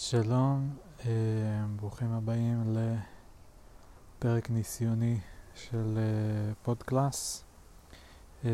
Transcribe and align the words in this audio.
שלום, 0.00 0.70
אה, 1.06 1.10
ברוכים 1.76 2.12
הבאים 2.12 2.76
לפרק 4.18 4.50
ניסיוני 4.50 5.18
של 5.54 5.98
אה, 5.98 6.54
פודקלאס. 6.62 7.44
אה, 8.44 8.50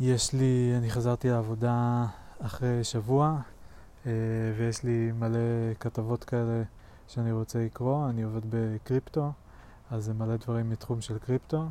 יש 0.00 0.32
לי, 0.32 0.72
אני 0.78 0.90
חזרתי 0.90 1.28
לעבודה 1.28 2.06
אחרי 2.40 2.84
שבוע 2.84 3.40
ויש 4.56 4.84
לי 4.84 5.12
מלא 5.12 5.74
כתבות 5.80 6.24
כאלה 6.24 6.62
שאני 7.08 7.32
רוצה 7.32 7.58
לקרוא. 7.58 8.08
אני 8.08 8.22
עובד 8.22 8.42
בקריפטו, 8.50 9.32
אז 9.90 10.04
זה 10.04 10.14
מלא 10.14 10.36
דברים 10.36 10.70
מתחום 10.70 11.00
של 11.00 11.18
קריפטו, 11.18 11.64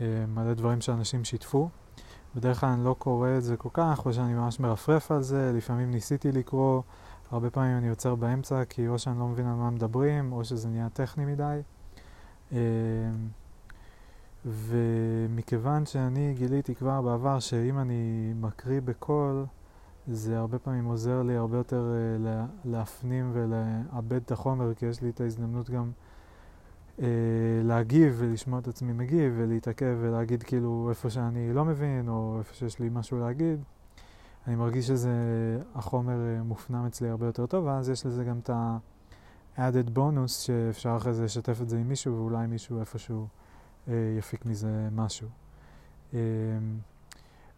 מלא 0.00 0.54
דברים 0.54 0.80
שאנשים 0.80 1.24
שיתפו. 1.24 1.68
בדרך 2.36 2.60
כלל 2.60 2.68
אני 2.68 2.84
לא 2.84 2.96
קורא 2.98 3.28
את 3.38 3.42
זה 3.42 3.56
כל 3.56 3.68
כך, 3.72 4.06
או 4.06 4.12
שאני 4.12 4.34
ממש 4.34 4.60
מרפרף 4.60 5.10
על 5.10 5.22
זה, 5.22 5.52
לפעמים 5.54 5.90
ניסיתי 5.90 6.32
לקרוא, 6.32 6.82
הרבה 7.30 7.50
פעמים 7.50 7.78
אני 7.78 7.88
עוצר 7.88 8.14
באמצע, 8.14 8.64
כי 8.64 8.88
או 8.88 8.98
שאני 8.98 9.18
לא 9.18 9.28
מבין 9.28 9.46
על 9.46 9.54
מה 9.54 9.70
מדברים, 9.70 10.32
או 10.32 10.44
שזה 10.44 10.68
נהיה 10.68 10.88
טכני 10.88 11.24
מדי. 11.24 11.60
אמ, 12.52 12.58
ומכיוון 14.46 15.86
שאני 15.86 16.34
גיליתי 16.38 16.74
כבר 16.74 17.02
בעבר 17.02 17.38
שאם 17.40 17.78
אני 17.78 18.32
מקריא 18.40 18.80
בקול, 18.84 19.46
זה 20.08 20.38
הרבה 20.38 20.58
פעמים 20.58 20.84
עוזר 20.84 21.22
לי 21.22 21.36
הרבה 21.36 21.56
יותר 21.56 21.92
uh, 21.92 22.26
להפנים 22.64 23.30
ולעבד 23.32 24.16
את 24.16 24.32
החומר, 24.32 24.74
כי 24.74 24.86
יש 24.86 25.02
לי 25.02 25.10
את 25.10 25.20
ההזדמנות 25.20 25.70
גם 25.70 25.82
אה, 25.82 26.03
להגיב 27.62 28.14
ולשמוע 28.18 28.58
את 28.58 28.68
עצמי 28.68 28.92
מגיב 28.92 29.34
ולהתעכב 29.36 29.96
ולהגיד 30.00 30.42
כאילו 30.42 30.86
איפה 30.90 31.10
שאני 31.10 31.52
לא 31.52 31.64
מבין 31.64 32.08
או 32.08 32.36
איפה 32.38 32.54
שיש 32.54 32.78
לי 32.78 32.88
משהו 32.92 33.18
להגיד. 33.18 33.60
אני 34.46 34.56
מרגיש 34.56 34.86
שזה, 34.86 35.10
החומר 35.74 36.12
אה, 36.12 36.42
מופנם 36.42 36.86
אצלי 36.86 37.08
הרבה 37.08 37.26
יותר 37.26 37.46
טוב, 37.46 37.64
ואז 37.64 37.88
יש 37.88 38.06
לזה 38.06 38.24
גם 38.24 38.38
את 38.38 38.50
ה-added 38.50 39.96
bonus 39.96 40.28
שאפשר 40.28 40.96
אחרי 40.96 41.14
זה 41.14 41.24
לשתף 41.24 41.60
את 41.62 41.68
זה 41.68 41.78
עם 41.78 41.88
מישהו 41.88 42.16
ואולי 42.16 42.46
מישהו 42.46 42.80
איפשהו 42.80 43.26
אה, 43.88 43.94
יפיק 44.18 44.46
מזה 44.46 44.88
משהו. 44.92 45.28
אה, 46.14 46.18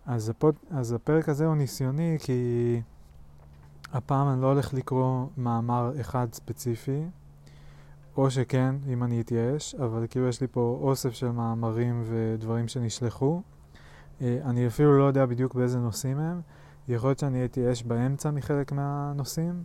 אז, 0.07 0.29
הפוד, 0.29 0.55
אז 0.71 0.93
הפרק 0.93 1.29
הזה 1.29 1.47
הוא 1.47 1.55
ניסיוני 1.55 2.17
כי 2.21 2.81
הפעם 3.93 4.33
אני 4.33 4.43
לא 4.43 4.47
הולך 4.47 4.75
לקרוא 4.75 5.27
מאמר 5.37 5.93
אחד 6.01 6.27
ספציפי, 6.33 7.05
או 8.17 8.31
שכן, 8.31 8.75
אם 8.93 9.03
אני 9.03 9.21
אתייאש, 9.21 9.75
אבל 9.75 10.07
כאילו 10.11 10.29
יש 10.29 10.41
לי 10.41 10.47
פה 10.47 10.79
אוסף 10.83 11.11
של 11.11 11.31
מאמרים 11.31 12.03
ודברים 12.07 12.69
שנשלחו. 12.69 13.43
אה, 14.21 14.39
אני 14.45 14.67
אפילו 14.67 14.99
לא 14.99 15.05
יודע 15.05 15.27
בדיוק 15.27 15.55
באיזה 15.55 15.79
נושאים 15.79 16.19
הם. 16.19 16.41
יכול 16.89 17.09
להיות 17.11 17.19
שאני 17.19 17.45
אתייאש 17.45 17.83
באמצע 17.83 18.31
מחלק 18.31 18.73
מהנושאים, 18.73 19.63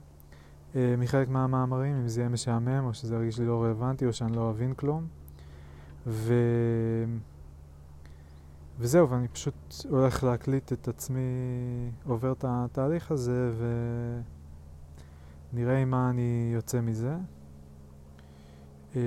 אה, 0.75 0.95
מחלק 0.97 1.29
מהמאמרים, 1.29 1.95
אם 1.95 2.07
זה 2.07 2.21
יהיה 2.21 2.29
משעמם, 2.29 2.85
או 2.85 2.93
שזה 2.93 3.15
ירגיש 3.15 3.39
לי 3.39 3.45
לא 3.45 3.63
רלוונטי, 3.63 4.05
או 4.05 4.13
שאני 4.13 4.35
לא 4.35 4.49
אבין 4.49 4.73
כלום. 4.73 5.07
ו... 6.07 6.33
וזהו, 8.79 9.09
ואני 9.09 9.27
פשוט 9.27 9.55
הולך 9.89 10.23
להקליט 10.23 10.73
את 10.73 10.87
עצמי, 10.87 11.21
עובר 12.07 12.31
את 12.31 12.45
התהליך 12.47 13.11
הזה, 13.11 13.51
ונראה 15.53 15.77
עם 15.77 15.91
מה 15.91 16.09
אני 16.09 16.51
יוצא 16.53 16.81
מזה. 16.81 17.15
אה, 18.95 19.01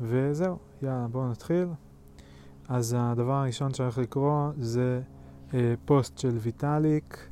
וזהו, 0.00 0.56
יאללה, 0.82 1.06
בואו 1.10 1.30
נתחיל. 1.30 1.68
אז 2.68 2.96
הדבר 2.98 3.32
הראשון 3.32 3.74
שאני 3.74 3.84
הולך 3.84 3.98
לקרוא 3.98 4.50
זה 4.58 5.00
אה, 5.54 5.74
פוסט 5.84 6.18
של 6.18 6.36
ויטאליק, 6.40 7.28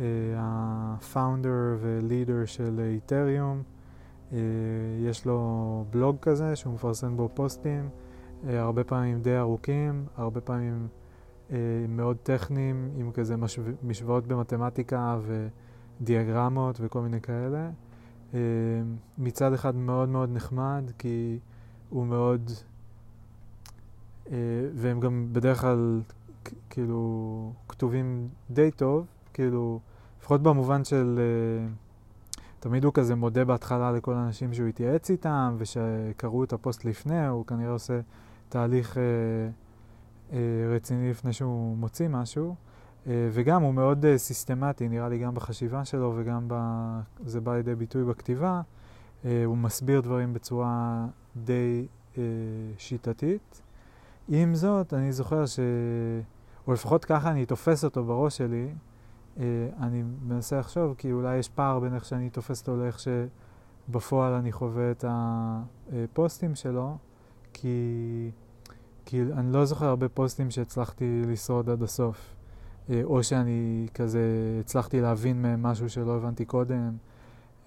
אה, 0.00 0.04
הפאונדר 0.36 1.76
ולידר 1.80 2.44
של 2.44 2.80
איתריום. 2.94 3.62
יש 5.00 5.26
לו 5.26 5.84
בלוג 5.90 6.16
כזה 6.20 6.56
שהוא 6.56 6.74
מפרסם 6.74 7.16
בו 7.16 7.28
פוסטים, 7.34 7.88
הרבה 8.48 8.84
פעמים 8.84 9.22
די 9.22 9.38
ארוכים, 9.38 10.06
הרבה 10.16 10.40
פעמים 10.40 10.88
מאוד 11.88 12.16
טכניים, 12.22 12.90
עם 12.96 13.12
כזה 13.12 13.34
משוואות 13.82 14.26
במתמטיקה 14.26 15.18
ודיאגרמות 16.00 16.78
וכל 16.80 17.00
מיני 17.00 17.20
כאלה. 17.20 17.70
אה, 18.34 18.40
מצד 19.18 19.52
אחד 19.52 19.76
מאוד 19.76 20.08
מאוד 20.08 20.30
נחמד, 20.32 20.90
כי 20.98 21.38
הוא 21.88 22.06
מאוד... 22.06 22.50
אה, 24.30 24.36
והם 24.74 25.00
גם 25.00 25.28
בדרך 25.32 25.60
כלל 25.60 26.00
כאילו 26.70 27.52
כתובים 27.68 28.28
די 28.50 28.70
טוב, 28.70 29.06
כאילו, 29.32 29.80
לפחות 30.20 30.42
במובן 30.42 30.84
של... 30.84 31.18
אה, 31.18 31.68
תמיד 32.60 32.84
הוא 32.84 32.92
כזה 32.92 33.14
מודה 33.14 33.44
בהתחלה 33.44 33.92
לכל 33.92 34.14
האנשים 34.14 34.54
שהוא 34.54 34.68
התייעץ 34.68 35.10
איתם, 35.10 35.56
ושקראו 35.58 36.44
את 36.44 36.52
הפוסט 36.52 36.84
לפני, 36.84 37.26
הוא 37.26 37.46
כנראה 37.46 37.72
עושה 37.72 38.00
תהליך 38.48 38.98
אה, 38.98 39.02
אה, 40.32 40.38
רציני 40.76 41.10
לפני 41.10 41.32
שהוא 41.32 41.76
מוציא 41.76 42.08
משהו. 42.08 42.54
אה, 43.08 43.28
וגם 43.32 43.62
הוא 43.62 43.74
מאוד 43.74 44.04
אה, 44.04 44.18
סיסטמטי, 44.18 44.88
נראה 44.88 45.08
לי 45.08 45.18
גם 45.18 45.34
בחשיבה 45.34 45.84
שלו 45.84 46.12
וגם 46.16 46.44
ב... 46.48 46.54
זה 47.24 47.40
בא 47.40 47.56
לידי 47.56 47.74
ביטוי 47.74 48.04
בכתיבה. 48.04 48.60
אה, 49.24 49.44
הוא 49.44 49.56
מסביר 49.56 50.00
דברים 50.00 50.32
בצורה 50.32 51.06
די 51.36 51.86
שיטתית. 52.78 53.62
עם 54.28 54.54
זאת, 54.54 54.94
אני 54.94 55.12
זוכר 55.12 55.46
ש... 55.46 55.60
או 56.66 56.72
לפחות 56.72 57.04
ככה 57.04 57.30
אני 57.30 57.46
תופס 57.46 57.84
אותו 57.84 58.04
בראש 58.04 58.36
שלי, 58.36 58.68
אני 59.80 60.02
מנסה 60.22 60.58
לחשוב, 60.58 60.94
כי 60.98 61.12
אולי 61.12 61.36
יש 61.36 61.48
פער 61.48 61.80
בין 61.80 61.94
איך 61.94 62.04
שאני 62.04 62.30
תופס 62.30 62.60
אותו 62.60 62.76
לאיך 62.76 62.98
שבפועל 63.88 64.32
אני 64.32 64.52
חווה 64.52 64.90
את 64.90 65.04
הפוסטים 65.08 66.54
שלו, 66.54 66.96
כי, 67.52 68.30
כי 69.04 69.22
אני 69.22 69.52
לא 69.52 69.64
זוכר 69.64 69.86
הרבה 69.86 70.08
פוסטים 70.08 70.50
שהצלחתי 70.50 71.22
לשרוד 71.26 71.70
עד 71.70 71.82
הסוף. 71.82 72.37
אה, 72.90 73.00
או 73.04 73.22
שאני 73.22 73.86
כזה 73.94 74.20
הצלחתי 74.60 75.00
להבין 75.00 75.42
מהם 75.42 75.62
משהו 75.62 75.90
שלא 75.90 76.16
הבנתי 76.16 76.44
קודם. 76.44 76.92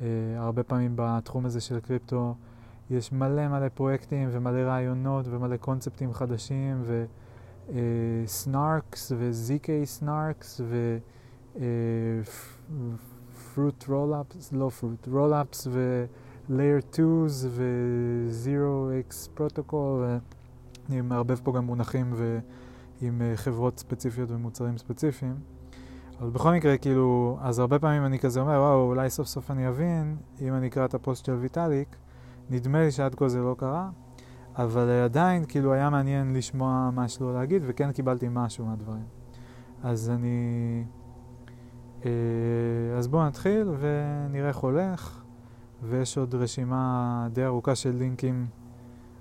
אה, 0.02 0.08
הרבה 0.38 0.64
פעמים 0.64 0.94
בתחום 0.96 1.46
הזה 1.46 1.62
של 1.62 1.80
קריפטו 1.80 2.36
יש 2.90 3.12
מלא 3.12 3.48
מלא 3.48 3.70
פרויקטים 3.70 4.30
ומלא 4.32 4.60
רעיונות 4.60 5.26
ומלא 5.30 5.58
קונספטים 5.58 6.14
חדשים 6.14 6.84
וסנארקס 7.70 9.12
ו-ZK 9.18 9.86
סנארקס 9.86 10.62
ו-fruit 11.56 11.60
roll-ups, 13.88 14.52
לא 14.52 14.72
fruit, 14.80 15.08
roll-ups 15.08 15.68
ו-layer 15.70 16.96
2's 16.96 17.46
ו-zero 17.48 19.10
x 19.10 19.30
protocol 19.38 19.74
ואני 20.90 21.02
מערבב 21.02 21.40
פה 21.44 21.54
גם 21.54 21.66
מונחים 21.66 22.12
ו... 22.16 22.40
עם 23.02 23.22
uh, 23.22 23.38
חברות 23.38 23.80
ספציפיות 23.80 24.32
ומוצרים 24.32 24.78
ספציפיים. 24.78 25.36
אבל 26.20 26.30
בכל 26.30 26.52
מקרה, 26.52 26.78
כאילו, 26.78 27.38
אז 27.42 27.60
הרבה 27.60 27.80
פעמים 27.80 28.06
אני 28.06 28.20
כזה 28.20 28.40
אומר, 28.40 28.54
וואו, 28.54 28.88
אולי 28.88 29.10
סוף 29.10 29.28
סוף 29.28 29.52
אני 29.52 29.68
אבין, 29.68 30.18
אם 30.42 30.54
אני 30.54 30.68
אקרא 30.68 30.86
את 30.86 30.94
הפוסט 30.94 31.26
של 31.26 31.34
ויטאליק, 31.34 31.96
נדמה 32.50 32.80
לי 32.82 32.92
שעד 32.92 33.16
כה 33.16 33.30
זה 33.30 33.40
לא 33.40 33.56
קרה, 33.58 33.90
אבל 34.56 34.88
uh, 34.88 35.06
עדיין, 35.06 35.46
כאילו, 35.46 35.74
היה 35.74 35.90
מעניין 35.90 36.34
לשמוע 36.34 36.90
מה 36.94 37.06
יש 37.06 37.22
להגיד, 37.22 37.64
וכן 37.66 37.92
קיבלתי 37.92 38.28
משהו 38.32 38.66
מהדברים. 38.66 39.06
אז 39.84 40.10
אני... 40.10 40.84
Uh, 42.02 42.06
אז 42.98 43.08
בואו 43.08 43.26
נתחיל 43.26 43.68
ונראה 43.80 44.48
איך 44.48 44.58
הולך, 44.58 45.22
ויש 45.84 46.18
עוד 46.18 46.36
רשימה 46.36 47.28
די 47.34 47.46
ארוכה 47.46 47.76
של 47.76 47.96
לינקים 47.96 48.48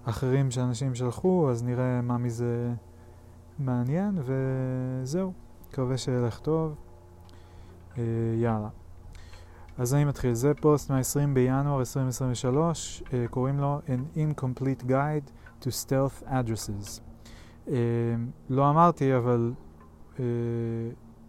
אחרים 0.05 0.51
שאנשים 0.51 0.95
שלחו, 0.95 1.51
אז 1.51 1.65
נראה 1.65 2.01
מה 2.01 2.19
מזה... 2.19 2.75
מעניין, 3.61 4.19
וזהו, 4.25 5.33
מקווה 5.69 5.99
שילך 5.99 6.39
טוב. 6.39 6.75
אה, 7.99 8.03
יאללה. 8.37 8.69
אז 9.79 9.95
אני 9.95 10.05
מתחיל. 10.05 10.35
זה 10.35 10.53
פוסט 10.55 10.91
מה-20 10.91 11.35
בינואר 11.35 11.81
2023, 11.81 13.03
אה, 13.13 13.25
קוראים 13.31 13.59
לו 13.59 13.81
An 13.87 14.19
Incomplete 14.19 14.85
Guide 14.85 15.31
to 15.63 15.67
Stealth 15.67 16.29
Addresses. 16.29 17.01
אה, 17.69 17.75
לא 18.51 18.71
אמרתי, 18.71 19.17
אבל 19.17 19.53
אה, 20.19 20.25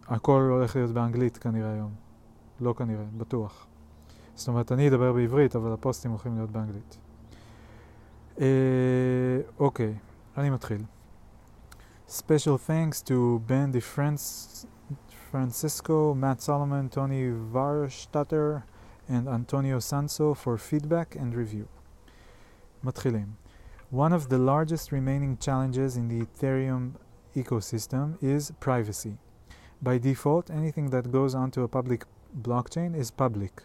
הכל 0.08 0.48
הולך 0.50 0.76
להיות 0.76 0.90
באנגלית 0.90 1.36
כנראה 1.36 1.72
היום. 1.72 1.90
לא 2.60 2.74
כנראה, 2.78 3.04
בטוח. 3.16 3.66
זאת 4.34 4.48
אומרת, 4.48 4.72
אני 4.72 4.88
אדבר 4.88 5.12
בעברית, 5.12 5.56
אבל 5.56 5.72
הפוסטים 5.72 6.10
הולכים 6.10 6.34
להיות 6.34 6.50
באנגלית. 6.50 6.98
אה, 8.40 8.46
אוקיי, 9.58 9.94
אני 10.36 10.50
מתחיל. 10.50 10.82
Special 12.12 12.58
thanks 12.58 13.00
to 13.04 13.38
Ben 13.46 13.72
DiFrancesco, 13.72 14.66
Francisco, 15.30 16.12
Matt 16.12 16.42
Solomon, 16.42 16.90
Toni 16.90 17.30
Wahrstätter 17.30 18.64
and 19.08 19.26
Antonio 19.26 19.78
Sanso 19.78 20.36
for 20.36 20.58
feedback 20.58 21.16
and 21.16 21.34
review. 21.34 21.68
מתחילים. 22.84 23.38
One 23.88 24.12
of 24.12 24.28
the 24.28 24.36
largest 24.36 24.92
remaining 24.92 25.38
challenges 25.38 25.96
in 25.96 26.08
the 26.08 26.26
Ethereum 26.26 26.96
ecosystem 27.34 28.22
is 28.22 28.52
privacy. 28.60 29.16
By 29.80 29.96
default, 29.96 30.50
anything 30.50 30.90
that 30.90 31.10
goes 31.10 31.34
onto 31.34 31.62
a 31.62 31.68
public 31.68 32.04
blockchain 32.42 32.94
is 32.94 33.10
public. 33.10 33.62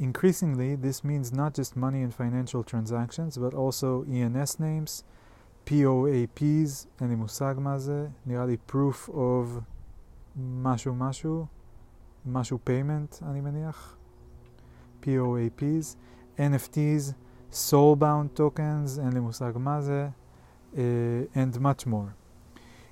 Increasingly, 0.00 0.74
this 0.74 1.04
means 1.04 1.32
not 1.32 1.54
just 1.54 1.76
money 1.76 2.02
and 2.02 2.12
financial 2.12 2.64
transactions, 2.64 3.38
but 3.38 3.54
also 3.54 4.04
ENS 4.10 4.58
names, 4.58 5.04
POAPs, 5.67 6.87
אין 7.01 7.09
לי 7.09 7.15
מושג 7.15 7.55
מה 7.57 7.79
זה, 7.79 8.07
נראה 8.25 8.45
לי 8.45 8.57
proof 8.69 9.09
of 9.09 9.61
משהו 10.37 10.95
משהו, 10.95 11.45
משהו 12.25 12.59
payment 12.67 13.23
אני 13.25 13.41
מניח, 13.41 13.97
POAPs, 15.03 15.95
NFTs, 16.37 17.13
soulbound 17.51 18.39
tokens, 18.39 18.99
אין 18.99 19.13
לי 19.13 19.19
מושג 19.19 19.51
מה 19.55 19.81
זה, 19.81 20.09
uh, 20.73 20.77
and 21.35 21.59
much 21.59 21.87
more. 21.87 22.15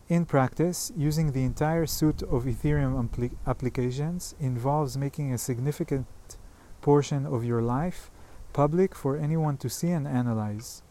In 0.09 0.25
practice, 0.25 0.91
using 0.97 1.31
the 1.31 1.43
entire 1.43 1.85
suite 1.85 2.21
of 2.23 2.45
Ethereum 2.45 2.93
apli 3.01 3.31
applications 3.47 4.35
involves 4.41 4.97
making 4.97 5.31
a 5.31 5.37
significant 5.37 6.05
portion 6.81 7.25
of 7.25 7.45
your 7.45 7.61
life 7.61 8.11
public 8.51 8.93
for 8.93 9.15
anyone 9.15 9.55
to 9.57 9.69
see 9.69 9.91
and 9.91 10.05
analyze. 10.05 10.81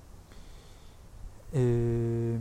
Uh, 1.55 2.39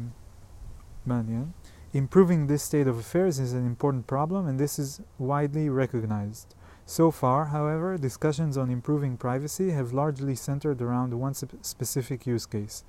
Improving 1.93 2.49
this 2.49 2.65
state 2.65 2.89
of 2.89 2.99
affairs 2.99 3.39
is 3.39 3.53
an 3.53 3.65
important 3.65 4.09
problem, 4.09 4.49
and 4.49 4.59
this 4.59 4.81
is 4.81 5.01
widely 5.19 5.69
recognized. 5.69 6.57
So 6.87 7.13
far, 7.13 7.47
however, 7.47 7.97
discussions 7.97 8.59
on 8.59 8.71
improving 8.71 9.17
privacy 9.17 9.71
have 9.71 9.93
largely 9.93 10.35
centered 10.35 10.83
around 10.83 11.15
one 11.15 11.35
specific 11.35 12.27
use 12.27 12.47
case 12.47 12.85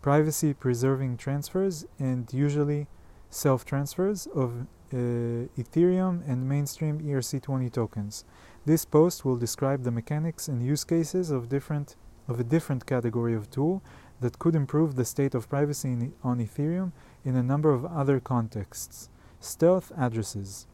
privacy 0.00 0.54
preserving 0.54 1.16
transfers 1.16 1.84
and 1.98 2.32
usually 2.32 2.86
self 3.28 3.64
transfers 3.64 4.26
of 4.28 4.66
uh, 4.92 4.96
Ethereum 5.58 6.26
and 6.26 6.48
mainstream 6.48 7.00
ERC20 7.00 7.72
tokens. 7.72 8.24
This 8.64 8.84
post 8.84 9.24
will 9.24 9.36
describe 9.36 9.82
the 9.82 9.90
mechanics 9.90 10.48
and 10.48 10.64
use 10.64 10.84
cases 10.84 11.30
of 11.30 11.48
different 11.48 11.96
of 12.28 12.40
a 12.40 12.44
different 12.44 12.86
category 12.86 13.34
of 13.34 13.50
tool 13.50 13.82
that 14.22 14.38
could 14.38 14.54
improve 14.54 14.96
the 14.96 15.04
state 15.04 15.34
of 15.34 15.48
privacy 15.48 15.88
in, 15.94 16.12
on 16.22 16.38
Ethereum 16.46 16.90
in 17.24 17.34
a 17.36 17.42
number 17.42 17.70
of 17.76 17.84
other 17.84 18.18
contexts. 18.32 19.08
Stealth 19.42 19.92
addresses. 19.96 20.66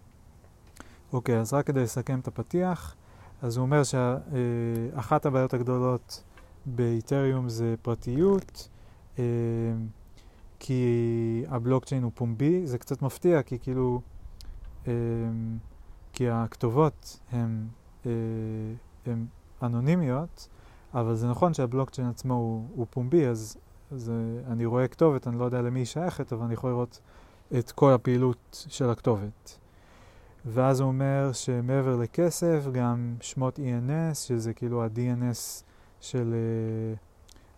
אוקיי, 1.13 1.35
okay, 1.35 1.39
אז 1.39 1.53
רק 1.53 1.67
כדי 1.67 1.83
לסכם 1.83 2.21
את 2.21 2.29
הפתיח, 2.29 2.97
אז 3.43 3.57
הוא 3.57 3.63
אומר 3.63 3.83
שאחת 3.83 5.27
הבעיות 5.27 5.55
הגדולות 5.55 6.23
באיתריום 6.67 7.49
זה 7.49 7.75
פרטיות, 7.83 8.69
כי 10.59 11.45
הבלוקצ'יין 11.49 12.03
הוא 12.03 12.13
פומבי, 12.15 12.67
זה 12.67 12.79
קצת 12.79 13.03
מפתיע, 13.03 13.43
כי 13.43 13.59
כאילו, 13.59 14.01
כי 16.13 16.31
הכתובות 16.31 17.21
הן 17.33 17.67
אנונימיות, 19.63 20.49
אבל 20.95 21.15
זה 21.15 21.29
נכון 21.29 21.55
שהבלוקצ'יין 21.55 22.09
עצמו 22.09 22.35
הוא, 22.35 22.69
הוא 22.75 22.87
פומבי, 22.91 23.27
אז, 23.27 23.57
אז 23.93 24.13
אני 24.47 24.65
רואה 24.65 24.89
כתובת, 24.89 25.29
אני 25.29 25.39
לא 25.39 25.45
יודע 25.45 25.63
למי 25.63 25.81
היא 25.81 25.87
שייכת, 25.87 26.33
אבל 26.33 26.45
אני 26.45 26.55
יכול 26.55 26.71
לראות 26.71 27.01
את 27.59 27.71
כל 27.71 27.93
הפעילות 27.93 28.67
של 28.69 28.91
הכתובת. 28.91 29.59
ואז 30.45 30.81
הוא 30.81 30.89
אומר 30.89 31.31
שמעבר 31.33 31.97
לכסף, 31.97 32.67
גם 32.73 33.15
שמות 33.21 33.59
ENS, 33.59 34.15
שזה 34.15 34.53
כאילו 34.53 34.85
ה-DNS 34.85 35.65
של... 36.01 36.35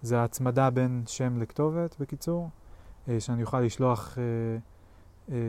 זה 0.03 0.21
ההצמדה 0.21 0.71
בין 0.71 1.03
שם 1.07 1.39
לכתובת, 1.39 1.97
בקיצור, 2.01 2.49
שאני 3.19 3.43
אוכל 3.43 3.61
לשלוח, 3.61 4.19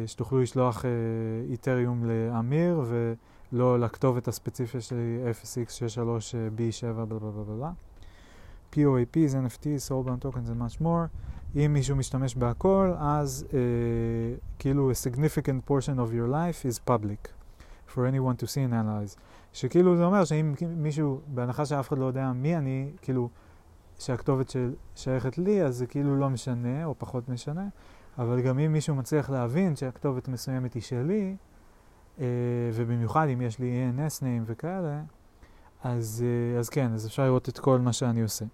שתוכלו 0.06 0.42
לשלוח 0.42 0.86
איתריום 1.50 2.06
לאמיר, 2.06 2.84
ולא 3.54 3.80
לכתובת 3.80 4.28
הספציפית 4.28 4.82
שלי 4.82 5.18
0x63b7 5.42 7.06
בלה 7.06 7.20
בלה 7.44 7.72
NFTs, 9.34 9.90
and 10.36 10.58
much 10.60 10.82
more. 10.82 11.08
לא 11.56 11.64
לא 31.36 31.55
ובמיוחד 32.74 33.28
אם 33.34 33.42
יש 33.42 33.60
לי 33.60 33.92
ENS 33.92 34.20
name 34.22 34.44
וכאלה, 34.46 35.02
אז, 35.84 36.24
uh, 36.26 36.60
אז 36.60 36.70
כן, 36.70 36.94
אז 36.94 37.08
אפשר 37.08 37.24
לראות 37.26 37.50
את 37.50 37.60
כל 37.60 37.80
מה 37.80 37.94
שאני 37.94 38.22
עושה. 38.22 38.46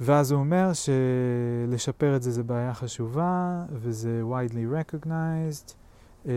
ואז 0.00 0.30
הוא 0.30 0.40
אומר 0.40 0.70
שלשפר 0.72 2.16
את 2.16 2.22
זה 2.22 2.30
זה 2.30 2.42
בעיה 2.42 2.74
חשובה, 2.74 3.64
וזה 3.72 4.22
widely 4.30 4.94
recognized, 4.94 5.72
uh, 6.24 6.28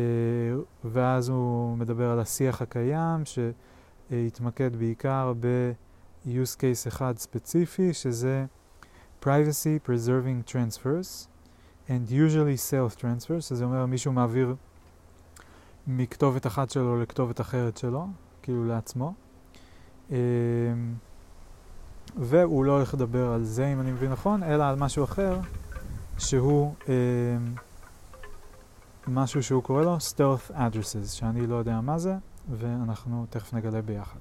ואז 0.86 1.30
הוא 1.30 1.78
מדבר 1.78 2.10
על 2.10 2.20
השיח 2.20 2.62
הקיים, 2.62 3.24
שהתמקד 3.26 4.76
בעיקר 4.76 5.34
ב-use 5.40 6.56
case 6.58 6.88
אחד 6.88 7.18
ספציפי, 7.18 7.94
שזה 7.94 8.46
privacy 9.24 9.88
preserving 9.88 10.52
transfers, 10.52 11.28
and 11.88 12.12
usually 12.12 12.72
self 12.72 13.02
transfers, 13.02 13.42
שזה 13.42 13.66
אומר 13.66 13.86
מישהו 13.86 14.14
מעביר 14.14 14.56
מכתובת 15.88 16.48
אחת 16.48 16.70
שלו 16.70 17.02
לכתובת 17.02 17.42
אחרת 17.42 17.78
שלו, 17.78 18.08
כאילו 18.42 18.66
לעצמו. 18.66 19.14
Uh, 20.10 20.14
והוא 22.18 22.66
לא 22.66 22.72
הולך 22.72 22.94
לדבר 22.94 23.34
על 23.34 23.44
זה, 23.44 23.74
אם 23.74 23.82
אני 23.82 23.92
מבין 23.92 24.12
נכון, 24.12 24.44
אלא 24.44 24.64
על 24.64 24.76
משהו 24.76 25.04
אחר, 25.04 25.40
שהוא 26.18 26.74
אה, 26.90 26.94
משהו 29.08 29.44
שהוא 29.44 29.64
קורא 29.64 29.82
לו 29.82 29.98
stealth 29.98 30.52
addresses, 30.52 31.08
שאני 31.08 31.48
לא 31.48 31.56
יודע 31.56 31.82
מה 31.82 31.98
זה, 32.00 32.16
ואנחנו 32.52 33.26
תכף 33.30 33.54
נגלה 33.54 33.82
ביחד. 33.82 34.20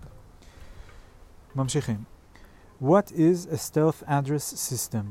ממשיכים. 1.57 2.05
What 2.83 3.11
is 3.13 3.47
a 3.53 3.57
stealth 3.57 4.03
address 4.07 4.45
system? 4.45 5.05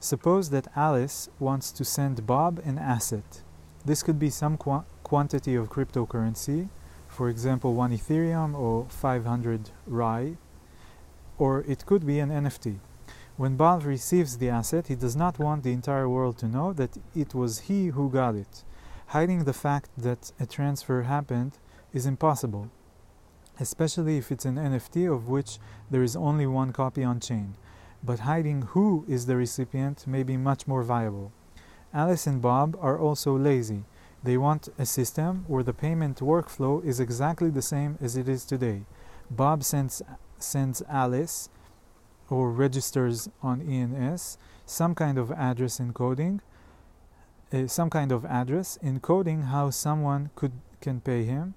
Suppose 0.00 0.50
that 0.50 0.66
Alice 0.76 1.28
wants 1.40 1.70
to 1.78 1.84
send 1.84 2.26
Bob 2.26 2.60
an 2.66 2.78
asset. 2.78 3.42
This 3.86 4.02
could 4.02 4.18
be 4.18 4.30
some 4.30 4.56
quantity 5.04 5.54
of 5.54 5.70
cryptocurrency, 5.70 6.68
for 7.06 7.28
example, 7.28 7.74
one 7.74 7.92
Ethereum 7.92 8.58
or 8.58 8.86
500 8.88 9.70
RAI, 9.86 10.36
or 11.38 11.62
it 11.68 11.86
could 11.86 12.04
be 12.04 12.18
an 12.18 12.30
NFT. 12.30 12.80
When 13.36 13.56
Bob 13.56 13.84
receives 13.84 14.38
the 14.38 14.48
asset, 14.48 14.88
he 14.88 14.96
does 14.96 15.14
not 15.14 15.38
want 15.38 15.62
the 15.62 15.72
entire 15.72 16.08
world 16.08 16.38
to 16.38 16.48
know 16.48 16.72
that 16.72 16.96
it 17.14 17.34
was 17.34 17.60
he 17.68 17.88
who 17.88 18.08
got 18.10 18.34
it. 18.34 18.64
Hiding 19.08 19.44
the 19.44 19.52
fact 19.52 19.90
that 19.96 20.32
a 20.40 20.46
transfer 20.46 21.02
happened 21.02 21.58
is 21.92 22.06
impossible, 22.06 22.70
especially 23.60 24.18
if 24.18 24.32
it's 24.32 24.44
an 24.44 24.56
NFT 24.56 25.12
of 25.12 25.28
which 25.28 25.58
there 25.90 26.02
is 26.02 26.16
only 26.16 26.46
one 26.46 26.72
copy 26.72 27.04
on 27.04 27.20
chain. 27.20 27.56
But 28.02 28.20
hiding 28.20 28.62
who 28.72 29.04
is 29.08 29.26
the 29.26 29.36
recipient 29.36 30.06
may 30.06 30.22
be 30.22 30.36
much 30.36 30.66
more 30.66 30.82
viable. 30.82 31.32
Alice 31.92 32.26
and 32.26 32.42
Bob 32.42 32.76
are 32.80 32.98
also 32.98 33.36
lazy. 33.36 33.84
They 34.23 34.37
want 34.37 34.69
a 34.77 34.85
system 34.85 35.45
where 35.47 35.63
the 35.63 35.73
payment 35.73 36.19
workflow 36.19 36.83
is 36.83 36.99
exactly 36.99 37.49
the 37.49 37.61
same 37.61 37.97
as 38.01 38.17
it 38.17 38.27
is 38.27 38.43
today. 38.43 38.85
Bob 39.31 39.63
sends 39.63 40.01
sends 40.37 40.81
Alice 40.89 41.49
or 42.29 42.51
registers 42.51 43.29
on 43.41 43.61
ENS 43.61 44.37
some 44.69 44.93
kind 44.93 45.17
of 45.17 45.31
address 45.31 45.79
encoding, 45.79 46.39
uh, 47.51 47.65
some 47.67 47.89
kind 47.89 48.11
of 48.11 48.23
address 48.25 48.77
encoding 48.83 49.45
how 49.45 49.69
someone 49.71 50.29
could 50.35 50.51
can 50.79 51.01
pay 51.01 51.23
him, 51.23 51.55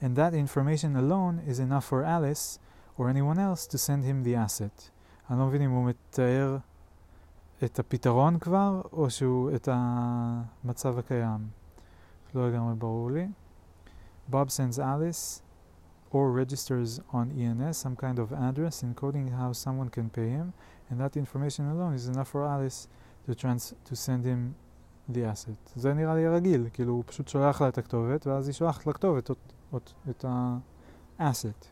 and 0.00 0.16
that 0.16 0.32
information 0.32 0.96
alone 0.96 1.42
is 1.46 1.58
enough 1.58 1.84
for 1.84 2.04
Alice 2.04 2.58
or 2.96 3.10
anyone 3.10 3.38
else 3.38 3.66
to 3.66 3.78
send 3.78 4.04
him 4.04 4.22
the 4.22 4.34
asset. 4.34 4.90
אני 5.30 5.38
לא 5.38 5.46
מבין 5.46 5.62
אם 5.62 5.70
הוא 5.70 5.86
מתאר 5.86 6.56
את 7.64 7.78
הפתרון 7.78 8.38
כבר, 8.38 8.82
או 8.92 9.10
שהוא 9.10 9.50
את 9.54 9.68
המצב 9.72 10.98
הקיים. 10.98 11.48
לא 12.36 12.48
לגמרי 12.48 12.74
ברור 12.74 13.10
לי. 13.10 13.28
Bob 14.30 14.50
sends 14.50 14.78
Alice 14.78 15.42
or 16.10 16.30
registers 16.30 17.00
on 17.12 17.26
ENS 17.40 17.76
some 17.76 17.96
kind 17.96 18.18
of 18.18 18.32
address 18.32 18.82
encoding 18.82 19.26
how 19.40 19.52
someone 19.52 19.88
can 19.88 20.08
pay 20.10 20.28
him, 20.28 20.52
and 20.88 21.00
that 21.00 21.16
information 21.16 21.64
alone 21.74 21.94
is 21.94 22.06
enough 22.08 22.28
for 22.28 22.44
Alice 22.44 22.88
to, 23.24 23.34
trans 23.34 23.74
to 23.84 23.96
send 23.96 24.24
him 24.24 24.54
the 25.08 25.24
asset. 25.24 25.72
זה 25.76 25.94
נראה 25.94 26.14
לי 26.14 26.28
רגיל, 26.28 26.68
כאילו 26.72 26.92
הוא 26.92 27.04
פשוט 27.06 27.28
שולח 27.28 27.60
לה 27.60 27.68
את 27.68 27.78
הכתובת, 27.78 28.26
ואז 28.26 28.48
היא 28.48 28.54
שולחת 28.54 28.86
לכתובת 28.86 29.30
את 30.10 30.24
ה-asset. 30.24 31.68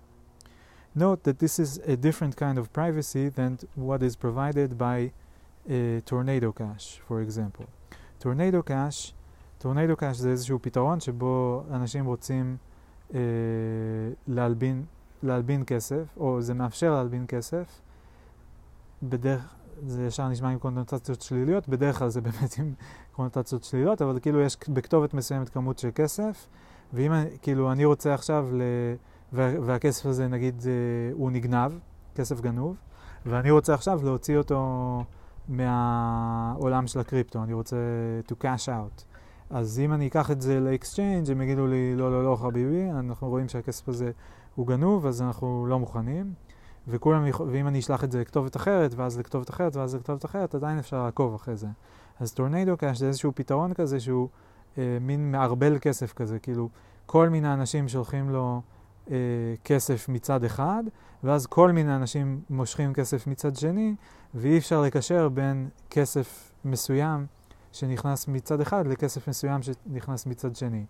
Note 0.96 1.22
that 1.22 1.38
this 1.38 1.58
is 1.58 1.78
a 1.86 1.96
different 1.96 2.36
kind 2.36 2.58
of 2.58 2.72
privacy 2.72 3.28
than 3.28 3.58
what 3.76 4.02
is 4.02 4.16
provided 4.16 4.76
by 4.76 5.12
uh, 5.68 6.00
Tornado 6.04 6.50
Cash, 6.50 7.00
for 7.06 7.20
example. 7.20 7.66
Tornado 8.18 8.60
Cash 8.62 9.14
טורנדו 9.65 9.95
קאש 9.95 10.17
זה 10.17 10.29
איזשהו 10.29 10.59
פתרון 10.61 10.99
שבו 10.99 11.63
אנשים 11.71 12.05
רוצים 12.05 12.57
אה, 13.13 13.19
להלבין, 14.27 14.85
להלבין 15.23 15.63
כסף, 15.67 16.03
או 16.17 16.41
זה 16.41 16.53
מאפשר 16.53 16.91
להלבין 16.91 17.25
כסף, 17.27 17.81
בדרך, 19.03 19.55
זה 19.87 20.05
ישר 20.05 20.27
נשמע 20.27 20.49
עם 20.49 20.59
קונוטציות 20.59 21.21
שליליות, 21.21 21.69
בדרך 21.69 21.99
כלל 21.99 22.09
זה 22.09 22.21
באמת 22.21 22.59
עם 22.59 22.73
קונוטציות 23.11 23.63
שליליות, 23.63 24.01
אבל 24.01 24.19
כאילו 24.19 24.41
יש 24.41 24.57
בכתובת 24.69 25.13
מסוימת 25.13 25.49
כמות 25.49 25.79
של 25.79 25.89
כסף, 25.95 26.47
ואם 26.93 27.11
כאילו 27.41 27.71
אני 27.71 27.85
רוצה 27.85 28.13
עכשיו, 28.13 28.47
ל... 28.51 28.61
וה, 29.33 29.51
והכסף 29.61 30.05
הזה 30.05 30.27
נגיד 30.27 30.63
אה, 30.65 30.71
הוא 31.13 31.31
נגנב, 31.31 31.71
כסף 32.15 32.41
גנוב, 32.41 32.75
ואני 33.25 33.51
רוצה 33.51 33.73
עכשיו 33.73 33.99
להוציא 34.03 34.37
אותו 34.37 35.03
מהעולם 35.47 36.87
של 36.87 36.99
הקריפטו, 36.99 37.43
אני 37.43 37.53
רוצה 37.53 37.77
to 38.27 38.33
cash 38.43 38.67
out. 38.67 39.14
אז 39.49 39.79
אם 39.79 39.93
אני 39.93 40.07
אקח 40.07 40.31
את 40.31 40.41
זה 40.41 40.59
לאקסצ'יינג' 40.59 41.31
הם 41.31 41.41
יגידו 41.41 41.67
לי 41.67 41.95
לא, 41.95 42.11
לא, 42.11 42.23
לא, 42.23 42.35
חביבי, 42.35 42.89
אנחנו 42.89 43.29
רואים 43.29 43.47
שהכסף 43.47 43.89
הזה 43.89 44.11
הוא 44.55 44.67
גנוב, 44.67 45.05
אז 45.05 45.21
אנחנו 45.21 45.65
לא 45.69 45.79
מוכנים. 45.79 46.33
וכולם, 46.87 47.25
ואם 47.51 47.67
אני 47.67 47.79
אשלח 47.79 48.03
את 48.03 48.11
זה 48.11 48.21
לכתובת 48.21 48.55
אחרת, 48.55 48.93
ואז 48.93 49.19
לכתובת 49.19 49.49
אחרת, 49.49 49.75
ואז 49.75 49.95
לכתובת 49.95 50.25
אחרת, 50.25 50.55
עדיין 50.55 50.79
אפשר 50.79 51.03
לעקוב 51.03 51.35
אחרי 51.35 51.55
זה. 51.55 51.67
אז 52.19 52.33
טורנדו 52.33 52.77
קאש 52.77 52.99
זה 52.99 53.07
איזשהו 53.07 53.31
פתרון 53.35 53.73
כזה 53.73 53.99
שהוא 53.99 54.29
אה, 54.77 54.97
מין 55.01 55.31
מערבל 55.31 55.77
כסף 55.81 56.13
כזה, 56.13 56.39
כאילו 56.39 56.69
כל 57.05 57.29
מיני 57.29 57.53
אנשים 57.53 57.87
שולחים 57.87 58.29
לו 58.29 58.61
אה, 59.11 59.15
כסף 59.63 60.09
מצד 60.09 60.43
אחד, 60.43 60.83
ואז 61.23 61.47
כל 61.47 61.71
מיני 61.71 61.95
אנשים 61.95 62.41
מושכים 62.49 62.93
כסף 62.93 63.27
מצד 63.27 63.55
שני, 63.55 63.95
ואי 64.33 64.57
אפשר 64.57 64.81
לקשר 64.81 65.29
בין 65.29 65.69
כסף 65.89 66.51
מסוים 66.65 67.25
שנכנס 67.75 68.27
מצד 68.27 68.61
אחד 68.61 68.87
לכסף 68.87 69.27
מסוים 69.27 69.61
שנכנס 69.61 70.25
מצד 70.25 70.55
שני. 70.55 70.85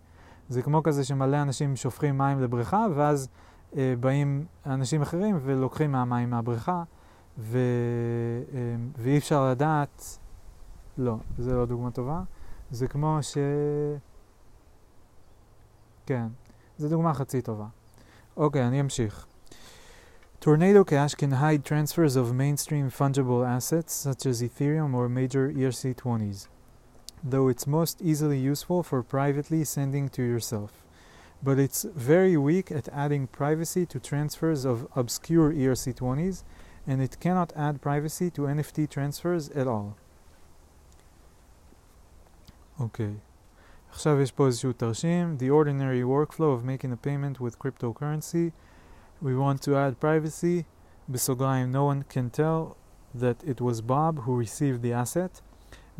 זה 0.48 0.62
כמו 0.62 0.82
כזה 0.82 1.04
שמלא 1.04 1.42
אנשים 1.42 1.76
שופכים 1.76 2.18
מים 2.18 2.40
לבריכה, 2.40 2.86
ואז 2.94 3.28
אה, 3.76 3.94
באים 4.00 4.46
אנשים 4.66 5.02
אחרים 5.02 5.38
ולוקחים 5.42 5.92
מהמים 5.92 6.30
מהבריכה, 6.30 6.82
ו, 7.38 7.58
אה, 8.54 8.58
ואי 8.98 9.18
אפשר 9.18 9.50
לדעת, 9.50 10.18
לא, 10.98 11.16
זו 11.38 11.56
לא 11.56 11.66
דוגמה 11.66 11.90
טובה. 11.90 12.22
זה 12.70 12.88
כמו 12.88 13.18
ש... 13.22 13.38
כן, 16.06 16.26
זו 16.78 16.88
דוגמה 16.88 17.14
חצי 17.14 17.42
טובה. 17.42 17.66
אוקיי, 18.36 18.66
אני 18.66 18.80
אמשיך. 18.80 19.26
Tornado 20.40 20.84
Cash 20.84 21.14
can 21.14 21.32
hide 21.32 21.64
transfers 21.64 22.14
of 22.14 22.32
mainstream 22.32 22.88
fungible 22.88 23.44
assets 23.44 23.92
such 23.92 24.26
as 24.26 24.42
Ethereum 24.42 24.94
or 24.94 25.08
major 25.08 25.50
ERC20s, 25.50 26.46
though 27.25 27.47
it's 27.47 27.67
most 27.67 28.01
easily 28.01 28.37
useful 28.37 28.83
for 28.83 29.03
privately 29.03 29.63
sending 29.63 30.09
to 30.09 30.23
yourself. 30.23 30.71
But 31.43 31.57
it's 31.59 31.83
very 31.83 32.37
weak 32.37 32.71
at 32.71 32.87
adding 32.89 33.27
privacy 33.27 33.85
to 33.87 33.99
transfers 33.99 34.65
of 34.65 34.87
obscure 34.95 35.51
ERC20s, 35.51 36.43
and 36.87 37.01
it 37.01 37.19
cannot 37.19 37.53
add 37.55 37.81
privacy 37.81 38.29
to 38.31 38.41
NFT 38.41 38.89
transfers 38.89 39.49
at 39.49 39.67
all. 39.67 39.95
אוקיי. 42.79 43.05
Okay. 43.05 43.19
עכשיו 43.91 44.21
יש 44.21 44.31
פה 44.31 44.47
איזשהו 44.47 44.73
תרשים. 44.73 45.37
The 45.39 45.49
ordinary 45.49 46.03
workflow 46.03 46.53
of 46.53 46.63
making 46.63 46.91
a 46.91 46.97
payment 47.07 47.39
with 47.39 47.59
cryptocurrency. 47.59 48.51
We 49.21 49.35
want 49.35 49.61
to 49.63 49.75
add 49.75 49.99
privacy. 49.99 50.63
בסוגריים, 51.09 51.71
no 51.71 51.83
one 51.83 52.03
can 52.09 52.29
tell 52.29 52.77
that 53.13 53.43
it 53.43 53.59
was 53.59 53.81
Bob 53.81 54.19
who 54.23 54.35
received 54.35 54.81
the 54.81 54.93
asset, 54.93 55.41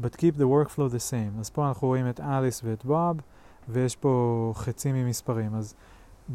but 0.01 0.17
keep 0.17 0.37
the 0.37 0.47
workflow 0.47 0.89
the 0.89 1.11
same. 1.11 1.39
אז 1.39 1.49
פה 1.49 1.67
אנחנו 1.67 1.87
רואים 1.87 2.09
את 2.09 2.19
אליס 2.19 2.61
ואת 2.63 2.85
בוב, 2.85 3.17
ויש 3.69 3.95
פה 3.95 4.53
חצים 4.55 4.95
ממספרים. 4.95 5.55
אז 5.55 5.75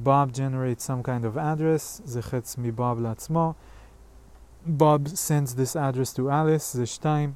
Bob 0.04 0.32
generates 0.32 0.84
some 0.84 1.02
kind 1.02 1.24
of 1.24 1.36
address, 1.36 2.02
זה 2.04 2.22
חץ 2.22 2.56
מבוב 2.58 3.00
לעצמו. 3.00 3.54
Bob 4.66 5.08
sends 5.08 5.54
this 5.54 5.76
address 5.76 6.12
to 6.16 6.20
Alice, 6.20 6.72
זה 6.72 6.86
שתיים, 6.86 7.32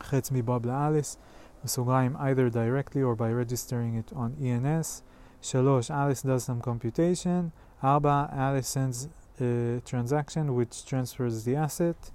חץ 0.00 0.30
מבוב 0.32 0.66
לאליס. 0.66 1.16
בסוגריים 1.64 2.16
either 2.16 2.50
directly 2.50 3.02
or 3.02 3.16
by 3.16 3.30
registering 3.30 4.10
it 4.10 4.16
on 4.16 4.44
ENS. 4.44 5.02
שלוש, 5.42 5.90
Alice 5.90 6.22
does 6.22 6.44
some 6.44 6.66
computation. 6.66 7.50
ארבע, 7.84 8.26
Alice 8.30 8.68
sends 8.68 9.08
a 9.36 9.80
transaction 9.84 10.54
which 10.54 10.84
transfers 10.84 11.44
the 11.44 11.56
asset. 11.56 12.10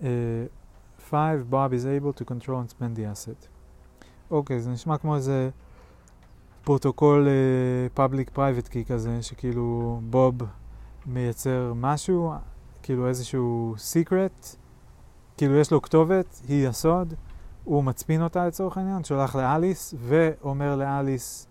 Uh, 0.00 0.04
five, 1.13 1.39
Bob 1.53 1.71
is 1.73 1.85
able 1.85 2.13
to 2.19 2.25
control 2.25 2.59
and 2.61 2.69
spend 2.69 2.97
the 2.97 3.05
asset. 3.13 3.47
אוקיי, 4.31 4.57
okay, 4.57 4.59
זה 4.59 4.71
נשמע 4.71 4.97
כמו 4.97 5.15
איזה 5.15 5.49
פרוטוקול 6.63 7.27
פאבליק 7.93 8.29
פרייבט 8.29 8.67
קי 8.67 8.85
כזה, 8.85 9.21
שכאילו 9.21 9.99
בוב 10.09 10.35
מייצר 11.05 11.73
משהו, 11.75 12.33
כאילו 12.83 13.07
איזשהו 13.07 13.75
סיקרט, 13.77 14.55
כאילו 15.37 15.55
יש 15.55 15.71
לו 15.71 15.81
כתובת, 15.81 16.41
היא 16.47 16.67
הסוד. 16.67 17.13
הוא 17.63 17.83
מצפין 17.83 18.21
אותה 18.23 18.47
לצורך 18.47 18.77
העניין, 18.77 19.03
שולח 19.03 19.35
לאליס, 19.35 19.93
ואומר 19.97 20.75
לאליס 20.75 21.47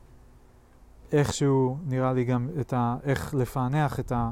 איכשהו, 1.12 1.78
נראה 1.86 2.12
לי 2.12 2.24
גם 2.24 2.48
את 2.60 2.72
ה... 2.72 2.96
איך 3.02 3.34
לפענח 3.34 4.00
את, 4.00 4.12
ה, 4.12 4.30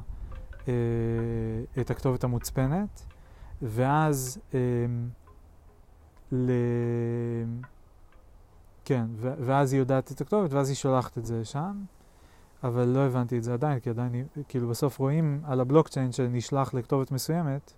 אה, 0.69 0.73
את 1.81 1.91
הכתובת 1.91 2.25
המוצפנת, 2.25 3.07
ואז 3.63 4.39
אה, 4.55 4.59
ל... 6.33 6.51
כן, 8.85 9.07
ו- 9.17 9.35
ואז 9.39 9.73
היא 9.73 9.81
יודעת 9.81 10.13
את 10.13 10.21
הכתובת, 10.21 10.53
ואז 10.53 10.69
היא 10.69 10.77
שולחת 10.77 11.19
את 11.19 11.27
זה 11.27 11.41
לשם, 11.41 11.83
אבל 12.65 12.85
לא 12.85 13.01
הבנתי 13.01 13.39
את 13.39 13.43
זה 13.43 13.53
עדיין, 13.53 13.81
כי 13.81 13.91
עדיין, 13.91 14.27
כאילו 14.49 14.69
בסוף 14.69 14.99
רואים 14.99 15.41
על 15.45 15.61
הבלוקצ'יין 15.61 16.13
שנשלח 16.13 16.75
לכתובת 16.75 17.11
מסוימת, 17.13 17.73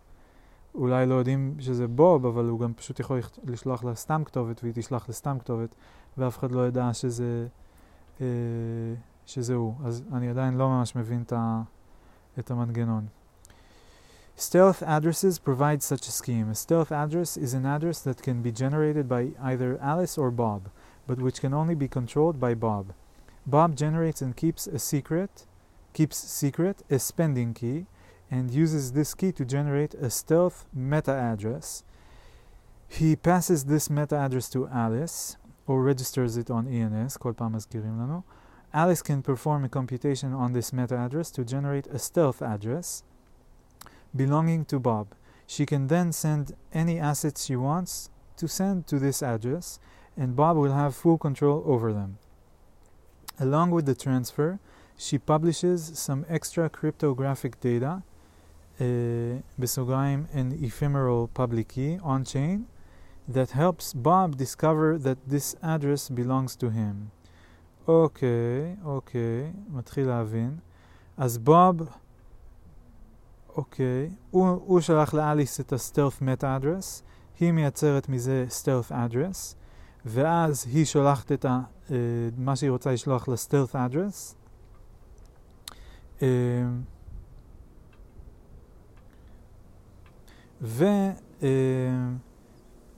אולי 0.74 1.06
לא 1.06 1.14
יודעים 1.14 1.54
שזה 1.58 1.88
בוב, 1.88 2.26
אבל 2.26 2.44
הוא 2.44 2.60
גם 2.60 2.74
פשוט 2.74 3.00
יכול 3.00 3.20
לשלוח 3.44 3.84
לה 3.84 3.94
סתם 3.94 4.22
כתובת 4.24 4.62
והיא 4.62 4.74
תשלח 4.76 5.08
לסתם 5.08 5.38
כתובת, 5.38 5.74
ואף 6.18 6.38
אחד 6.38 6.52
לא 6.52 6.66
ידע 6.66 6.92
שזה, 6.92 7.46
אה, 8.20 8.26
שזה 9.26 9.54
הוא. 9.54 9.74
אז 9.84 10.04
אני 10.12 10.28
עדיין 10.28 10.54
לא 10.54 10.68
ממש 10.68 10.96
מבין 10.96 11.22
את, 11.22 11.32
ה, 11.32 11.62
את 12.38 12.50
המנגנון. 12.50 13.06
Stealth 14.36 14.82
addresses 14.82 15.38
provide 15.38 15.82
such 15.82 16.08
a 16.08 16.12
scheme. 16.12 16.48
A 16.48 16.54
stealth 16.54 16.90
address 16.90 17.36
is 17.36 17.54
an 17.54 17.66
address 17.66 18.00
that 18.00 18.22
can 18.22 18.42
be 18.42 18.50
generated 18.50 19.08
by 19.08 19.30
either 19.40 19.78
Alice 19.80 20.16
or 20.16 20.30
Bob, 20.30 20.70
but 21.06 21.18
which 21.18 21.40
can 21.40 21.54
only 21.54 21.74
be 21.74 21.88
controlled 21.88 22.40
by 22.40 22.54
Bob. 22.54 22.92
Bob 23.46 23.76
generates 23.76 24.22
and 24.22 24.36
keeps 24.36 24.66
a 24.66 24.78
secret, 24.78 25.46
keeps 25.92 26.16
secret 26.16 26.82
a 26.90 26.98
spending 26.98 27.54
key, 27.54 27.86
and 28.30 28.50
uses 28.50 28.92
this 28.92 29.14
key 29.14 29.32
to 29.32 29.44
generate 29.44 29.94
a 29.94 30.08
stealth 30.08 30.64
meta 30.72 31.12
address. 31.12 31.84
He 32.88 33.16
passes 33.16 33.64
this 33.64 33.90
meta 33.90 34.16
address 34.16 34.48
to 34.50 34.68
Alice, 34.68 35.36
or 35.66 35.82
registers 35.82 36.36
it 36.36 36.50
on 36.50 36.66
ENS, 36.66 37.18
Alice 38.74 39.02
can 39.02 39.22
perform 39.22 39.64
a 39.64 39.68
computation 39.68 40.32
on 40.32 40.52
this 40.52 40.72
meta 40.72 40.96
address 40.96 41.30
to 41.32 41.44
generate 41.44 41.86
a 41.88 41.98
stealth 41.98 42.40
address 42.40 43.02
belonging 44.15 44.65
to 44.65 44.79
Bob. 44.79 45.07
She 45.45 45.65
can 45.65 45.87
then 45.87 46.11
send 46.11 46.53
any 46.73 46.99
assets 46.99 47.45
she 47.45 47.55
wants 47.55 48.09
to 48.37 48.47
send 48.47 48.87
to 48.87 48.99
this 48.99 49.23
address, 49.23 49.79
and 50.15 50.35
Bob 50.35 50.57
will 50.57 50.73
have 50.73 50.95
full 50.95 51.17
control 51.17 51.63
over 51.65 51.93
them. 51.93 52.17
Along 53.39 53.71
with 53.71 53.85
the 53.85 53.95
transfer, 53.95 54.59
she 54.97 55.17
publishes 55.17 55.91
some 55.93 56.25
extra 56.27 56.69
cryptographic 56.69 57.59
data 57.61 58.03
בסוגריים 59.59 60.25
an 60.33 60.51
ephemeral 60.61 61.27
public 61.33 61.67
key 61.67 61.97
on 62.03 62.23
chain 62.23 62.67
that 63.27 63.51
helps 63.51 63.93
Bob 63.93 64.37
discover 64.37 64.97
that 64.97 65.17
this 65.27 65.55
address 65.63 66.09
belongs 66.09 66.55
to 66.55 66.69
him. 66.69 67.11
אוקיי, 67.87 68.75
אוקיי, 68.85 69.51
מתחיל 69.69 70.07
להבין. 70.07 70.57
אז 71.17 71.37
בוב, 71.37 71.89
אוקיי, 73.56 74.10
הוא, 74.30 74.48
הוא 74.48 74.80
שלח 74.80 75.14
לאליס 75.14 75.60
את 75.60 75.72
ה-stealth 75.72 76.22
meta 76.22 76.62
address, 76.62 77.02
היא 77.40 77.52
מייצרת 77.52 78.08
מזה 78.08 78.46
stealth 78.48 78.90
address, 78.90 79.54
ואז 80.04 80.66
היא 80.72 80.84
שולחת 80.84 81.32
את 81.32 81.44
ה, 81.44 81.60
uh, 81.88 81.90
מה 82.36 82.56
שהיא 82.56 82.70
רוצה 82.70 82.92
לשלוח 82.92 83.28
ל-stealth 83.28 83.74
address. 83.74 84.34
Uh, 86.18 86.22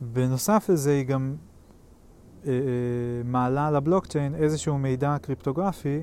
ובנוסף 0.03 0.67
לזה 0.69 0.91
היא 0.91 1.05
גם 1.05 1.37
אה, 2.47 2.53
אה, 2.53 2.57
מעלה 3.25 3.67
על 3.67 3.77
הבלוקצ'יין 3.77 4.35
איזשהו 4.35 4.79
מידע 4.79 5.17
קריפטוגרפי 5.23 6.03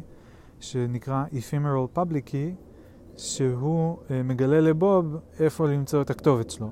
שנקרא 0.59 1.25
Ephemeral 1.31 1.97
Public 1.97 2.27
Key, 2.27 2.55
שהוא 3.21 3.97
אה, 4.11 4.23
מגלה 4.23 4.61
לבוב 4.61 5.15
איפה 5.39 5.67
למצוא 5.67 6.01
את 6.01 6.09
הכתובת 6.09 6.49
שלו. 6.49 6.69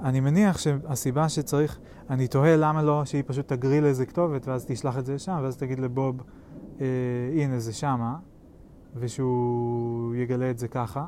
אני 0.00 0.20
מניח 0.20 0.58
שהסיבה 0.58 1.28
שצריך, 1.28 1.78
אני 2.10 2.28
תוהה 2.28 2.56
למה 2.56 2.82
לא 2.82 3.04
שהיא 3.04 3.22
פשוט 3.26 3.48
תגריל 3.48 3.84
לאיזה 3.84 4.06
כתובת 4.06 4.48
ואז 4.48 4.64
תשלח 4.68 4.98
את 4.98 5.06
זה 5.06 5.14
לשם, 5.14 5.38
ואז 5.42 5.56
תגיד 5.56 5.78
לבוב, 5.78 6.22
אה, 6.80 6.86
הנה 7.34 7.58
זה 7.58 7.72
שמה, 7.72 8.16
ושהוא 8.96 10.14
יגלה 10.14 10.50
את 10.50 10.58
זה 10.58 10.68
ככה. 10.68 11.06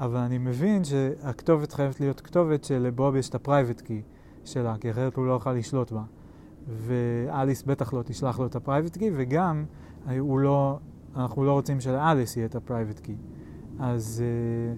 אבל 0.00 0.16
אני 0.20 0.38
מבין 0.38 0.84
שהכתובת 0.84 1.72
חייבת 1.72 2.00
להיות 2.00 2.20
כתובת 2.20 2.64
שלבוב 2.64 3.16
יש 3.16 3.28
את 3.28 3.34
הפרייבט 3.34 3.80
קי 3.80 4.02
שלה, 4.44 4.74
כי 4.80 4.90
אחרת 4.90 5.16
הוא 5.16 5.26
לא 5.26 5.32
יוכל 5.32 5.52
לשלוט 5.52 5.92
בה. 5.92 6.02
ואליס 6.68 7.62
בטח 7.62 7.92
לא 7.92 8.02
תשלח 8.02 8.38
לו 8.38 8.46
את 8.46 8.56
הפרייבט 8.56 8.96
קי, 8.96 9.10
וגם 9.16 9.64
הוא 10.18 10.38
לא, 10.38 10.78
אנחנו 11.16 11.44
לא 11.44 11.52
רוצים 11.52 11.80
שלאליס 11.80 12.36
יהיה 12.36 12.46
את 12.46 12.54
הפרייבט 12.54 12.98
קי. 12.98 13.14
אז, 13.78 14.22
אה, 14.26 14.74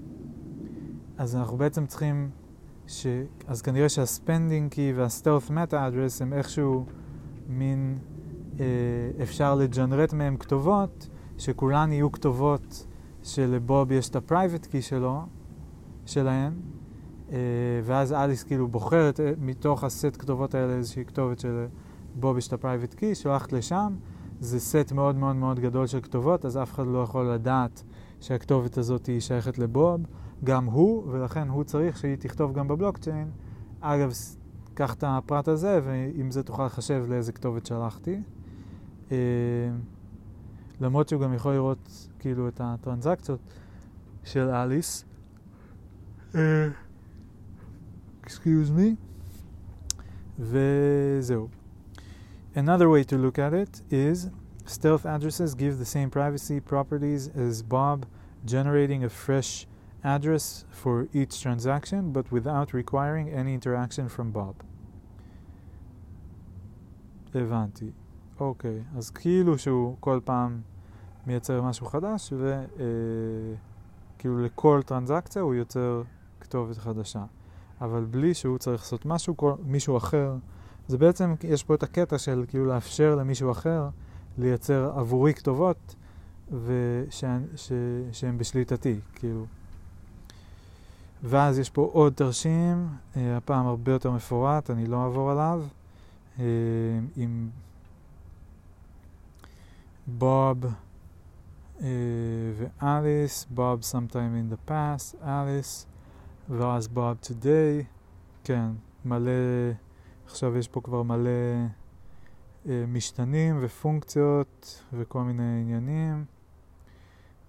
אז 1.19 1.37
אנחנו 1.37 1.57
בעצם 1.57 1.87
צריכים, 1.87 2.31
ש, 2.87 3.07
אז 3.47 3.63
כנראה 3.63 3.89
שהספנדינג 3.89 4.71
קי 4.71 4.93
והסטלף 4.97 5.51
מטה 5.51 5.87
אדרס 5.87 6.23
הם 6.23 6.33
איכשהו 6.33 6.85
מין, 7.49 7.99
אה, 8.61 8.65
אפשר 9.23 9.55
לג'נרט 9.55 10.13
מהם 10.13 10.37
כתובות, 10.37 11.09
שכולן 11.39 11.93
יהיו 11.93 12.13
כתובות 12.13 12.87
שלבוב 13.23 13.93
יש 13.93 14.09
את 14.09 14.17
הפרייבט 14.17 14.67
קי 14.67 14.83
שלו, 14.83 15.23
שלהם, 16.07 16.61
אה, 17.33 17.37
ואז 17.85 18.13
אליס 18.13 18.43
כאילו 18.43 18.69
בוחרת 18.69 19.21
מתוך 19.39 19.85
הסט 19.85 20.17
כתובות 20.19 20.55
האלה 20.55 20.73
איזושהי 20.73 21.05
כתובת 21.05 21.39
שלבוב 21.39 22.39
יש 22.39 22.49
את 22.49 22.53
הפרייבט 22.53 22.95
קי, 22.95 23.15
שולחת 23.15 23.53
לשם, 23.53 23.95
זה 24.41 24.61
סט 24.61 24.93
מאוד 24.93 25.17
מאוד 25.17 25.37
מאוד 25.37 25.61
גדול 25.61 25.87
של 25.87 26.01
כתובות, 26.01 26.45
אז 26.45 26.57
אף 26.57 26.75
אחד 26.75 26.87
לא 26.87 26.99
יכול 26.99 27.31
לדעת 27.31 27.83
שהכתובת 28.21 28.79
הזאת 28.79 29.07
היא 29.07 29.21
שייכת 29.21 29.59
לבוב, 29.59 30.01
גם 30.45 30.65
הוא, 30.65 31.13
ולכן 31.13 31.49
הוא 31.49 31.65
צריך 31.65 31.99
שהיא 31.99 32.17
תכתוב 32.17 32.53
גם 32.53 32.69
בבלוקצ'יין. 32.69 33.31
אגב, 33.81 34.13
קח 34.75 34.95
את 34.95 35.05
הפרט 35.07 35.49
הזה, 35.49 35.81
ועם 35.85 36.31
זה 36.31 36.43
תוכל 36.43 36.67
לחשב 36.67 37.05
לאיזה 37.09 37.33
כתובת 37.33 37.67
שלחתי. 37.67 38.21
אה, 39.13 39.17
למרות 40.81 41.09
שהוא 41.09 41.23
גם 41.23 41.35
יכול 41.35 41.53
לראות 41.53 42.09
כאילו 42.19 42.49
את 42.49 42.61
הטרנזקציות 42.65 43.41
של 44.25 44.49
אליס. 44.49 45.05
excuse 48.27 48.71
me. 48.77 48.97
וזהו. 50.39 51.49
Another 52.55 52.89
way 52.89 53.05
to 53.05 53.17
look 53.17 53.39
at 53.39 53.53
it 53.55 53.83
is 53.91 54.29
stealth 54.69 55.05
addresses 55.07 55.55
give 55.55 55.79
the 55.79 55.85
same 55.85 56.11
privacy 56.11 56.61
properties 56.61 57.31
as 57.35 57.63
Bob, 57.63 58.07
generating 58.45 59.05
a 59.05 59.09
fresh 59.09 59.67
address 60.05 60.65
for 60.71 61.09
each 61.13 61.41
transaction, 61.41 62.13
but 62.13 62.31
without 62.31 62.73
requiring 62.73 63.29
any 63.31 63.55
interaction 63.55 64.09
from 64.09 64.33
Bob. 64.33 64.55
הבנתי. 67.35 67.91
אוקיי, 68.41 68.83
אז 68.97 69.11
כאילו 69.11 69.59
שהוא 69.59 69.97
כל 70.01 70.21
פעם 70.25 70.61
מייצר 71.27 71.63
משהו 71.63 71.87
חדש, 71.87 72.33
וכאילו 74.17 74.45
לכל 74.45 74.81
טרנזקציה 74.87 75.43
הוא 75.43 75.55
יוצר 75.55 76.03
כתובת 76.41 76.77
חדשה. 76.77 77.25
אבל 77.81 78.05
בלי 78.05 78.35
שהוא 78.35 78.59
צריך 78.59 78.83
לעשות 78.83 79.07
משהו, 79.07 79.37
כל, 79.37 79.53
מישהו 79.65 79.97
אחר. 79.97 80.37
זה 80.89 80.99
בעצם, 80.99 81.35
יש 81.43 81.65
פה 81.65 81.75
את 81.75 81.83
הקטע 81.83 82.19
של 82.19 82.45
כאילו 82.49 82.67
לאפשר 82.67 83.15
למישהו 83.15 83.51
אחר 83.51 83.89
לייצר 84.39 84.93
עבורי 84.99 85.35
כתובות 85.35 85.95
שהן 88.13 88.39
בשליטתי, 88.39 89.01
כאילו. 89.15 89.47
ואז 91.23 91.59
יש 91.59 91.71
פה 91.71 91.91
עוד 91.93 92.13
תרשים, 92.13 92.89
אה, 93.17 93.37
הפעם 93.37 93.67
הרבה 93.67 93.93
יותר 93.93 94.11
מפורט, 94.11 94.71
אני 94.71 94.87
לא 94.87 95.05
אעבור 95.05 95.31
עליו, 95.31 95.63
אה, 96.39 96.45
עם 97.17 97.49
בוב 100.07 100.65
אה, 101.81 101.89
ואליס, 102.59 103.47
בוב 103.51 103.81
sometime 103.81 104.15
in 104.15 104.55
the 104.55 104.71
past, 104.71 105.25
אליס, 105.25 105.87
ואז 106.49 106.89
בוב 106.89 107.17
today, 107.23 107.85
כן, 108.45 108.67
מלא, 109.05 109.31
עכשיו 110.27 110.57
יש 110.57 110.69
פה 110.69 110.81
כבר 110.81 111.03
מלא 111.03 111.31
משתנים 112.89 113.59
ופונקציות 113.61 114.85
וכל 114.93 115.23
מיני 115.23 115.61
עניינים. 115.61 116.25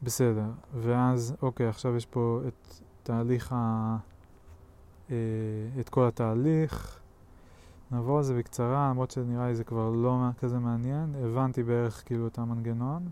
בסדר, 0.03 0.49
ואז, 0.73 1.35
אוקיי, 1.41 1.67
עכשיו 1.67 1.95
יש 1.95 2.05
פה 2.05 2.39
את 2.47 2.81
תהליך 3.03 3.53
ה... 3.55 3.97
אה, 5.11 5.15
את 5.79 5.89
כל 5.89 6.07
התהליך. 6.07 6.99
נעבור 7.91 8.17
על 8.17 8.23
זה 8.23 8.33
בקצרה, 8.33 8.89
למרות 8.89 9.11
שנראה 9.11 9.47
לי 9.47 9.55
זה 9.55 9.63
כבר 9.63 9.89
לא 9.89 10.17
כזה 10.39 10.59
מעניין. 10.59 11.15
הבנתי 11.23 11.63
בערך 11.63 12.03
כאילו 12.05 12.27
את 12.27 12.37
המנגנון. 12.37 13.09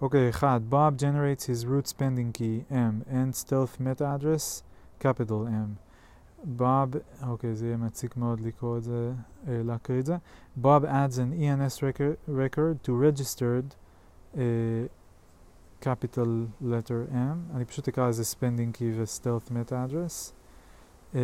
אוקיי, 0.00 0.28
אחד, 0.30 0.60
Bob 0.70 1.00
generates 1.00 1.44
his 1.44 1.66
root 1.66 1.86
spending 1.86 2.38
key 2.38 2.72
M 2.72 3.12
and 3.12 3.46
stealth 3.46 3.80
meta 3.80 4.04
address 4.04 4.62
capital 5.00 5.46
M. 5.46 5.89
Bob, 6.44 6.96
Okay, 7.22 7.52
זה 7.52 7.66
יהיה 7.66 7.76
מציק 7.76 8.16
מאוד 8.16 8.40
לקרוא 8.40 8.78
את 8.78 8.82
זה, 8.82 9.12
להקריא 9.46 10.00
את 10.00 10.06
זה. 10.06 10.16
Bob 10.62 10.84
adds 10.84 11.18
an 11.18 11.32
ENS 11.32 11.82
record, 11.82 12.16
record 12.28 12.84
to 12.84 12.92
registered 12.92 13.74
uh, 14.34 14.38
capital 15.80 16.48
letter 16.60 17.08
M. 17.12 17.54
אני 17.54 17.64
פשוט 17.64 17.88
אקרא 17.88 18.08
לזה 18.08 18.22
spending 18.22 18.76
key 18.76 19.00
ו-stealth 19.00 19.50
meta 19.50 19.74
address. 19.74 20.32
Uh, 21.14 21.18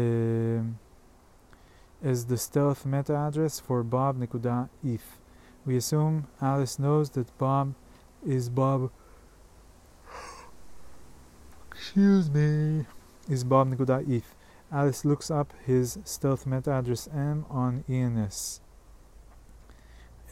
is 2.03 2.27
the 2.27 2.37
stealth 2.37 2.85
meta 2.85 3.15
address 3.15 3.61
for 3.61 3.83
Bob.eth. 3.83 5.09
We 5.65 5.77
assume 5.77 6.27
Alice 6.41 6.79
knows 6.79 7.11
that 7.11 7.29
Bob 7.39 7.75
is 8.25 8.49
Bob. 8.49 8.91
Excuse 11.71 12.31
me. 12.31 12.87
Is 13.29 13.43
Bob.eth. 13.45 14.36
Alice 14.73 15.05
looks 15.05 15.31
up 15.31 15.53
his 15.65 15.99
stealth 16.05 16.47
meta 16.47 16.73
address 16.73 17.09
M 17.13 17.47
on 17.49 17.85
ENS. 17.89 18.61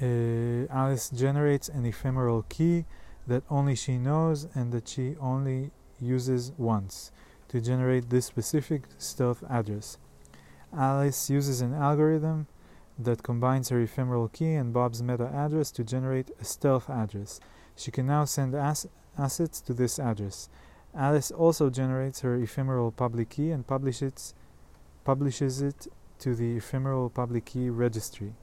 Uh, 0.03 0.67
Alice 0.71 1.09
generates 1.11 1.69
an 1.69 1.87
ephemeral 1.87 2.45
key 2.49 2.85
that 3.27 3.45
only 3.49 3.77
she 3.77 3.97
knows 3.97 4.49
and 4.55 4.73
that 4.73 4.89
she 4.89 5.15
only 5.21 5.71
uses 6.01 6.53
once 6.59 7.13
to 7.49 7.61
generate 7.61 8.11
this 8.11 8.27
specific 8.27 8.83
stealth 8.99 9.45
address. 9.49 9.99
Alice 10.77 11.31
uses 11.31 11.61
an 11.61 11.73
algorithm 11.73 12.49
that 12.99 13.23
combines 13.23 13.69
her 13.69 13.81
ephemeral 13.81 14.29
key 14.29 14.55
and 14.55 14.73
Bob's 14.73 15.03
meta 15.03 15.31
address 15.33 15.71
to 15.71 15.85
generate 15.85 16.33
a 16.41 16.45
stealth 16.45 16.91
address. 16.91 17.39
She 17.77 17.93
can 17.93 18.07
now 18.07 18.25
send 18.25 18.55
as 18.55 18.89
assets 19.17 19.61
to 19.63 19.75
this 19.75 19.99
address. 20.01 20.49
Alice 20.97 21.31
also 21.31 21.71
generates 21.71 22.21
her 22.21 22.37
ephemeral 22.37 22.93
public 22.93 23.31
key 23.31 23.51
and 23.51 23.67
publishes, 23.67 24.35
publishes 25.05 25.61
it 25.61 25.89
to 26.21 26.35
the 26.35 26.57
ephemeral 26.57 27.11
public 27.11 27.47
key 27.47 27.69
registry. 27.69 28.35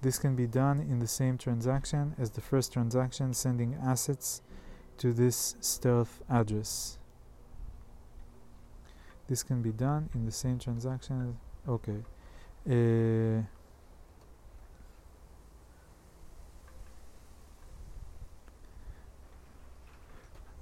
This 0.00 0.18
can 0.18 0.36
be 0.36 0.46
done 0.46 0.80
in 0.80 0.98
the 0.98 1.06
same 1.06 1.38
transaction 1.38 2.14
as 2.18 2.30
the 2.30 2.40
first 2.40 2.72
transaction 2.72 3.34
sending 3.34 3.74
assets 3.82 4.42
to 4.98 5.12
this 5.12 5.56
stealth 5.60 6.22
address. 6.30 6.98
This 9.26 9.42
can 9.42 9.62
be 9.62 9.72
done 9.72 10.10
in 10.14 10.26
the 10.26 10.32
same 10.32 10.58
transaction. 10.58 11.38
Okay. 11.66 12.04
Uh, 12.68 13.42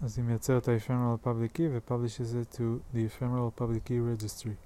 אז 0.02 0.18
היא 0.18 0.26
מייצרת 0.26 0.68
ה-ephemeral 0.68 1.28
public 1.28 1.58
key 1.58 1.68
ו-publishes 1.72 2.34
it 2.34 2.52
to 2.58 2.82
the 2.94 3.06
ephemeral 3.06 3.52
public 3.52 3.86
key 3.86 4.00
registry. 4.00 4.58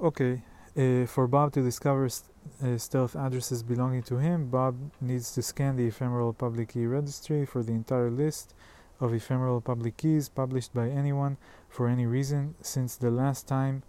Okay, 0.00 0.42
uh, 0.76 1.06
for 1.06 1.26
Bob 1.26 1.52
to 1.52 1.62
discover 1.62 2.08
st 2.08 2.24
uh, 2.62 2.76
stealth 2.76 3.14
addresses 3.16 3.62
belonging 3.62 4.02
to 4.02 4.16
him, 4.18 4.38
Bob 4.50 4.74
needs 5.00 5.32
to 5.32 5.40
scan 5.40 5.76
the 5.76 5.86
ephemeral 5.86 6.32
public 6.32 6.68
key 6.72 6.86
registry 6.86 7.46
for 7.46 7.62
the 7.62 7.72
entire 7.72 8.10
list 8.10 8.54
of 9.00 9.14
ephemeral 9.14 9.60
public 9.60 9.96
keys 9.96 10.28
published 10.28 10.72
by 10.74 10.88
anyone 10.88 11.36
for 11.68 11.88
any 11.88 12.06
reason 12.06 12.54
since 12.60 12.96
the 12.96 13.10
last 13.10 13.48
time 13.48 13.82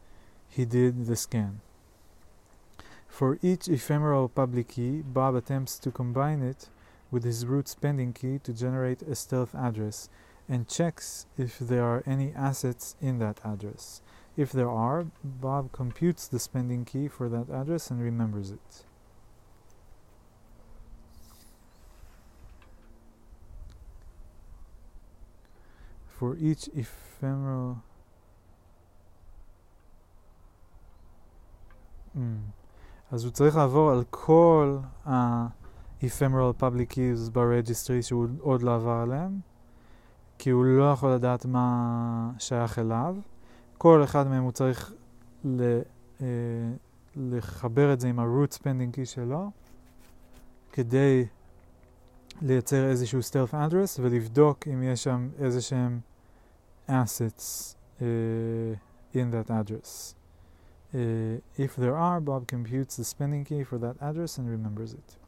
he 0.48 0.64
did 0.64 1.06
the 1.06 1.16
scan. 1.16 1.62
For 3.08 3.38
each 3.42 3.68
ephemeral 3.68 4.28
public 4.30 4.68
key, 4.70 5.02
Bob 5.02 5.36
attempts 5.36 5.78
to 5.80 5.92
combine 5.92 6.42
it 6.42 6.70
with 7.12 7.24
his 7.24 7.46
root 7.46 7.68
spending 7.68 8.14
key 8.14 8.40
to 8.40 8.54
generate 8.54 9.02
a 9.02 9.16
stealth 9.16 9.54
address 9.56 10.10
and 10.50 10.68
checks 10.68 11.26
if 11.38 11.60
there 11.60 11.84
are 11.84 12.04
any 12.06 12.32
assets 12.34 12.96
in 13.02 13.20
that 13.20 13.40
address. 13.44 14.02
If 14.38 14.52
there 14.52 14.70
are, 14.70 15.08
Bob 15.24 15.72
computes 15.72 16.28
the 16.28 16.40
spending 16.40 16.86
key 16.86 17.08
for 17.08 17.30
that 17.30 17.50
address 17.50 17.90
and 17.90 18.02
remembers 18.02 18.52
it. 18.52 18.84
For 26.08 26.38
each 26.38 26.70
ephemeral 26.76 27.84
Mm. 32.16 32.52
אז 33.12 33.24
הוא 33.24 33.32
צריך 33.32 33.56
לעבור 33.56 33.92
על 33.92 34.04
כל 34.10 34.78
ה-ephemeral 36.03 36.63
public 36.63 36.93
keys 36.93 37.31
ברג'יסטרי 37.33 38.03
שהוא 38.03 38.27
עוד 38.41 38.63
לא 38.63 38.75
עבר 38.75 38.91
עליהם, 39.03 39.41
כי 40.39 40.51
הוא 40.51 40.65
לא 40.65 40.93
יכול 40.93 41.13
לדעת 41.13 41.45
מה 41.47 42.31
שייך 42.39 42.79
אליו. 42.79 43.17
כל 43.79 44.05
אחד 44.05 44.29
מהם 44.29 44.43
הוא 44.43 44.53
צריך 44.53 44.93
ל, 45.45 45.79
אה, 46.21 46.27
לחבר 47.17 47.93
את 47.93 48.01
זה 48.01 48.09
עם 48.09 48.19
ה-root 48.19 48.55
spending 48.55 48.97
key 48.97 49.05
שלו, 49.05 49.51
כדי 50.73 51.27
לייצר 52.43 52.89
איזשהו 52.89 53.21
stealth 53.21 53.53
address 53.53 54.01
ולבדוק 54.01 54.69
אם 54.69 54.83
יש 54.83 55.05
שם 55.05 55.29
איזה 55.39 55.61
שהם 55.61 56.01
assets 56.89 57.75
uh, 58.01 58.03
in 59.15 59.31
that 59.31 59.51
address. 59.51 60.15
Uh, 60.93 60.97
if 61.57 61.77
there 61.77 61.97
are, 61.97 62.21
Bob 62.21 62.47
computes 62.47 62.97
the 62.97 63.05
spending 63.05 63.45
key 63.45 63.63
for 63.63 63.79
that 63.79 63.97
address 64.01 64.39
and 64.39 64.49
remembers 64.51 64.93
it. 64.93 65.20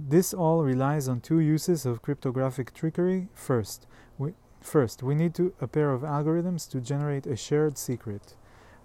This 0.00 0.32
all 0.32 0.62
relies 0.62 1.08
on 1.08 1.20
two 1.20 1.40
uses 1.40 1.84
of 1.84 2.02
cryptographic 2.02 2.72
trickery. 2.72 3.28
First, 3.34 3.88
we, 4.16 4.34
first, 4.60 5.02
we 5.02 5.16
need 5.16 5.34
to, 5.34 5.52
a 5.60 5.66
pair 5.66 5.90
of 5.90 6.02
algorithms 6.02 6.70
to 6.70 6.80
generate 6.80 7.26
a 7.26 7.34
shared 7.34 7.76
secret. 7.76 8.36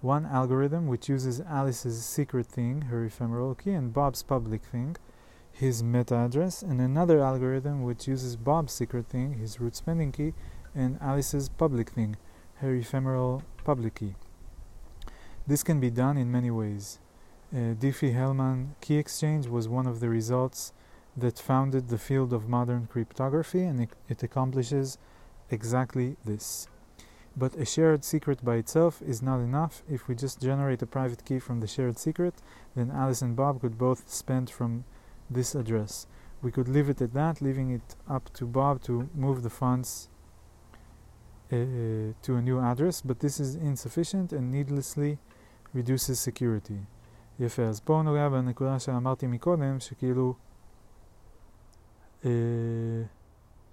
One 0.02 0.26
algorithm 0.26 0.88
which 0.88 1.10
uses 1.10 1.39
Alice's 1.39 2.04
secret 2.04 2.47
thing, 2.47 2.84
her 2.89 3.06
ephemeral 3.06 3.54
key, 3.54 3.73
and 3.73 3.93
Bob's 3.93 4.23
public 4.23 4.63
thing, 4.63 4.97
his 5.52 5.84
meta 5.84 6.15
address, 6.17 6.63
and 6.63 6.82
another 6.82 7.19
algorithm 7.19 7.84
which 7.84 8.08
uses 8.08 8.36
Bob's 8.36 8.73
secret 8.73 9.08
thing, 9.08 9.34
his 9.34 9.62
root 9.62 9.76
spending 9.76 10.12
key, 10.12 10.34
and 10.73 10.97
Alice's 10.99 11.47
public 11.47 11.91
thing, 11.91 12.17
her 12.56 12.73
ephemeral 12.73 13.43
public 13.63 13.95
key. 13.95 14.15
This 15.45 15.62
can 15.62 15.80
be 15.80 15.91
done 15.91 16.17
in 16.17 16.32
many 16.32 16.49
ways. 16.49 16.97
Uh, 17.54 17.76
Diffie-Hellman 17.76 18.69
key 18.82 18.97
exchange 18.97 19.45
was 19.45 19.69
one 19.69 19.86
of 19.86 19.99
the 19.99 20.10
results 20.10 20.73
that 21.16 21.38
founded 21.38 21.88
the 21.88 21.98
field 21.98 22.33
of 22.33 22.48
modern 22.48 22.87
cryptography, 22.87 23.62
and 23.62 23.81
it, 23.81 23.90
it 24.09 24.22
accomplishes 24.22 24.98
exactly 25.51 26.16
this. 26.24 26.68
But 27.37 27.55
a 27.57 27.64
shared 27.64 28.05
secret 28.05 28.44
by 28.44 28.57
itself 28.57 29.01
is 29.03 29.22
not 29.22 29.40
enough. 29.40 29.83
If 29.88 30.09
we 30.09 30.14
just 30.14 30.40
generate 30.40 30.83
a 30.83 30.87
private 30.87 31.24
key 31.24 31.38
from 31.38 31.61
the 31.61 31.66
shared 31.66 31.98
secret, 31.98 32.35
then 32.74 32.90
Alice 32.90 33.22
and 33.22 33.37
Bob 33.37 33.61
could 33.61 33.79
both 33.79 34.09
spend 34.12 34.51
from 34.51 34.85
this 35.31 35.55
address. 35.55 36.07
We 36.42 36.51
could 36.51 36.68
leave 36.68 36.88
it 36.88 37.01
at 37.01 37.14
that, 37.14 37.40
leaving 37.40 37.70
it 37.70 37.96
up 38.09 38.33
to 38.35 38.46
Bob 38.46 38.83
to 38.83 39.09
move 39.14 39.42
the 39.42 39.51
funds 39.51 40.09
uh, 41.53 41.57
to 42.22 42.37
a 42.37 42.42
new 42.42 42.61
address, 42.61 43.01
but 43.03 43.20
this 43.20 43.40
is 43.40 43.55
insufficient 43.55 44.33
and 44.33 44.51
needlessly 44.51 45.18
reduces 45.72 46.20
security. 46.20 46.87
יפה, 47.40 47.62
אז 47.62 47.81
פה 47.81 48.03
נוגע 48.05 48.29
בנקודה 48.29 48.79
שאמרתי 48.79 49.27
מקודם, 49.27 49.81
שכאילו, 49.81 50.35
אה, 50.35 50.41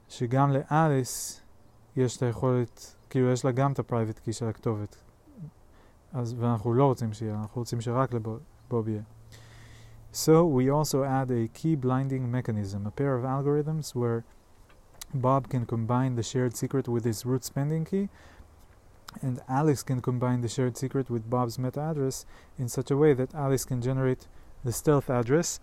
שגם 0.09 0.51
לאליס 0.51 1.41
יש 1.95 2.17
את 2.17 2.23
היכולת, 2.23 2.95
כאילו 3.09 3.31
יש 3.31 3.45
לה 3.45 3.51
גם 3.51 3.71
את 3.71 3.79
ה-private 3.79 4.27
key 4.27 4.31
של 4.31 4.47
הכתובת. 4.47 4.95
אז, 6.13 6.35
ואנחנו 6.39 6.73
לא 6.73 6.85
רוצים 6.85 7.13
שיהיה, 7.13 7.35
אנחנו 7.41 7.61
רוצים 7.61 7.81
שרק 7.81 8.13
לבוב 8.13 8.87
יהיה. 8.87 9.01
So 10.13 10.45
we 10.45 10.69
also 10.69 11.03
add 11.03 11.29
a 11.29 11.49
key 11.53 11.75
blinding 11.75 12.31
mechanism, 12.31 12.87
a 12.87 12.91
pair 12.91 13.15
of 13.17 13.25
algorithms 13.25 13.93
where 13.93 14.23
Bob 15.13 15.49
can 15.49 15.65
combine 15.65 16.15
the 16.15 16.23
shared 16.23 16.55
secret 16.55 16.87
with 16.87 17.03
his 17.03 17.25
root 17.25 17.43
spending 17.43 17.83
key, 17.83 18.07
and 19.21 19.41
Alice 19.47 19.83
can 19.83 19.99
combine 20.01 20.39
the 20.41 20.47
shared 20.47 20.77
secret 20.77 21.09
with 21.09 21.29
Bob's 21.29 21.57
meta 21.59 21.81
address 21.81 22.25
in 22.57 22.67
such 22.69 22.89
a 22.91 22.97
way 22.97 23.13
that 23.13 23.35
Alice 23.35 23.65
can 23.65 23.81
generate 23.81 24.27
the 24.63 24.71
stealth 24.71 25.09
address 25.09 25.59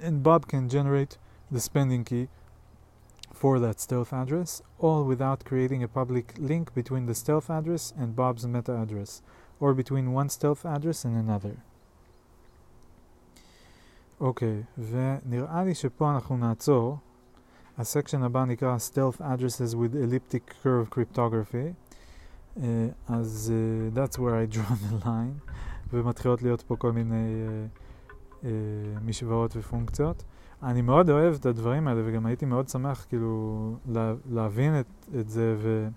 and 0.00 0.22
Bob 0.22 0.46
can 0.48 0.68
generate 0.68 1.18
the 1.50 1.60
spending 1.60 2.04
key 2.04 2.28
for 3.32 3.58
that 3.58 3.80
stealth 3.80 4.12
address, 4.12 4.62
all 4.78 5.04
without 5.04 5.44
creating 5.44 5.82
a 5.82 5.88
public 5.88 6.34
link 6.38 6.74
between 6.74 7.06
the 7.06 7.14
stealth 7.14 7.50
address 7.50 7.92
and 7.98 8.16
Bob's 8.16 8.46
meta 8.46 8.74
address, 8.82 9.22
or 9.60 9.74
between 9.74 10.12
one 10.12 10.28
stealth 10.28 10.64
address 10.64 11.04
and 11.04 11.16
another. 11.16 11.56
אוקיי, 14.20 14.62
okay, 14.62 14.80
ונראה 14.90 15.64
לי 15.64 15.74
שפה 15.74 16.10
אנחנו 16.14 16.36
נעצור. 16.36 16.98
הסקשן 17.78 18.22
הבא 18.22 18.44
נקרא 18.44 18.76
Stealth 18.76 19.20
Addresses 19.20 19.74
with 19.74 19.94
Elliptic 19.94 20.54
Curve 20.62 20.90
Cryptography. 20.90 21.74
Uh, 22.56 22.60
אז 23.08 23.52
uh, 23.52 23.98
that's 23.98 24.18
where 24.18 24.34
I 24.34 24.46
draw 24.56 24.74
the 24.74 25.04
line, 25.04 25.52
ומתחילות 25.92 26.42
להיות 26.42 26.62
פה 26.62 26.76
כל 26.76 26.92
מיני 26.92 27.44
uh, 27.46 28.42
uh, 28.42 28.46
משוואות 29.04 29.56
ופונקציות. 29.56 30.24
אני 30.63 30.81
מאוד 30.81 31.09
אוהב 31.09 31.35
את 31.35 31.45
הדברים 31.45 31.87
האלה, 31.87 32.01
וגם 32.05 32.25
הייתי 32.25 32.45
מאוד 32.45 32.69
שמח 32.69 33.05
כאילו 33.09 33.75
לה, 33.85 34.13
להבין 34.29 34.79
את, 34.79 34.85
את 35.19 35.29
זה, 35.29 35.55
ו... 35.57 35.87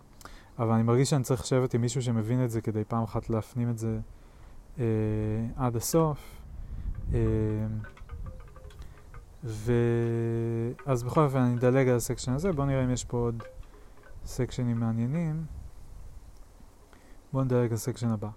אבל 0.58 0.70
אני 0.70 0.82
מרגיש 0.82 1.10
שאני 1.10 1.22
צריך 1.22 1.40
לשבת 1.40 1.74
עם 1.74 1.80
מישהו 1.80 2.02
שמבין 2.02 2.44
את 2.44 2.50
זה 2.50 2.60
כדי 2.60 2.84
פעם 2.84 3.02
אחת 3.02 3.30
להפנים 3.30 3.70
את 3.70 3.78
זה 3.78 3.98
uh, 4.76 4.80
עד 5.56 5.76
הסוף. 5.76 6.40
Uh, 7.10 7.14
ו... 9.44 9.72
אז 10.86 11.02
בכל 11.02 11.20
אופן 11.20 11.38
אני 11.38 11.54
אדלג 11.54 11.88
על 11.88 11.96
הסקשן 11.96 12.32
הזה, 12.32 12.52
בואו 12.52 12.66
נראה 12.66 12.84
אם 12.84 12.90
יש 12.90 13.04
פה 13.04 13.16
עוד 13.16 13.42
סקשנים 14.24 14.80
מעניינים. 14.80 15.44
בואו 17.32 17.44
נדלג 17.44 17.68
על 17.68 17.74
הסקשן 17.74 18.08
הבא. 18.08 18.28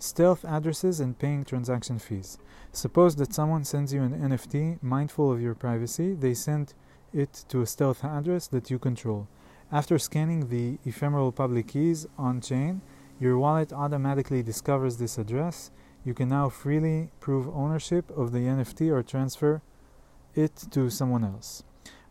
Stealth 0.00 0.44
addresses 0.44 1.00
and 1.00 1.18
paying 1.18 1.44
transaction 1.44 1.98
fees. 1.98 2.38
Suppose 2.70 3.16
that 3.16 3.34
someone 3.34 3.64
sends 3.64 3.92
you 3.92 4.02
an 4.02 4.16
NFT 4.16 4.80
mindful 4.80 5.32
of 5.32 5.42
your 5.42 5.56
privacy. 5.56 6.14
They 6.14 6.34
send 6.34 6.74
it 7.12 7.44
to 7.48 7.62
a 7.62 7.66
stealth 7.66 8.04
address 8.04 8.46
that 8.48 8.70
you 8.70 8.78
control. 8.78 9.26
After 9.72 9.98
scanning 9.98 10.48
the 10.48 10.78
ephemeral 10.84 11.32
public 11.32 11.66
keys 11.68 12.06
on 12.16 12.40
chain, 12.40 12.80
your 13.18 13.38
wallet 13.38 13.72
automatically 13.72 14.40
discovers 14.40 14.98
this 14.98 15.18
address. 15.18 15.72
You 16.04 16.14
can 16.14 16.28
now 16.28 16.48
freely 16.48 17.10
prove 17.18 17.48
ownership 17.48 18.08
of 18.16 18.30
the 18.30 18.46
NFT 18.46 18.92
or 18.92 19.02
transfer 19.02 19.62
it 20.36 20.54
to 20.70 20.90
someone 20.90 21.24
else. 21.24 21.64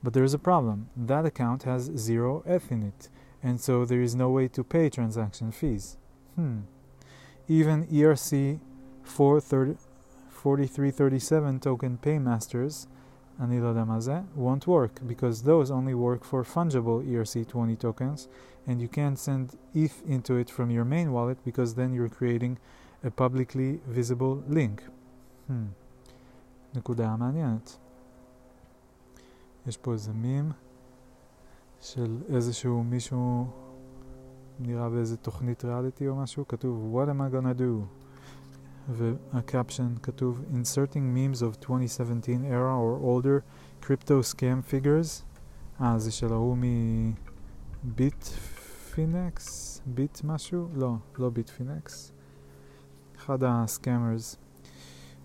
But 0.04 0.12
there 0.14 0.26
is 0.26 0.34
a 0.34 0.40
problem. 0.40 0.90
That 0.98 1.26
account 1.26 1.64
has 1.64 1.90
zero 1.96 2.44
ETH 2.46 2.70
in 2.70 2.84
it, 2.84 3.08
and 3.42 3.62
so 3.62 3.86
there 3.86 4.02
is 4.02 4.14
no 4.14 4.30
way 4.30 4.50
to 4.50 4.64
pay 4.64 4.90
transaction 4.90 5.54
fees. 5.54 5.98
Hmm 6.36 6.64
Even 7.49 7.87
ERC 7.87 8.61
4337 9.03 11.61
token 11.61 11.99
paymasters 11.99 12.87
won't 14.35 14.67
work 14.67 15.01
because 15.07 15.43
those 15.43 15.71
only 15.71 15.95
work 15.95 16.25
for 16.25 16.43
fungible 16.45 17.05
ERC20 17.05 17.79
tokens 17.79 18.29
and 18.67 18.81
you 18.81 18.89
can't 18.89 19.19
send 19.19 19.59
ETH 19.75 20.03
into 20.07 20.37
it 20.37 20.51
from 20.51 20.71
your 20.71 20.85
main 20.85 21.13
wallet 21.13 21.39
because 21.45 21.75
then 21.75 21.93
you're 21.93 22.09
creating 22.09 22.59
a 23.03 23.11
publicly 23.11 23.81
visible 23.89 24.43
link. 24.49 24.85
Hmm. 25.49 25.67
נקודה 26.75 27.17
מעניינת. 27.17 27.79
יש 29.67 29.77
פה 29.77 29.93
איזה 29.93 30.13
מים 30.13 30.53
של 31.81 32.19
איזשהו 32.29 32.83
מישהו 32.83 33.47
נראה 34.60 34.90
באיזה 34.90 35.18
תוכנית 35.18 35.66
ריאליטי 35.66 36.08
או 36.08 36.16
משהו, 36.16 36.48
כתוב 36.48 36.96
What 36.96 37.08
am 37.08 37.20
I 37.20 37.36
gonna 37.36 37.60
do? 37.60 37.86
והקפשן 38.90 39.94
כתוב 40.04 40.44
Inserting 40.54 41.16
memes 41.16 41.42
of 41.42 41.60
2017 41.62 42.46
era 42.46 42.76
or 42.76 43.00
older 43.04 43.44
crypto 43.86 44.22
scam 44.34 44.72
figures 44.72 45.24
אה, 45.82 46.00
זה 46.00 46.12
של 46.12 46.34
ההוא 46.34 46.58
מביט 46.58 48.24
פינקס? 48.94 49.82
ביט 49.86 50.22
משהו? 50.24 50.68
לא, 50.74 50.96
לא 51.18 51.30
ביט 51.30 51.50
פינקס. 51.50 52.12
אחד 53.18 53.44
הסקאמרס. 53.44 54.38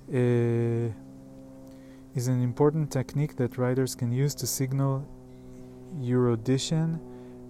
Uh, 0.08 0.12
is 2.14 2.28
an 2.28 2.42
important 2.42 2.90
technique 2.90 3.36
that 3.36 3.56
writers 3.56 3.94
can 3.94 4.12
use 4.12 4.34
to 4.34 4.46
signal 4.46 5.04
erudition 6.02 6.98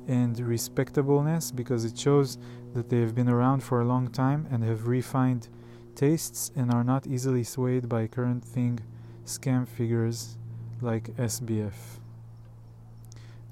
and 0.08 0.40
respectableness 0.40 1.52
because 1.52 1.84
it 1.86 1.98
shows 1.98 2.38
that 2.74 2.90
they 2.90 3.02
have 3.02 3.14
been 3.14 3.30
around 3.30 3.62
for 3.62 3.82
a 3.82 3.86
long 3.86 4.08
time 4.08 4.48
and 4.52 4.64
have 4.64 4.88
refined 4.88 5.50
tastes 5.96 6.52
and 6.56 6.72
are 6.72 6.84
not 6.84 7.08
easily 7.08 7.44
swayed 7.44 7.90
by 7.90 8.08
current 8.08 8.44
thing 8.44 8.80
scam 9.26 9.68
figures 9.68 10.38
like 10.82 11.10
SBF. 11.18 12.00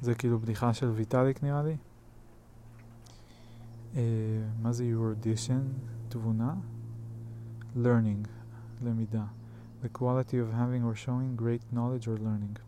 זה 0.02 0.16
כאילו 0.16 0.40
בדיחה 0.40 0.74
של 0.74 0.90
ויטאליק 0.90 1.44
נראה 1.44 1.64
לי. 1.64 1.78
Uh, 3.94 3.98
מה 4.62 4.72
זה 4.72 4.84
erudition? 4.84 5.62
תבונה? 6.10 6.54
learning, 7.76 8.28
למידה. 8.84 9.26
the 9.84 9.90
quality 9.90 10.38
of 10.38 10.54
having 10.54 10.84
or 10.84 10.96
showing 10.96 11.36
great 11.36 11.62
knowledge 11.72 12.08
or 12.08 12.18
learning. 12.18 12.60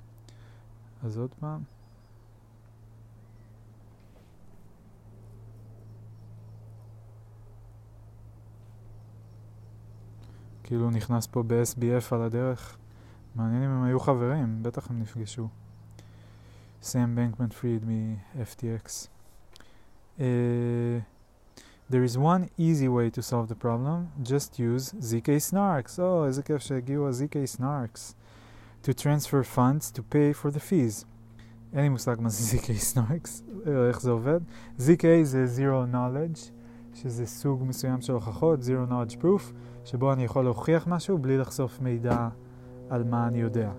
אז 1.03 1.17
עוד 1.17 1.33
פעם. 1.39 1.70
כאילו 10.64 10.90
נכנס 10.90 11.26
פה 11.26 11.42
ב-SBF 11.42 12.14
על 12.14 12.22
הדרך. 12.22 12.76
מעניין 13.34 13.62
אם 13.62 13.70
הם 13.70 13.82
היו 13.84 14.00
חברים, 14.00 14.62
בטח 14.62 14.90
הם 14.90 15.00
נפגשו. 15.00 15.48
סאם 16.82 17.14
בנקמן 17.14 17.48
פריד 17.48 17.84
מ-FTX. 17.84 19.06
Uh, 20.18 20.22
there 21.90 22.04
is 22.04 22.16
one 22.18 22.48
easy 22.58 22.88
way 22.88 23.10
to 23.10 23.22
solve 23.22 23.48
the 23.48 23.54
problem, 23.54 24.08
just 24.22 24.58
use 24.58 24.92
ZK 25.00 25.28
Snarks. 25.50 25.98
Oh, 25.98 26.26
איזה 26.26 26.42
כיף 26.42 26.62
שהגיעו 26.62 27.08
ה-ZK 27.08 27.58
Snarks. 27.58 28.14
To 28.82 28.92
transfer 28.92 29.44
funds 29.56 29.90
to 29.92 30.02
pay 30.14 30.32
for 30.42 30.50
the 30.50 30.60
fees. 30.70 31.04
אין 31.72 31.82
לי 31.82 31.88
מושג 31.88 32.16
מה 32.18 32.28
זה 32.28 32.56
ZK 32.56 32.94
Snarks, 32.94 33.42
איך 33.88 34.00
זה 34.00 34.10
עובד. 34.10 34.40
ZK 34.78 35.04
זה 35.22 35.46
Zero 35.56 35.94
Knowledge, 35.94 36.50
שזה 36.94 37.26
סוג 37.26 37.62
מסוים 37.66 38.00
של 38.00 38.12
הוכחות, 38.12 38.60
Zero 38.60 38.90
Knowledge 38.90 39.16
Proof, 39.22 39.52
שבו 39.85 40.13
אני 40.13 40.23
יכול 40.23 40.43
להוכיח 40.43 40.87
משהו 40.87 41.17
בלי 41.17 41.37
לחשוף 41.37 41.81
מידע 41.81 42.27
על 42.89 43.03
מה 43.03 43.27
אני 43.27 43.41
יודע. 43.41 43.71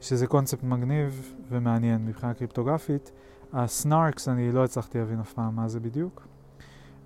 שזה 0.00 0.26
קונספט 0.26 0.62
מגניב 0.62 1.34
ומעניין 1.48 2.06
מבחינה 2.06 2.34
קריפטוגרפית. 2.34 3.12
הסנארקס, 3.52 4.28
אני 4.28 4.52
לא 4.52 4.64
הצלחתי 4.64 4.98
להבין 4.98 5.20
אף 5.20 5.32
פעם 5.32 5.56
מה 5.56 5.68
זה 5.68 5.80
בדיוק. 5.80 6.26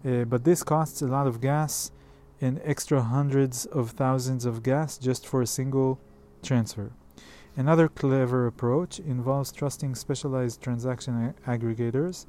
Uh, 0.02 0.06
but 0.30 0.44
this 0.44 0.62
costs 0.62 1.02
a 1.02 1.06
lot 1.06 1.26
of 1.26 1.40
gas 1.42 1.90
and 2.40 2.58
extra 2.64 3.02
hundreds 3.02 3.66
of 3.66 3.90
thousands 3.90 4.46
of 4.46 4.62
gas 4.62 4.98
just 4.98 5.26
for 5.26 5.42
a 5.42 5.46
single 5.46 5.98
transfer. 6.42 6.88
Another 7.56 7.88
clever 7.88 8.46
approach 8.46 8.98
involves 9.00 9.52
trusting 9.52 9.94
specialized 9.94 10.62
transaction 10.62 11.34
aggregators, 11.46 12.26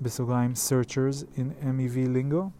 בסוגריים 0.00 0.52
searchers 0.54 1.24
in 1.36 1.54
MEV 1.62 2.08
lingo. 2.08 2.50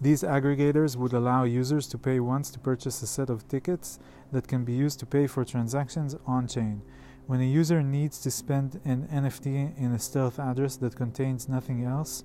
these 0.00 0.22
aggregators 0.22 0.94
would 0.96 1.12
allow 1.12 1.42
users 1.44 1.88
to 1.88 1.98
pay 1.98 2.20
once 2.20 2.50
to 2.50 2.58
purchase 2.58 3.02
a 3.02 3.06
set 3.06 3.30
of 3.30 3.48
tickets 3.48 3.98
that 4.30 4.46
can 4.46 4.64
be 4.64 4.72
used 4.72 5.00
to 5.00 5.06
pay 5.06 5.26
for 5.26 5.44
transactions 5.44 6.14
on 6.26 6.46
chain. 6.46 6.82
When 7.26 7.40
a 7.40 7.44
user 7.44 7.82
needs 7.82 8.20
to 8.20 8.30
spend 8.30 8.80
an 8.84 9.08
NFT 9.12 9.76
in 9.76 9.92
a 9.92 9.98
stealth 9.98 10.38
address 10.38 10.76
that 10.76 10.96
contains 10.96 11.48
nothing 11.48 11.84
else, 11.84 12.24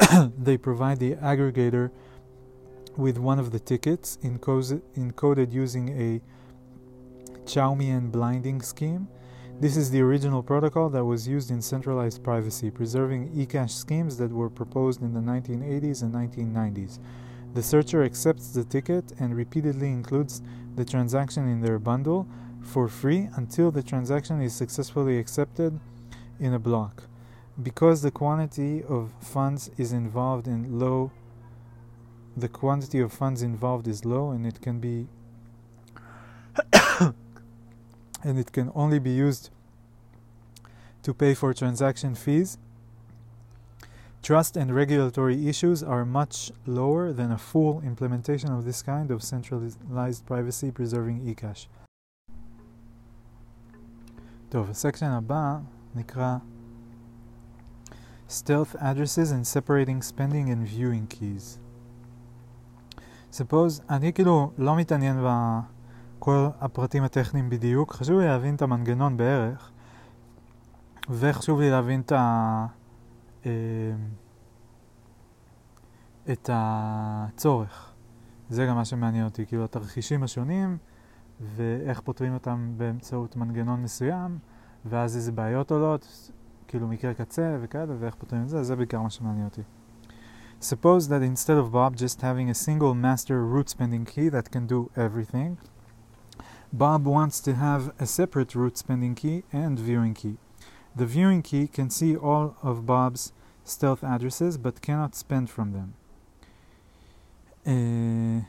they 0.38 0.56
provide 0.56 0.98
the 0.98 1.14
aggregator 1.16 1.90
with 2.96 3.18
one 3.18 3.38
of 3.38 3.50
the 3.50 3.58
tickets 3.58 4.18
encoded, 4.22 5.52
using 5.52 5.88
a 5.88 6.20
Chaumian 7.44 8.10
blinding 8.10 8.62
scheme. 8.62 9.08
This 9.58 9.78
is 9.78 9.90
the 9.90 10.02
original 10.02 10.42
protocol 10.42 10.90
that 10.90 11.02
was 11.02 11.26
used 11.26 11.50
in 11.50 11.62
centralized 11.62 12.22
privacy, 12.22 12.70
preserving 12.70 13.30
eCash 13.30 13.70
schemes 13.70 14.18
that 14.18 14.30
were 14.30 14.50
proposed 14.50 15.00
in 15.00 15.14
the 15.14 15.20
1980s 15.20 16.02
and 16.02 16.12
1990s. 16.12 16.98
The 17.54 17.62
searcher 17.62 18.04
accepts 18.04 18.52
the 18.52 18.64
ticket 18.64 19.12
and 19.18 19.34
repeatedly 19.34 19.88
includes 19.88 20.42
the 20.74 20.84
transaction 20.84 21.48
in 21.48 21.62
their 21.62 21.78
bundle 21.78 22.28
for 22.60 22.86
free 22.86 23.30
until 23.36 23.70
the 23.70 23.82
transaction 23.82 24.42
is 24.42 24.54
successfully 24.54 25.18
accepted 25.18 25.80
in 26.38 26.52
a 26.52 26.58
block. 26.58 27.04
Because 27.62 28.02
the 28.02 28.10
quantity 28.10 28.84
of 28.84 29.10
funds 29.22 29.70
is 29.78 29.94
involved 29.94 30.48
in 30.48 30.78
low 30.78 31.10
the 32.36 32.48
quantity 32.48 33.00
of 33.00 33.10
funds 33.10 33.40
involved 33.40 33.88
is 33.88 34.04
low 34.04 34.32
and 34.32 34.46
it 34.46 34.60
can 34.60 34.78
be 34.78 35.08
and 38.25 38.37
it 38.37 38.51
can 38.51 38.71
only 38.75 38.99
be 38.99 39.11
used 39.11 39.49
to 41.03 41.13
pay 41.13 41.33
for 41.33 41.53
transaction 41.53 42.15
fees 42.15 42.57
Trust 44.21 44.55
and 44.55 44.75
regulatory 44.75 45.49
issues 45.49 45.81
are 45.81 46.05
much 46.05 46.51
lower 46.67 47.11
than 47.11 47.31
a 47.31 47.39
full 47.39 47.81
implementation 47.81 48.51
of 48.51 48.65
this 48.65 48.83
kind 48.83 49.09
of 49.09 49.23
centralized 49.23 50.25
privacy 50.27 50.69
preserving 50.69 51.25
eCash. 51.25 51.67
טוב, 54.49 54.69
הסקשן 54.69 55.05
הבא 55.05 55.59
נקרא 55.95 56.37
Stealth 58.29 58.75
Addresses 58.75 59.31
and 59.31 59.47
Separating 59.47 60.01
Spending 60.01 60.49
and 60.49 60.67
Viewing 60.67 61.07
Keys. 61.07 61.57
Suppose, 63.31 63.81
אני 63.89 64.13
כאילו 64.13 64.51
לא 64.57 64.75
מתעניין 64.75 65.17
בכל 66.26 66.48
הפרטים 66.60 67.02
הטכניים 67.02 67.50
בדיוק, 67.50 67.92
חשוב 67.92 68.18
לי 68.18 68.26
להבין 68.26 68.54
את 68.54 68.62
המנגנון 68.62 69.16
בערך, 69.16 69.70
וחשוב 71.10 71.60
לי 71.60 71.70
להבין 71.70 72.00
את 72.00 72.12
ה... 72.12 72.66
את 76.32 76.50
הצורך. 76.52 77.92
זה 78.48 78.66
גם 78.66 78.76
מה 78.76 78.84
שמעניין 78.84 79.24
אותי, 79.24 79.46
כאילו 79.46 79.64
התרחישים 79.64 80.22
השונים 80.22 80.78
ואיך 81.40 82.00
פותרים 82.00 82.34
אותם 82.34 82.72
באמצעות 82.76 83.36
מנגנון 83.36 83.82
מסוים, 83.82 84.38
ואז 84.84 85.16
איזה 85.16 85.32
בעיות 85.32 85.72
עולות, 85.72 86.30
כאילו 86.68 86.88
מקרה 86.88 87.14
קצה 87.14 87.56
וכאלה, 87.60 87.94
ואיך 87.98 88.14
פותרים 88.14 88.42
את 88.42 88.48
זה, 88.48 88.62
זה 88.62 88.76
בעיקר 88.76 89.02
מה 89.02 89.10
שמעניין 89.10 89.44
אותי. 89.44 89.62
Suppose 90.60 91.08
that 91.08 91.22
instead 91.22 91.58
of 91.58 91.72
Bob 91.72 91.96
just 91.96 92.20
having 92.20 92.50
a 92.50 92.54
single 92.66 92.94
master 92.94 93.44
root 93.54 93.68
spending 93.68 94.04
key 94.14 94.28
that 94.28 94.50
can 94.50 94.66
do 94.66 94.90
everything, 94.96 95.75
Bob 96.73 97.05
wants 97.05 97.39
to 97.41 97.55
have 97.55 97.93
a 97.99 98.05
separate 98.05 98.55
root 98.55 98.77
spending 98.77 99.15
key 99.15 99.43
and 99.51 99.77
viewing 99.79 100.13
key. 100.13 100.37
The 100.95 101.05
viewing 101.05 101.41
key 101.41 101.67
can 101.67 101.89
see 101.89 102.15
all 102.15 102.55
of 102.61 102.85
Bob's 102.85 103.33
stealth 103.63 104.03
addresses 104.03 104.57
but 104.57 104.81
cannot 104.81 105.15
spend 105.15 105.49
from 105.49 105.71
them. 105.73 105.93
Uh, 107.65 108.45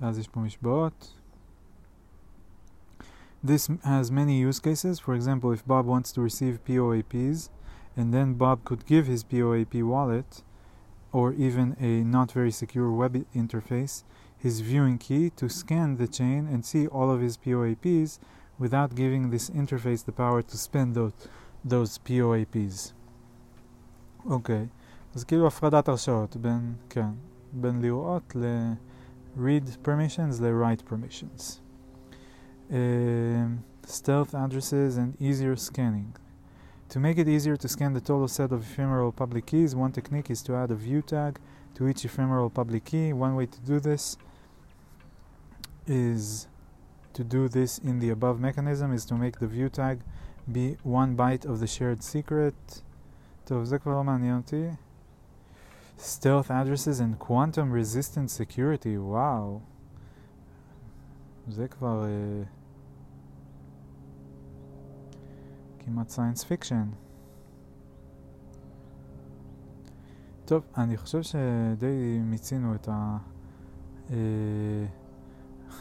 אז 0.00 0.18
יש 0.18 0.28
פה 0.28 0.40
משבעות. 0.40 1.12
This 3.42 3.70
has 3.84 4.10
many 4.10 4.38
use 4.38 4.60
cases. 4.60 4.98
For 4.98 5.14
example, 5.14 5.50
if 5.52 5.66
Bob 5.66 5.86
wants 5.86 6.12
to 6.12 6.20
receive 6.20 6.64
POAPs, 6.66 7.48
and 7.96 8.12
then 8.12 8.34
Bob 8.34 8.64
could 8.64 8.84
give 8.86 9.06
his 9.06 9.24
POAP 9.24 9.82
wallet, 9.82 10.42
or 11.14 11.32
even 11.32 11.76
a 11.80 12.04
not 12.04 12.32
very 12.32 12.50
secure 12.50 12.90
web 12.90 13.24
interface, 13.34 14.04
his 14.38 14.60
viewing 14.60 14.98
key 14.98 15.30
to 15.30 15.48
scan 15.48 15.96
the 15.96 16.08
chain 16.08 16.46
and 16.46 16.64
see 16.64 16.86
all 16.86 17.10
of 17.10 17.20
his 17.20 17.36
POAPs 17.36 18.18
without 18.58 18.94
giving 18.94 19.30
this 19.30 19.50
interface 19.50 20.04
the 20.04 20.12
power 20.12 20.42
to 20.42 20.56
spend 20.56 20.94
those, 20.94 21.12
those 21.64 21.98
POAPs. 21.98 22.92
אוקיי, 24.26 24.66
אז 25.14 25.24
כאילו 25.24 25.46
הפרדת 25.46 25.88
הרשאות 25.88 26.36
בין, 26.36 26.74
כן, 26.88 27.10
בין 27.52 27.80
לראות 27.80 28.36
ל-read 28.36 29.86
permissions 29.86 30.40
ל-write 30.40 30.84
permissions. 30.84 31.60
Uh, 32.70 32.74
stealth 33.86 34.34
addresses 34.34 34.96
and 34.96 35.20
easier 35.20 35.56
scanning. 35.56 36.12
To 36.90 36.98
make 36.98 37.18
it 37.18 37.28
easier 37.28 37.56
to 37.56 37.68
scan 37.68 37.92
the 37.92 38.00
total 38.00 38.26
set 38.26 38.50
of 38.50 38.62
ephemeral 38.62 39.12
public 39.12 39.46
keys, 39.46 39.76
one 39.76 39.92
technique 39.92 40.28
is 40.28 40.42
to 40.42 40.56
add 40.56 40.70
a 40.72 40.74
view 40.74 41.02
tag 41.02 41.38
to 41.74 41.86
each 41.86 42.04
ephemeral 42.04 42.50
public 42.50 42.84
key. 42.84 43.12
One 43.12 43.36
way 43.36 43.46
to 43.46 43.60
do 43.60 43.78
this 43.78 44.16
is 45.86 46.48
to 47.12 47.22
do 47.22 47.48
this 47.48 47.78
in 47.78 48.00
the 48.00 48.10
above 48.10 48.40
mechanism 48.40 48.92
is 48.92 49.04
to 49.06 49.14
make 49.14 49.38
the 49.38 49.46
view 49.46 49.68
tag 49.68 50.00
be 50.50 50.76
one 50.82 51.16
byte 51.16 51.44
of 51.44 51.60
the 51.60 51.66
shared 51.66 52.02
secret. 52.02 52.82
טוב, 53.44 53.64
זה 53.64 53.78
כבר 53.78 53.94
לא 53.94 54.04
מעניין 54.04 54.36
אותי. 54.36 54.70
Stealth 55.98 56.50
addresses 56.50 57.00
and 57.00 57.18
quantum 57.18 57.72
resistant 57.72 58.30
security, 58.30 58.96
וואו. 58.98 59.60
זה 61.48 61.68
כבר 61.68 62.04
uh, 62.04 62.46
כמעט 65.85 66.09
סיינס 66.09 66.43
פיקשן. 66.43 66.89
טוב, 70.45 70.63
אני 70.77 70.97
חושב 70.97 71.21
שדי 71.21 72.19
מיצינו 72.23 72.75
את 72.75 72.89
ה... 72.91 73.17
Uh, 74.07 74.11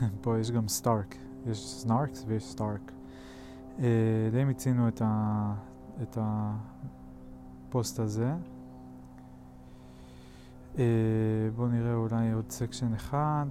פה 0.23 0.39
יש 0.39 0.51
גם 0.51 0.69
סטארק, 0.69 1.17
יש 1.47 1.69
סנארקס 1.69 2.25
ויש 2.27 2.45
סטארק. 2.45 2.93
Uh, 3.79 3.83
די 4.33 4.45
מיצינו 4.45 4.89
את 4.89 5.03
ה... 5.05 5.55
את. 6.03 6.19
הפוסט 7.75 7.99
הזה. 7.99 8.35
Uh, 10.75 10.79
בואו 11.57 11.69
נראה 11.69 11.95
אולי 11.95 12.33
עוד 12.33 12.51
סקשן 12.51 12.95
אחד. 12.95 13.47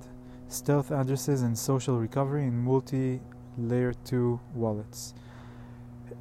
Stealth 0.50 0.92
addresses 0.92 1.42
and 1.42 1.58
social 1.58 1.98
recovery 1.98 2.44
in 2.48 2.66
multi-layer 2.68 3.94
2 4.06 4.40
wallets. 4.56 5.14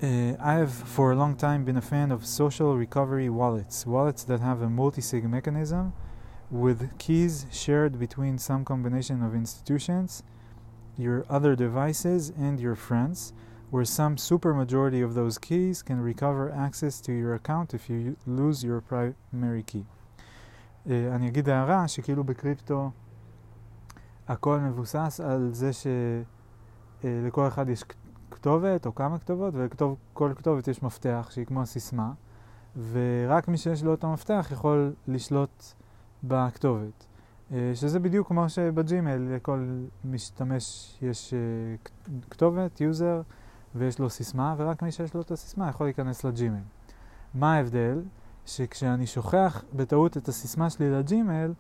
Uh, 0.02 0.36
I 0.39 0.54
have 0.54 0.71
for 0.71 1.12
a 1.12 1.15
long 1.15 1.36
time 1.36 1.65
been 1.65 1.78
a 1.78 1.82
fan 1.82 2.12
of 2.12 2.26
social 2.26 2.78
recovery 2.78 3.30
wallets, 3.30 3.86
wallets 3.86 4.23
that 4.26 4.41
have 4.41 4.62
a 4.62 4.69
multi-sig 4.69 5.23
mechanism 5.28 5.93
with 6.52 6.97
keys 7.00 7.47
shared 7.52 8.00
between 8.00 8.38
some 8.38 8.63
combination 8.63 9.23
of 9.23 9.34
institutions, 9.34 10.23
your 10.97 11.26
other 11.30 11.56
devices, 11.56 12.32
and 12.38 12.60
your 12.60 12.76
friends, 12.76 13.34
where 13.71 13.86
some 13.86 14.15
supermajority 14.15 15.04
of 15.04 15.15
those 15.15 15.38
keys 15.38 15.82
can 15.82 16.00
recover 16.00 16.52
access 16.52 17.02
to 17.02 17.12
your 17.12 17.34
account 17.34 17.73
if 17.73 17.89
you 17.89 18.15
lose 18.26 18.63
your 18.63 18.82
primary 18.82 19.63
key. 19.63 19.86
Uh, 20.86 20.89
אני 20.89 21.28
אגיד 21.28 21.50
הערה 21.50 21.88
שכאילו 21.88 22.23
בקריפטו 22.23 22.91
הכל 24.28 24.60
מבוסס 24.60 25.19
על 25.23 25.50
זה 25.54 25.71
שלכל 27.04 27.47
אחד 27.47 27.69
יש 27.69 27.84
כתובת 28.33 28.87
או 28.87 28.95
כמה 28.95 29.18
כתובות, 29.18 29.55
ולכל 29.55 30.33
כתובת 30.37 30.68
יש 30.68 30.83
מפתח 30.83 31.29
שהיא 31.31 31.47
כמו 31.47 31.66
סיסמה, 31.66 32.12
ורק 32.92 33.49
מי 33.49 33.57
שיש 33.57 33.85
לו 33.85 33.90
אותו 33.90 34.12
מפתח 34.12 34.49
יכול 34.53 34.92
לשלוט 35.09 35.64
בכתובת. 36.25 37.07
שזה 37.75 37.99
בדיוק 37.99 38.29
כמו 38.29 38.49
שבג'ימייל 38.49 39.29
לכל 39.35 39.66
משתמש 40.05 40.97
יש 41.03 41.35
כתובת, 42.31 42.81
יוזר, 42.81 43.23
ויש 43.75 43.99
לו 43.99 44.11
סיסמה, 44.11 44.55
ורק 44.59 44.83
מי 44.83 44.92
שיש 44.92 45.14
לו 45.14 45.21
את 45.21 45.31
הסיסמה 45.31 45.68
יכול 45.68 45.87
להיכנס 45.87 46.25
לג'ימייל. 46.25 46.64
מה 47.35 47.55
ההבדל? 47.55 48.03
שכשאני 48.47 49.07
שוכח 49.07 49.64
בטעות 49.73 50.16
את 50.16 50.29
הסיסמה 50.29 50.71
שלי 50.71 50.90
לג'ימייל, 50.90 51.53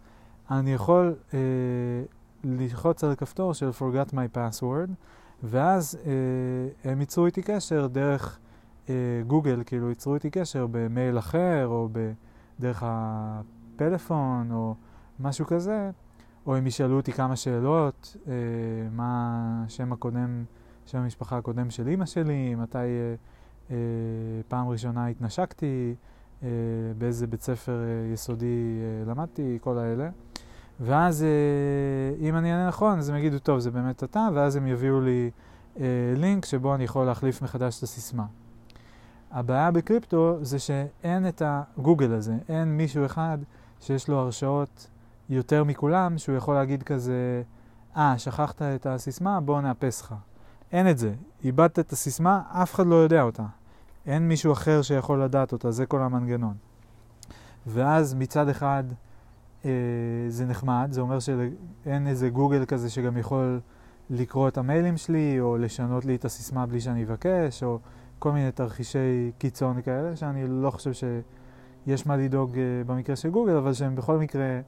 אני 0.50 0.72
יכול 0.72 1.14
אה, 1.34 1.38
ללחוץ 2.44 3.04
על 3.04 3.10
הכפתור 3.10 3.54
של 3.54 3.70
forgot 3.70 4.10
my 4.10 4.36
password, 4.36 4.90
ואז 5.42 5.98
אה, 6.06 6.90
הם 6.92 7.00
ייצרו 7.00 7.26
איתי 7.26 7.42
קשר 7.42 7.86
דרך 7.86 8.38
אה, 8.88 8.94
גוגל, 9.26 9.62
כאילו 9.66 9.88
ייצרו 9.88 10.14
איתי 10.14 10.30
קשר 10.30 10.66
במייל 10.70 11.18
אחר, 11.18 11.66
או 11.66 11.88
דרך 12.60 12.82
הפלאפון, 12.86 14.52
או 14.52 14.74
משהו 15.20 15.46
כזה, 15.46 15.90
או 16.46 16.56
הם 16.56 16.66
ישאלו 16.66 16.96
אותי 16.96 17.12
כמה 17.12 17.36
שאלות, 17.36 18.16
אה, 18.28 18.32
מה 18.92 19.64
השם 19.66 19.92
הקודם, 19.92 20.44
שם 20.86 20.98
המשפחה 20.98 21.38
הקודם 21.38 21.70
של 21.70 21.88
אימא 21.88 22.06
שלי, 22.06 22.54
מתי 22.54 22.78
אה, 22.78 23.14
אה, 23.70 23.76
פעם 24.48 24.68
ראשונה 24.68 25.06
התנשקתי, 25.06 25.94
אה, 26.42 26.48
באיזה 26.98 27.26
בית 27.26 27.42
ספר 27.42 27.72
אה, 27.72 28.12
יסודי 28.12 28.80
אה, 28.80 29.10
למדתי, 29.10 29.58
כל 29.60 29.78
האלה. 29.78 30.10
ואז 30.80 31.22
אה, 31.22 32.26
אם 32.28 32.36
אני 32.36 32.52
אענה 32.52 32.68
נכון, 32.68 32.98
אז 32.98 33.08
הם 33.08 33.16
יגידו, 33.16 33.38
טוב, 33.38 33.58
זה 33.58 33.70
באמת 33.70 34.04
אתה, 34.04 34.28
ואז 34.34 34.56
הם 34.56 34.66
יביאו 34.66 35.00
לי 35.00 35.30
אה, 35.80 35.84
לינק 36.16 36.44
שבו 36.44 36.74
אני 36.74 36.84
יכול 36.84 37.06
להחליף 37.06 37.42
מחדש 37.42 37.78
את 37.78 37.82
הסיסמה. 37.82 38.24
הבעיה 39.30 39.70
בקריפטו 39.70 40.38
זה 40.42 40.58
שאין 40.58 41.28
את 41.28 41.42
הגוגל 41.44 42.12
הזה, 42.12 42.34
אין 42.48 42.76
מישהו 42.76 43.06
אחד 43.06 43.38
שיש 43.80 44.08
לו 44.08 44.18
הרשאות 44.18 44.88
יותר 45.30 45.64
מכולם, 45.64 46.18
שהוא 46.18 46.36
יכול 46.36 46.54
להגיד 46.54 46.82
כזה, 46.82 47.42
אה, 47.96 48.14
ah, 48.14 48.18
שכחת 48.18 48.62
את 48.62 48.86
הסיסמה, 48.86 49.40
בוא 49.40 49.60
נאפס 49.60 50.02
לך. 50.02 50.14
אין 50.72 50.90
את 50.90 50.98
זה. 50.98 51.14
איבדת 51.44 51.78
את 51.78 51.92
הסיסמה, 51.92 52.42
אף 52.50 52.74
אחד 52.74 52.86
לא 52.86 52.94
יודע 52.94 53.22
אותה. 53.22 53.44
אין 54.06 54.28
מישהו 54.28 54.52
אחר 54.52 54.82
שיכול 54.82 55.22
לדעת 55.22 55.52
אותה, 55.52 55.70
זה 55.70 55.86
כל 55.86 56.02
המנגנון. 56.02 56.54
ואז 57.66 58.14
מצד 58.14 58.48
אחד 58.48 58.84
זה 60.28 60.46
נחמד, 60.46 60.88
זה 60.90 61.00
אומר 61.00 61.18
שאין 61.18 62.06
איזה 62.06 62.28
גוגל 62.28 62.64
כזה 62.64 62.90
שגם 62.90 63.16
יכול 63.16 63.60
לקרוא 64.10 64.48
את 64.48 64.58
המיילים 64.58 64.96
שלי, 64.96 65.40
או 65.40 65.58
לשנות 65.58 66.04
לי 66.04 66.14
את 66.14 66.24
הסיסמה 66.24 66.66
בלי 66.66 66.80
שאני 66.80 67.04
אבקש, 67.04 67.62
או 67.62 67.78
כל 68.18 68.32
מיני 68.32 68.52
תרחישי 68.52 69.32
קיצון 69.38 69.82
כאלה, 69.82 70.16
שאני 70.16 70.44
לא 70.48 70.70
חושב 70.70 70.92
שיש 70.92 72.06
מה 72.06 72.16
לדאוג 72.16 72.58
אה, 72.58 72.62
במקרה 72.86 73.16
של 73.16 73.30
גוגל, 73.30 73.56
אבל 73.56 73.72
שהם 73.72 73.94
בכל 73.94 74.18
מקרה 74.18 74.60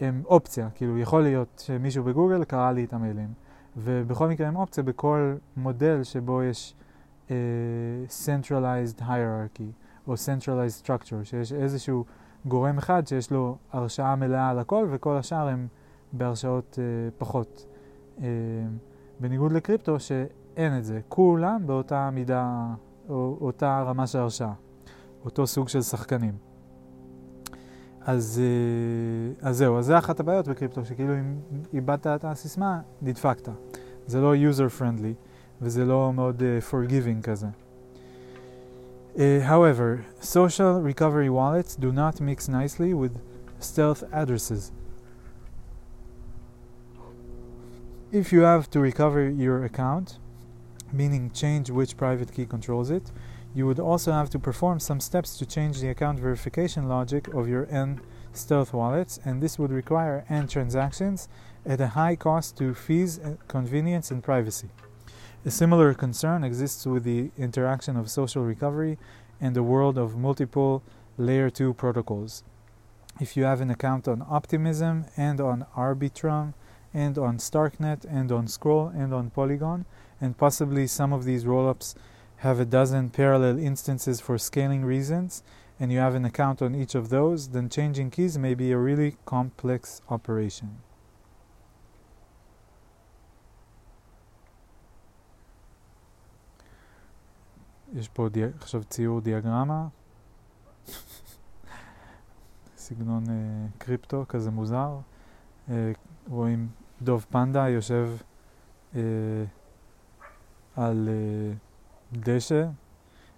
הם 0.00 0.22
אופציה, 0.26 0.68
כאילו 0.74 0.98
יכול 0.98 1.22
להיות 1.22 1.62
שמישהו 1.66 2.04
בגוגל 2.04 2.44
קרא 2.44 2.72
לי 2.72 2.84
את 2.84 2.92
המיילים, 2.92 3.28
ובכל 3.76 4.28
מקרה 4.28 4.48
הם 4.48 4.56
אופציה 4.56 4.82
בכל 4.82 5.34
מודל 5.56 6.02
שבו 6.02 6.42
יש 6.42 6.74
uh, 7.28 7.30
centralized 8.26 9.00
hierarchy 9.00 9.70
או 10.06 10.14
centralized 10.14 10.86
structure, 10.86 11.24
שיש 11.24 11.52
איזשהו 11.52 12.04
גורם 12.48 12.78
אחד 12.78 13.06
שיש 13.06 13.30
לו 13.30 13.56
הרשאה 13.72 14.16
מלאה 14.16 14.48
על 14.48 14.58
הכל 14.58 14.88
וכל 14.90 15.16
השאר 15.16 15.48
הם 15.48 15.66
בהרשאות 16.12 16.78
uh, 16.78 17.14
פחות. 17.18 17.66
Uh, 18.18 18.22
בניגוד 19.20 19.52
לקריפטו 19.52 20.00
שאין 20.00 20.78
את 20.78 20.84
זה, 20.84 21.00
כולם 21.08 21.62
באותה 21.66 22.10
מידה, 22.10 22.66
או 23.08 23.38
אותה 23.40 23.82
רמה 23.86 24.06
של 24.06 24.18
הרשאה, 24.18 24.52
אותו 25.24 25.46
סוג 25.46 25.68
של 25.68 25.82
שחקנים. 25.82 26.34
אז, 28.00 28.42
אה, 28.42 29.48
אז 29.48 29.58
זהו, 29.58 29.78
אז 29.78 29.86
זה 29.86 29.98
אחת 29.98 30.20
הבעיות 30.20 30.48
בקריפטו, 30.48 30.84
שכאילו 30.84 31.14
אם 31.14 31.38
איבדת 31.74 32.06
את 32.06 32.24
הסיסמה, 32.24 32.80
נדפקת. 33.02 33.48
זה 34.06 34.20
לא 34.20 34.34
user 34.34 34.80
friendly, 34.80 35.14
וזה 35.60 35.84
לא 35.84 36.12
מאוד 36.12 36.42
uh, 36.42 36.72
forgiving 36.72 37.22
כזה. 37.22 37.46
Uh, 39.18 39.40
however, 39.40 40.04
social 40.20 40.82
recovery 40.82 41.30
wallets 41.30 41.74
do 41.74 41.90
not 41.90 42.20
mix 42.20 42.48
nicely 42.48 42.92
with 42.92 43.18
stealth 43.58 44.04
addresses. 44.12 44.72
If 48.12 48.30
you 48.30 48.40
have 48.40 48.70
to 48.72 48.80
recover 48.80 49.26
your 49.26 49.64
account, 49.64 50.18
meaning 50.92 51.30
change 51.30 51.70
which 51.70 51.96
private 51.96 52.30
key 52.30 52.44
controls 52.44 52.90
it, 52.90 53.10
you 53.54 53.66
would 53.66 53.80
also 53.80 54.12
have 54.12 54.28
to 54.30 54.38
perform 54.38 54.80
some 54.80 55.00
steps 55.00 55.38
to 55.38 55.46
change 55.46 55.80
the 55.80 55.88
account 55.88 56.20
verification 56.20 56.86
logic 56.86 57.28
of 57.28 57.48
your 57.48 57.66
N 57.70 58.02
stealth 58.34 58.74
wallets, 58.74 59.18
and 59.24 59.42
this 59.42 59.58
would 59.58 59.70
require 59.70 60.26
N 60.28 60.46
transactions 60.46 61.26
at 61.64 61.80
a 61.80 61.88
high 61.88 62.16
cost 62.16 62.58
to 62.58 62.74
fees, 62.74 63.18
uh, 63.18 63.36
convenience, 63.48 64.10
and 64.10 64.22
privacy. 64.22 64.68
A 65.46 65.50
similar 65.52 65.94
concern 65.94 66.42
exists 66.42 66.84
with 66.86 67.04
the 67.04 67.30
interaction 67.38 67.96
of 67.96 68.10
social 68.10 68.42
recovery 68.42 68.98
and 69.40 69.54
the 69.54 69.62
world 69.62 69.96
of 69.96 70.16
multiple 70.16 70.82
layer 71.16 71.50
2 71.50 71.74
protocols. 71.74 72.42
If 73.20 73.36
you 73.36 73.44
have 73.44 73.60
an 73.60 73.70
account 73.70 74.08
on 74.08 74.26
Optimism 74.28 75.04
and 75.16 75.40
on 75.40 75.64
Arbitrum 75.76 76.54
and 76.92 77.16
on 77.16 77.38
Starknet 77.38 78.04
and 78.10 78.32
on 78.32 78.48
Scroll 78.48 78.88
and 78.88 79.14
on 79.14 79.30
Polygon, 79.30 79.84
and 80.20 80.36
possibly 80.36 80.88
some 80.88 81.12
of 81.12 81.22
these 81.22 81.44
rollups 81.44 81.94
have 82.38 82.58
a 82.58 82.64
dozen 82.64 83.10
parallel 83.10 83.56
instances 83.56 84.20
for 84.20 84.38
scaling 84.38 84.84
reasons, 84.84 85.44
and 85.78 85.92
you 85.92 86.00
have 86.00 86.16
an 86.16 86.24
account 86.24 86.60
on 86.60 86.74
each 86.74 86.96
of 86.96 87.08
those, 87.08 87.50
then 87.50 87.68
changing 87.68 88.10
keys 88.10 88.36
may 88.36 88.54
be 88.54 88.72
a 88.72 88.78
really 88.78 89.16
complex 89.24 90.02
operation. 90.10 90.78
יש 97.94 98.08
פה 98.08 98.28
די... 98.28 98.44
עכשיו 98.44 98.84
ציור 98.84 99.20
דיאגרמה, 99.20 99.88
סגנון 102.76 103.24
uh, 103.24 103.28
קריפטו 103.78 104.24
כזה 104.28 104.50
מוזר. 104.50 104.98
Uh, 105.68 105.70
רואים 106.28 106.68
דוב 107.02 107.26
פנדה 107.30 107.68
יושב 107.68 108.10
uh, 108.92 108.96
על 110.76 111.08
uh, 111.08 112.18
דשא, 112.18 112.66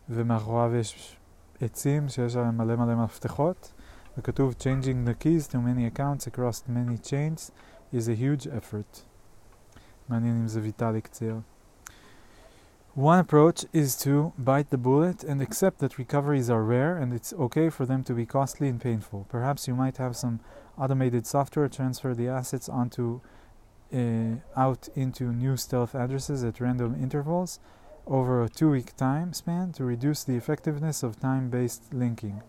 ומאחוריו 0.09 0.75
יש 0.75 1.17
עצים 1.61 2.09
שיש 2.09 2.37
עליהם 2.37 2.59
מלא 2.59 2.77
מלא 2.77 2.95
מפתחות, 2.95 3.73
וכתוב 4.19 4.55
Changing 4.59 5.09
the 5.09 5.25
keys 5.25 5.53
to 5.53 5.57
many 5.57 5.97
accounts 5.97 6.27
across 6.27 6.63
many 6.69 6.99
chains 7.09 7.51
is 7.93 8.09
a 8.09 8.15
huge 8.21 8.47
effort. 8.47 9.03
מעניין 10.09 10.37
אם 10.41 10.49
זה 10.49 10.61
ויטאליק 10.63 11.07
צייר. 11.07 11.41
One 12.99 13.21
approach 13.21 13.65
is 13.73 13.95
to 13.99 14.33
bite 14.37 14.71
the 14.71 14.77
bullet 14.77 15.23
and 15.23 15.41
accept 15.41 15.79
that 15.79 15.99
recoveries 15.99 16.51
are 16.51 16.65
rare 16.65 16.97
and 16.97 17.13
it's 17.13 17.33
okay 17.35 17.71
for 17.71 17.87
them 17.87 18.03
to 18.03 18.13
be 18.13 18.27
costly 18.27 18.69
and 18.69 18.81
painful. 18.81 19.25
Perhaps 19.29 19.69
you 19.69 19.77
might 19.77 19.99
have 19.99 20.17
some 20.17 20.41
automated 20.77 21.25
software 21.25 21.69
transfer 21.69 22.13
the 22.13 22.27
assets 22.27 22.69
onto 22.69 23.21
uh, 23.95 24.41
out 24.57 24.89
into 24.97 25.33
new 25.33 25.57
stealth 25.57 25.95
addresses 25.95 26.43
at 26.43 26.61
random 26.61 27.01
intervals 27.01 27.61
over 28.05 28.43
a 28.43 28.49
two 28.49 28.71
week 28.71 28.97
time 28.97 29.33
span 29.33 29.71
to 29.75 29.85
reduce 29.85 30.25
the 30.25 30.35
effectiveness 30.35 31.05
of 31.05 31.21
time 31.21 31.51
based 31.51 31.95
linking. 31.95 32.43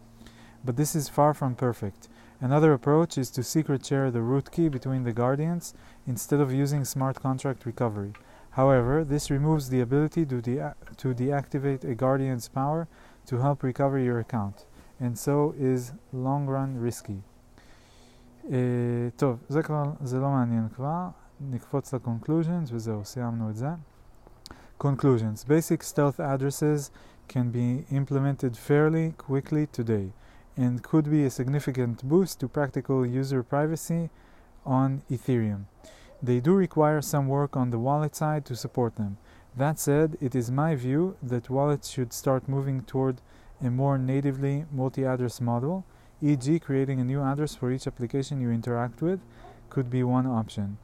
But 0.66 0.78
this 0.78 0.96
is 0.96 1.10
far 1.10 1.36
from 1.36 1.54
perfect. 1.54 2.10
Another 2.42 2.74
approach 2.74 3.20
is 3.20 3.30
to 3.32 3.44
secret 3.44 3.86
share 3.86 4.10
the 4.10 4.24
root 4.24 4.50
key 4.52 4.68
between 4.68 5.04
the 5.04 5.14
guardians 5.14 5.76
instead 6.08 6.40
of 6.40 6.52
using 6.52 6.86
smart 6.86 7.22
contract 7.22 7.68
recovery. 7.68 8.14
However, 8.59 9.05
this 9.05 9.31
removes 9.31 9.69
the 9.69 9.81
ability 9.81 10.25
to, 10.27 10.41
de- 10.41 10.75
to 10.97 11.15
deactivate 11.15 11.85
a 11.85 11.95
guardian's 11.95 12.49
power 12.49 12.87
to 13.27 13.39
help 13.39 13.63
recover 13.63 13.99
your 13.99 14.21
account, 14.21 14.67
and 15.01 15.19
so 15.19 15.55
is 15.59 15.93
long 16.13 16.47
run 16.47 16.79
risky. 16.79 17.23
Uh, 18.45 19.11
טוב, 19.17 19.39
זה 19.49 19.63
כבר, 19.63 19.93
זה 20.01 20.21
לא 20.21 20.31
מעניין 20.31 20.69
כבר, 20.69 21.09
נקפוץ 21.41 21.95
ל-conclusions 21.95 22.71
וזהו, 22.73 23.05
סיימנו 23.05 23.51
את 23.51 23.57
זה. 23.57 23.69
Conclusions 24.79 25.45
Basic 25.45 25.83
stealth 25.83 26.21
addresses 26.21 26.91
can 27.29 27.51
be 27.51 27.85
implemented 27.91 28.57
fairly 28.57 29.15
quickly 29.17 29.67
today 29.67 30.13
and 30.57 30.83
could 30.83 31.11
be 31.11 31.25
a 31.25 31.31
significant 31.31 32.07
boost 32.09 32.41
to 32.41 32.49
practical 32.49 33.07
user 33.07 33.43
privacy 33.43 34.11
on 34.67 35.03
Ethereum. 35.11 35.65
They 36.22 36.40
do 36.40 36.54
require 36.54 37.02
some 37.02 37.28
work 37.28 37.56
on 37.56 37.70
the 37.70 37.80
wallet 37.80 38.16
side 38.16 38.46
to 38.46 38.56
support 38.56 38.96
them. 38.96 39.18
That 39.56 39.80
said, 39.80 40.18
it 40.22 40.36
is 40.36 40.52
my 40.52 40.76
view 40.76 41.16
that 41.24 41.50
wallets 41.50 41.90
should 41.90 42.14
start 42.14 42.48
moving 42.48 42.82
toward 42.84 43.22
a 43.62 43.70
more 43.70 43.98
natively 43.98 44.66
multi-address 44.72 45.42
model, 45.42 45.86
e.g. 46.22 46.60
creating 46.60 47.00
a 47.00 47.04
new 47.04 47.22
address 47.22 47.56
for 47.56 47.72
each 47.72 47.88
application 47.88 48.42
you 48.42 48.52
interact 48.52 49.02
with 49.02 49.20
could 49.70 49.90
be 49.90 50.04
one 50.04 50.26
option. 50.26 50.78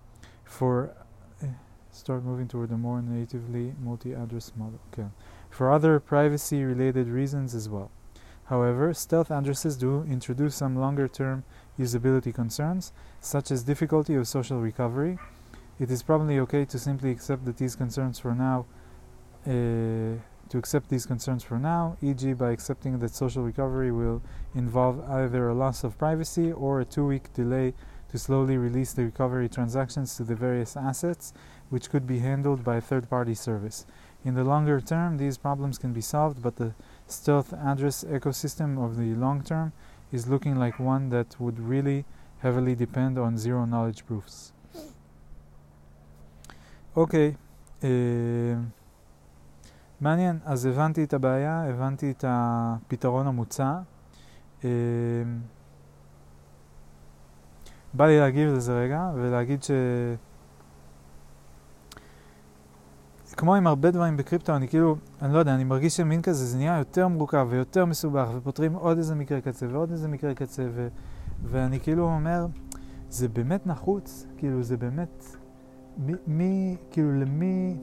For 0.44 0.96
uh, 1.42 1.48
start 1.92 2.24
moving 2.24 2.48
toward 2.48 2.72
a 2.72 2.78
more 2.78 3.02
natively 3.02 3.74
multi-address 3.82 4.54
model. 4.56 4.80
Okay. 4.94 5.08
For 5.50 5.72
other 5.72 6.00
privacy-related 6.00 7.08
reasons 7.08 7.56
as 7.56 7.70
well. 7.70 7.92
However, 8.46 8.94
stealth 8.94 9.32
addresses 9.32 9.76
do 9.76 10.04
introduce 10.04 10.56
some 10.56 10.76
longer-term 10.76 11.44
usability 11.80 12.34
concerns, 12.34 12.92
such 13.22 13.52
as 13.52 13.64
difficulty 13.64 14.16
of 14.16 14.28
social 14.28 14.60
recovery. 14.60 15.18
It 15.80 15.92
is 15.92 16.04
probably 16.04 16.40
okay 16.40 16.66
to 16.66 16.80
simply 16.80 17.12
accept 17.12 17.46
that 17.46 17.58
these 17.58 17.76
concerns 17.76 18.20
for 18.20 18.34
now 18.34 18.66
uh, 19.46 20.20
to 20.50 20.58
accept 20.58 20.90
these 20.90 21.06
concerns 21.06 21.44
for 21.44 21.58
now, 21.58 21.98
e.g., 22.02 22.34
by 22.34 22.52
accepting 22.52 23.00
that 23.00 23.14
social 23.14 23.44
recovery 23.44 23.92
will 23.92 24.22
involve 24.54 25.04
either 25.10 25.50
a 25.50 25.54
loss 25.54 25.84
of 25.84 25.98
privacy 25.98 26.52
or 26.52 26.80
a 26.80 26.86
two 26.86 27.06
week 27.06 27.34
delay 27.34 27.74
to 28.10 28.18
slowly 28.18 28.58
release 28.58 28.94
the 28.94 29.04
recovery 29.04 29.50
transactions 29.50 30.16
to 30.16 30.24
the 30.24 30.36
various 30.36 30.78
assets, 30.78 31.34
which 31.70 31.90
could 31.90 32.06
be 32.06 32.20
handled 32.20 32.64
by 32.64 32.78
a 32.78 32.82
third 32.82 33.10
party 33.10 33.34
service. 33.34 33.86
In 34.24 34.36
the 34.36 34.44
longer 34.44 34.80
term, 34.80 35.18
these 35.18 35.38
problems 35.38 35.78
can 35.78 35.94
be 35.94 36.02
solved, 36.02 36.42
but 36.42 36.56
the 36.56 36.74
stealth 37.08 37.54
address 37.54 38.04
ecosystem 38.04 38.84
of 38.84 38.98
the 38.98 39.14
long 39.16 39.44
term 39.44 39.74
is 40.16 40.28
looking 40.34 40.56
like 40.64 40.76
one 40.94 41.04
that 41.16 41.30
would 41.42 41.60
really 41.74 42.00
heavily 42.44 42.76
depend 42.86 43.14
on 43.26 43.32
zero 43.46 43.62
knowledge 43.72 44.02
proofs. 44.08 44.54
Okay. 47.04 47.30
Uh, 47.82 47.86
מעניין, 50.02 50.40
אז 50.46 50.66
הבנתי 50.66 51.04
את 51.04 51.14
הבעיה, 51.14 51.64
הבנתי 51.70 52.12
את 52.12 52.26
הפתרון 52.28 53.28
המוצע. 53.28 53.80
אמ, 54.64 54.70
בא 57.94 58.08
לי 58.08 58.20
להגיב 58.20 58.50
לזה 58.50 58.80
רגע 58.80 59.10
ולהגיד 59.16 59.64
ש... 59.64 59.72
כמו 63.38 63.56
עם 63.56 63.68
הרבה 63.68 63.92
דברים 63.92 64.18
בקריפטו, 64.18 64.56
אני 64.56 64.68
כאילו, 64.68 64.96
אני 65.22 65.34
לא 65.34 65.40
יודע, 65.40 65.56
אני 65.56 65.64
מרגיש 65.64 65.98
שמין 65.98 66.22
כזה, 66.22 66.46
זה 66.46 66.58
נהיה 66.58 66.78
יותר 66.78 67.08
מורכב 67.08 67.48
ויותר 67.50 67.86
מסובך, 67.86 68.28
ופותרים 68.36 68.74
עוד 68.74 68.98
איזה 68.98 69.16
מקרה 69.16 69.42
קצה 69.42 69.66
ועוד 69.72 69.92
איזה 69.92 70.08
מקרה 70.08 70.34
קצה, 70.34 70.68
ו... 70.74 70.88
ואני 71.44 71.80
כאילו 71.80 72.06
אומר, 72.06 72.48
זה 73.10 73.28
באמת 73.28 73.68
נחוץ? 73.68 74.28
כאילו, 74.38 74.64
זה 74.64 74.78
באמת... 74.78 75.26
מי, 75.98 76.14
מי 76.28 76.78
כאילו, 76.92 77.12
למי... 77.12 77.78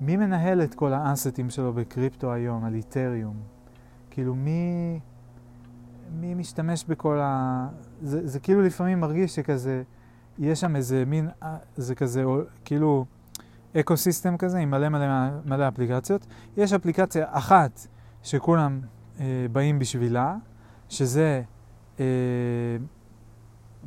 מי 0.00 0.16
מנהל 0.16 0.62
את 0.62 0.74
כל 0.74 0.92
האסטים 0.92 1.50
שלו 1.50 1.72
בקריפטו 1.72 2.32
היום, 2.32 2.64
על 2.64 2.74
איתריום? 2.74 3.36
כאילו, 4.10 4.34
מי, 4.34 5.00
מי 6.20 6.34
משתמש 6.34 6.84
בכל 6.84 7.18
ה... 7.22 7.68
זה, 8.02 8.26
זה 8.26 8.40
כאילו 8.40 8.62
לפעמים 8.62 9.00
מרגיש 9.00 9.34
שכזה, 9.34 9.82
יש 10.38 10.60
שם 10.60 10.76
איזה 10.76 11.04
מין, 11.06 11.28
זה 11.76 11.94
כזה, 11.94 12.24
כאילו, 12.64 13.04
אקו 13.80 13.96
סיסטם 13.96 14.36
כזה 14.36 14.58
עם 14.58 14.70
מלא 14.70 14.88
מלא 14.88 15.06
מלא 15.44 15.68
אפליקציות. 15.68 16.26
יש 16.56 16.72
אפליקציה 16.72 17.26
אחת 17.30 17.86
שכולם 18.22 18.80
אה, 19.20 19.46
באים 19.52 19.78
בשבילה, 19.78 20.36
שזה 20.88 21.42
אה, 22.00 22.04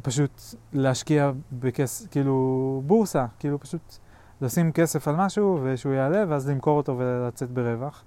פשוט 0.02 0.42
להשקיע 0.74 1.32
בכס, 1.52 2.08
כאילו, 2.12 2.82
בורסה, 2.86 3.26
כאילו 3.40 3.60
פשוט... 3.60 3.98
לשים 4.42 4.72
כסף 4.72 5.08
על 5.08 5.16
משהו 5.16 5.60
ושהוא 5.64 5.94
יעלה 5.94 6.24
ואז 6.28 6.50
למכור 6.50 6.78
אותו 6.78 6.98
ולצאת 6.98 7.52
ברווח. 7.52 8.04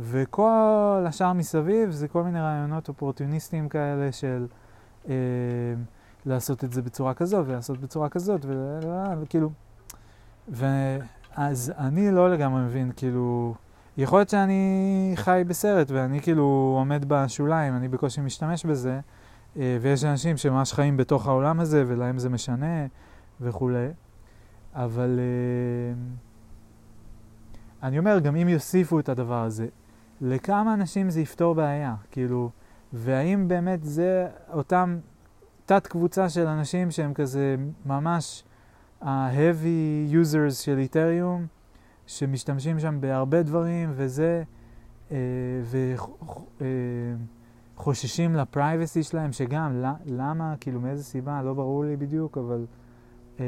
וכל 0.00 1.04
השאר 1.08 1.32
מסביב 1.32 1.90
זה 1.90 2.08
כל 2.08 2.22
מיני 2.22 2.40
רעיונות 2.40 2.88
אופורטוניסטיים 2.88 3.68
כאלה 3.68 4.12
של 4.12 4.46
אה, 5.08 5.14
לעשות 6.26 6.64
את 6.64 6.72
זה 6.72 6.82
בצורה 6.82 7.14
כזאת 7.14 7.44
ולעשות 7.48 7.78
בצורה 7.78 8.08
כזאת 8.08 8.46
וכאילו... 9.20 9.50
ואז 10.48 11.72
אני 11.78 12.10
לא 12.10 12.30
לגמרי 12.30 12.62
מבין, 12.62 12.92
כאילו... 12.96 13.54
יכול 13.96 14.18
להיות 14.18 14.28
שאני 14.28 15.12
חי 15.16 15.42
בסרט 15.46 15.90
ואני 15.90 16.20
כאילו 16.20 16.74
עומד 16.78 17.04
בשוליים, 17.08 17.76
אני 17.76 17.88
בקושי 17.88 18.20
משתמש 18.20 18.66
בזה, 18.66 19.00
אה, 19.56 19.78
ויש 19.80 20.04
אנשים 20.04 20.36
שממש 20.36 20.72
חיים 20.72 20.96
בתוך 20.96 21.26
העולם 21.26 21.60
הזה 21.60 21.84
ולהם 21.86 22.18
זה 22.18 22.28
משנה 22.28 22.86
וכולי. 23.40 23.88
אבל 24.74 25.18
uh, 25.18 25.20
אני 27.86 27.98
אומר, 27.98 28.18
גם 28.18 28.36
אם 28.36 28.48
יוסיפו 28.48 29.00
את 29.00 29.08
הדבר 29.08 29.44
הזה, 29.44 29.66
לכמה 30.20 30.74
אנשים 30.74 31.10
זה 31.10 31.20
יפתור 31.20 31.54
בעיה? 31.54 31.94
כאילו, 32.10 32.50
והאם 32.92 33.48
באמת 33.48 33.84
זה 33.84 34.28
אותם 34.52 34.98
תת 35.66 35.86
קבוצה 35.86 36.28
של 36.28 36.46
אנשים 36.46 36.90
שהם 36.90 37.14
כזה 37.14 37.56
ממש 37.86 38.44
ה-heavy 39.02 40.12
users 40.12 40.54
של 40.54 40.78
איתריום, 40.78 41.46
שמשתמשים 42.06 42.80
שם 42.80 43.00
בהרבה 43.00 43.42
דברים 43.42 43.92
וזה, 43.94 44.42
uh, 45.08 45.12
וחוששים 47.76 48.34
uh, 48.34 48.38
לפרייבסי 48.38 49.02
שלהם, 49.02 49.32
שגם, 49.32 49.82
למה, 50.06 50.54
כאילו 50.60 50.80
מאיזה 50.80 51.04
סיבה, 51.04 51.42
לא 51.42 51.54
ברור 51.54 51.84
לי 51.84 51.96
בדיוק, 51.96 52.38
אבל... 52.38 52.64
אה, 53.40 53.44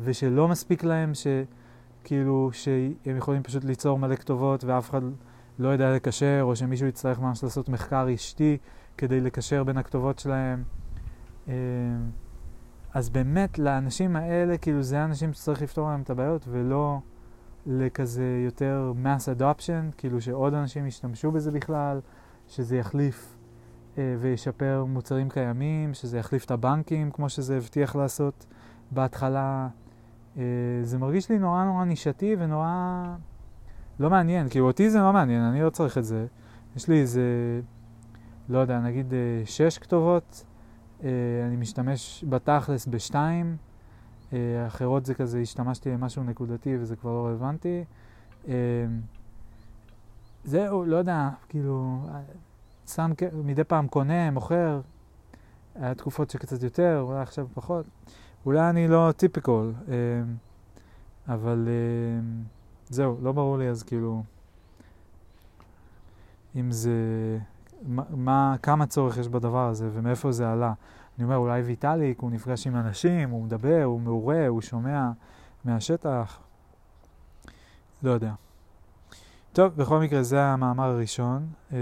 ושלא 0.00 0.48
מספיק 0.48 0.84
להם 0.84 1.12
שכאילו 1.14 2.50
שהם 2.52 3.16
יכולים 3.16 3.42
פשוט 3.42 3.64
ליצור 3.64 3.98
מלא 3.98 4.16
כתובות 4.16 4.64
ואף 4.64 4.90
אחד 4.90 5.02
לא 5.58 5.68
יודע 5.68 5.94
לקשר, 5.94 6.38
או 6.42 6.56
שמישהו 6.56 6.86
יצטרך 6.86 7.20
ממש 7.20 7.42
לעשות 7.44 7.68
מחקר 7.68 8.06
אשתי 8.14 8.58
כדי 8.98 9.20
לקשר 9.20 9.64
בין 9.64 9.78
הכתובות 9.78 10.18
שלהם. 10.18 10.62
אז 12.94 13.10
באמת 13.10 13.58
לאנשים 13.58 14.16
האלה, 14.16 14.58
כאילו 14.58 14.82
זה 14.82 15.00
האנשים 15.00 15.32
שצריך 15.32 15.62
לפתור 15.62 15.88
להם 15.88 16.02
את 16.02 16.10
הבעיות 16.10 16.44
ולא 16.48 16.98
לכזה 17.66 18.42
יותר 18.44 18.92
mass 19.04 19.38
adoption, 19.38 19.92
כאילו 19.96 20.20
שעוד 20.20 20.54
אנשים 20.54 20.86
ישתמשו 20.86 21.30
בזה 21.30 21.50
בכלל, 21.50 22.00
שזה 22.48 22.76
יחליף 22.76 23.36
אה, 23.98 24.16
וישפר 24.18 24.84
מוצרים 24.88 25.28
קיימים, 25.28 25.94
שזה 25.94 26.18
יחליף 26.18 26.44
את 26.44 26.50
הבנקים 26.50 27.10
כמו 27.10 27.28
שזה 27.28 27.56
הבטיח 27.56 27.96
לעשות. 27.96 28.46
בהתחלה 28.90 29.68
אה, 30.36 30.42
זה 30.82 30.98
מרגיש 30.98 31.30
לי 31.30 31.38
נורא 31.38 31.64
נורא 31.64 31.84
נישתי 31.84 32.36
ונורא 32.38 33.04
לא 34.00 34.10
מעניין. 34.10 34.48
כאילו 34.48 34.66
אותי 34.66 34.90
זה 34.90 34.98
לא 34.98 35.12
מעניין, 35.12 35.42
אני 35.42 35.62
לא 35.62 35.70
צריך 35.70 35.98
את 35.98 36.04
זה. 36.04 36.26
יש 36.76 36.88
לי 36.88 37.00
איזה, 37.00 37.22
לא 38.48 38.58
יודע, 38.58 38.80
נגיד 38.80 39.14
אה, 39.14 39.18
שש 39.44 39.78
כתובות, 39.78 40.44
אני 41.02 41.56
משתמש 41.56 42.24
בתכלס 42.28 42.86
בשתיים, 42.86 43.56
אה, 44.32 44.66
אחרות 44.66 45.06
זה 45.06 45.14
כזה, 45.14 45.38
השתמשתי 45.38 45.90
במשהו 45.90 46.24
נקודתי 46.24 46.76
וזה 46.80 46.96
כבר 46.96 47.10
לא 47.10 47.26
רלוונטי. 47.26 47.84
אה, 48.48 48.54
זהו, 50.44 50.84
לא 50.84 50.96
יודע, 50.96 51.28
כאילו, 51.48 52.06
שם 52.86 53.12
מדי 53.44 53.64
פעם 53.64 53.86
קונה, 53.86 54.30
מוכר, 54.30 54.80
היה 55.74 55.94
תקופות 55.94 56.30
שקצת 56.30 56.62
יותר, 56.62 57.00
אולי 57.00 57.20
עכשיו 57.20 57.46
פחות. 57.54 57.86
אולי 58.46 58.70
אני 58.70 58.88
לא 58.88 59.12
טיפיקול, 59.16 59.74
אה, 59.88 59.94
אבל 61.34 61.68
אה, 61.68 62.52
זהו, 62.88 63.18
לא 63.22 63.32
ברור 63.32 63.58
לי 63.58 63.68
אז 63.68 63.82
כאילו 63.82 64.22
אם 66.56 66.70
זה, 66.70 66.90
מה, 68.10 68.56
כמה 68.62 68.86
צורך 68.86 69.18
יש 69.18 69.28
בדבר 69.28 69.68
הזה 69.68 69.90
ומאיפה 69.92 70.32
זה 70.32 70.52
עלה. 70.52 70.72
אני 71.18 71.24
אומר, 71.24 71.36
אולי 71.36 71.62
ויטאליק, 71.62 72.20
הוא 72.20 72.30
נפגש 72.30 72.66
עם 72.66 72.76
אנשים, 72.76 73.30
הוא 73.30 73.44
מדבר, 73.44 73.82
הוא 73.84 74.00
מעורה, 74.00 74.46
הוא 74.46 74.60
שומע 74.60 75.10
מהשטח, 75.64 76.38
לא 78.02 78.10
יודע. 78.10 78.32
טוב, 79.52 79.76
בכל 79.76 79.98
מקרה 79.98 80.22
זה 80.22 80.42
המאמר 80.42 80.90
הראשון. 80.90 81.46
אה, 81.72 81.78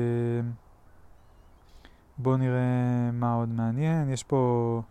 בואו 2.18 2.36
נראה 2.36 3.10
מה 3.12 3.34
עוד 3.34 3.48
מעניין. 3.48 4.10
יש 4.10 4.22
פה... 4.22 4.82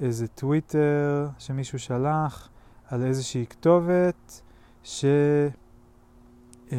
איזה 0.00 0.28
טוויטר 0.28 1.28
שמישהו 1.38 1.78
שלח 1.78 2.48
על 2.88 3.02
איזושהי 3.02 3.46
כתובת 3.46 4.42
שקנתה 4.82 6.74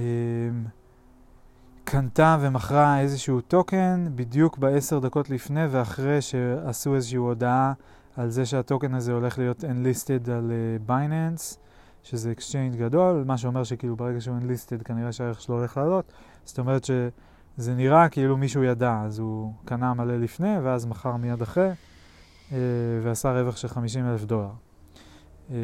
אמ, 1.93 2.09
ומכרה 2.39 2.99
איזשהו 2.99 3.41
טוקן 3.41 4.07
בדיוק 4.15 4.57
בעשר 4.57 4.99
דקות 4.99 5.29
לפני 5.29 5.65
ואחרי 5.65 6.21
שעשו 6.21 6.95
איזושהי 6.95 7.17
הודעה 7.17 7.73
על 8.17 8.29
זה 8.29 8.45
שהטוקן 8.45 8.93
הזה 8.93 9.13
הולך 9.13 9.37
להיות 9.37 9.63
enlisted 9.63 10.31
על 10.31 10.51
בייננס, 10.85 11.53
uh, 11.53 12.07
שזה 12.07 12.31
אקסצ'יינג 12.31 12.75
גדול, 12.75 13.23
מה 13.27 13.37
שאומר 13.37 13.63
שכאילו 13.63 13.95
ברגע 13.95 14.21
שהוא 14.21 14.37
enlisted 14.37 14.83
כנראה 14.83 15.11
שהערך 15.11 15.41
שלו 15.41 15.57
הולך 15.57 15.77
לעלות, 15.77 16.13
זאת 16.45 16.59
אומרת 16.59 16.83
שזה 16.83 17.75
נראה 17.75 18.09
כאילו 18.09 18.37
מישהו 18.37 18.63
ידע, 18.63 19.01
אז 19.05 19.19
הוא 19.19 19.53
קנה 19.65 19.93
מלא 19.93 20.17
לפני 20.17 20.59
ואז 20.63 20.85
מכר 20.85 21.15
מיד 21.15 21.41
אחרי. 21.41 21.71
אה, 22.51 22.57
ועשה 23.03 23.41
רווח 23.41 23.57
של 23.57 23.67
50 23.67 24.05
אלף 24.05 24.23
דולר. 24.23 24.49
אה, 25.51 25.55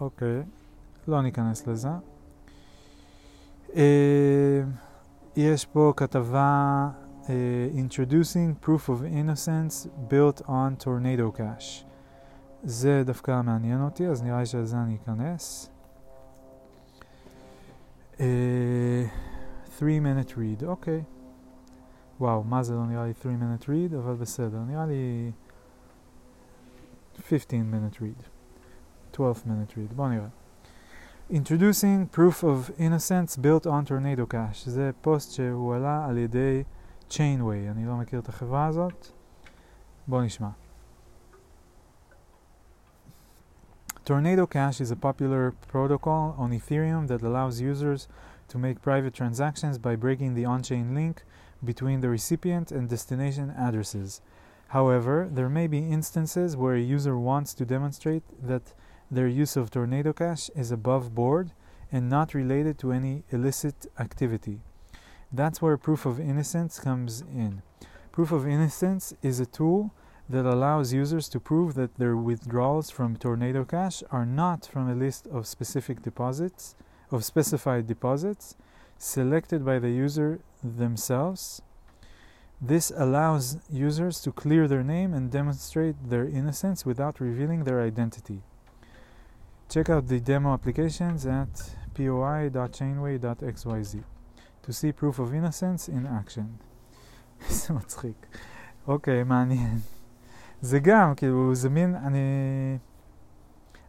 אוקיי, 0.00 0.42
לא 1.08 1.22
ניכנס 1.22 1.66
לזה. 1.66 1.88
אה, 3.75 4.61
יש 5.35 5.65
פה 5.65 5.93
כתבה 5.97 6.89
uh, 7.23 7.27
Introducing 7.75 8.65
Proof 8.65 8.89
of 8.89 9.03
Innocence 9.03 9.87
Built 10.09 10.41
on 10.47 10.83
Tornado 10.83 11.37
Cache. 11.37 11.85
זה 12.63 13.03
דווקא 13.05 13.41
מעניין 13.41 13.81
אותי, 13.81 14.07
אז 14.07 14.23
נראה 14.23 14.39
לי 14.39 14.45
שלזה 14.45 14.77
אני 14.77 14.97
אכנס. 15.03 15.69
Uh, 18.17 18.19
3 19.79 19.99
minute 19.99 20.31
read, 20.31 20.65
אוקיי. 20.65 20.99
Okay. 20.99 21.19
וואו, 22.19 22.43
מה 22.43 22.63
זה 22.63 22.75
לא 22.75 22.85
נראה 22.85 23.05
לי 23.05 23.13
3 23.13 23.35
minute 23.35 23.63
read, 23.63 23.97
אבל 23.97 24.15
בסדר, 24.15 24.59
נראה 24.59 24.85
לי 24.85 25.31
15 27.29 27.59
minute 27.59 27.95
read, 27.95 28.23
12 29.13 29.43
minute 29.53 29.71
read, 29.71 29.95
בואו 29.95 30.09
נראה. 30.09 30.27
Introducing 31.33 32.07
Proof 32.07 32.43
of 32.43 32.71
Innocence 32.79 33.37
Built 33.37 33.67
on 33.67 33.85
Tornado 33.85 34.25
Cache, 34.25 34.69
זה 34.69 34.91
פוסט 35.01 35.31
שהועלה 35.31 36.05
על 36.09 36.17
ידי 36.17 36.63
Chainway, 37.09 37.71
אני 37.71 37.85
לא 37.85 37.95
מכיר 37.95 38.19
את 38.19 38.29
החברה 38.29 38.65
הזאת, 38.65 39.07
בואו 40.07 40.21
נשמע. 40.21 40.49
Tornado 44.05 44.47
Cache 44.47 44.81
is 44.81 44.89
a 44.89 44.95
popular 44.95 45.53
protocol 45.67 46.33
on 46.37 46.51
Ethereum 46.51 47.07
that 47.07 47.21
allows 47.21 47.61
users 47.61 48.07
to 48.47 48.57
make 48.57 48.81
private 48.81 49.13
transactions 49.13 49.77
by 49.77 49.95
breaking 49.95 50.33
the 50.33 50.45
on-chain 50.45 50.95
link 50.95 51.23
between 51.63 52.01
the 52.01 52.09
recipient 52.09 52.71
and 52.71 52.89
destination 52.89 53.53
addresses. 53.55 54.21
However, 54.69 55.29
there 55.31 55.49
may 55.49 55.67
be 55.67 55.91
instances 55.97 56.57
where 56.57 56.75
a 56.75 56.81
user 56.81 57.17
wants 57.19 57.53
to 57.53 57.65
demonstrate 57.65 58.23
that 58.41 58.73
their 59.14 59.28
use 59.28 59.56
of 59.56 59.70
Tornado 59.70 60.12
Cash 60.12 60.50
is 60.56 60.70
above 60.70 61.14
board 61.14 61.52
and 61.92 62.10
not 62.10 62.34
related 62.34 62.78
to 62.78 62.92
any 62.92 63.22
illicit 63.30 63.86
activity. 63.98 64.60
That's 65.32 65.62
where 65.62 65.76
proof 65.76 66.06
of 66.06 66.20
innocence 66.20 66.78
comes 66.78 67.20
in. 67.20 67.62
Proof 68.12 68.32
of 68.32 68.46
innocence 68.46 69.14
is 69.22 69.40
a 69.40 69.46
tool 69.46 69.92
that 70.28 70.46
allows 70.46 70.92
users 70.92 71.28
to 71.28 71.40
prove 71.40 71.74
that 71.74 71.96
their 71.96 72.16
withdrawals 72.16 72.90
from 72.90 73.16
Tornado 73.16 73.64
Cash 73.64 74.02
are 74.10 74.24
not 74.24 74.66
from 74.66 74.88
a 74.88 74.94
list 74.94 75.26
of 75.26 75.46
specific 75.46 76.02
deposits, 76.02 76.74
of 77.10 77.24
specified 77.24 77.86
deposits, 77.86 78.56
selected 78.96 79.64
by 79.64 79.78
the 79.78 79.90
user 79.90 80.40
themselves. 80.62 81.60
This 82.60 82.90
allows 82.96 83.58
users 83.70 84.20
to 84.22 84.32
clear 84.32 84.66
their 84.66 84.82
name 84.82 85.12
and 85.12 85.30
demonstrate 85.30 85.96
their 86.08 86.24
innocence 86.24 86.86
without 86.86 87.20
revealing 87.20 87.64
their 87.64 87.82
identity. 87.82 88.42
Check 89.74 89.90
out 89.90 90.06
the 90.06 90.20
demo 90.20 90.54
applications 90.54 91.26
at 91.26 91.74
poi.chainway.xyz 91.94 94.04
to 94.62 94.72
see 94.72 94.92
proof 94.92 95.18
of 95.18 95.34
innocence 95.34 95.88
in 95.88 96.06
action. 96.06 96.58
זה 97.48 97.74
מצחיק. 97.74 98.26
אוקיי, 98.86 99.24
מעניין. 99.24 99.78
זה 100.60 100.78
גם, 100.78 101.14
כאילו, 101.14 101.54
זה 101.54 101.68
מין, 101.68 101.94
אני... 101.94 102.18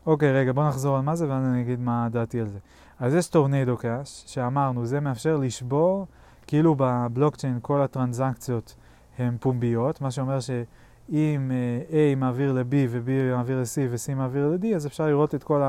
אוקיי, 0.06 0.32
רגע, 0.32 0.52
בוא 0.52 0.68
נחזור 0.68 0.96
על 0.96 1.02
מה 1.02 1.16
זה 1.16 1.30
ואז 1.30 1.46
אני 1.46 1.62
אגיד 1.62 1.80
מה 1.80 2.08
דעתי 2.12 2.40
על 2.40 2.48
זה. 2.48 2.60
אז 3.00 3.14
יש 3.14 3.28
טורנדו 3.28 3.78
קאש, 3.78 4.24
שאמרנו, 4.28 4.86
זה 4.86 5.00
מאפשר 5.00 5.38
לשבור, 5.38 6.08
כאילו 6.48 6.76
בבלוקצ'יין 6.78 7.60
כל 7.62 7.82
הטרנזקציות 7.82 8.76
הן 9.18 9.38
פומביות, 9.40 10.02
מה 10.02 10.12
שאומר 10.12 10.40
שאם 10.40 10.64
uh, 11.10 11.14
A 11.89 12.16
מעביר 12.18 12.53
ל-B 12.53 12.74
ו-B 12.89 13.10
מעביר 13.36 13.60
ל-C 13.60 13.91
ו-C 13.91 14.16
מעביר 14.16 14.47
ל-D, 14.47 14.76
אז 14.76 14.88
אפשר 14.88 15.08
לראות 15.08 15.36
את 15.36 15.43
כל 15.43 15.62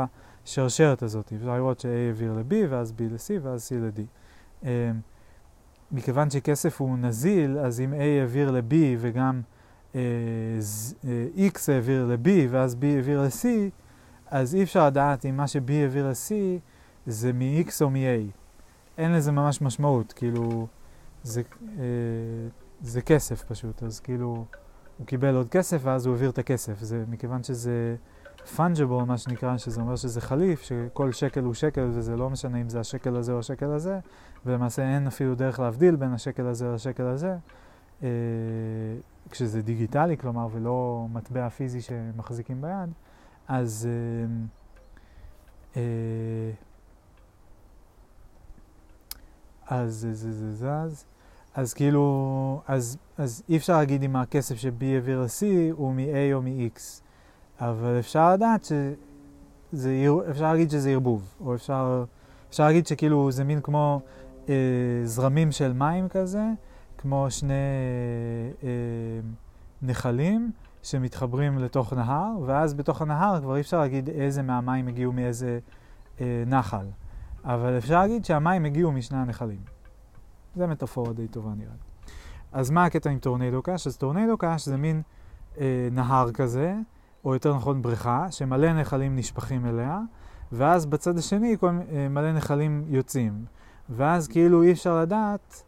השרשרת 0.44 1.02
הזאת. 1.02 1.32
אפשר 1.36 1.54
לראות 1.54 1.80
ש-A 1.80 1.88
העביר 1.88 2.32
ל-B 2.32 2.54
ואז 2.68 2.92
B 2.98 3.02
ל-C 3.02 3.30
ואז 3.42 3.68
C 3.68 3.74
ל-D. 3.74 4.00
Uh, 4.62 4.66
מכיוון 5.92 6.30
שכסף 6.30 6.80
הוא 6.80 6.98
נזיל, 6.98 7.58
אז 7.58 7.80
אם 7.80 7.92
A 7.92 8.20
העביר 8.20 8.50
ל-B 8.50 8.74
וגם 8.98 9.40
uh, 9.92 9.96
X 11.36 11.72
העביר 11.72 12.06
ל-B 12.06 12.28
ואז 12.50 12.74
B 12.74 12.84
העביר 12.84 13.22
ל-C, 13.22 13.46
אז 14.30 14.54
אי 14.54 14.62
אפשר 14.62 14.86
לדעת 14.86 15.26
אם 15.26 15.36
מה 15.36 15.46
ש-B 15.48 15.72
העביר 15.72 16.08
ל-C 16.08 16.32
זה 17.06 17.32
מ-X 17.32 17.70
או 17.82 17.90
מ-A. 17.90 18.30
אין 18.98 19.12
לזה 19.12 19.32
ממש 19.32 19.62
משמעות, 19.62 20.12
כאילו, 20.12 20.66
זה, 21.22 21.42
אה, 21.78 21.84
זה 22.80 23.02
כסף 23.02 23.42
פשוט, 23.42 23.82
אז 23.82 24.00
כאילו, 24.00 24.44
הוא 24.98 25.06
קיבל 25.06 25.34
עוד 25.34 25.48
כסף 25.48 25.80
ואז 25.82 26.06
הוא 26.06 26.14
העביר 26.14 26.30
את 26.30 26.38
הכסף. 26.38 26.78
זה 26.80 27.04
מכיוון 27.08 27.42
שזה 27.42 27.96
fungible, 28.56 29.04
מה 29.06 29.18
שנקרא, 29.18 29.56
שזה 29.56 29.80
אומר 29.80 29.96
שזה 29.96 30.20
חליף, 30.20 30.62
שכל 30.62 31.12
שקל 31.12 31.44
הוא 31.44 31.54
שקל 31.54 31.90
וזה 31.92 32.16
לא 32.16 32.30
משנה 32.30 32.60
אם 32.60 32.68
זה 32.68 32.80
השקל 32.80 33.16
הזה 33.16 33.32
או 33.32 33.38
השקל 33.38 33.70
הזה, 33.70 33.98
ולמעשה 34.46 34.82
אין 34.82 35.06
אפילו 35.06 35.34
דרך 35.34 35.60
להבדיל 35.60 35.96
בין 35.96 36.12
השקל 36.12 36.46
הזה 36.46 36.68
לשקל 36.74 37.02
הזה, 37.02 37.36
אה, 38.02 38.08
כשזה 39.30 39.62
דיגיטלי, 39.62 40.16
כלומר, 40.16 40.48
ולא 40.52 41.06
מטבע 41.12 41.48
פיזי 41.48 41.80
שמחזיקים 41.80 42.60
ביד, 42.60 42.90
אז... 43.48 43.88
אה, 45.76 45.82
אה, 45.82 46.50
אז 49.68 50.08
זה 50.12 50.52
זז. 50.52 51.04
אז 51.56 51.74
כאילו, 51.74 52.60
אז, 52.66 52.96
אז 53.18 53.42
אי 53.48 53.56
אפשר 53.56 53.76
להגיד 53.76 54.02
אם 54.02 54.16
הכסף 54.16 54.56
ש-B 54.56 54.84
העביר 54.84 55.20
ל-C 55.20 55.44
הוא 55.72 55.94
מ-A 55.94 56.34
או 56.34 56.42
מ-X, 56.42 56.80
אבל 57.60 57.96
אפשר 57.98 58.32
לדעת 58.32 58.64
שזה, 58.64 60.06
אפשר 60.30 60.52
להגיד 60.52 60.70
שזה 60.70 60.90
ערבוב, 60.90 61.34
או 61.40 61.54
אפשר, 61.54 62.04
אפשר 62.48 62.64
להגיד 62.64 62.86
שכאילו 62.86 63.30
זה 63.30 63.44
מין 63.44 63.60
כמו 63.60 64.00
אה, 64.48 64.54
זרמים 65.04 65.52
של 65.52 65.72
מים 65.72 66.08
כזה, 66.08 66.44
כמו 66.98 67.26
שני 67.30 67.52
אה, 68.62 68.68
נחלים 69.82 70.50
שמתחברים 70.82 71.58
לתוך 71.58 71.92
נהר, 71.92 72.32
ואז 72.46 72.74
בתוך 72.74 73.02
הנהר 73.02 73.40
כבר 73.40 73.56
אי 73.56 73.60
אפשר 73.60 73.78
להגיד 73.78 74.08
איזה 74.08 74.42
מהמים 74.42 74.88
הגיעו 74.88 75.12
מאיזה 75.12 75.58
אה, 76.20 76.42
נחל. 76.46 76.86
אבל 77.44 77.78
אפשר 77.78 78.00
להגיד 78.00 78.24
שהמים 78.24 78.64
הגיעו 78.64 78.92
משני 78.92 79.18
הנחלים. 79.18 79.75
זה 80.56 80.66
מטאפורה 80.66 81.12
די 81.12 81.28
טובה 81.28 81.50
נראה 81.56 81.72
לי. 81.72 82.12
אז 82.52 82.70
מה 82.70 82.84
הקטע 82.84 83.10
עם 83.10 83.18
טורנדו 83.18 83.62
קאש? 83.62 83.86
אז 83.86 83.96
טורנדו 83.96 84.38
קאש 84.38 84.66
זה 84.66 84.76
מין 84.76 85.02
אה, 85.58 85.88
נהר 85.92 86.32
כזה, 86.32 86.74
או 87.24 87.34
יותר 87.34 87.56
נכון 87.56 87.82
בריכה, 87.82 88.26
שמלא 88.30 88.72
נחלים 88.72 89.16
נשפכים 89.16 89.66
אליה, 89.66 90.00
ואז 90.52 90.86
בצד 90.86 91.18
השני 91.18 91.56
כל, 91.60 91.70
אה, 91.92 92.08
מלא 92.08 92.32
נחלים 92.32 92.84
יוצאים. 92.88 93.44
ואז 93.88 94.28
כאילו 94.28 94.62
אי 94.62 94.72
אפשר 94.72 95.00
לדעת 95.00 95.62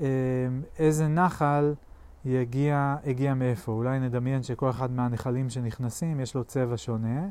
אה, 0.00 0.06
איזה 0.78 1.08
נחל 1.08 1.74
יגיע, 2.24 2.96
הגיע 3.06 3.34
מאיפה. 3.34 3.72
אולי 3.72 4.00
נדמיין 4.00 4.42
שכל 4.42 4.70
אחד 4.70 4.90
מהנחלים 4.90 5.50
שנכנסים 5.50 6.20
יש 6.20 6.34
לו 6.34 6.44
צבע 6.44 6.76
שונה. 6.76 7.28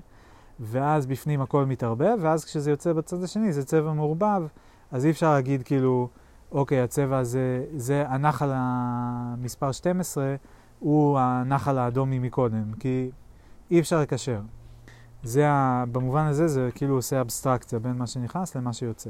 ואז 0.60 1.06
בפנים 1.06 1.42
הכל 1.42 1.66
מתערבב, 1.66 2.18
ואז 2.22 2.46
כשזה 2.46 2.72
יוצא 2.72 2.94
בצד 2.94 3.24
השני 3.24 3.54
זה 3.54 3.66
צבע 3.66 3.94
מעורבב, 3.94 4.44
אז 4.92 5.06
אי 5.06 5.12
אפשר 5.12 5.34
להגיד 5.34 5.64
כאילו, 5.64 6.10
אוקיי, 6.54 6.82
הצבע 6.82 7.18
הזה, 7.18 7.66
זה 7.76 8.04
הנחל 8.08 8.50
המספר 8.54 9.72
12, 9.72 10.36
הוא 10.80 11.20
הנחל 11.20 11.78
האדום 11.78 12.12
ממקודם, 12.12 12.74
כי 12.80 13.12
אי 13.72 13.80
אפשר 13.80 14.02
לקשר. 14.02 14.42
זה, 15.24 15.50
ה, 15.50 15.84
במובן 15.92 16.26
הזה 16.26 16.48
זה 16.48 16.70
כאילו 16.76 16.96
עושה 16.96 17.22
אבסטרקציה 17.22 17.80
בין 17.80 17.98
מה 17.98 18.08
שנכנס 18.08 18.56
למה 18.56 18.74
שיוצא. 18.74 19.10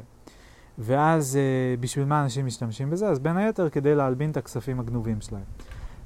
ואז 0.77 1.35
אה, 1.35 1.75
בשביל 1.79 2.05
מה 2.05 2.23
אנשים 2.23 2.45
משתמשים 2.45 2.89
בזה? 2.89 3.09
אז 3.09 3.19
בין 3.19 3.37
היתר 3.37 3.69
כדי 3.69 3.95
להלבין 3.95 4.31
את 4.31 4.37
הכספים 4.37 4.79
הגנובים 4.79 5.21
שלהם. 5.21 5.43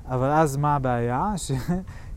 אבל 0.05 0.29
אז 0.31 0.57
מה 0.57 0.75
הבעיה? 0.75 1.33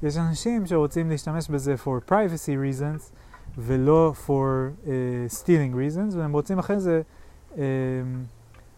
שיש 0.00 0.16
אנשים 0.16 0.66
שרוצים 0.66 1.10
להשתמש 1.10 1.48
בזה 1.48 1.74
for 1.84 2.10
privacy 2.10 2.54
reasons 2.64 3.12
ולא 3.58 4.12
for 4.26 4.84
uh, 4.84 4.88
stealing 5.42 5.74
reasons, 5.74 6.16
והם 6.16 6.32
רוצים 6.32 6.58
אחרי 6.58 6.80
זה 6.80 7.02
uh, 7.52 7.56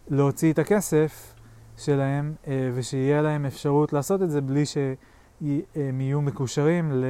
להוציא 0.07 0.53
את 0.53 0.59
הכסף 0.59 1.35
שלהם 1.77 2.33
uh, 2.43 2.47
ושיהיה 2.73 3.21
להם 3.21 3.45
אפשרות 3.45 3.93
לעשות 3.93 4.21
את 4.21 4.31
זה 4.31 4.41
בלי 4.41 4.65
שהם 4.65 6.01
יהיו 6.01 6.21
מקושרים 6.21 7.03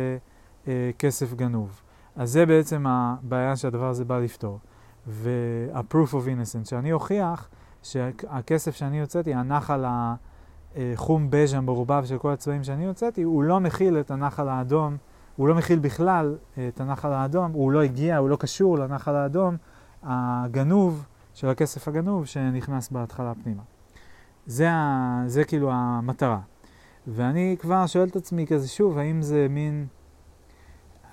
לכסף 0.67 1.33
גנוב. 1.33 1.81
אז 2.15 2.31
זה 2.31 2.45
בעצם 2.45 2.85
הבעיה 2.87 3.55
שהדבר 3.55 3.87
הזה 3.89 4.05
בא 4.05 4.19
לפתור. 4.19 4.59
וה-proof 5.07 6.11
of 6.11 6.25
innocence, 6.27 6.69
שאני 6.69 6.91
אוכיח 6.91 7.49
שהכסף 7.83 8.75
שאני 8.75 9.01
הוצאתי, 9.01 9.33
הנחל 9.33 9.85
ה... 9.85 10.15
חום 10.95 11.27
בז' 11.29 11.53
המעורבב 11.53 12.05
של 12.05 12.17
כל 12.17 12.31
הצבעים 12.31 12.63
שאני 12.63 12.87
הוצאתי, 12.87 13.23
הוא 13.23 13.43
לא 13.43 13.59
מכיל 13.59 13.99
את 13.99 14.11
הנחל 14.11 14.47
האדום, 14.47 14.97
הוא 15.35 15.47
לא 15.47 15.55
מכיל 15.55 15.79
בכלל 15.79 16.35
את 16.67 16.81
הנחל 16.81 17.11
האדום, 17.11 17.51
הוא 17.51 17.71
לא 17.71 17.81
הגיע, 17.81 18.17
הוא 18.17 18.29
לא 18.29 18.35
קשור 18.35 18.77
לנחל 18.77 19.15
האדום 19.15 19.57
הגנוב 20.03 21.05
של 21.33 21.47
הכסף 21.47 21.87
הגנוב 21.87 22.25
שנכנס 22.25 22.89
בהתחלה 22.89 23.33
פנימה. 23.43 23.63
זה, 24.45 24.71
ה, 24.71 25.23
זה 25.27 25.43
כאילו 25.43 25.71
המטרה. 25.71 26.39
ואני 27.07 27.55
כבר 27.59 27.85
שואל 27.87 28.07
את 28.07 28.15
עצמי 28.15 28.47
כזה 28.47 28.67
שוב, 28.67 28.97
האם 28.97 29.21
זה 29.21 29.47
מין... 29.49 29.87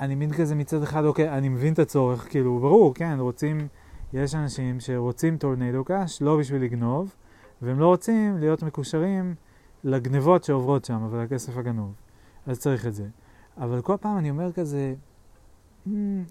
אני 0.00 0.14
מין 0.14 0.32
כזה 0.32 0.54
מצד 0.54 0.82
אחד, 0.82 1.04
אוקיי, 1.04 1.30
אני 1.30 1.48
מבין 1.48 1.72
את 1.72 1.78
הצורך, 1.78 2.30
כאילו, 2.30 2.58
ברור, 2.58 2.94
כן, 2.94 3.16
רוצים, 3.18 3.68
יש 4.12 4.34
אנשים 4.34 4.80
שרוצים 4.80 5.36
טורנדו 5.36 5.84
קאש 5.84 6.22
לא 6.22 6.38
בשביל 6.38 6.62
לגנוב, 6.62 7.14
והם 7.62 7.80
לא 7.80 7.86
רוצים 7.86 8.38
להיות 8.38 8.62
מקושרים 8.62 9.34
לגנבות 9.84 10.44
שעוברות 10.44 10.84
שם, 10.84 11.02
אבל 11.02 11.20
הכסף 11.20 11.56
הגנוב. 11.56 11.92
אז 12.46 12.58
צריך 12.58 12.86
את 12.86 12.94
זה. 12.94 13.06
אבל 13.56 13.82
כל 13.82 13.96
פעם 14.00 14.18
אני 14.18 14.30
אומר 14.30 14.52
כזה, 14.52 14.94
mm, 15.86 15.90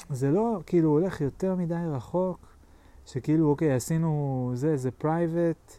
זה 0.09 0.31
לא, 0.31 0.59
כאילו, 0.65 0.89
הולך 0.89 1.21
יותר 1.21 1.55
מדי 1.55 1.75
רחוק, 1.87 2.48
שכאילו, 3.11 3.49
אוקיי, 3.49 3.73
עשינו 3.73 4.51
זה, 4.53 4.77
זה 4.77 4.91
פרייבט, 4.91 5.77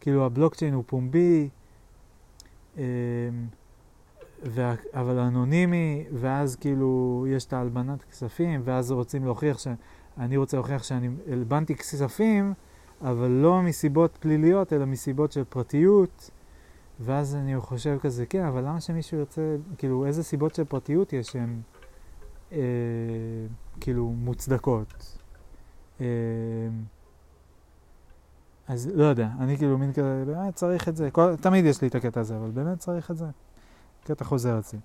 כאילו 0.00 0.26
הבלוקצ'יין 0.26 0.74
הוא 0.74 0.84
פומבי, 0.86 1.48
אמ, 2.76 2.82
וה, 4.42 4.74
אבל 4.94 5.18
אנונימי, 5.18 6.04
ואז 6.12 6.56
כאילו 6.56 7.24
יש 7.28 7.44
את 7.44 7.52
ההלבנת 7.52 8.04
כספים, 8.04 8.60
ואז 8.64 8.92
רוצים 8.92 9.24
להוכיח 9.24 9.58
ש... 9.58 9.66
אני 10.18 10.36
רוצה 10.36 10.56
להוכיח 10.56 10.82
שאני 10.82 11.08
הלבנתי 11.32 11.74
כספים, 11.74 12.54
אבל 13.00 13.28
לא 13.28 13.62
מסיבות 13.62 14.18
פליליות, 14.20 14.72
אלא 14.72 14.84
מסיבות 14.84 15.32
של 15.32 15.44
פרטיות. 15.44 16.30
ואז 17.00 17.36
אני 17.36 17.60
חושב 17.60 17.98
כזה, 18.00 18.26
כן, 18.26 18.44
אבל 18.44 18.60
למה 18.60 18.80
שמישהו 18.80 19.18
ירצה, 19.18 19.56
כאילו, 19.78 20.06
איזה 20.06 20.22
סיבות 20.22 20.54
של 20.54 20.64
פרטיות 20.64 21.12
יש 21.12 21.26
שהן 21.26 21.60
אה, 22.52 22.58
כאילו 23.80 24.06
מוצדקות? 24.06 25.19
אה, 26.01 26.05
אז 28.67 28.89
לא 28.95 29.03
יודע, 29.03 29.29
אני 29.39 29.57
כאילו 29.57 29.77
מין 29.77 29.93
כזה, 29.93 30.23
באמת 30.27 30.55
צריך 30.55 30.89
את 30.89 30.95
זה, 30.95 31.11
כל, 31.11 31.35
תמיד 31.35 31.65
יש 31.65 31.81
לי 31.81 31.87
את 31.87 31.95
הקטע 31.95 32.19
הזה, 32.19 32.37
אבל 32.37 32.51
באמת 32.51 32.79
צריך 32.79 33.11
את 33.11 33.17
זה. 33.17 33.25
קטע 34.03 34.25
חוזר 34.25 34.59
אצלי. 34.59 34.79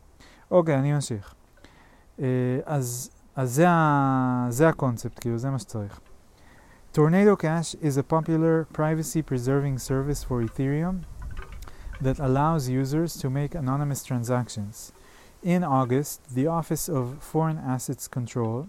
אוקיי, 0.50 0.78
אני 0.78 0.92
ממשיך. 0.92 1.34
אה, 2.20 2.26
אז, 2.64 3.10
אז 3.36 3.54
זה, 3.54 3.68
ה, 3.68 4.46
זה 4.48 4.68
הקונספט, 4.68 5.20
כאילו, 5.20 5.38
זה 5.38 5.50
מה 5.50 5.58
שצריך. 5.58 6.00
Tornado 6.92 7.36
Cash 7.36 7.76
is 7.80 7.96
a 7.96 8.02
popular 8.02 8.66
privacy 8.72 9.22
preserving 9.22 9.78
service 9.78 10.24
for 10.24 10.42
Ethereum 10.42 11.04
that 12.00 12.18
allows 12.18 12.68
users 12.68 13.16
to 13.16 13.30
make 13.30 13.54
anonymous 13.54 14.02
transactions. 14.02 14.92
In 15.42 15.62
August, 15.62 16.34
the 16.34 16.46
Office 16.48 16.88
of 16.88 17.04
Foreign 17.20 17.58
Assets 17.58 18.08
Control, 18.08 18.66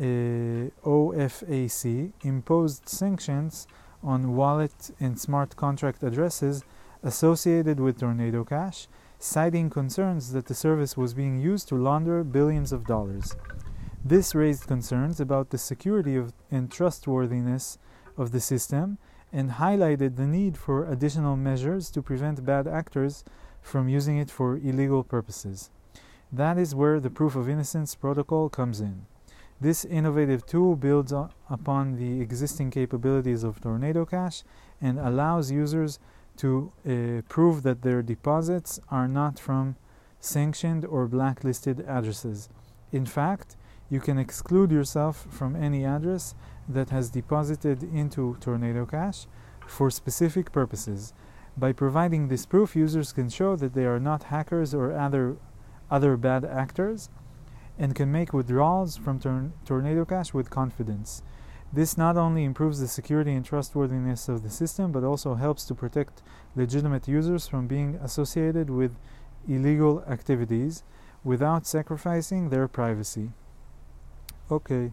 uh, 0.00 0.70
OFAC, 0.84 2.12
imposed 2.22 2.88
sanctions 2.88 3.66
on 4.02 4.36
wallet 4.36 4.90
and 5.00 5.18
smart 5.18 5.56
contract 5.56 6.02
addresses 6.02 6.64
associated 7.02 7.80
with 7.80 7.98
Tornado 7.98 8.44
Cash, 8.44 8.86
citing 9.18 9.70
concerns 9.70 10.32
that 10.32 10.46
the 10.46 10.54
service 10.54 10.96
was 10.96 11.14
being 11.14 11.40
used 11.40 11.68
to 11.68 11.76
launder 11.76 12.22
billions 12.22 12.72
of 12.72 12.86
dollars. 12.86 13.34
This 14.04 14.34
raised 14.34 14.66
concerns 14.66 15.20
about 15.20 15.50
the 15.50 15.58
security 15.58 16.16
of, 16.16 16.32
and 16.50 16.70
trustworthiness 16.70 17.78
of 18.16 18.30
the 18.30 18.40
system 18.40 18.98
and 19.32 19.52
highlighted 19.52 20.16
the 20.16 20.26
need 20.26 20.56
for 20.56 20.90
additional 20.90 21.36
measures 21.36 21.90
to 21.90 22.02
prevent 22.02 22.46
bad 22.46 22.66
actors 22.66 23.24
from 23.60 23.88
using 23.88 24.16
it 24.16 24.30
for 24.30 24.56
illegal 24.56 25.02
purposes. 25.02 25.70
That 26.32 26.56
is 26.58 26.74
where 26.74 27.00
the 27.00 27.10
proof 27.10 27.36
of 27.36 27.48
innocence 27.48 27.94
protocol 27.94 28.48
comes 28.48 28.80
in. 28.80 29.06
This 29.60 29.84
innovative 29.84 30.46
tool 30.46 30.76
builds 30.76 31.12
upon 31.50 31.96
the 31.96 32.20
existing 32.20 32.70
capabilities 32.70 33.42
of 33.42 33.60
Tornado 33.60 34.04
Cash 34.04 34.44
and 34.80 35.00
allows 35.00 35.50
users 35.50 35.98
to 36.36 36.72
uh, 36.86 37.22
prove 37.28 37.64
that 37.64 37.82
their 37.82 38.00
deposits 38.00 38.78
are 38.88 39.08
not 39.08 39.40
from 39.40 39.74
sanctioned 40.20 40.84
or 40.84 41.08
blacklisted 41.08 41.80
addresses. 41.88 42.48
In 42.92 43.04
fact, 43.04 43.56
you 43.90 43.98
can 43.98 44.16
exclude 44.16 44.70
yourself 44.70 45.26
from 45.28 45.56
any 45.56 45.84
address 45.84 46.36
that 46.68 46.90
has 46.90 47.10
deposited 47.10 47.82
into 47.82 48.36
Tornado 48.40 48.86
Cash 48.86 49.26
for 49.66 49.90
specific 49.90 50.52
purposes. 50.52 51.12
By 51.56 51.72
providing 51.72 52.28
this 52.28 52.46
proof, 52.46 52.76
users 52.76 53.12
can 53.12 53.28
show 53.28 53.56
that 53.56 53.74
they 53.74 53.86
are 53.86 53.98
not 53.98 54.24
hackers 54.24 54.72
or 54.72 54.92
other, 54.92 55.36
other 55.90 56.16
bad 56.16 56.44
actors 56.44 57.10
and 57.77 57.95
can 57.95 58.11
make 58.11 58.33
withdrawals 58.33 58.97
from 58.97 59.19
tor- 59.19 59.51
Tornado 59.65 60.05
Cash 60.05 60.33
with 60.33 60.49
confidence. 60.49 61.21
This 61.71 61.97
not 61.97 62.17
only 62.17 62.43
improves 62.43 62.79
the 62.79 62.87
security 62.87 63.33
and 63.33 63.43
trustworthiness 63.43 64.29
of 64.29 64.43
the 64.43 64.49
system, 64.49 64.91
but 64.91 65.03
also 65.03 65.33
helps 65.35 65.65
to 65.65 65.73
protect 65.73 66.21
legitimate 66.55 67.07
users 67.07 67.47
from 67.47 67.65
being 67.67 67.95
associated 68.07 68.69
with 68.69 68.91
illegal 69.47 70.03
activities 70.07 70.83
without 71.23 71.65
sacrificing 71.65 72.49
their 72.49 72.67
privacy. 72.67 73.31
אוקיי. 74.49 74.89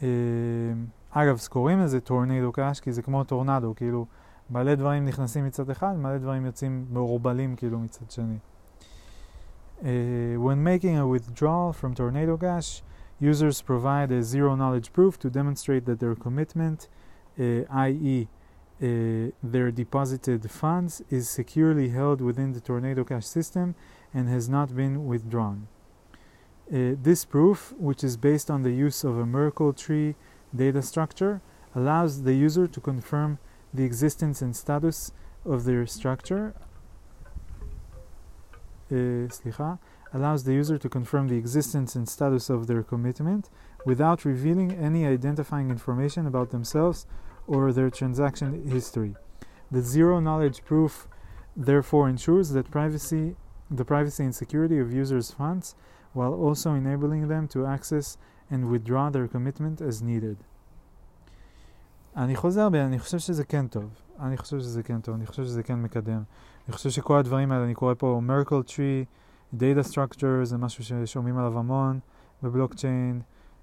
Okay. 0.00 0.04
אגב, 1.10 1.38
קוראים 1.48 1.80
לזה 1.80 2.00
טורנידו 2.00 2.52
קאש 2.52 2.80
כי 2.80 2.92
זה 2.92 3.02
כמו 3.02 3.24
טורנדו, 3.24 3.74
כאילו 3.76 4.06
מלא 4.50 4.74
דברים 4.74 5.04
נכנסים 5.04 5.44
מצד 5.44 5.70
אחד, 5.70 5.96
מלא 5.96 6.18
דברים 6.18 6.46
יוצאים 6.46 6.86
מעורבלים 6.90 7.56
כאילו 7.56 7.78
מצד 7.78 8.10
שני. 8.10 8.38
Uh, 9.79 10.39
when 10.39 10.63
making 10.63 10.97
a 10.97 11.07
withdrawal 11.07 11.73
from 11.73 11.93
Tornado 11.93 12.37
Cash, 12.37 12.81
users 13.19 13.61
provide 13.61 14.11
a 14.11 14.23
zero 14.23 14.55
knowledge 14.55 14.93
proof 14.93 15.19
to 15.19 15.29
demonstrate 15.29 15.85
that 15.85 15.99
their 15.99 16.15
commitment, 16.15 16.87
uh, 17.39 17.63
i.e., 17.69 18.27
uh, 18.81 19.31
their 19.41 19.71
deposited 19.71 20.49
funds, 20.49 21.01
is 21.09 21.29
securely 21.29 21.89
held 21.89 22.21
within 22.21 22.53
the 22.53 22.59
Tornado 22.59 23.03
Cash 23.03 23.25
system 23.25 23.75
and 24.13 24.27
has 24.27 24.49
not 24.49 24.75
been 24.75 25.05
withdrawn. 25.05 25.67
Uh, 26.71 26.95
this 27.01 27.25
proof, 27.25 27.73
which 27.77 28.03
is 28.03 28.17
based 28.17 28.49
on 28.49 28.63
the 28.63 28.71
use 28.71 29.03
of 29.03 29.17
a 29.17 29.25
Merkle 29.25 29.73
tree 29.73 30.15
data 30.55 30.81
structure, 30.81 31.41
allows 31.75 32.23
the 32.23 32.33
user 32.33 32.67
to 32.67 32.79
confirm 32.79 33.37
the 33.73 33.83
existence 33.83 34.41
and 34.41 34.55
status 34.55 35.11
of 35.45 35.65
their 35.65 35.85
structure 35.85 36.53
Uh, 38.92 39.76
allows 40.14 40.44
the 40.44 40.54
user 40.54 40.78
to 40.78 40.88
confirm 40.88 41.28
the 41.28 41.36
existence 41.36 41.94
and 41.94 42.08
status 42.08 42.48
of 42.48 42.66
their 42.66 42.82
commitment 42.82 43.50
without 43.84 44.24
revealing 44.24 44.72
any 44.72 45.06
identifying 45.06 45.68
information 45.70 46.26
about 46.26 46.50
themselves 46.50 47.06
or 47.46 47.72
their 47.72 47.90
transaction 47.90 48.66
history. 48.66 49.14
The 49.70 49.82
zero 49.82 50.20
knowledge 50.20 50.64
proof 50.64 51.06
therefore 51.54 52.08
ensures 52.08 52.50
that 52.50 52.70
privacy, 52.70 53.36
the 53.70 53.84
privacy 53.84 54.24
and 54.24 54.34
security 54.34 54.78
of 54.78 54.92
users' 54.92 55.30
funds 55.30 55.74
while 56.14 56.32
also 56.32 56.72
enabling 56.72 57.28
them 57.28 57.46
to 57.48 57.66
access 57.66 58.16
and 58.50 58.70
withdraw 58.70 59.10
their 59.10 59.28
commitment 59.28 59.80
as 59.80 60.02
needed. 60.02 60.36
אני 62.16 62.36
חוזר 62.36 62.68
בי, 62.68 62.80
אני 62.80 62.98
חושב 62.98 63.18
שזה 63.18 63.44
כן 63.44 63.66
טוב. 63.66 63.90
אני 64.20 64.36
חושב 64.36 64.58
שזה 64.58 64.82
כן 64.82 65.00
טוב, 65.00 65.14
אני 65.14 65.26
חושב 65.26 65.44
שזה 65.44 65.62
כן 65.62 65.82
מקדם. 65.82 66.22
אני 66.67 66.73
חושב 66.73 66.89
שכל 66.89 67.17
הדברים 67.17 67.51
האלה, 67.51 67.63
אני 67.63 67.73
קורא 67.73 67.93
פה 67.97 68.21
Merkle 68.27 68.69
Tree, 68.69 69.05
Data 69.55 69.91
Structure, 69.91 70.43
זה 70.43 70.57
משהו 70.57 70.83
ששומעים 70.83 71.37
עליו 71.37 71.59
המון 71.59 71.99
בבלוקצ'יין, 72.43 73.21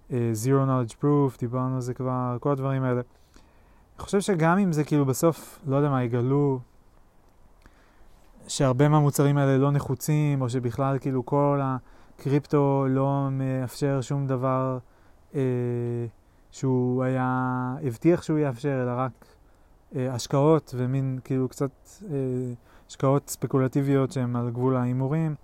uh, 0.09 0.13
Zero 0.45 0.69
Knowledge 0.69 0.95
Proof, 1.03 1.39
דיברנו 1.39 1.75
על 1.75 1.81
זה 1.81 1.95
כבר, 1.95 2.37
כל 2.41 2.53
הדברים 2.53 2.83
האלה. 2.83 3.01
אני 3.97 4.05
חושב 4.05 4.21
שגם 4.21 4.59
אם 4.59 4.73
זה 4.73 4.85
כאילו 4.85 5.07
בסוף, 5.07 5.61
לא 5.67 5.77
יודע 5.77 5.91
מה, 5.91 6.05
יגלו 6.05 6.61
שהרבה 8.49 8.89
מהמוצרים 8.89 9.37
האלה 9.37 9.59
לא 9.59 9.71
נחוצים, 9.71 10.43
או 10.43 10.51
שבכלל 10.51 10.99
כאילו 10.99 11.27
כל 11.27 11.61
ה... 11.63 11.77
קריפטו 12.21 12.87
לא 12.89 13.29
מאפשר 13.31 14.01
שום 14.01 14.27
דבר 14.27 14.79
אה, 15.35 15.41
שהוא 16.51 17.05
היה, 17.05 17.75
הבטיח 17.83 18.23
שהוא 18.23 18.39
יאפשר, 18.39 18.83
אלא 18.83 18.93
רק 18.97 19.27
אה, 19.97 20.15
השקעות 20.15 20.75
ומין 20.77 21.19
כאילו 21.25 21.49
קצת 21.49 21.71
אה, 22.11 22.17
השקעות 22.91 23.29
ספקולטיביות 23.29 24.13
שהן 24.13 24.37
על 24.37 24.51
גבול 24.51 24.77
ההימורים. 24.77 25.35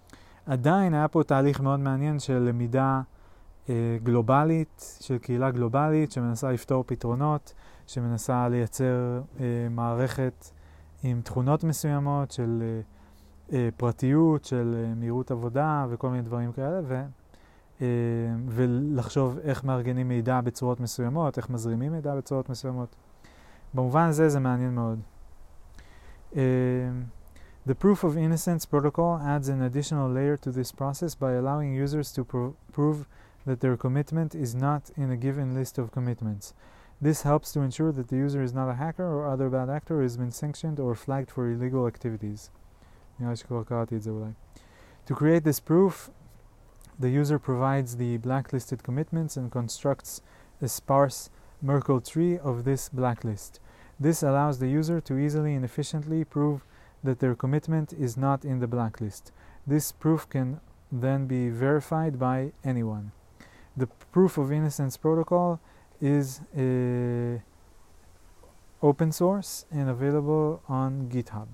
עדיין 0.47 0.94
היה 0.94 1.09
פה 1.09 1.22
תהליך 1.22 1.61
מאוד 1.61 1.80
מעניין 1.80 2.18
של 2.18 2.38
למידה 2.38 3.01
אה, 3.68 3.97
גלובלית, 4.03 4.99
של 5.01 5.18
קהילה 5.18 5.51
גלובלית 5.51 6.12
שמנסה 6.12 6.53
לפתור 6.53 6.84
פתרונות, 6.86 7.55
שמנסה 7.86 8.49
לייצר 8.49 9.20
אה, 9.40 9.44
מערכת 9.70 10.51
עם 11.03 11.20
תכונות 11.20 11.64
מסוימות 11.64 12.30
של... 12.30 12.62
אה, 12.62 12.80
אה, 13.53 13.68
פרטיות, 13.76 14.44
של 14.44 14.74
אה, 14.78 14.94
מהירות 14.94 15.30
עבודה 15.30 15.86
וכל 15.90 16.11
מיני 16.11 16.22
דברים 16.22 16.53
כאלה, 16.53 16.80
ו, 16.84 17.03
אה, 17.80 17.86
ולחשוב 18.49 19.38
איך 19.38 19.64
מארגנים 19.64 20.09
מידע 20.09 20.40
בצורות 20.40 20.80
מסוימות, 20.80 21.38
איך 21.38 21.51
מזרימים 21.51 21.92
מידע 21.92 22.16
בצורות 22.16 22.49
מסוימות. 22.49 22.97
במובן 23.74 24.09
הזה 24.09 24.28
זה 24.28 24.40
מעניין 24.40 24.74
מאוד. 24.74 24.99
Uh, 26.32 26.36
The 27.67 27.75
proof 27.75 28.05
of 28.05 28.17
innocence 28.17 28.64
protocol 28.64 29.19
adds 29.19 29.49
an 29.49 29.61
additional 29.61 30.09
layer 30.09 30.37
to 30.37 30.53
this 30.53 30.71
process 30.71 31.17
by 31.17 31.33
allowing 31.33 31.75
users 31.75 32.12
to 32.12 32.23
pro 32.23 32.55
prove 32.71 33.09
that 33.45 33.59
their 33.59 33.77
commitment 33.77 34.37
is 34.37 34.55
not 34.55 34.91
in 34.97 35.11
a 35.11 35.17
given 35.17 35.53
list 35.53 35.77
of 35.77 35.91
commitments. 35.91 36.55
This 37.01 37.23
helps 37.23 37.53
to 37.53 37.62
ensure 37.62 37.91
that 37.91 38.07
the 38.07 38.14
user 38.14 38.41
is 38.41 38.55
not 38.55 38.71
a 38.71 38.75
hacker 38.75 39.05
or 39.05 39.27
other 39.27 39.51
bad 39.51 39.69
actor 39.69 39.97
who 39.97 40.03
has 40.03 40.17
been 40.17 40.31
sanctioned 40.31 40.79
or 40.79 40.95
flagged 40.95 41.29
for 41.29 41.51
illegal 41.51 41.89
activities. 41.89 42.51
To 43.19 43.35
create 45.09 45.43
this 45.43 45.59
proof, 45.59 46.11
the 47.01 47.11
user 47.11 47.41
provides 47.41 47.97
the 47.97 48.17
blacklisted 48.19 48.85
commitments 48.85 49.37
and 49.37 49.51
constructs 49.51 50.23
a 50.62 50.69
sparse 50.69 51.31
Merkle 51.61 52.01
tree 52.01 52.39
of 52.39 52.62
this 52.62 52.89
blacklist. 52.89 53.59
This 53.99 54.23
allows 54.23 54.61
the 54.61 54.69
user 54.69 55.01
to 55.01 55.19
easily 55.19 55.55
and 55.55 55.64
efficiently 55.64 56.23
prove 56.23 56.64
that 57.07 57.20
their 57.20 57.34
commitment 57.34 57.92
is 57.92 58.16
not 58.16 58.44
in 58.44 58.61
the 58.61 58.66
blacklist. 58.66 59.32
This 59.66 59.92
proof 59.92 60.28
can 60.28 60.61
then 60.92 61.26
be 61.26 61.48
verified 61.48 62.18
by 62.18 62.52
anyone. 62.64 63.12
The 63.76 63.88
proof 64.12 64.38
of 64.38 64.52
innocence 64.52 64.96
protocol 64.96 65.61
is 66.00 66.40
uh, 66.57 67.38
open 68.82 69.12
source 69.12 69.66
and 69.70 69.88
available 69.88 70.62
on 70.68 71.09
GitHub. 71.09 71.48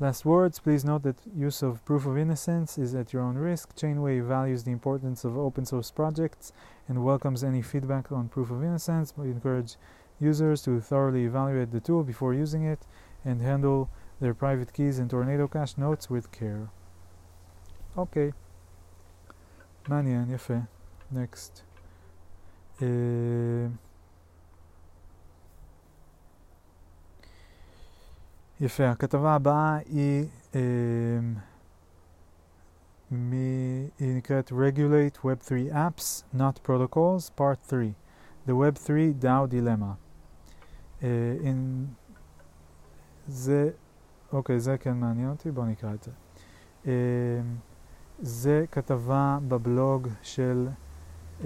Last 0.00 0.24
words, 0.24 0.58
please 0.58 0.84
note 0.84 1.04
that 1.04 1.16
use 1.36 1.62
of 1.62 1.84
proof 1.84 2.06
of 2.06 2.18
innocence 2.18 2.76
is 2.76 2.94
at 2.94 3.12
your 3.12 3.22
own 3.22 3.36
risk. 3.36 3.76
Chainway 3.76 4.20
values 4.26 4.64
the 4.64 4.72
importance 4.72 5.24
of 5.24 5.38
open 5.38 5.64
source 5.64 5.90
projects 5.90 6.52
and 6.88 7.04
welcomes 7.04 7.44
any 7.44 7.62
feedback 7.62 8.10
on 8.10 8.28
proof 8.28 8.50
of 8.50 8.64
innocence. 8.64 9.14
We 9.16 9.30
encourage 9.30 9.76
users 10.18 10.62
to 10.62 10.80
thoroughly 10.80 11.24
evaluate 11.24 11.70
the 11.70 11.80
tool 11.80 12.02
before 12.02 12.34
using 12.34 12.64
it 12.64 12.80
and 13.24 13.40
handle 13.40 13.90
their 14.21 14.33
private 14.33 14.73
keys 14.73 14.99
and 14.99 15.09
Tornado 15.09 15.47
Cash 15.47 15.77
notes 15.77 16.09
with 16.09 16.31
care. 16.31 16.67
אוקיי. 17.97 18.31
מעניין, 19.89 20.31
יפה. 20.31 20.53
נקסט. 21.11 21.61
Uh, 22.77 22.81
יפה, 28.61 28.89
הכתבה 28.89 29.35
הבאה 29.35 29.77
היא, 29.77 30.25
um, 30.53 30.57
מ, 33.11 33.31
היא 33.99 34.15
נקראת 34.15 34.51
Regulate 34.51 35.17
Web 35.23 35.43
3 35.43 35.71
Apps, 35.71 36.23
Not 36.35 36.59
Protocols, 36.67 37.29
Part 37.37 37.59
3, 37.69 37.93
The 38.47 38.55
Web 38.55 38.77
3 38.77 39.13
DAO 39.21 39.47
Dilemma. 39.47 39.95
Uh, 41.01 41.05
in, 41.43 41.85
זה, 43.27 43.69
אוקיי, 44.32 44.60
זה 44.60 44.78
כן 44.78 44.96
מעניין 44.96 45.30
אותי, 45.30 45.50
בואו 45.50 45.66
נקרא 45.66 45.94
את 45.94 46.02
זה. 46.02 46.10
Uh, 46.84 46.86
זה 48.22 48.64
כתבה 48.72 49.38
בבלוג 49.48 50.08
של 50.22 50.68
uh, 51.40 51.44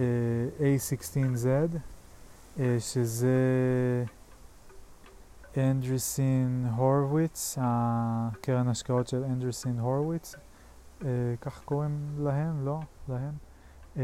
A16Z, 0.58 1.76
uh, 2.56 2.60
שזה 2.78 3.34
אנדרסין 5.56 6.66
הורוויץ, 6.76 7.58
הקרן 7.60 8.68
השקעות 8.68 9.08
של 9.08 9.24
אנדרסין 9.24 9.78
הורוויץ, 9.78 10.34
uh, 10.34 11.04
כך 11.40 11.60
קוראים 11.64 12.14
להם? 12.18 12.64
לא? 12.64 12.80
להם? 13.08 13.32
Uh, 13.94 13.98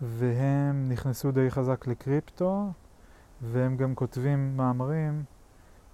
והם 0.00 0.88
נכנסו 0.88 1.30
די 1.30 1.50
חזק 1.50 1.86
לקריפטו, 1.86 2.72
והם 3.42 3.76
גם 3.76 3.94
כותבים 3.94 4.56
מאמרים, 4.56 5.24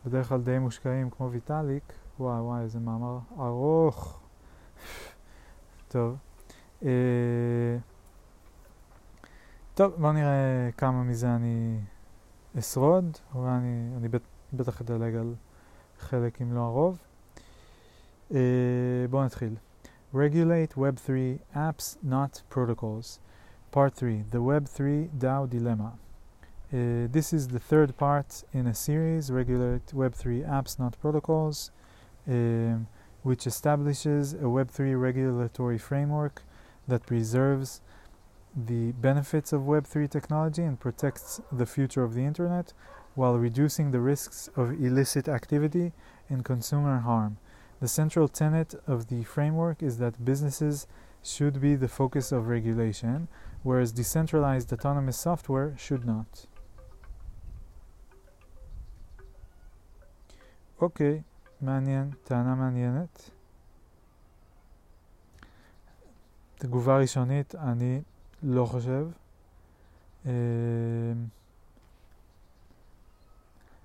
בדרך 0.07 0.29
כלל 0.29 0.41
די 0.41 0.59
מושקעים 0.59 1.11
כמו 1.11 1.31
ויטאליק. 1.31 1.93
וואי 2.21 2.41
וואי, 2.41 2.63
איזה 2.63 2.81
מאמר 2.81 3.19
ארוך. 3.39 4.21
טוב. 5.89 6.17
Uh, 6.83 6.87
טוב, 9.75 9.93
בואו 9.99 10.13
נראה 10.13 10.69
כמה 10.77 11.03
מזה 11.03 11.35
אני 11.35 11.79
אשרוד, 12.59 13.19
אולי 13.35 13.51
אני, 13.51 13.91
אני 13.97 14.09
בט, 14.09 14.23
בטח 14.53 14.81
אדלג 14.81 15.15
על 15.15 15.35
חלק 15.99 16.43
אם 16.43 16.55
לא 16.55 16.61
הרוב. 16.61 16.99
Uh, 18.31 18.35
בואו 19.11 19.25
נתחיל. 19.25 19.57
Regulate 20.15 20.77
Web 20.77 20.99
3 20.99 21.39
Apps, 21.55 21.97
Not 22.03 22.43
Protocols. 22.51 23.19
Part 23.71 23.95
3, 23.97 24.25
The 24.31 24.41
Web 24.41 24.69
3 24.69 25.09
DAO 25.19 25.47
Dilemma. 25.47 26.06
Uh, 26.73 27.07
this 27.13 27.33
is 27.33 27.47
the 27.47 27.61
third 27.61 27.97
part 27.97 28.43
in 28.53 28.67
a 28.67 28.75
series, 28.75 29.31
Regulate 29.31 29.95
Web 29.95 30.17
3 30.17 30.41
Apps, 30.41 30.81
Not 30.81 30.99
Protocols, 31.01 31.71
um, 32.27 32.89
which 33.23 33.47
establishes 33.47 34.35
a 34.35 34.49
Web 34.49 34.69
3 34.69 34.97
regulatory 34.97 35.79
framework 35.79 36.43
that 36.89 37.07
preserves 37.07 37.83
the 38.57 38.91
benefits 38.93 39.53
of 39.53 39.63
Web3 39.63 40.11
technology 40.11 40.65
and 40.65 40.81
protects 40.81 41.41
the 41.53 41.67
future 41.67 42.03
of 42.03 42.15
the 42.15 42.25
Internet 42.25 42.73
while 43.15 43.39
reducing 43.39 43.93
the 43.93 44.01
risks 44.01 44.49
of 44.57 44.73
illicit 44.73 45.29
activity 45.29 45.93
and 46.29 46.45
consumer 46.45 46.99
harm. 46.99 47.37
The 47.79 47.87
central 47.87 48.27
tenet 48.27 48.75
of 48.89 49.07
the 49.07 49.23
framework 49.23 49.85
is 49.85 49.99
that 49.99 50.25
businesses 50.25 50.89
should 51.23 51.61
be 51.61 51.77
the 51.77 51.87
focus 51.87 52.33
of 52.33 52.49
regulation, 52.49 53.29
whereas 53.63 53.93
decentralized 53.93 54.73
autonomous 54.73 55.17
software 55.17 55.73
should 55.79 56.05
not. 56.05 56.47
Okay, 60.81 61.23
מעניין, 61.61 62.11
טענה 62.25 62.55
מעניינת. 62.55 63.31
תגובה 66.59 66.99
ראשונית, 66.99 67.55
אני 67.55 68.03
לא 68.43 68.67
חושב. 68.67 69.09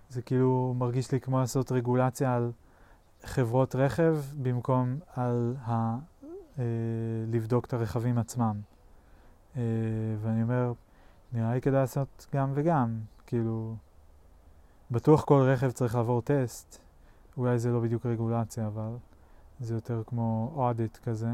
זה 0.09 0.21
כאילו 0.25 0.75
מרגיש 0.77 1.11
לי 1.11 1.19
כמו 1.19 1.39
לעשות 1.39 1.71
רגולציה 1.71 2.35
על 2.35 2.51
חברות 3.23 3.75
רכב 3.75 4.17
במקום 4.41 4.99
על 5.15 5.55
ה... 5.67 5.97
לבדוק 7.27 7.65
את 7.65 7.73
הרכבים 7.73 8.17
עצמם. 8.17 8.61
ואני 10.21 10.43
אומר, 10.43 10.73
נראה 11.33 11.53
לי 11.53 11.61
כדאי 11.61 11.79
לעשות 11.79 12.27
גם 12.33 12.51
וגם. 12.55 12.99
כאילו, 13.27 13.75
בטוח 14.91 15.23
כל 15.23 15.41
רכב 15.41 15.71
צריך 15.71 15.95
לעבור 15.95 16.21
טסט. 16.21 16.79
אולי 17.37 17.59
זה 17.59 17.71
לא 17.71 17.79
בדיוק 17.79 18.05
רגולציה, 18.05 18.67
אבל 18.67 18.97
זה 19.59 19.73
יותר 19.73 20.03
כמו 20.07 20.51
אודיט 20.55 20.97
כזה. 20.97 21.29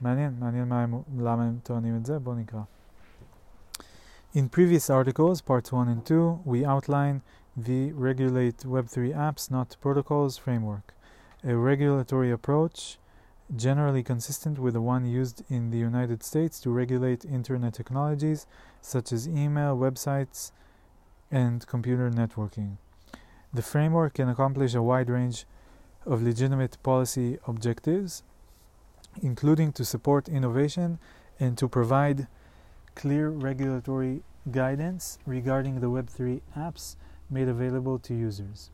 מעניין, 0.00 0.36
מעניין 0.40 0.68
מה 0.68 0.84
למה 1.18 1.44
הם 1.44 1.58
טוענים 1.62 1.96
את 1.96 2.06
זה, 2.06 2.18
בואו 2.18 2.36
נקרא. 2.36 2.60
In 4.36 4.48
previous 4.56 4.90
articles, 4.90 5.40
parts 5.40 5.72
1 5.72 5.88
and 5.88 6.04
2, 6.04 6.42
we 6.44 6.64
outline 6.64 7.20
the 7.56 7.92
Regulate 7.92 8.64
Web3 8.64 9.14
Apps 9.14 9.48
Not 9.48 9.76
Protocols 9.80 10.36
framework, 10.36 10.92
a 11.44 11.54
regulatory 11.54 12.32
approach 12.32 12.98
generally 13.54 14.02
consistent 14.02 14.58
with 14.58 14.74
the 14.74 14.80
one 14.80 15.06
used 15.06 15.44
in 15.50 15.70
the 15.70 15.78
United 15.78 16.22
States 16.22 16.58
to 16.60 16.70
regulate 16.70 17.24
internet 17.24 17.74
technologies 17.74 18.46
such 18.80 19.12
as 19.12 19.28
email, 19.28 19.76
websites, 19.76 20.50
and 21.30 21.66
computer 21.66 22.10
networking. 22.10 22.78
The 23.52 23.62
framework 23.62 24.14
can 24.14 24.28
accomplish 24.28 24.74
a 24.74 24.82
wide 24.82 25.10
range 25.10 25.46
of 26.06 26.22
legitimate 26.22 26.82
policy 26.82 27.38
objectives, 27.46 28.22
including 29.22 29.72
to 29.72 29.84
support 29.84 30.28
innovation 30.28 30.98
and 31.38 31.56
to 31.58 31.68
provide 31.68 32.26
clear 32.94 33.28
regulatory 33.28 34.22
guidance 34.50 35.18
regarding 35.26 35.80
the 35.80 35.90
Web3 35.90 36.40
apps 36.56 36.96
made 37.30 37.48
available 37.48 37.98
to 37.98 38.14
users. 38.14 38.70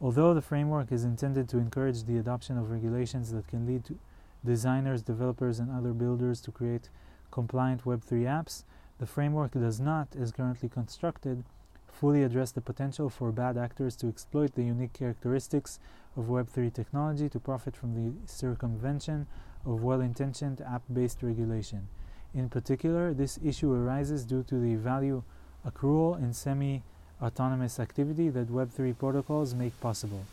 Although 0.00 0.34
the 0.34 0.42
framework 0.42 0.92
is 0.92 1.04
intended 1.04 1.48
to 1.48 1.58
encourage 1.58 2.04
the 2.04 2.18
adoption 2.18 2.58
of 2.58 2.70
regulations 2.70 3.32
that 3.32 3.48
can 3.48 3.66
lead 3.66 3.84
to 3.86 3.98
designers, 4.44 5.02
developers, 5.02 5.58
and 5.58 5.70
other 5.70 5.92
builders 5.92 6.40
to 6.42 6.52
create 6.52 6.90
compliant 7.30 7.84
Web3 7.84 8.24
apps, 8.24 8.64
the 8.98 9.06
framework 9.06 9.52
does 9.52 9.80
not, 9.80 10.08
as 10.14 10.32
currently 10.32 10.68
constructed, 10.68 11.44
fully 11.90 12.22
address 12.22 12.52
the 12.52 12.60
potential 12.60 13.08
for 13.08 13.32
bad 13.32 13.56
actors 13.56 13.96
to 13.96 14.08
exploit 14.08 14.54
the 14.54 14.64
unique 14.64 14.92
characteristics 14.92 15.78
of 16.14 16.26
Web3 16.26 16.72
technology 16.72 17.28
to 17.30 17.40
profit 17.40 17.74
from 17.74 17.94
the 17.94 18.12
circumvention 18.26 19.26
of 19.64 19.82
well 19.82 20.00
intentioned 20.00 20.60
app 20.60 20.82
based 20.92 21.22
regulation. 21.22 21.88
In 22.34 22.50
particular, 22.50 23.14
this 23.14 23.38
issue 23.42 23.72
arises 23.72 24.26
due 24.26 24.42
to 24.42 24.60
the 24.60 24.74
value 24.76 25.22
accrual 25.66 26.16
and 26.16 26.36
semi 26.36 26.82
autonomous 27.21 27.79
activity 27.79 28.29
that 28.29 28.51
Web3 28.51 28.97
protocols 28.97 29.53
make 29.53 29.79
possible. 29.79 30.25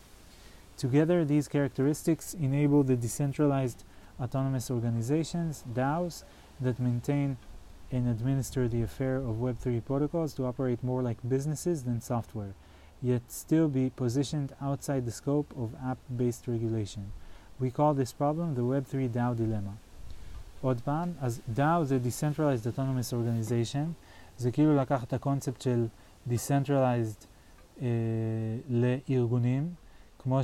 Together, 0.77 1.25
these 1.25 1.49
characteristics 1.49 2.35
enable 2.35 2.83
the 2.83 2.97
decentralized 2.97 3.85
autonomous 4.21 4.71
organizations, 4.71 5.65
DAOs, 5.75 6.25
that 6.61 6.79
maintain 6.79 7.37
and 7.91 8.09
administer 8.09 8.69
the 8.69 8.83
affair 8.83 9.17
of 9.17 9.37
Web3 9.37 9.85
protocols 9.85 10.35
to 10.35 10.45
operate 10.45 10.83
more 10.85 11.03
like 11.03 11.17
businesses 11.29 11.85
than 11.85 12.01
software, 12.01 12.55
yet 13.03 13.23
still 13.29 13.69
be 13.69 13.91
positioned 13.91 14.53
outside 14.61 15.05
the 15.07 15.13
scope 15.13 15.53
of 15.57 15.75
app 15.85 15.99
based 16.17 16.47
regulation. 16.47 17.13
We 17.59 17.71
call 17.71 17.95
this 17.95 18.13
problem 18.13 18.55
the 18.55 18.63
Web3 18.63 19.09
DAO 19.09 19.35
dilemma. 19.37 19.79
עוד 20.61 20.81
פעם, 20.81 21.13
אז 21.21 21.41
DAO 21.55 21.85
זה 21.85 21.99
Decentralized 22.05 22.67
Autonomous 22.67 23.13
Organization, 23.13 23.93
זה 24.39 24.51
כאילו 24.51 24.77
לקחת 24.77 25.09
את 25.09 25.13
הקונספט 25.13 25.61
של 25.61 25.87
Decentralized 26.30 27.26
אה, 27.82 27.88
לארגונים, 28.70 29.74
כמו 30.20 30.40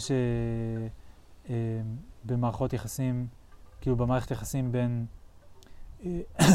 שבמערכות 1.50 2.74
אה, 2.74 2.76
יחסים, 2.76 3.28
כאילו 3.82 3.96
במערכת 3.96 4.32
יחסים 4.32 4.72
בין, 4.72 5.06
אה, 6.06 6.22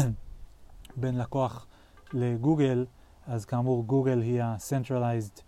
בין 1.01 1.17
לקוח 1.17 1.67
לגוגל, 2.13 2.85
אז 3.27 3.45
כאמור 3.45 3.83
גוגל 3.83 4.21
היא 4.21 4.41
ה-centralized 4.41 5.41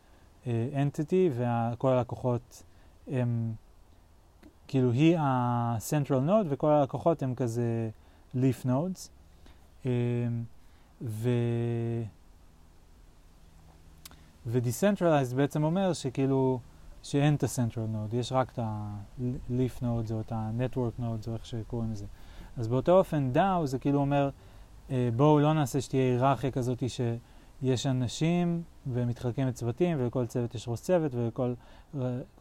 entity 0.73 1.31
וכל 1.31 1.91
הלקוחות 1.91 2.63
הם, 3.07 3.53
כאילו 4.67 4.91
היא 4.91 5.17
ה-central 5.17 6.27
node 6.27 6.45
וכל 6.49 6.71
הלקוחות 6.71 7.23
הם 7.23 7.35
כזה 7.35 7.89
leaf 8.35 8.65
nodes. 8.65 9.09
ו... 11.01 11.29
ו-decentralized 14.47 15.35
בעצם 15.35 15.63
אומר 15.63 15.93
שכאילו, 15.93 16.59
שאין 17.03 17.35
את 17.35 17.43
ה-central 17.43 18.11
node, 18.11 18.15
יש 18.15 18.31
רק 18.31 18.51
את 18.51 18.59
ה-leaf 18.59 19.81
nodes 19.81 20.13
או 20.13 20.21
את 20.21 20.31
ה-network 20.31 21.01
nodes 21.01 21.27
או 21.27 21.33
איך 21.33 21.45
שקוראים 21.45 21.91
לזה. 21.91 22.05
אז 22.57 22.67
באותו 22.67 22.97
אופן 22.97 23.31
DAO 23.35 23.65
זה 23.65 23.79
כאילו 23.79 23.99
אומר, 23.99 24.29
אה, 24.91 25.09
בואו 25.15 25.39
לא 25.39 25.53
נעשה 25.53 25.81
שתהיה 25.81 26.03
היררכיה 26.03 26.51
כזאת 26.51 26.83
שיש 26.87 27.85
אנשים 27.85 28.63
ומתחלקים 28.87 29.47
לצוותים 29.47 29.97
ולכל 29.99 30.25
צוות 30.25 30.55
יש 30.55 30.67
ראש 30.67 30.79
צוות 30.79 31.15
ולכל 31.15 31.53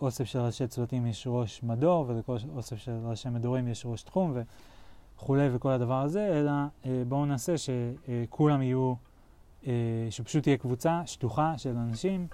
אוסף 0.01 0.25
של 0.25 0.39
ראשי 0.39 0.67
צוותים 0.67 1.07
יש 1.07 1.27
ראש 1.31 1.63
מדור 1.63 2.05
ולכל 2.09 2.37
אוסף 2.57 2.77
של 2.77 2.99
ראשי 3.05 3.29
מדורים 3.29 3.69
יש 3.69 3.87
ראש 3.87 4.03
תחום 4.03 4.35
וכולי 5.17 5.49
וכל 5.53 5.71
הדבר 5.71 6.03
הזה, 6.03 6.41
אלא 6.41 6.53
אה, 6.87 7.03
בואו 7.09 7.27
נעשה 7.27 7.55
שכולם 7.59 8.63
יהיו 8.63 8.95
שפשוט 10.11 10.43
תהיה 10.43 10.57
קבוצה 10.57 11.03
שטוחה 11.07 11.59
של 11.59 11.77
אנשים, 11.77 12.27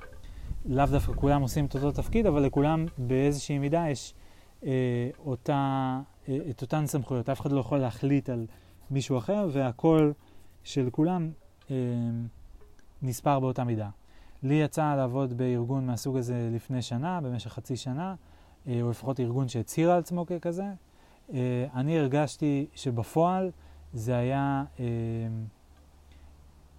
לאו 0.65 0.87
דווקא 0.87 1.13
כולם 1.13 1.43
עושים 1.43 1.67
את 1.67 1.75
אותו 1.75 1.93
תפקיד, 1.93 2.27
אבל 2.27 2.43
לכולם 2.43 2.87
באיזושהי 2.99 3.59
מידה 3.59 3.89
יש 3.91 4.15
אה, 4.65 5.11
אותה, 5.19 6.01
אה, 6.29 6.39
את 6.51 6.63
אותן 6.63 6.87
סמכויות. 6.87 7.29
אף 7.29 7.41
אחד 7.41 7.53
לא 7.53 7.61
יכול 7.61 7.79
להחליט 7.79 8.31
על 8.31 8.47
מישהו 8.91 9.19
אחר, 9.19 9.49
והקול 9.53 10.13
של 10.65 10.89
כולם 10.91 11.31
אה, 11.71 11.77
נספר 13.03 13.41
באותה 13.41 13.65
מידה. 13.65 13.89
לי 14.43 14.55
יצא 14.55 14.95
לעבוד 14.95 15.33
בארגון 15.37 15.87
מהסוג 15.87 16.17
הזה 16.17 16.51
לפני 16.53 16.83
שנה, 16.83 17.21
במשך 17.21 17.53
חצי 17.53 17.77
שנה, 17.77 18.15
אה, 18.67 18.83
או 18.83 18.91
לפחות 18.91 19.21
ארגון 19.21 19.49
שהצהיר 19.49 19.91
על 19.91 19.99
עצמו 19.99 20.27
ככזה. 20.27 20.67
אה, 21.33 21.67
אני 21.75 21.99
הרגשתי 21.99 22.67
שבפועל 22.75 23.51
זה 23.93 24.17
היה... 24.17 24.65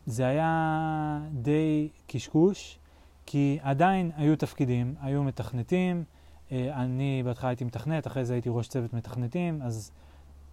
זה 0.06 0.28
היה 0.28 1.20
די 1.34 1.89
קשקוש, 2.08 2.80
כי 3.26 3.60
עדיין 3.62 4.12
היו 4.16 4.36
תפקידים, 4.36 4.95
היו 5.01 5.24
מתכנתים, 5.24 6.04
אה, 6.51 6.84
אני 6.84 7.22
בהתחלה 7.26 7.49
הייתי 7.49 7.64
מתכנת, 7.64 8.08
אחרי 8.08 8.26
זה 8.26 8.34
הייתי 8.34 8.49
ראש 8.51 8.68
צוות 8.68 8.93
מתכנתים, 8.93 9.62
אז 9.62 9.91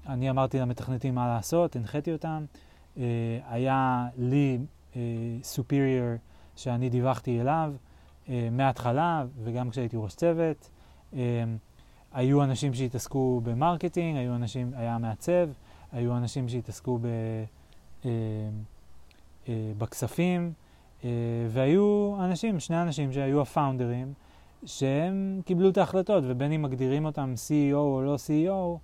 אני 0.07 0.31
אמרתי 0.31 0.59
למתכנתים 0.59 1.15
מה 1.15 1.29
לעשות, 1.29 1.77
הנחיתי 1.77 2.13
אותם. 2.13 2.45
אה, 2.99 3.03
היה 3.49 4.09
לי 4.19 4.59
סופיריור 5.43 6.07
אה, 6.07 6.17
שאני 6.57 6.91
דיווחתי 6.91 7.41
אליו 7.41 7.75
מההתחלה, 8.53 9.25
וגם 9.45 9.71
כשהייתי 9.71 9.97
ראש 9.97 10.15
צוות. 10.15 10.71
היו 12.13 12.45
אנשים 12.45 12.75
שהתעסקו 12.75 13.41
במרקטינג, 13.45 14.17
היו 14.17 14.35
אנשים, 14.35 14.73
היה 14.75 14.99
מעצב, 14.99 15.49
היו 15.93 16.17
אנשים 16.17 16.49
שהתעסקו 16.49 16.99
ב... 17.03 17.07
אה, 19.51 19.73
בכספים, 19.79 20.53
אה, 21.05 21.11
והיו 21.49 22.17
אנשים, 22.21 22.61
שני 22.61 22.83
אנשים 22.83 23.13
שהיו 23.13 23.41
הפאונדרים, 23.41 24.13
שהם 24.65 25.41
קיבלו 25.45 25.69
את 25.69 25.79
ההחלטות, 25.79 26.25
ובין 26.27 26.53
אם 26.53 26.63
מגדירים 26.63 27.05
אותם 27.05 27.35
CEO 27.37 27.75
או 27.75 28.03
לא 28.03 28.17
CEO, 28.17 28.79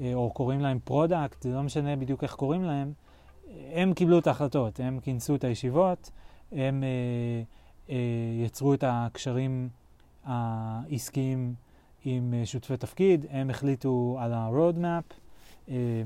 אה, 0.00 0.14
או 0.14 0.30
קוראים 0.30 0.60
להם 0.60 0.78
פרודקט, 0.84 1.42
זה 1.42 1.54
לא 1.54 1.62
משנה 1.62 1.96
בדיוק 1.96 2.22
איך 2.22 2.34
קוראים 2.34 2.64
להם, 2.64 2.92
הם 3.72 3.94
קיבלו 3.94 4.18
את 4.18 4.26
ההחלטות, 4.26 4.80
הם 4.80 5.00
כינסו 5.00 5.34
את 5.34 5.44
הישיבות, 5.44 6.10
הם 6.52 6.82
אה, 6.82 6.88
אה, 7.90 8.44
יצרו 8.44 8.74
את 8.74 8.84
הקשרים 8.86 9.68
העסקיים 10.24 11.54
עם 12.04 12.34
שותפי 12.44 12.76
תפקיד, 12.76 13.26
הם 13.30 13.50
החליטו 13.50 14.16
על 14.20 14.32
ה-road 14.32 14.76
map, 14.76 15.14
אה, 15.68 16.02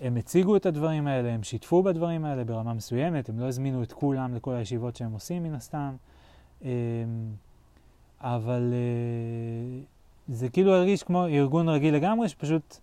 הם 0.00 0.16
הציגו 0.16 0.56
את 0.56 0.66
הדברים 0.66 1.06
האלה, 1.06 1.28
הם 1.28 1.42
שיתפו 1.42 1.82
בדברים 1.82 2.24
האלה 2.24 2.44
ברמה 2.44 2.74
מסוימת, 2.74 3.28
הם 3.28 3.40
לא 3.40 3.46
הזמינו 3.46 3.82
את 3.82 3.92
כולם 3.92 4.34
לכל 4.34 4.54
הישיבות 4.54 4.96
שהם 4.96 5.12
עושים 5.12 5.42
מן 5.42 5.54
הסתם, 5.54 5.96
אמ, 6.62 6.68
אבל 8.20 8.72
אה, 8.72 9.80
זה 10.28 10.48
כאילו 10.48 10.74
הרגיש 10.74 11.02
כמו 11.02 11.26
ארגון 11.26 11.68
רגיל 11.68 11.94
לגמרי, 11.94 12.28
שפשוט 12.28 12.76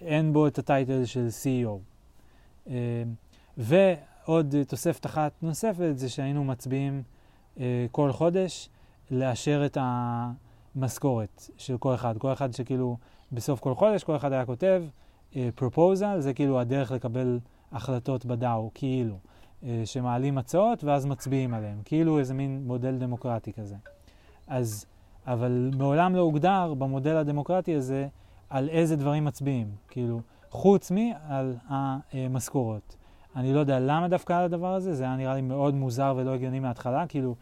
אין 0.00 0.32
בו 0.32 0.46
את 0.46 0.58
הטייטל 0.58 1.04
של 1.04 1.28
CEO. 1.28 1.78
אמ, 2.66 2.72
ועוד 3.56 4.54
תוספת 4.68 5.06
אחת 5.06 5.32
נוספת 5.42 5.92
זה 5.94 6.08
שהיינו 6.08 6.44
מצביעים 6.44 7.02
אה, 7.60 7.86
כל 7.92 8.12
חודש 8.12 8.68
לאשר 9.10 9.66
את 9.66 9.78
המשכורת 9.80 11.50
של 11.56 11.78
כל 11.78 11.94
אחד. 11.94 12.18
כל 12.18 12.32
אחד 12.32 12.52
שכאילו 12.52 12.96
בסוף 13.32 13.60
כל 13.60 13.74
חודש, 13.74 14.04
כל 14.04 14.16
אחד 14.16 14.32
היה 14.32 14.46
כותב, 14.46 14.82
פרופוזל 15.54 16.16
uh, 16.16 16.20
זה 16.20 16.34
כאילו 16.34 16.60
הדרך 16.60 16.92
לקבל 16.92 17.38
החלטות 17.72 18.26
בדאו, 18.26 18.70
כאילו, 18.74 19.14
uh, 19.62 19.66
שמעלים 19.84 20.38
הצעות 20.38 20.84
ואז 20.84 21.06
מצביעים 21.06 21.54
עליהן, 21.54 21.78
כאילו 21.84 22.18
איזה 22.18 22.34
מין 22.34 22.62
מודל 22.66 22.98
דמוקרטי 22.98 23.52
כזה. 23.52 23.76
אז, 24.46 24.86
אבל 25.26 25.70
מעולם 25.78 26.14
לא 26.14 26.20
הוגדר 26.20 26.74
במודל 26.74 27.16
הדמוקרטי 27.16 27.74
הזה 27.74 28.08
על 28.50 28.68
איזה 28.68 28.96
דברים 28.96 29.24
מצביעים, 29.24 29.68
כאילו, 29.88 30.20
חוץ 30.50 30.90
מעל 30.90 31.56
המשכורות. 31.68 32.96
אני 33.36 33.52
לא 33.52 33.60
יודע 33.60 33.80
למה 33.80 34.08
דווקא 34.08 34.32
על 34.32 34.44
הדבר 34.44 34.74
הזה, 34.74 34.94
זה 34.94 35.04
היה 35.04 35.16
נראה 35.16 35.34
לי 35.34 35.40
מאוד 35.40 35.74
מוזר 35.74 36.14
ולא 36.16 36.34
הגיוני 36.34 36.60
מההתחלה, 36.60 37.06
כאילו, 37.06 37.34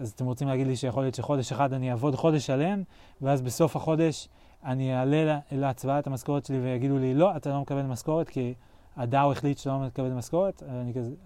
אז 0.00 0.10
אתם 0.10 0.24
רוצים 0.24 0.48
להגיד 0.48 0.66
לי 0.66 0.76
שיכול 0.76 1.02
להיות 1.02 1.14
שחודש 1.14 1.52
אחד 1.52 1.72
אני 1.72 1.90
אעבוד 1.90 2.14
חודש 2.14 2.46
שלם, 2.46 2.82
ואז 3.22 3.42
בסוף 3.42 3.76
החודש 3.76 4.28
אני 4.64 4.98
אעלה 4.98 5.38
להצבעה 5.52 5.98
את 5.98 6.06
המשכורת 6.06 6.44
שלי 6.44 6.60
ויגידו 6.60 6.98
לי, 6.98 7.14
לא, 7.14 7.36
אתה 7.36 7.50
לא 7.50 7.60
מקבל 7.60 7.82
משכורת 7.82 8.28
כי 8.28 8.54
הדאו 8.96 9.32
החליט 9.32 9.58
שאתה 9.58 9.70
לא 9.70 9.78
מקבל 9.78 10.12
משכורת, 10.12 10.62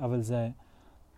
אבל 0.00 0.22
זה, 0.22 0.48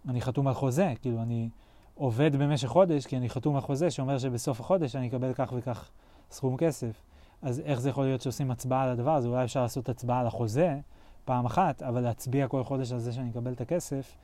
אני 0.09 0.21
חתום 0.21 0.49
על 0.49 0.55
חוזה, 0.55 0.93
כאילו 1.03 1.23
אני 1.23 1.49
עובד 1.95 2.37
במשך 2.37 2.69
חודש 2.69 3.07
כי 3.07 3.17
אני 3.17 3.29
חתום 3.29 3.55
על 3.55 3.61
חוזה 3.61 3.91
שאומר 3.91 4.19
שבסוף 4.19 4.61
החודש 4.61 4.97
אני 4.97 5.09
אקבל 5.09 5.33
כך 5.35 5.53
וכך 5.57 5.91
סכום 6.31 6.57
כסף. 6.57 7.03
אז 7.43 7.61
איך 7.61 7.81
זה 7.81 7.91
יכול 7.91 8.05
להיות 8.05 8.21
שעושים 8.21 8.51
הצבעה 8.51 8.83
על 8.83 8.89
הדבר 8.89 9.15
הזה? 9.15 9.29
אולי 9.29 9.45
אפשר 9.45 9.63
לעשות 9.63 9.89
הצבעה 9.89 10.21
על 10.21 10.27
החוזה 10.27 10.79
פעם 11.25 11.47
אחת, 11.47 11.83
אבל 11.83 12.01
להצביע 12.01 12.49
כל 12.49 12.65
חודש 12.65 12.93
על 12.93 12.99
זה 12.99 13.13
שאני 13.13 13.31
אקבל 13.31 13.53
את 13.53 13.61
הכסף, 13.61 14.17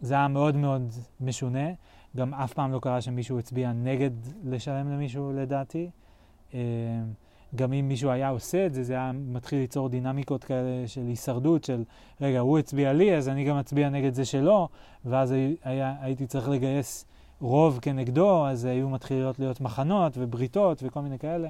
זה 0.00 0.14
היה 0.14 0.28
מאוד 0.28 0.56
מאוד 0.56 0.92
משונה. 1.20 1.68
גם 2.16 2.34
אף 2.34 2.52
פעם 2.52 2.72
לא 2.72 2.78
קרה 2.78 3.00
שמישהו 3.00 3.38
הצביע 3.38 3.72
נגד 3.72 4.10
לשלם 4.44 4.92
למישהו 4.92 5.32
לדעתי. 5.32 5.90
אה, 6.54 6.60
גם 7.56 7.72
אם 7.72 7.88
מישהו 7.88 8.10
היה 8.10 8.28
עושה 8.28 8.66
את 8.66 8.74
זה, 8.74 8.82
זה 8.82 8.92
היה 8.92 9.12
מתחיל 9.12 9.58
ליצור 9.58 9.88
דינמיקות 9.88 10.44
כאלה 10.44 10.88
של 10.88 11.06
הישרדות, 11.06 11.64
של 11.64 11.84
רגע, 12.20 12.38
הוא 12.38 12.58
הצביע 12.58 12.92
לי, 12.92 13.16
אז 13.16 13.28
אני 13.28 13.44
גם 13.44 13.56
אצביע 13.56 13.88
נגד 13.88 14.14
זה 14.14 14.24
שלו, 14.24 14.68
ואז 15.04 15.34
היה, 15.64 15.94
הייתי 16.00 16.26
צריך 16.26 16.48
לגייס 16.48 17.04
רוב 17.40 17.78
כנגדו, 17.82 18.46
אז 18.46 18.64
היו 18.64 18.88
מתחילות 18.88 19.38
להיות 19.38 19.60
מחנות 19.60 20.12
ובריתות 20.18 20.82
וכל 20.82 21.00
מיני 21.00 21.18
כאלה. 21.18 21.48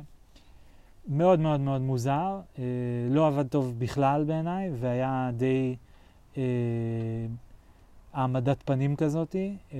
מאוד 1.08 1.40
מאוד 1.40 1.60
מאוד 1.60 1.80
מוזר, 1.80 2.40
אה, 2.58 2.64
לא 3.10 3.26
עבד 3.26 3.48
טוב 3.48 3.74
בכלל 3.78 4.24
בעיניי, 4.24 4.70
והיה 4.80 5.30
די 5.36 5.76
אה, 6.36 6.42
העמדת 8.12 8.62
פנים 8.64 8.96
כזאתי. 8.96 9.56
אה, 9.72 9.78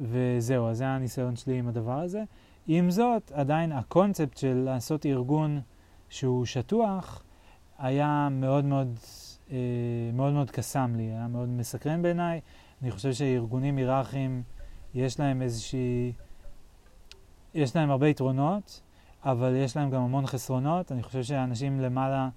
וזהו, 0.00 0.68
אז 0.68 0.78
זה 0.78 0.86
הניסיון 0.86 1.36
שלי 1.36 1.58
עם 1.58 1.68
הדבר 1.68 2.00
הזה. 2.00 2.24
עם 2.68 2.90
זאת, 2.90 3.32
עדיין 3.32 3.72
הקונספט 3.72 4.36
של 4.36 4.54
לעשות 4.54 5.06
ארגון 5.06 5.60
שהוא 6.08 6.44
שטוח 6.44 7.22
היה 7.78 8.28
מאוד 8.30 8.64
מאוד, 8.64 8.98
אה, 9.50 9.56
מאוד 10.12 10.32
מאוד 10.32 10.50
קסם 10.50 10.94
לי, 10.96 11.02
היה 11.02 11.28
מאוד 11.28 11.48
מסקרן 11.48 12.02
בעיניי. 12.02 12.40
אני 12.82 12.90
חושב 12.90 13.12
שארגונים 13.12 13.76
היררכיים 13.76 14.42
יש 14.94 15.20
להם 15.20 15.42
איזושהי, 15.42 16.12
יש 17.54 17.76
להם 17.76 17.90
הרבה 17.90 18.08
יתרונות, 18.08 18.80
אבל 19.24 19.54
יש 19.56 19.76
להם 19.76 19.90
גם 19.90 20.02
המון 20.02 20.26
חסרונות. 20.26 20.92
אני 20.92 21.02
חושב 21.02 21.22
שאנשים 21.22 21.80
למעלה 21.80 22.28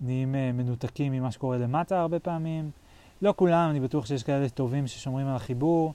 נהיים 0.00 0.34
אה, 0.34 0.52
מנותקים 0.52 1.12
ממה 1.12 1.30
שקורה 1.30 1.58
למטה 1.58 2.00
הרבה 2.00 2.18
פעמים. 2.18 2.70
לא 3.22 3.34
כולם, 3.36 3.70
אני 3.70 3.80
בטוח 3.80 4.06
שיש 4.06 4.22
כאלה 4.22 4.48
טובים 4.48 4.86
ששומרים 4.86 5.26
על 5.26 5.36
החיבור. 5.36 5.94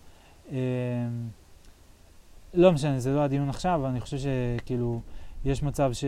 לא 2.54 2.72
משנה, 2.72 3.00
זה 3.00 3.14
לא 3.14 3.20
הדיון 3.20 3.50
עכשיו, 3.50 3.76
אבל 3.76 3.90
אני 3.90 4.00
חושב 4.00 4.18
שכאילו, 4.18 5.02
יש 5.46 5.64
מצב 5.64 5.94
ש... 5.94 6.06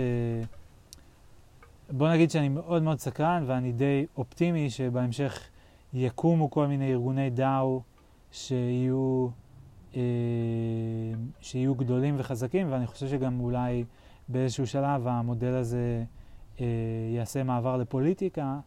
בוא 1.91 2.09
נגיד 2.09 2.31
שאני 2.31 2.49
מאוד 2.49 2.83
מאוד 2.83 2.99
סקרן 2.99 3.43
ואני 3.47 3.71
די 3.71 4.05
אופטימי 4.17 4.69
שבהמשך 4.69 5.39
יקומו 5.93 6.51
כל 6.51 6.67
מיני 6.67 6.91
ארגוני 6.91 7.29
דאו 7.29 7.81
שיהיו 8.31 9.27
אה, 9.95 10.01
שיהיו 11.41 11.75
גדולים 11.75 12.15
וחזקים, 12.17 12.71
ואני 12.71 12.87
חושב 12.87 13.07
שגם 13.07 13.39
אולי 13.39 13.83
באיזשהו 14.27 14.67
שלב 14.67 15.07
המודל 15.07 15.53
הזה 15.53 16.03
אה, 16.61 16.65
יעשה 17.15 17.43
מעבר 17.43 17.77
לפוליטיקה, 17.77 18.59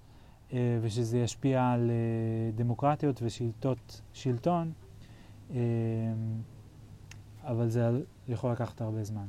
אה, 0.53 0.79
ושזה 0.83 1.18
ישפיע 1.18 1.70
על 1.70 1.91
אה, 1.91 2.51
דמוקרטיות 2.55 3.20
ושיטות 3.22 4.01
שלטון, 4.12 4.72
אה, 5.51 5.57
אבל 7.45 7.70
זה 7.70 7.89
יכול 8.28 8.52
לקחת 8.52 8.82
הרבה 8.82 9.04
זמן. 9.04 9.28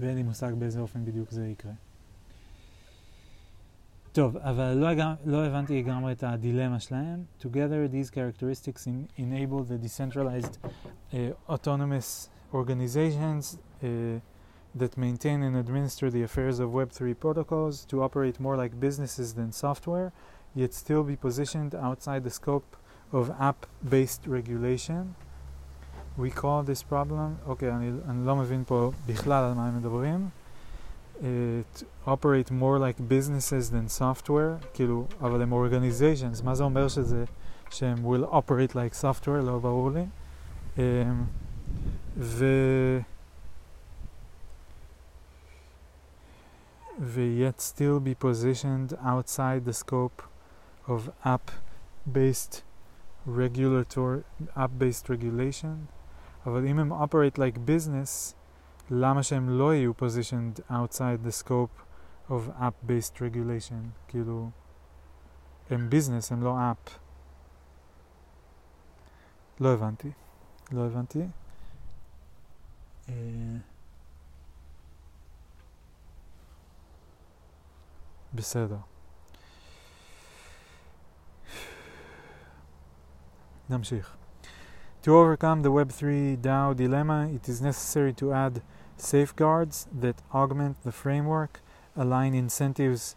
ואין 0.00 0.16
לי 0.16 0.22
מושג 0.22 0.52
באיזה 0.58 0.80
אופן 0.80 1.04
בדיוק 1.04 1.30
זה 1.30 1.48
יקרה. 1.48 1.72
טוב, 4.12 4.36
אבל 4.36 4.72
לא, 4.72 4.88
לא 5.24 5.46
הבנתי 5.46 5.82
לגמרי 5.82 6.12
את 6.12 6.22
הדילמה 6.22 6.80
שלהם. 6.80 7.24
Together 7.40 7.88
these 7.92 8.10
characteristics 8.10 8.86
in, 8.86 9.20
enable 9.20 9.62
the 9.62 9.78
decentralized 9.86 10.56
uh, 11.12 11.16
autonomous 11.48 12.30
organizations 12.54 13.58
uh, 13.82 13.86
that 14.80 14.96
maintain 14.96 15.42
and 15.42 15.56
administer 15.56 16.10
the 16.10 16.22
affairs 16.22 16.58
of 16.60 16.70
Web3 16.70 17.00
protocols 17.24 17.84
to 17.90 18.02
operate 18.02 18.40
more 18.40 18.56
like 18.56 18.80
businesses 18.80 19.34
than 19.34 19.52
software, 19.52 20.12
yet 20.54 20.72
still 20.72 21.04
be 21.12 21.16
positioned 21.16 21.74
outside 21.74 22.24
the 22.24 22.34
scope 22.40 22.76
of 23.12 23.24
app-based 23.38 24.22
regulation. 24.26 25.14
We 26.18 26.30
call 26.30 26.62
this 26.66 26.92
problem, 26.92 27.46
אוקיי, 27.46 27.70
okay, 27.70 27.74
אני, 27.74 27.90
אני 28.08 28.26
לא 28.26 28.36
מבין 28.36 28.64
פה 28.66 28.90
בכלל 29.06 29.44
על 29.44 29.54
מה 29.54 29.68
הם 29.68 29.78
מדברים. 29.78 30.28
Uh, 31.16 31.22
to 31.74 31.84
operate 32.06 32.50
more 32.50 32.78
like 32.78 32.98
businesses 33.08 33.70
than 33.70 33.88
software, 34.00 34.66
כאילו, 34.74 35.06
אבל 35.20 35.42
הם 35.42 35.52
organizations, 35.52 36.44
מה 36.44 36.54
זה 36.54 36.64
אומר 36.64 36.88
שזה, 36.88 37.24
שהם 37.70 37.96
will 38.04 38.32
operate 38.32 38.72
like 38.72 39.02
software, 39.02 39.42
לא 39.42 39.58
ברור 39.58 39.90
לי. 39.90 40.06
Um, 40.76 40.80
ו... 42.18 42.44
yet 47.46 47.60
still 47.60 48.00
be 48.00 48.14
positioned 48.14 48.96
outside 49.02 49.64
the 49.64 49.72
scope 49.72 50.22
of 50.88 51.10
app-based 51.24 52.62
regulatory, 53.26 54.22
app-based 54.56 55.08
regulation. 55.08 55.88
אבל 56.45 56.67
אם 56.67 56.79
הם 56.79 56.93
operate 56.93 57.35
like 57.35 57.57
business, 57.57 58.33
למה 58.89 59.23
שהם 59.23 59.49
לא 59.49 59.73
יהיו 59.73 59.91
positioned 59.99 60.71
outside 60.71 61.27
the 61.27 61.43
scope 61.43 61.81
of 62.29 62.49
app-based 62.59 63.15
regulation? 63.15 63.89
כאילו, 64.07 64.49
הם 65.69 65.89
business, 65.91 66.33
הם 66.33 66.43
לא 66.43 66.57
app. 66.57 66.89
לא 69.59 69.73
הבנתי. 69.73 70.11
לא 70.71 70.85
הבנתי. 70.85 71.27
Uh, 73.07 73.11
בסדר. 78.33 78.77
נמשיך. 83.69 84.20
To 85.03 85.17
overcome 85.17 85.63
the 85.63 85.71
Web3 85.71 86.37
DAO 86.37 86.75
dilemma, 86.75 87.27
it 87.33 87.49
is 87.49 87.59
necessary 87.59 88.13
to 88.13 88.33
add 88.33 88.61
safeguards 88.97 89.87
that 89.91 90.21
augment 90.31 90.83
the 90.83 90.91
framework, 90.91 91.59
align 91.95 92.35
incentives 92.35 93.15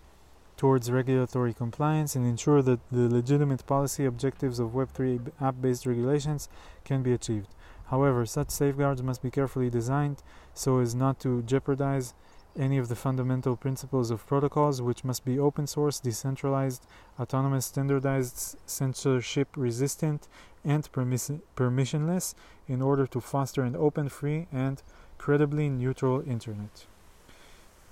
towards 0.57 0.91
regulatory 0.91 1.53
compliance, 1.53 2.17
and 2.17 2.27
ensure 2.27 2.63
that 2.63 2.81
the 2.91 3.11
legitimate 3.11 3.67
policy 3.67 4.07
objectives 4.07 4.59
of 4.59 4.71
Web3 4.71 5.31
app 5.43 5.57
based 5.61 5.85
regulations 5.85 6.49
can 6.85 7.03
be 7.03 7.13
achieved. 7.13 7.49
However, 7.89 8.25
such 8.25 8.49
safeguards 8.49 9.03
must 9.03 9.21
be 9.21 9.31
carefully 9.31 9.69
designed 9.69 10.23
so 10.55 10.79
as 10.79 10.95
not 10.95 11.21
to 11.21 11.43
jeopardize 11.43 12.15
any 12.59 12.79
of 12.79 12.89
the 12.89 12.97
fundamental 12.97 13.57
principles 13.57 14.11
of 14.11 14.27
protocols, 14.27 14.81
which 14.81 15.05
must 15.05 15.23
be 15.25 15.39
open 15.39 15.67
source, 15.67 16.01
decentralized, 16.01 16.87
autonomous, 17.21 17.67
standardized, 17.67 18.57
censorship 18.65 19.49
resistant, 19.55 20.29
and 20.66 20.92
permiss- 20.92 21.40
permissionless 21.56 22.36
in 22.68 22.82
order 22.82 23.06
to 23.08 23.20
foster 23.20 23.62
an 23.64 23.76
open, 23.76 24.10
free, 24.10 24.48
and 24.52 24.82
credibly 25.18 25.70
neutral 25.70 26.22
internet. 26.28 26.86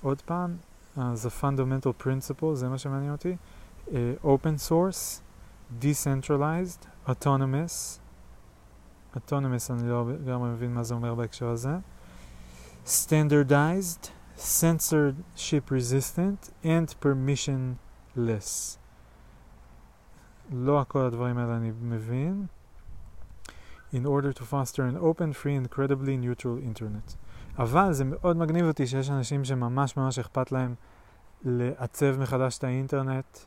עוד 0.01 0.21
פעם, 0.21 0.57
אז 0.97 1.25
ה-fundamental 1.25 2.03
principle, 2.03 2.53
זה 2.53 2.69
מה 2.69 2.77
שמעניין 2.77 3.11
אותי, 3.11 3.35
uh, 3.87 3.91
open 4.23 4.69
source, 4.69 5.21
decentralized, 5.81 6.87
autonomous, 7.07 7.99
autonomous 9.15 9.71
אני 9.71 9.89
לא 9.89 10.05
לגמרי 10.09 10.49
מבין 10.49 10.73
מה 10.73 10.83
זה 10.83 10.93
אומר 10.93 11.15
בהקשר 11.15 11.47
הזה, 11.47 11.77
standardized, 12.85 14.07
censorship 14.37 15.69
resistant 15.69 16.49
and 16.63 16.93
permissionless. 17.03 18.77
לא 20.51 20.81
הכל 20.81 20.99
הדברים 20.99 21.37
האלה 21.37 21.57
אני 21.57 21.71
מבין. 21.81 22.45
In 23.94 24.06
order 24.06 24.32
to 24.32 24.44
foster 24.44 24.82
an 24.82 24.96
open, 24.96 25.32
free 25.32 25.54
and 25.54 25.68
credibly 25.70 26.16
neutral 26.16 26.58
internet. 26.70 27.16
אבל 27.58 27.92
זה 27.92 28.04
מאוד 28.04 28.36
מגניב 28.36 28.66
אותי 28.66 28.86
שיש 28.86 29.10
אנשים 29.10 29.44
שממש 29.44 29.96
ממש 29.96 30.18
אכפת 30.18 30.52
להם 30.52 30.74
לעצב 31.44 32.20
מחדש 32.20 32.58
את 32.58 32.64
האינטרנט 32.64 33.38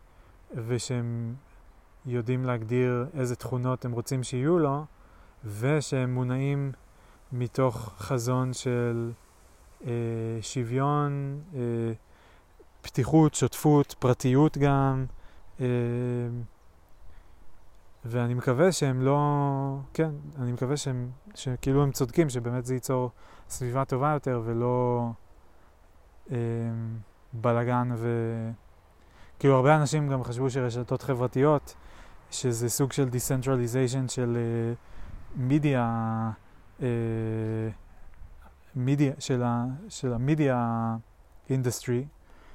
ושהם 0.68 1.36
יודעים 2.06 2.46
להגדיר 2.46 3.06
איזה 3.14 3.36
תכונות 3.36 3.86
הם 3.86 3.92
רוצים 3.92 4.24
שיהיו 4.24 4.60
לו 4.60 4.86
ושהם 5.60 6.14
מונעים 6.14 6.72
מתוך 7.32 7.94
חזון 7.98 8.54
של 8.54 9.12
אה, 9.88 9.92
שוויון, 10.42 11.42
אה, 11.56 11.60
פתיחות, 12.82 13.36
שותפות, 13.36 13.96
פרטיות 14.00 14.58
גם, 14.58 15.06
אה, 15.60 15.66
ואני 18.06 18.34
מקווה 18.34 18.72
שהם 18.72 19.02
לא, 19.02 19.78
כן, 19.94 20.10
אני 20.40 20.52
מקווה 20.52 20.78
שהם, 20.78 21.10
שכאילו 21.36 21.84
הם 21.84 21.92
צודקים, 21.92 22.30
שבאמת 22.30 22.66
זה 22.66 22.74
ייצור 22.74 23.12
סביבה 23.50 23.86
טובה 23.86 24.12
יותר 24.14 24.42
ולא 24.46 25.10
אה, 26.32 26.38
בלאגן 27.34 27.90
ו... 27.96 28.10
כאילו 29.40 29.56
הרבה 29.56 29.76
אנשים 29.76 30.10
גם 30.10 30.24
חשבו 30.24 30.50
שרשתות 30.50 31.02
חברתיות, 31.02 31.76
שזה 32.32 32.70
סוג 32.70 32.92
של 32.92 33.10
decentralization 33.12 34.12
של 34.12 34.38
מידיה, 35.36 36.32
אה, 36.82 36.88
מידיה, 38.76 39.14
של, 39.20 39.44
ה, 39.44 39.66
של 39.90 40.14
המדיה 40.14 40.96
אינדסטרי, 41.50 42.06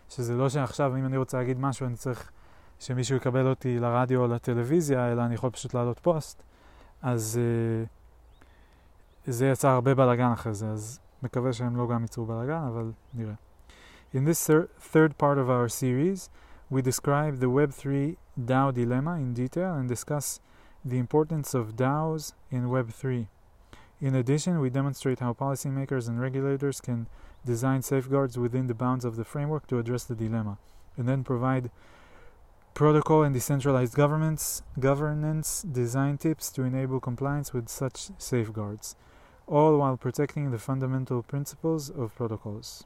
שזה 0.08 0.34
לא 0.34 0.48
שעכשיו 0.48 0.96
אם 0.96 1.06
אני 1.06 1.16
רוצה 1.16 1.38
להגיד 1.38 1.60
משהו 1.60 1.86
אני 1.86 1.96
צריך 1.96 2.30
שמישהו 2.79 3.17
יקבל 3.17 3.47
אותי 3.47 3.79
לרדיו 3.79 4.21
או 4.21 4.27
לטלוויזיה, 4.27 5.11
אלא 5.11 5.25
אני 5.25 5.33
יכול 5.33 5.49
פשוט 5.49 5.73
לעלות 5.73 5.99
פוסט, 5.99 6.43
אז 7.01 7.39
uh, 9.27 9.31
זה 9.31 9.47
יצר 9.47 9.67
הרבה 9.67 9.95
בלאגן 9.95 10.31
אחרי 10.31 10.53
זה, 10.53 10.69
אז 10.69 10.99
מקווה 11.23 11.53
שהם 11.53 11.75
לא 11.75 11.87
גם 11.87 12.01
ייצרו 12.01 12.25
בלאגן, 12.25 12.61
אבל 12.67 12.91
נראה. 13.13 13.33
In 14.13 14.23
this 14.25 14.47
thir 14.47 14.69
third 14.93 15.17
part 15.17 15.37
of 15.37 15.49
our 15.49 15.67
series, 15.67 16.29
we 16.69 16.81
describe 16.81 17.39
the 17.39 17.49
Web3 17.57 18.15
DAO 18.39 18.71
dilemma 18.73 19.15
in 19.15 19.33
detail 19.33 19.73
and 19.73 19.89
discuss 19.89 20.39
the 20.85 20.97
importance 20.97 21.53
of 21.53 21.75
DAOs 21.75 22.33
in 22.51 22.69
Web3. 22.69 23.27
In 24.01 24.15
addition, 24.15 24.59
we 24.59 24.69
demonstrate 24.69 25.19
how 25.19 25.33
policymakers 25.33 26.07
and 26.07 26.21
regulators 26.21 26.79
can 26.79 27.07
design 27.45 27.81
safeguards 27.81 28.37
within 28.37 28.67
the 28.67 28.73
bounds 28.73 29.03
of 29.05 29.15
the 29.15 29.25
framework 29.25 29.67
to 29.67 29.79
address 29.79 30.03
the 30.05 30.15
dilemma, 30.15 30.57
and 30.97 31.07
then 31.09 31.23
provide 31.23 31.71
protocol 32.80 33.24
and 33.24 33.34
decentralized 33.34 33.94
governments 33.94 34.62
governance 34.78 35.60
design 35.60 36.16
tips 36.16 36.50
to 36.50 36.62
enable 36.62 36.98
compliance 36.98 37.52
with 37.52 37.68
such 37.68 38.08
safeguards, 38.16 38.96
all 39.46 39.76
while 39.76 39.98
protecting 39.98 40.50
the 40.50 40.58
fundamental 40.58 41.22
principles 41.22 41.90
of 41.90 42.14
protocols. 42.14 42.84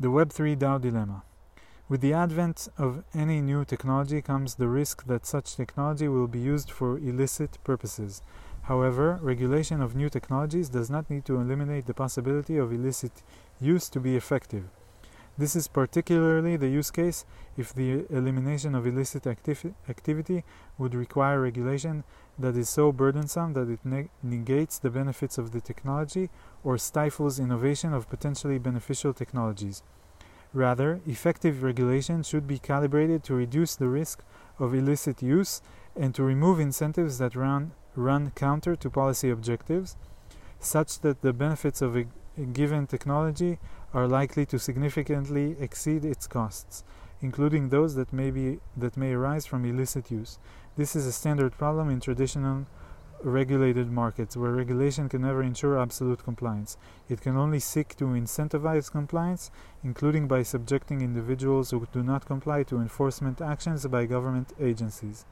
The 0.00 0.08
Web3 0.08 0.56
DAO 0.56 0.80
dilemma. 0.80 1.24
With 1.90 2.00
the 2.00 2.14
advent 2.14 2.68
of 2.78 3.04
any 3.12 3.42
new 3.42 3.66
technology 3.66 4.22
comes 4.22 4.54
the 4.54 4.68
risk 4.68 5.04
that 5.08 5.26
such 5.26 5.54
technology 5.54 6.08
will 6.08 6.26
be 6.26 6.38
used 6.38 6.70
for 6.70 6.96
illicit 6.96 7.58
purposes 7.64 8.22
However, 8.62 9.18
regulation 9.20 9.82
of 9.82 9.96
new 9.96 10.08
technologies 10.08 10.68
does 10.68 10.88
not 10.88 11.10
need 11.10 11.24
to 11.24 11.40
eliminate 11.40 11.86
the 11.86 11.94
possibility 11.94 12.56
of 12.56 12.72
illicit 12.72 13.22
use 13.60 13.88
to 13.88 13.98
be 13.98 14.16
effective. 14.16 14.64
This 15.38 15.56
is 15.56 15.66
particularly 15.66 16.56
the 16.56 16.68
use 16.68 16.90
case 16.90 17.24
if 17.56 17.72
the 17.72 18.04
elimination 18.10 18.74
of 18.74 18.86
illicit 18.86 19.22
activ- 19.24 19.74
activity 19.88 20.44
would 20.76 20.94
require 20.94 21.40
regulation 21.40 22.04
that 22.38 22.56
is 22.56 22.68
so 22.68 22.92
burdensome 22.92 23.54
that 23.54 23.68
it 23.68 23.80
ne- 23.84 24.10
negates 24.22 24.78
the 24.78 24.90
benefits 24.90 25.38
of 25.38 25.52
the 25.52 25.60
technology 25.60 26.28
or 26.62 26.76
stifles 26.76 27.38
innovation 27.38 27.94
of 27.94 28.10
potentially 28.10 28.58
beneficial 28.58 29.14
technologies. 29.14 29.82
Rather, 30.52 31.00
effective 31.06 31.62
regulation 31.62 32.22
should 32.22 32.46
be 32.46 32.58
calibrated 32.58 33.24
to 33.24 33.34
reduce 33.34 33.74
the 33.74 33.88
risk 33.88 34.22
of 34.58 34.74
illicit 34.74 35.22
use 35.22 35.62
and 35.96 36.14
to 36.14 36.22
remove 36.22 36.60
incentives 36.60 37.18
that 37.18 37.34
run 37.34 37.72
run 37.94 38.32
counter 38.34 38.74
to 38.76 38.88
policy 38.90 39.28
objectives, 39.30 39.96
such 40.58 41.00
that 41.00 41.20
the 41.20 41.32
benefits 41.32 41.82
of 41.82 41.96
a, 41.96 42.06
a 42.38 42.44
given 42.44 42.86
technology 42.86 43.58
are 43.94 44.06
likely 44.06 44.46
to 44.46 44.58
significantly 44.58 45.56
exceed 45.60 46.04
its 46.04 46.26
costs, 46.26 46.84
including 47.20 47.68
those 47.68 47.94
that 47.94 48.12
may 48.12 48.30
be 48.30 48.60
that 48.76 48.96
may 48.96 49.12
arise 49.12 49.46
from 49.46 49.64
illicit 49.64 50.10
use. 50.10 50.38
This 50.76 50.96
is 50.96 51.06
a 51.06 51.12
standard 51.12 51.52
problem 51.52 51.90
in 51.90 52.00
traditional 52.00 52.66
regulated 53.22 53.90
markets 53.90 54.36
where 54.36 54.50
regulation 54.50 55.08
can 55.08 55.22
never 55.22 55.42
ensure 55.42 55.78
absolute 55.78 56.24
compliance. 56.24 56.76
It 57.08 57.20
can 57.20 57.36
only 57.36 57.60
seek 57.60 57.94
to 57.96 58.04
incentivize 58.04 58.90
compliance, 58.90 59.50
including 59.84 60.26
by 60.26 60.42
subjecting 60.42 61.00
individuals 61.00 61.70
who 61.70 61.86
do 61.92 62.02
not 62.02 62.26
comply 62.26 62.64
to 62.64 62.78
enforcement 62.78 63.40
actions 63.40 63.86
by 63.86 64.06
government 64.06 64.52
agencies. 64.60 65.24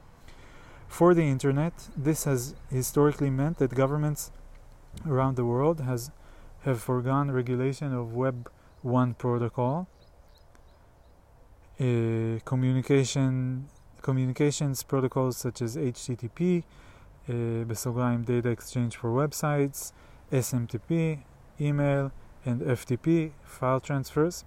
For 0.87 1.13
the 1.13 1.23
internet, 1.23 1.89
this 1.95 2.25
has 2.25 2.55
historically 2.69 3.29
meant 3.29 3.57
that 3.57 3.75
governments 3.75 4.31
around 5.07 5.35
the 5.35 5.45
world 5.45 5.81
has 5.81 6.11
have 6.64 6.80
foregone 6.80 7.30
regulation 7.30 7.92
of 7.94 8.14
Web 8.14 8.50
1 8.82 9.14
protocol, 9.14 9.88
uh, 11.78 12.38
communication 12.44 13.68
communications 14.02 14.82
protocols 14.84 15.36
such 15.36 15.60
as 15.60 15.76
HTTP, 15.76 16.62
בסוגריים 17.66 18.24
Data 18.24 18.50
Exchange 18.50 18.96
for 18.96 19.10
Websites, 19.10 19.92
SMTP, 20.32 20.90
email, 21.60 22.12
and 22.44 22.62
FTP, 22.62 23.32
file 23.44 23.80
transfers, 23.80 24.44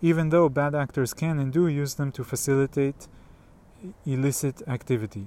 even 0.00 0.28
though 0.28 0.48
bad 0.48 0.74
actors 0.74 1.12
can 1.14 1.38
and 1.38 1.52
do 1.52 1.66
use 1.66 1.94
them 1.94 2.10
to 2.12 2.22
facilitate 2.22 3.08
illicit 4.06 4.62
activity. 4.68 5.26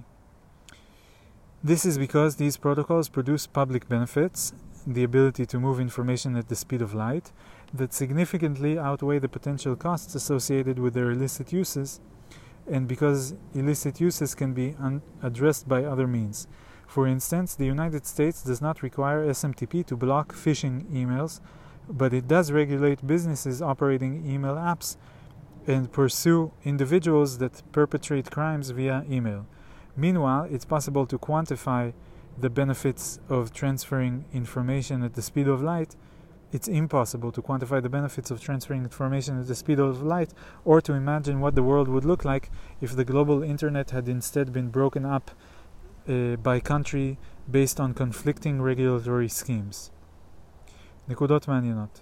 This 1.64 1.86
is 1.86 1.98
because 1.98 2.36
these 2.36 2.58
protocols 2.58 3.10
produce 3.10 3.48
public 3.48 3.90
benefits, 3.90 4.54
the 4.87 5.05
ability 5.05 5.47
to 5.47 5.61
move 5.61 5.81
information 5.81 6.37
at 6.37 6.49
the 6.49 6.57
speed 6.57 6.83
of 6.83 6.95
light, 6.95 7.33
that 7.73 7.93
significantly 7.93 8.79
outweigh 8.79 9.19
the 9.19 9.29
potential 9.29 9.77
costs 9.77 10.15
associated 10.15 10.79
with 10.79 10.95
their 10.95 11.11
illicit 11.11 11.53
uses, 11.53 12.01
and 12.71 12.87
because 12.89 13.35
illicit 13.55 14.01
uses 14.01 14.35
can 14.35 14.53
be 14.53 14.75
un- 14.81 15.03
addressed 15.23 15.69
by 15.69 15.85
other 15.85 16.07
means. 16.07 16.47
For 16.87 17.07
instance, 17.07 17.55
the 17.55 17.67
United 17.67 18.05
States 18.07 18.43
does 18.43 18.61
not 18.61 18.83
require 18.83 19.25
SMTP 19.25 19.87
to 19.87 19.97
block 19.97 20.35
phishing 20.35 20.85
emails, 20.91 21.41
but 21.89 22.13
it 22.13 22.27
does 22.27 22.51
regulate 22.51 23.07
businesses 23.07 23.63
operating 23.63 24.27
email 24.27 24.55
apps 24.55 24.97
and 25.67 25.93
pursue 25.93 26.53
individuals 26.65 27.39
that 27.39 27.63
perpetrate 27.73 28.31
crimes 28.31 28.71
via 28.71 29.05
email. 29.09 29.47
Meanwhile, 29.97 30.49
it's 30.51 30.65
possible 30.65 31.07
to 31.07 31.19
quantify 31.19 31.93
the 32.40 32.50
benefits 32.50 33.20
of 33.30 33.54
transferring 33.54 34.26
information 34.34 35.04
at 35.04 35.14
the 35.14 35.22
speed 35.22 35.48
of 35.48 35.62
light. 35.62 35.96
It's 36.52 36.68
impossible 36.68 37.32
to 37.32 37.42
quantify 37.42 37.82
the 37.82 37.90
benefits 37.90 38.32
of 38.32 38.42
transferring 38.42 38.84
information 38.84 39.40
at 39.40 39.48
the 39.48 39.56
speed 39.56 39.80
of 39.80 40.02
light 40.02 40.34
or 40.64 40.82
to 40.82 40.94
imagine 40.94 41.40
what 41.42 41.56
the 41.56 41.64
world 41.64 41.88
would 41.88 42.06
look 42.06 42.24
like 42.24 42.50
if 42.82 42.96
the 42.96 43.06
global 43.06 43.44
internet 43.44 43.92
had 43.92 44.08
instead 44.08 44.54
been 44.54 44.70
broken 44.70 45.06
up 45.06 45.32
uh, 46.08 46.36
by 46.38 46.60
country 46.60 47.18
based 47.50 47.80
on 47.80 47.94
conflicting 47.94 48.62
regulatory 48.62 49.30
schemes. 49.30 49.92
נקודות 51.08 51.48
מעניינות. 51.48 52.02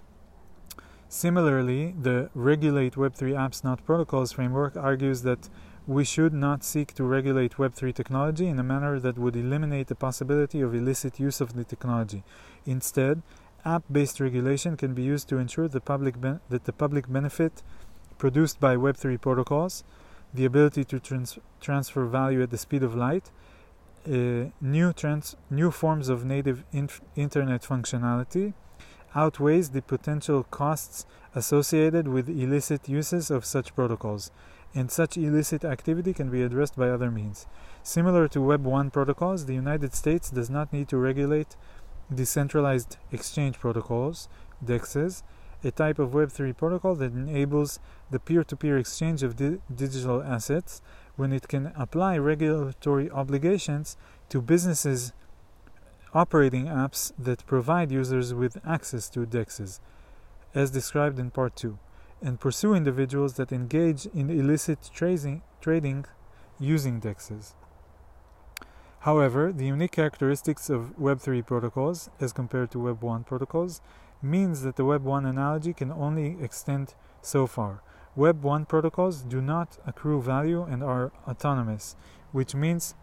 Similarly, 1.09 1.93
the 2.01 2.31
Regulate 2.34 2.95
Web3 2.95 3.36
Apps 3.36 3.63
Not 3.63 3.86
Protocols 3.86 4.31
framework 4.31 4.75
argues 4.75 5.21
that 5.21 5.47
we 5.89 6.05
should 6.05 6.34
not 6.34 6.62
seek 6.62 6.93
to 6.93 7.03
regulate 7.03 7.57
Web3 7.57 7.95
technology 7.95 8.47
in 8.47 8.59
a 8.59 8.62
manner 8.62 9.01
that 9.01 9.16
would 9.16 9.34
eliminate 9.34 9.86
the 9.86 9.95
possibility 9.95 10.61
of 10.61 10.74
illicit 10.74 11.18
use 11.18 11.41
of 11.41 11.55
the 11.55 11.64
technology. 11.64 12.22
Instead, 12.66 13.22
app 13.64 13.82
based 13.91 14.20
regulation 14.20 14.76
can 14.76 14.93
be 14.93 15.03
used 15.03 15.30
to 15.30 15.39
ensure 15.39 15.66
the 15.66 15.80
public 15.80 16.20
ben- 16.20 16.41
that 16.51 16.64
the 16.64 16.74
public 16.74 17.11
benefit 17.11 17.62
produced 18.18 18.61
by 18.61 18.76
Web3 18.76 19.18
protocols, 19.18 19.82
the 20.34 20.45
ability 20.45 20.84
to 20.84 21.01
trans- 21.01 21.39
transfer 21.59 22.05
value 22.05 22.43
at 22.43 22.51
the 22.51 22.59
speed 22.59 22.82
of 22.82 22.95
light, 22.95 23.30
uh, 24.07 24.51
new 24.61 24.93
trans- 24.93 25.36
new 25.49 25.70
forms 25.70 26.11
of 26.11 26.22
native 26.22 26.64
inf- 26.70 27.01
internet 27.16 27.62
functionality 27.62 28.53
outweighs 29.14 29.70
the 29.70 29.80
potential 29.80 30.43
costs 30.51 31.07
associated 31.34 32.09
with 32.09 32.28
illicit 32.28 32.91
uses 32.91 33.30
of 33.30 33.47
such 33.47 33.74
protocols, 33.74 34.30
and 34.74 34.90
such 34.90 35.16
illicit 35.16 35.64
activity 35.64 36.12
can 36.12 36.30
be 36.30 36.42
addressed 36.42 36.76
by 36.76 36.88
other 36.88 37.10
means. 37.10 37.46
Similar 37.82 38.28
to 38.28 38.40
Web 38.40 38.64
1 38.64 38.90
protocols, 38.90 39.46
the 39.46 39.54
United 39.54 39.94
States 39.94 40.30
does 40.30 40.50
not 40.50 40.72
need 40.72 40.88
to 40.88 40.98
regulate 40.98 41.56
decentralized 42.14 42.96
exchange 43.12 43.58
protocols, 43.58 44.28
DEXs, 44.64 45.22
a 45.64 45.70
type 45.70 45.98
of 45.98 46.10
Web3 46.10 46.56
protocol 46.56 46.94
that 46.96 47.12
enables 47.12 47.80
the 48.10 48.20
peer 48.20 48.44
to 48.44 48.56
peer 48.56 48.78
exchange 48.78 49.22
of 49.22 49.36
di- 49.36 49.58
digital 49.74 50.22
assets 50.22 50.80
when 51.16 51.32
it 51.32 51.48
can 51.48 51.72
apply 51.76 52.16
regulatory 52.16 53.10
obligations 53.10 53.96
to 54.28 54.40
businesses 54.40 55.12
operating 56.14 56.66
apps 56.66 57.12
that 57.18 57.44
provide 57.46 57.90
users 57.90 58.32
with 58.32 58.56
access 58.64 59.08
to 59.10 59.26
DEXs, 59.26 59.80
as 60.54 60.70
described 60.70 61.18
in 61.18 61.30
Part 61.30 61.56
2, 61.56 61.78
and 62.22 62.40
pursue 62.40 62.74
individuals 62.74 63.34
that 63.34 63.52
engage 63.52 64.06
in 64.06 64.30
illicit 64.30 64.90
trading, 64.92 65.42
trading 65.60 66.04
using 66.58 67.00
DEXs. 67.00 67.54
However, 69.00 69.52
the 69.52 69.66
unique 69.66 69.92
characteristics 69.92 70.68
of 70.68 70.96
Web3 70.98 71.46
protocols, 71.46 72.10
as 72.20 72.32
compared 72.32 72.70
to 72.72 72.80
Web 72.80 73.02
1 73.02 73.24
protocols, 73.24 73.80
means 74.20 74.62
that 74.62 74.74
the 74.74 74.84
Web 74.84 75.04
1 75.04 75.24
analogy 75.24 75.72
can 75.72 75.92
only 75.92 76.36
extend 76.42 76.94
so 77.22 77.46
far. 77.46 77.80
Web 78.16 78.42
1 78.42 78.64
protocols 78.66 79.22
do 79.22 79.40
not 79.40 79.78
accrue 79.86 80.20
value 80.20 80.64
and 80.64 80.82
are 80.82 81.12
autonomous, 81.28 81.94
which 82.32 82.54
means 82.54 82.96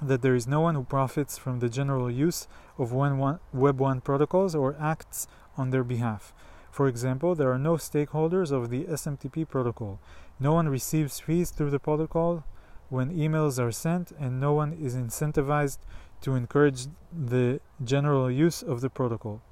that 0.00 0.22
there 0.22 0.34
is 0.34 0.48
no 0.48 0.60
one 0.60 0.74
who 0.74 0.82
profits 0.82 1.38
from 1.38 1.60
the 1.60 1.68
general 1.68 2.10
use 2.10 2.48
of 2.76 2.92
Web 2.92 3.78
1 3.78 4.00
protocols 4.00 4.54
or 4.56 4.74
acts 4.80 5.28
on 5.56 5.70
their 5.70 5.84
behalf. 5.84 6.34
For 6.72 6.88
example, 6.88 7.34
there 7.34 7.52
are 7.52 7.58
no 7.58 7.74
stakeholders 7.74 8.50
of 8.50 8.70
the 8.70 8.84
SMTP 8.84 9.46
protocol. 9.46 10.00
No 10.40 10.54
one 10.54 10.70
receives 10.70 11.20
fees 11.20 11.50
through 11.50 11.68
the 11.68 11.78
protocol 11.78 12.44
when 12.88 13.14
emails 13.14 13.58
are 13.58 13.70
sent, 13.70 14.10
and 14.18 14.40
no 14.40 14.54
one 14.54 14.72
is 14.72 14.96
incentivized 14.96 15.80
to 16.22 16.34
encourage 16.34 16.86
the 17.12 17.60
general 17.84 18.30
use 18.30 18.62
of 18.62 18.80
the 18.80 18.88
protocol. 18.88 19.42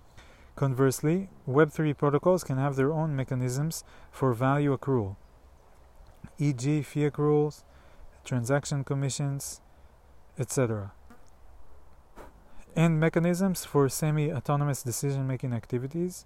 Conversely, 0.57 1.29
Web3 1.47 1.95
protocols 1.97 2.43
can 2.43 2.57
have 2.57 2.77
their 2.77 2.91
own 2.91 3.15
mechanisms 3.15 3.85
for 4.11 4.33
value 4.33 4.75
accrual, 4.75 5.17
e.g., 6.39 6.83
fee 6.83 7.11
accruals, 7.11 7.65
transaction 8.25 8.83
commissions, 8.83 9.61
etc., 10.39 10.93
and 12.75 12.99
mechanisms 12.99 13.67
for 13.67 13.91
semi 13.91 14.33
autonomous 14.33 14.83
decision 14.83 15.27
making 15.27 15.53
activities, 15.53 16.25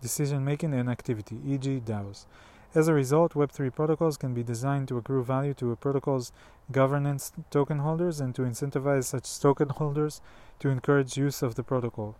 decision 0.00 0.44
making 0.44 0.74
and 0.74 0.88
activity, 0.88 1.38
e.g., 1.46 1.80
DAOs. 1.84 2.26
As 2.74 2.86
a 2.86 2.94
result, 2.94 3.32
Web3 3.32 3.74
protocols 3.74 4.16
can 4.18 4.34
be 4.34 4.42
designed 4.42 4.88
to 4.88 4.98
accrue 4.98 5.24
value 5.24 5.54
to 5.54 5.72
a 5.72 5.76
protocol's 5.76 6.32
governance 6.70 7.32
token 7.50 7.78
holders 7.78 8.20
and 8.20 8.34
to 8.34 8.42
incentivize 8.42 9.04
such 9.04 9.40
token 9.40 9.70
holders 9.70 10.20
to 10.58 10.68
encourage 10.68 11.16
use 11.16 11.42
of 11.42 11.54
the 11.54 11.62
protocol. 11.62 12.16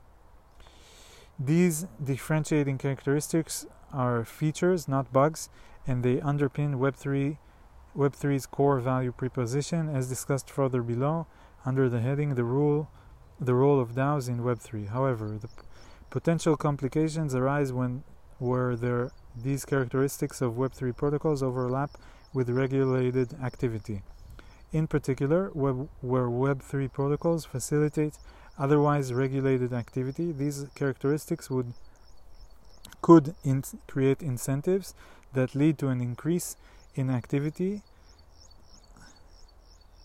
These 1.38 1.86
differentiating 2.02 2.78
characteristics 2.78 3.66
are 3.92 4.24
features, 4.24 4.88
not 4.88 5.12
bugs, 5.12 5.50
and 5.86 6.02
they 6.02 6.16
underpin 6.16 6.76
Web3 6.76 7.38
Web3's 7.96 8.46
core 8.46 8.78
value 8.80 9.12
proposition 9.12 9.88
as 9.88 10.08
discussed 10.08 10.50
further 10.50 10.82
below 10.82 11.26
under 11.64 11.88
the 11.88 12.00
heading 12.00 12.34
the 12.34 12.44
rule 12.44 12.88
the 13.40 13.54
role 13.54 13.80
of 13.80 13.92
DAOs 13.92 14.28
in 14.28 14.40
Web3. 14.40 14.88
However, 14.88 15.38
the 15.40 15.48
potential 16.10 16.56
complications 16.56 17.34
arise 17.34 17.72
when 17.72 18.02
where 18.38 18.76
there 18.76 19.10
these 19.36 19.64
characteristics 19.64 20.40
of 20.40 20.54
Web3 20.54 20.96
protocols 20.96 21.42
overlap 21.42 21.90
with 22.32 22.48
regulated 22.50 23.34
activity. 23.42 24.02
In 24.72 24.86
particular, 24.86 25.50
web, 25.54 25.88
where 26.00 26.26
Web3 26.26 26.92
protocols 26.92 27.44
facilitate 27.44 28.18
otherwise 28.58 29.12
regulated 29.12 29.72
activity, 29.72 30.32
these 30.32 30.66
characteristics 30.74 31.48
would 31.50 31.72
could 33.00 33.34
in 33.44 33.62
create 33.86 34.22
incentives 34.22 34.94
that 35.32 35.54
lead 35.54 35.78
to 35.78 35.88
an 35.88 36.00
increase 36.00 36.56
in 36.94 37.10
activity 37.10 37.82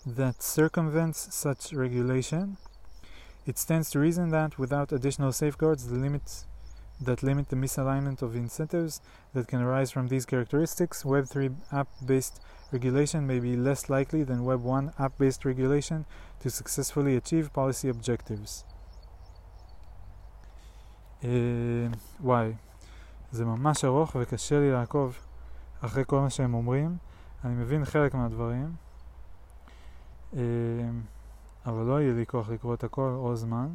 that 0.06 0.44
circumvents 0.44 1.34
such 1.34 1.74
regulation. 1.74 2.58
It 3.47 3.59
stands 3.59 3.91
to 3.91 3.99
reason 3.99 4.29
that 4.31 4.59
without 4.59 4.93
additional 4.93 5.33
safeguards, 5.33 5.89
the 5.89 5.97
limits 5.97 6.47
that 7.01 7.23
limit 7.23 7.49
the 7.49 7.57
misalignment 7.57 8.23
of 8.23 8.35
incentives 8.35 9.01
that 9.33 9.47
can 9.47 9.61
arise 9.62 9.91
from 9.91 10.09
these 10.09 10.27
characteristics, 10.27 11.05
Web3 11.05 11.55
app 11.73 11.89
based 12.05 12.41
regulation 12.73 13.27
may 13.27 13.39
be 13.39 13.57
less 13.57 13.89
likely 13.89 14.23
than 14.25 14.45
Web 14.45 14.62
1 14.62 14.93
app 14.99 15.16
based 15.16 15.45
regulation 15.45 16.05
to 16.41 16.51
successfully 16.51 17.16
achieve 17.16 17.53
policy 17.53 17.89
objectives. 17.89 18.65
וואי, 22.20 22.53
זה 23.31 23.45
ממש 23.45 23.85
ארוך 23.85 24.16
וקשה 24.20 24.61
לי 24.61 24.73
לעקוב 24.73 25.19
אחרי 25.81 26.05
כל 26.07 26.20
מה 26.20 26.31
שהם 26.31 26.55
אומרים. 26.55 26.97
אני 27.45 27.55
מבין 27.55 27.85
חלק 27.85 28.15
מהדברים, 28.15 28.73
אבל 31.65 31.84
לא 31.84 32.02
יהיה 32.02 32.14
לי 32.14 32.26
כוח 32.26 32.49
לקרוא 32.49 32.73
את 32.73 32.84
הכל 32.84 33.15
או 33.15 33.35
זמן. 33.35 33.68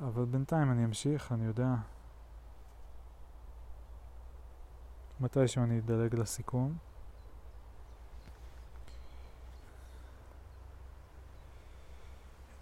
אבל 0.00 0.24
בינתיים 0.24 0.70
אני 0.70 0.84
אמשיך, 0.84 1.32
אני 1.32 1.44
יודע. 1.44 1.74
מתישהו 5.20 5.62
אני 5.62 5.78
אדלג 5.78 6.14
לסיכום. 6.14 6.76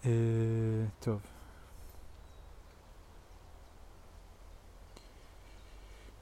אה, 0.05 0.11
טוב. 1.01 1.34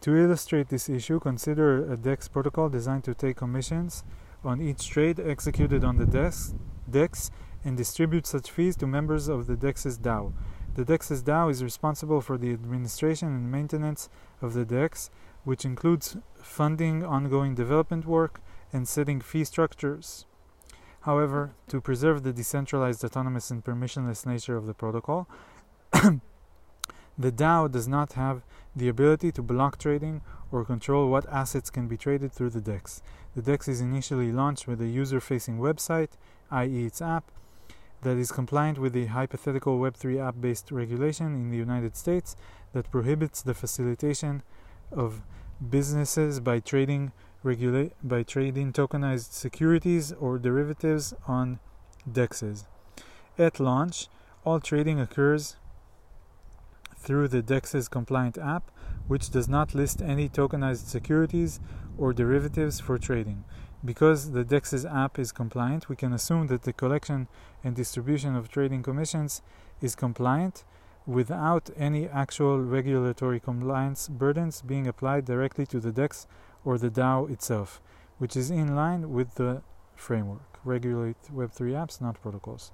To 0.03 0.17
illustrate 0.17 0.69
this 0.69 0.89
issue, 0.89 1.21
consider 1.21 1.93
a 1.93 1.97
DEX 1.97 2.27
protocol 2.27 2.69
designed 2.69 3.05
to 3.05 3.15
take 3.15 3.37
commissions 3.37 4.03
on 4.43 4.61
each 4.61 4.89
trade 4.89 5.21
executed 5.21 5.85
on 5.85 5.97
the 5.97 6.07
DEX, 6.07 7.31
and 7.65 7.77
distribute 7.77 8.27
such 8.27 8.51
fees 8.51 8.75
to 8.77 8.87
members 8.89 9.29
of 9.29 9.47
the 9.47 9.57
DEX's 9.57 9.99
DAO. 9.99 10.33
The 10.75 10.85
DEX's 10.85 11.23
DAO 11.23 11.53
is 11.53 11.63
responsible 11.63 12.21
for 12.21 12.37
the 12.37 12.53
administration 12.53 13.29
and 13.29 13.53
maintenance 13.53 14.09
of 14.41 14.55
the 14.55 14.65
DEX, 14.65 15.09
which 15.45 15.65
includes 15.65 16.17
funding 16.43 17.05
ongoing 17.05 17.55
development 17.55 18.05
work 18.05 18.41
and 18.73 18.89
setting 18.89 19.21
fee 19.21 19.45
structures. 19.45 20.27
However, 21.03 21.55
to 21.69 21.81
preserve 21.81 22.25
the 22.25 22.33
decentralized, 22.33 23.05
autonomous, 23.05 23.53
and 23.53 23.63
permissionless 23.63 24.27
nature 24.27 24.57
of 24.57 24.67
the 24.67 24.75
protocol, 24.75 25.29
the 27.19 27.33
DAO 27.33 27.71
does 27.71 27.87
not 27.89 28.15
have 28.15 28.43
the 28.75 28.89
ability 28.89 29.33
to 29.33 29.43
block 29.43 29.79
trading 29.79 30.23
or 30.51 30.65
control 30.65 31.11
what 31.11 31.29
assets 31.29 31.71
can 31.71 31.89
be 31.89 31.97
traded 31.97 32.33
through 32.33 32.51
the 32.51 32.61
DEX. 32.61 33.03
The 33.35 33.43
DEX 33.43 33.69
is 33.69 33.81
initially 33.81 34.33
launched 34.33 34.67
with 34.67 34.81
a 34.81 34.87
user 34.87 35.21
facing 35.21 35.59
website, 35.59 36.11
i.e., 36.51 36.85
its 36.85 37.03
app, 37.03 37.31
that 38.03 38.17
is 38.17 38.33
compliant 38.33 38.79
with 38.79 38.93
the 38.93 39.07
hypothetical 39.07 39.79
Web3 39.79 40.27
app 40.27 40.41
based 40.41 40.71
regulation 40.71 41.35
in 41.35 41.51
the 41.51 41.57
United 41.57 41.97
States 41.97 42.37
that 42.73 42.91
prohibits 42.91 43.43
the 43.43 43.55
facilitation 43.55 44.43
of 44.91 45.23
businesses 45.71 46.41
by 46.41 46.59
trading 46.61 47.13
by 47.45 48.23
trading 48.23 48.73
tokenized 48.73 49.33
securities 49.33 50.13
or 50.13 50.39
derivatives 50.39 51.13
on 51.27 51.59
dexes. 52.09 52.67
At 53.37 53.59
launch, 53.59 54.09
all 54.45 54.61
trading 54.61 55.01
occurs 55.01 55.57
through 57.03 57.29
the 57.29 57.43
DEX's 57.43 57.89
compliant 57.89 58.39
app, 58.39 58.71
which 59.09 59.31
does 59.31 59.49
not 59.49 59.75
list 59.75 60.01
any 60.01 60.29
tokenized 60.29 60.87
securities 60.87 61.61
or 61.99 62.13
derivatives 62.13 62.81
for 62.81 62.97
trading. 62.99 63.45
Because 63.85 64.31
the 64.31 64.45
DEX's 64.45 64.87
app 64.87 65.19
is 65.19 65.33
compliant, 65.33 65.89
we 65.89 65.97
can 65.97 66.13
assume 66.13 66.47
that 66.47 66.63
the 66.63 66.73
collection 66.73 67.27
and 67.65 67.75
distribution 67.75 68.37
of 68.37 68.49
trading 68.49 68.83
commissions 68.85 69.43
is 69.81 69.97
compliant 69.97 70.65
without 71.05 71.69
any 71.77 72.09
actual 72.09 72.61
regulatory 72.61 73.41
compliance 73.41 74.09
burdens 74.09 74.63
being 74.63 74.87
applied 74.87 75.25
directly 75.25 75.67
to 75.67 75.81
the 75.81 75.91
DEX 75.91 76.29
or 76.65 76.79
the 76.79 76.91
DAO 76.91 77.29
itself, 77.29 77.83
which 78.19 78.37
is 78.37 78.51
in 78.51 78.77
line 78.77 79.11
with 79.11 79.35
the 79.35 79.63
framework. 79.97 80.61
Regulate 80.65 81.21
Web3 81.35 81.73
apps, 81.73 82.01
not 82.01 82.23
protocols. 82.23 82.71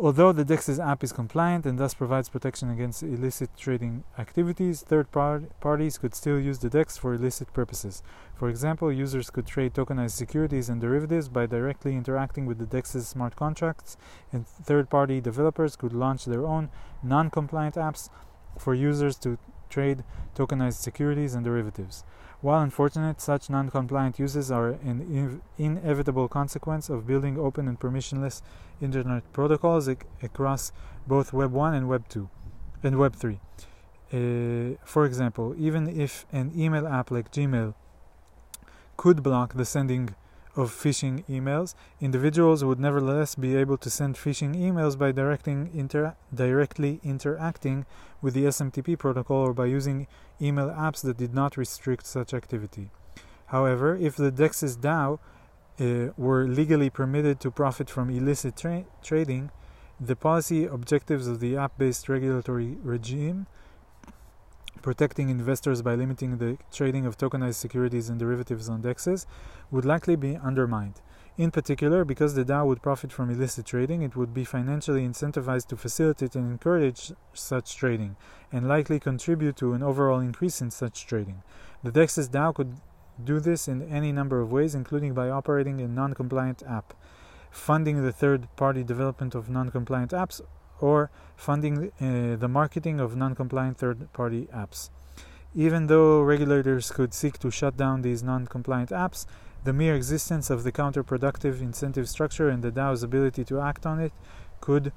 Although 0.00 0.30
the 0.30 0.44
DEX's 0.44 0.78
app 0.78 1.02
is 1.02 1.12
compliant 1.12 1.66
and 1.66 1.76
thus 1.76 1.92
provides 1.92 2.28
protection 2.28 2.70
against 2.70 3.02
illicit 3.02 3.50
trading 3.56 4.04
activities, 4.16 4.82
third 4.82 5.10
par- 5.10 5.42
parties 5.60 5.98
could 5.98 6.14
still 6.14 6.38
use 6.38 6.60
the 6.60 6.70
DEX 6.70 6.96
for 6.96 7.14
illicit 7.14 7.52
purposes. 7.52 8.00
For 8.36 8.48
example, 8.48 8.92
users 8.92 9.28
could 9.28 9.44
trade 9.44 9.74
tokenized 9.74 10.12
securities 10.12 10.68
and 10.68 10.80
derivatives 10.80 11.28
by 11.28 11.46
directly 11.46 11.96
interacting 11.96 12.46
with 12.46 12.58
the 12.58 12.64
DEX's 12.64 13.08
smart 13.08 13.34
contracts, 13.34 13.96
and 14.32 14.46
third 14.46 14.88
party 14.88 15.20
developers 15.20 15.74
could 15.74 15.92
launch 15.92 16.26
their 16.26 16.46
own 16.46 16.70
non 17.02 17.28
compliant 17.28 17.74
apps 17.74 18.08
for 18.56 18.74
users 18.74 19.16
to 19.16 19.36
trade 19.68 20.04
tokenized 20.36 20.80
securities 20.80 21.34
and 21.34 21.44
derivatives. 21.44 22.04
While 22.40 22.60
unfortunate, 22.62 23.20
such 23.20 23.50
non 23.50 23.68
compliant 23.68 24.18
uses 24.18 24.50
are 24.50 24.68
an 24.68 25.00
in- 25.00 25.42
inevitable 25.58 26.28
consequence 26.28 26.88
of 26.88 27.06
building 27.06 27.36
open 27.36 27.66
and 27.66 27.78
permissionless 27.80 28.42
internet 28.80 29.24
protocols 29.32 29.88
ac- 29.88 30.06
across 30.22 30.70
both 31.06 31.32
Web 31.32 31.50
1 31.50 31.74
and 31.74 31.88
Web 31.88 32.08
2 32.08 32.28
and 32.84 32.96
Web 32.96 33.16
3. 33.16 33.40
Uh, 34.10 34.76
for 34.84 35.04
example, 35.04 35.54
even 35.58 35.88
if 35.88 36.26
an 36.32 36.52
email 36.56 36.86
app 36.86 37.10
like 37.10 37.32
Gmail 37.32 37.74
could 38.96 39.22
block 39.22 39.54
the 39.54 39.64
sending 39.64 40.14
of 40.58 40.72
phishing 40.72 41.24
emails, 41.26 41.74
individuals 42.00 42.64
would 42.64 42.80
nevertheless 42.80 43.36
be 43.36 43.56
able 43.56 43.78
to 43.78 43.88
send 43.88 44.16
phishing 44.16 44.56
emails 44.56 44.98
by 44.98 45.12
directing 45.12 45.70
inter- 45.72 46.16
directly 46.34 47.00
interacting 47.04 47.86
with 48.20 48.34
the 48.34 48.44
SMTP 48.44 48.98
protocol 48.98 49.36
or 49.36 49.54
by 49.54 49.66
using 49.66 50.08
email 50.42 50.68
apps 50.68 51.02
that 51.02 51.16
did 51.16 51.32
not 51.32 51.56
restrict 51.56 52.06
such 52.06 52.34
activity. 52.34 52.90
However, 53.46 53.96
if 53.96 54.16
the 54.16 54.32
DEX's 54.32 54.76
DAO 54.76 55.20
uh, 55.80 56.12
were 56.16 56.48
legally 56.48 56.90
permitted 56.90 57.38
to 57.40 57.50
profit 57.52 57.88
from 57.88 58.10
illicit 58.10 58.56
tra- 58.56 58.84
trading, 59.02 59.50
the 60.00 60.16
policy 60.16 60.64
objectives 60.64 61.28
of 61.28 61.38
the 61.38 61.56
app 61.56 61.78
based 61.78 62.08
regulatory 62.08 62.76
regime 62.82 63.46
protecting 64.82 65.28
investors 65.28 65.82
by 65.82 65.94
limiting 65.94 66.38
the 66.38 66.58
trading 66.72 67.06
of 67.06 67.16
tokenized 67.16 67.56
securities 67.56 68.08
and 68.08 68.18
derivatives 68.18 68.68
on 68.68 68.82
DEXs 68.82 69.26
would 69.70 69.84
likely 69.84 70.16
be 70.16 70.36
undermined. 70.36 71.00
In 71.36 71.52
particular, 71.52 72.04
because 72.04 72.34
the 72.34 72.44
DAO 72.44 72.66
would 72.66 72.82
profit 72.82 73.12
from 73.12 73.30
illicit 73.30 73.66
trading, 73.66 74.02
it 74.02 74.16
would 74.16 74.34
be 74.34 74.44
financially 74.44 75.06
incentivized 75.06 75.68
to 75.68 75.76
facilitate 75.76 76.34
and 76.34 76.50
encourage 76.50 77.12
such 77.32 77.76
trading, 77.76 78.16
and 78.50 78.66
likely 78.66 78.98
contribute 78.98 79.56
to 79.56 79.72
an 79.72 79.82
overall 79.82 80.18
increase 80.18 80.60
in 80.60 80.72
such 80.72 81.06
trading. 81.06 81.42
The 81.84 81.92
DEX's 81.92 82.28
DAO 82.28 82.54
could 82.54 82.80
do 83.22 83.38
this 83.38 83.68
in 83.68 83.82
any 83.82 84.10
number 84.10 84.40
of 84.40 84.50
ways, 84.50 84.74
including 84.74 85.14
by 85.14 85.30
operating 85.30 85.80
a 85.80 85.86
non 85.86 86.12
compliant 86.14 86.62
app, 86.68 86.94
funding 87.50 88.02
the 88.02 88.12
third 88.12 88.48
party 88.56 88.82
development 88.82 89.36
of 89.36 89.48
non 89.48 89.70
compliant 89.70 90.10
apps, 90.10 90.40
or 90.80 91.10
funding 91.36 91.92
uh, 92.00 92.36
the 92.36 92.48
marketing 92.48 93.00
of 93.00 93.16
non 93.16 93.34
compliant 93.34 93.78
third 93.78 94.12
party 94.12 94.48
apps. 94.54 94.90
Even 95.54 95.86
though 95.86 96.20
regulators 96.20 96.90
could 96.90 97.14
seek 97.14 97.38
to 97.38 97.50
shut 97.50 97.76
down 97.76 98.02
these 98.02 98.22
non 98.22 98.46
compliant 98.46 98.90
apps, 98.90 99.26
the 99.64 99.72
mere 99.72 99.94
existence 99.94 100.50
of 100.50 100.62
the 100.62 100.72
counterproductive 100.72 101.60
incentive 101.60 102.08
structure 102.08 102.48
and 102.48 102.62
the 102.62 102.70
DAO's 102.70 103.02
ability 103.02 103.44
to 103.44 103.60
act 103.60 103.86
on 103.86 103.98
it 103.98 104.12
could 104.60 104.92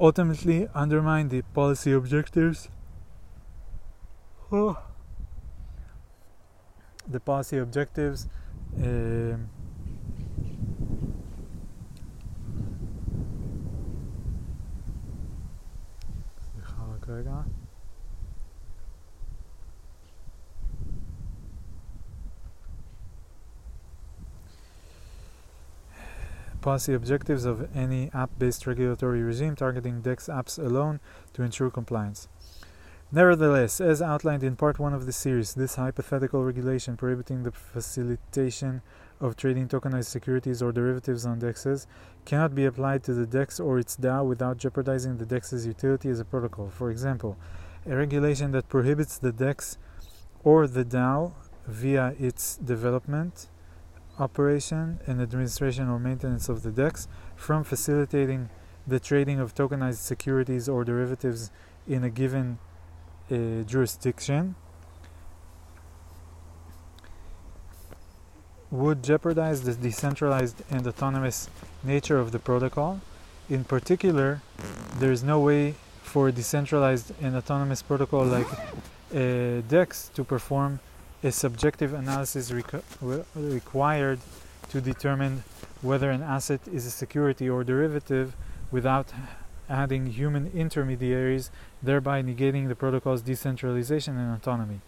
ultimately 0.00 0.68
undermine 0.74 1.28
the 1.28 1.42
policy 1.54 1.92
objectives. 1.92 2.68
Oh. 4.50 4.78
The 7.06 7.20
policy 7.20 7.58
objectives. 7.58 8.28
Uh, 8.76 9.36
Kröger. 17.10 17.44
Policy 26.60 26.94
objectives 26.94 27.44
of 27.44 27.74
any 27.74 28.10
app 28.14 28.30
based 28.38 28.66
regulatory 28.66 29.22
regime 29.22 29.56
targeting 29.56 30.02
DEX 30.02 30.28
apps 30.28 30.58
alone 30.58 31.00
to 31.32 31.42
ensure 31.42 31.70
compliance. 31.70 32.28
Nevertheless, 33.10 33.80
as 33.80 34.00
outlined 34.00 34.44
in 34.44 34.54
part 34.54 34.78
one 34.78 34.94
of 34.94 35.06
the 35.06 35.12
series, 35.12 35.54
this 35.54 35.74
hypothetical 35.74 36.44
regulation 36.44 36.96
prohibiting 36.96 37.42
the 37.42 37.50
facilitation 37.50 38.82
of 39.20 39.36
trading 39.36 39.68
tokenized 39.68 40.06
securities 40.06 40.62
or 40.62 40.72
derivatives 40.72 41.26
on 41.26 41.40
DEXs 41.40 41.86
cannot 42.24 42.54
be 42.54 42.64
applied 42.64 43.02
to 43.04 43.12
the 43.12 43.26
DEX 43.26 43.60
or 43.60 43.78
its 43.78 43.96
DAO 43.96 44.24
without 44.26 44.56
jeopardizing 44.56 45.18
the 45.18 45.26
DEX's 45.26 45.66
utility 45.66 46.08
as 46.08 46.20
a 46.20 46.24
protocol. 46.24 46.70
For 46.70 46.90
example, 46.90 47.36
a 47.86 47.96
regulation 47.96 48.52
that 48.52 48.68
prohibits 48.68 49.18
the 49.18 49.32
DEX 49.32 49.78
or 50.42 50.66
the 50.66 50.84
DAO 50.84 51.32
via 51.66 52.14
its 52.18 52.56
development 52.56 53.48
operation 54.18 55.00
and 55.06 55.20
administration 55.20 55.88
or 55.88 55.98
maintenance 55.98 56.48
of 56.48 56.62
the 56.62 56.70
DEX, 56.70 57.08
from 57.36 57.64
facilitating 57.64 58.50
the 58.86 59.00
trading 59.00 59.38
of 59.40 59.54
tokenized 59.54 59.98
securities 59.98 60.68
or 60.68 60.84
derivatives 60.84 61.50
in 61.86 62.04
a 62.04 62.10
given 62.10 62.58
uh, 63.30 63.62
jurisdiction, 63.62 64.54
would 68.70 69.02
jeopardize 69.02 69.62
the 69.62 69.74
decentralized 69.74 70.62
and 70.70 70.86
autonomous 70.86 71.48
nature 71.82 72.18
of 72.18 72.30
the 72.32 72.38
protocol. 72.38 73.00
In 73.48 73.64
particular, 73.64 74.42
there 74.98 75.10
is 75.10 75.24
no 75.24 75.40
way 75.40 75.74
for 76.02 76.28
a 76.28 76.32
decentralized 76.32 77.12
and 77.20 77.34
autonomous 77.34 77.82
protocol 77.82 78.24
like 78.24 78.46
uh, 78.52 79.62
DEX 79.68 80.08
to 80.14 80.22
perform 80.22 80.78
a 81.22 81.32
subjective 81.32 81.92
analysis 81.92 82.50
requ- 82.50 82.82
required 83.34 84.20
to 84.68 84.80
determine 84.80 85.42
whether 85.82 86.10
an 86.10 86.22
asset 86.22 86.60
is 86.72 86.86
a 86.86 86.90
security 86.90 87.48
or 87.48 87.64
derivative 87.64 88.36
without 88.70 89.12
adding 89.68 90.06
human 90.06 90.50
intermediaries, 90.54 91.50
thereby 91.82 92.22
negating 92.22 92.68
the 92.68 92.74
protocol's 92.74 93.22
decentralization 93.22 94.16
and 94.16 94.34
autonomy 94.34 94.80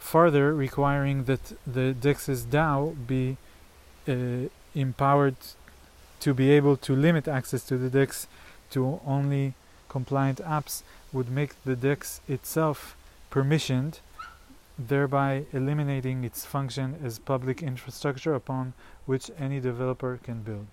further 0.00 0.52
requiring 0.54 1.24
that 1.24 1.52
the 1.66 1.94
DEX's 1.94 2.46
DAO 2.46 2.96
be 3.06 3.36
uh, 4.08 4.48
empowered 4.74 5.36
to 6.18 6.34
be 6.34 6.50
able 6.50 6.76
to 6.78 6.96
limit 6.96 7.28
access 7.28 7.62
to 7.64 7.78
the 7.78 7.88
DEX 7.88 8.26
to 8.70 9.00
only 9.06 9.54
compliant 9.88 10.38
apps 10.38 10.82
would 11.12 11.30
make 11.30 11.62
the 11.64 11.76
DEX 11.76 12.20
itself 12.28 12.96
permissioned, 13.30 14.00
thereby 14.78 15.44
eliminating 15.52 16.24
its 16.24 16.44
function 16.44 16.98
as 17.04 17.18
public 17.18 17.62
infrastructure 17.62 18.34
upon 18.34 18.72
which 19.06 19.30
any 19.38 19.60
developer 19.60 20.18
can 20.22 20.42
build. 20.42 20.66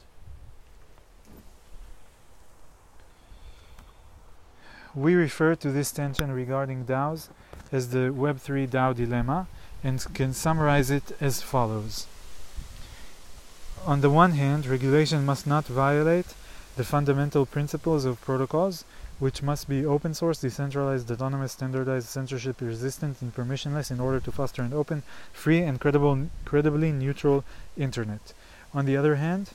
We 4.96 5.14
refer 5.14 5.56
to 5.56 5.72
this 5.72 5.92
tension 5.92 6.32
regarding 6.32 6.86
DAOs 6.86 7.30
as 7.72 7.90
the 7.90 8.10
Web3 8.10 8.68
DAO 8.68 8.96
dilemma 8.96 9.48
and 9.84 10.06
can 10.14 10.34
summarize 10.34 10.90
it 10.90 11.16
as 11.22 11.42
follows. 11.42 12.08
On 13.86 14.02
the 14.02 14.10
one 14.10 14.32
hand, 14.32 14.66
regulation 14.66 15.26
must 15.26 15.48
not 15.48 15.66
violate 15.66 16.34
the 16.76 16.84
fundamental 16.84 17.46
principles 17.46 18.06
of 18.06 18.22
protocols, 18.22 18.84
which 19.20 19.42
must 19.42 19.68
be 19.68 19.86
open 19.86 20.14
source, 20.14 20.42
decentralized, 20.42 21.10
autonomous, 21.10 21.54
standardized, 21.54 22.08
censorship 22.08 22.62
resistant, 22.62 23.22
and 23.22 23.36
permissionless 23.36 23.90
in 23.90 24.00
order 24.00 24.20
to 24.20 24.32
foster 24.32 24.62
an 24.62 24.74
open, 24.74 25.04
free, 25.34 25.62
and 25.62 25.80
credible, 25.80 26.30
credibly 26.46 26.92
neutral 26.92 27.44
internet. 27.78 28.34
On 28.74 28.86
the 28.86 28.98
other 28.98 29.16
hand, 29.16 29.52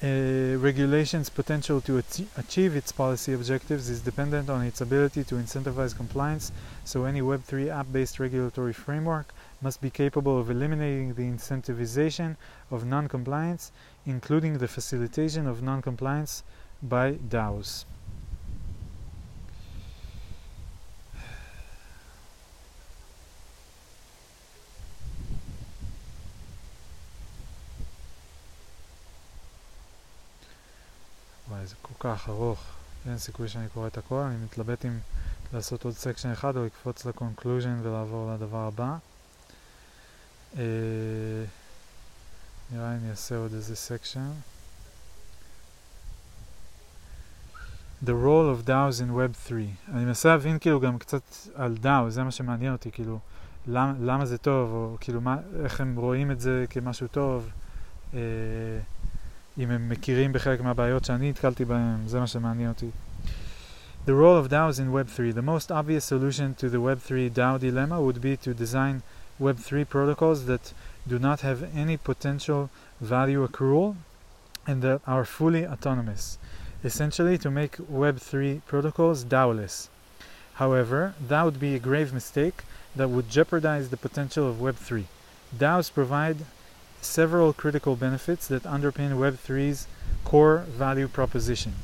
uh, 0.00 0.56
regulation's 0.58 1.28
potential 1.28 1.80
to 1.80 1.98
achieve 2.36 2.76
its 2.76 2.92
policy 2.92 3.32
objectives 3.32 3.88
is 3.88 4.00
dependent 4.00 4.48
on 4.48 4.62
its 4.62 4.80
ability 4.80 5.24
to 5.24 5.34
incentivize 5.34 5.96
compliance, 5.96 6.52
so 6.84 7.04
any 7.04 7.20
Web3 7.20 7.68
app 7.68 7.92
based 7.92 8.20
regulatory 8.20 8.72
framework 8.72 9.34
must 9.60 9.80
be 9.80 9.90
capable 9.90 10.38
of 10.38 10.50
eliminating 10.50 11.14
the 11.14 11.24
incentivization 11.24 12.36
of 12.70 12.86
non 12.86 13.08
compliance, 13.08 13.72
including 14.06 14.58
the 14.58 14.68
facilitation 14.68 15.48
of 15.48 15.62
non 15.62 15.82
compliance 15.82 16.44
by 16.80 17.14
DAOs. 17.14 17.84
זה 31.68 31.74
כל 31.82 31.94
כך 31.98 32.28
ארוך, 32.28 32.64
אין 33.06 33.18
סיכוי 33.18 33.48
שאני 33.48 33.68
קורא 33.68 33.86
את 33.86 33.98
הכל, 33.98 34.20
אני 34.20 34.36
מתלבט 34.44 34.84
אם 34.84 34.98
לעשות 35.52 35.84
עוד 35.84 35.94
סקשן 35.94 36.30
אחד 36.30 36.56
או 36.56 36.64
לקפוץ 36.64 37.04
לקונקלוז'ן 37.04 37.78
ולעבור 37.82 38.32
לדבר 38.34 38.66
הבא. 38.66 38.96
אה, 40.58 40.62
נראה 42.72 42.90
לי 42.90 42.96
אני 42.96 43.10
אעשה 43.10 43.36
עוד 43.36 43.52
איזה 43.54 43.76
סקשן. 43.76 44.30
The 48.04 48.14
role 48.24 48.48
of 48.54 48.68
DAOs 48.68 49.00
in 49.00 49.10
Web 49.10 49.48
3. 49.48 49.66
אני 49.88 50.04
מנסה 50.04 50.28
להבין 50.28 50.58
כאילו 50.58 50.80
גם 50.80 50.98
קצת 50.98 51.22
על 51.54 51.76
DAO, 51.82 52.08
זה 52.08 52.22
מה 52.22 52.30
שמעניין 52.30 52.72
אותי, 52.72 52.90
כאילו 52.90 53.18
למה, 53.66 53.92
למה 54.00 54.26
זה 54.26 54.38
טוב, 54.38 54.70
או 54.70 54.96
כאילו 55.00 55.20
מה, 55.20 55.36
איך 55.64 55.80
הם 55.80 55.96
רואים 55.96 56.30
את 56.30 56.40
זה 56.40 56.64
כמשהו 56.70 57.08
טוב. 57.08 57.48
אה, 58.14 58.20
אם 59.57 59.71
הם 59.71 59.89
מכירים 59.89 60.33
בחלק 60.33 60.61
מהבעיות 60.61 61.05
שאני 61.05 61.29
נתקלתי 61.29 61.65
בהם, 61.65 62.07
זה 62.07 62.19
מה 62.19 62.27
שמעניין 62.27 62.69
אותי. 62.69 62.89
The 64.05 64.15
role 64.15 64.37
of 64.37 64.49
DAOs 64.49 64.79
in 64.79 64.91
Web3. 64.91 65.33
The 65.33 65.41
most 65.41 65.71
obvious 65.71 66.03
solution 66.03 66.55
to 66.55 66.67
the 66.69 66.81
Web3 66.81 67.31
DAO 67.31 67.57
dilemma 67.57 68.01
would 68.01 68.19
be 68.19 68.35
to 68.35 68.53
design 68.53 69.01
Web3 69.39 69.87
protocols 69.87 70.45
that 70.45 70.73
do 71.07 71.17
not 71.19 71.39
have 71.39 71.63
any 71.73 71.95
potential 71.95 72.69
value 72.99 73.47
accrual 73.47 73.95
and 74.67 74.81
that 74.81 74.99
are 75.07 75.23
fully 75.23 75.65
autonomous. 75.65 76.37
Essentially, 76.83 77.37
to 77.37 77.49
make 77.49 77.77
Web3 77.77 78.61
protocols 78.67 79.23
DAO-less. 79.23 79.89
However, 80.55 81.13
that 81.29 81.43
would 81.43 81.59
be 81.59 81.73
a 81.73 81.79
grave 81.79 82.13
mistake 82.13 82.63
that 82.95 83.09
would 83.09 83.29
jeopardize 83.29 83.89
the 83.89 83.97
potential 83.97 84.49
of 84.49 84.57
Web3. 84.57 85.05
DAOs 85.57 85.93
provide 85.93 86.37
several 87.00 87.52
critical 87.52 87.96
benefits 87.96 88.48
that 88.48 88.62
underpin 88.64 89.12
Web3's 89.12 89.86
core 90.24 90.58
value 90.68 91.08
proposition. 91.08 91.74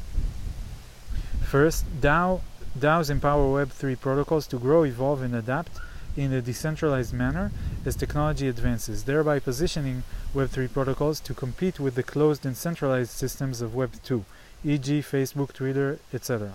First, 1.43 1.85
DAO, 2.01 2.41
DAOs 2.79 3.11
empower 3.11 3.65
Web3 3.65 4.01
protocols 4.01 4.47
to 4.49 4.59
grow, 4.59 4.85
evolve, 4.85 5.23
and 5.23 5.35
adapt 5.35 5.79
in 6.17 6.33
a 6.33 6.43
decentralized 6.43 7.13
manner 7.13 7.51
as 7.85 7.97
technology 7.97 8.49
advances, 8.49 9.05
thereby 9.05 9.39
positioning 9.39 10.03
Web3 10.35 10.73
protocols 10.73 11.21
to 11.21 11.35
compete 11.35 11.79
with 11.79 11.95
the 11.95 12.03
closed 12.03 12.45
and 12.45 12.57
centralized 12.57 13.11
systems 13.11 13.61
of 13.61 13.73
Web2, 13.73 14.25
e.g., 14.65 15.03
Facebook, 15.03 15.53
Twitter, 15.53 15.99
etc. 16.13 16.53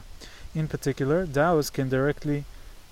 In 0.56 0.68
particular, 0.68 1.26
DAOs 1.26 1.72
can 1.72 1.90
directly 1.90 2.46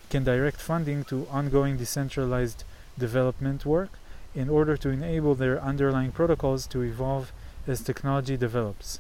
can 0.10 0.24
direct 0.24 0.62
funding 0.62 1.04
to 1.04 1.28
ongoing 1.30 1.76
decentralized 1.76 2.64
development 2.98 3.66
work 3.66 3.92
in 4.38 4.50
order 4.50 4.78
to 4.78 4.90
enable 4.90 5.34
their 5.34 5.60
underlying 5.60 6.12
protocols 6.12 6.68
to 6.68 6.84
evolve 6.84 7.32
as 7.66 7.82
technology 7.82 8.38
develops. 8.38 9.00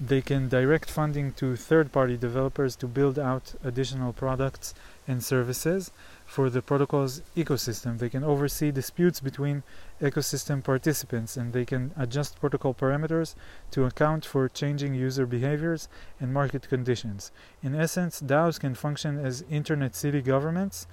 They 0.00 0.22
can 0.22 0.48
direct 0.48 0.88
funding 0.88 1.32
to 1.34 1.56
third 1.56 1.90
party 1.90 2.16
developers 2.16 2.76
to 2.76 2.86
build 2.86 3.18
out 3.18 3.54
additional 3.64 4.12
products 4.12 4.72
and 5.08 5.22
services 5.22 5.90
for 6.26 6.48
the 6.48 6.62
protocol's 6.62 7.22
ecosystem. 7.36 7.98
They 7.98 8.08
can 8.08 8.22
oversee 8.22 8.70
disputes 8.70 9.18
between 9.18 9.64
ecosystem 10.00 10.62
participants 10.62 11.36
and 11.36 11.52
they 11.52 11.64
can 11.64 11.90
adjust 11.96 12.40
protocol 12.40 12.72
parameters 12.72 13.34
to 13.72 13.84
account 13.84 14.24
for 14.24 14.48
changing 14.48 14.94
user 14.94 15.26
behaviors 15.26 15.88
and 16.20 16.32
market 16.32 16.68
conditions. 16.68 17.32
In 17.64 17.74
essence, 17.74 18.20
DAOs 18.20 18.60
can 18.60 18.76
function 18.76 19.18
as 19.18 19.44
internet 19.50 19.96
city 19.96 20.22
governments 20.22 20.86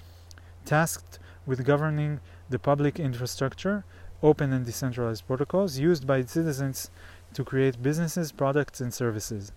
tasked 0.64 1.20
with 1.46 1.64
governing 1.64 2.20
the 2.48 2.58
public 2.58 2.98
infrastructure, 3.00 3.84
open 4.22 4.52
and 4.52 4.66
decentralized 4.66 5.26
protocols 5.26 5.78
used 5.78 6.06
by 6.06 6.22
citizens 6.22 6.90
to 7.34 7.44
create 7.44 7.82
businesses, 7.82 8.32
products, 8.32 8.80
and 8.80 8.92
services. 8.92 9.52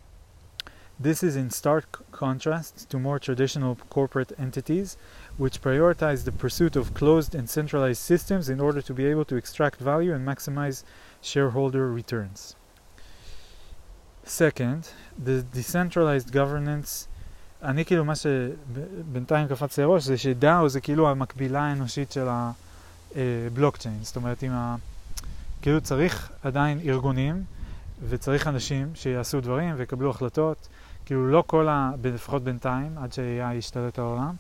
This 0.99 1.23
is 1.23 1.35
in 1.35 1.49
stark 1.49 2.05
contrast 2.11 2.89
to 2.91 2.99
more 2.99 3.19
traditional 3.19 3.76
corporate 3.89 4.31
entities, 4.38 4.95
which 5.38 5.61
prioritize 5.61 6.23
the 6.23 6.31
pursuit 6.31 6.76
of 6.76 6.93
closed 6.93 7.34
and 7.34 7.49
centralized 7.49 8.01
systems 8.01 8.47
in 8.47 8.60
order 8.60 8.81
to 8.81 8.93
be 8.93 9.05
able 9.07 9.26
to 9.26 9.35
extract 9.35 9.80
value 9.80 10.14
and 10.14 10.26
maximize 10.26 10.84
shareholder 11.19 11.91
returns. 11.91 12.55
Second, 14.23 14.89
the 15.22 15.41
decentralized 15.41 16.31
governance 16.31 17.07
אני 17.64 17.85
כאילו, 17.85 18.06
מה 18.06 18.14
שבינתיים 18.15 19.48
קפץ 19.48 19.77
לי 19.77 19.85
ראש 19.85 20.03
זה 20.03 20.18
שדאו 20.18 20.69
זה 20.69 20.81
כאילו 20.81 21.10
המקבילה 21.10 21.61
האנושית 21.61 22.11
של 22.11 22.27
הבלוקצ'יין. 23.15 23.98
זאת 24.02 24.15
אומרת, 24.15 24.44
אם 24.44 24.52
ה... 24.52 24.76
כאילו 25.61 25.81
צריך 25.81 26.31
עדיין 26.44 26.80
ארגונים 26.85 27.44
וצריך 28.10 28.48
אנשים 28.48 28.88
שיעשו 28.95 29.41
דברים 29.41 29.73
ויקבלו 29.77 30.10
החלטות. 30.10 30.68
כאילו 31.06 31.27
לא 31.27 31.44
כל 31.48 31.68
ה... 31.68 31.91
לפחות 32.03 32.44
בינתיים, 32.44 32.98
עד 32.98 33.14
שה-AI 33.14 33.53
ישתלט 33.53 33.99
על 33.99 34.06
העולם, 34.06 34.35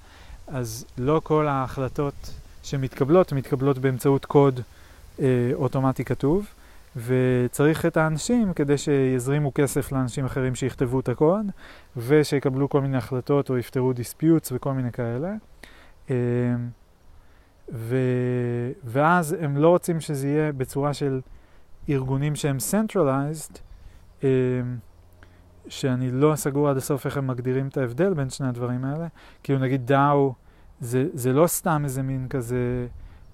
אז 0.47 0.85
לא 0.97 1.21
כל 1.23 1.47
ההחלטות 1.47 2.33
שמתקבלות, 2.63 3.33
מתקבלות 3.33 3.77
באמצעות 3.77 4.25
קוד 4.25 4.59
אה, 5.19 5.25
אוטומטי 5.53 6.05
כתוב. 6.05 6.45
וצריך 6.95 7.85
את 7.85 7.97
האנשים 7.97 8.53
כדי 8.53 8.77
שיזרימו 8.77 9.53
כסף 9.53 9.91
לאנשים 9.91 10.25
אחרים 10.25 10.55
שיכתבו 10.55 10.99
את 10.99 11.09
הקוד 11.09 11.45
ושיקבלו 11.97 12.69
כל 12.69 12.81
מיני 12.81 12.97
החלטות 12.97 13.49
או 13.49 13.57
יפתרו 13.57 13.93
דיספיוטס 13.93 14.51
וכל 14.51 14.73
מיני 14.73 14.91
כאלה. 14.91 15.33
אמ, 16.09 16.15
ו... 17.73 17.97
ואז 18.83 19.35
הם 19.39 19.57
לא 19.57 19.69
רוצים 19.69 19.99
שזה 19.99 20.27
יהיה 20.27 20.51
בצורה 20.51 20.93
של 20.93 21.21
ארגונים 21.89 22.35
שהם 22.35 22.57
centralized, 22.71 23.57
אה, 24.23 24.29
שאני 25.67 26.11
לא 26.11 26.35
סגור 26.35 26.69
עד 26.69 26.77
הסוף 26.77 27.05
איך 27.05 27.17
הם 27.17 27.27
מגדירים 27.27 27.67
את 27.67 27.77
ההבדל 27.77 28.13
בין 28.13 28.29
שני 28.29 28.47
הדברים 28.47 28.85
האלה. 28.85 29.07
כאילו 29.43 29.59
נגיד 29.59 29.85
דאו, 29.85 30.33
זה, 30.79 31.07
זה 31.13 31.33
לא 31.33 31.47
סתם 31.47 31.81
איזה 31.83 32.03
מין 32.03 32.27
כזה, 32.29 32.87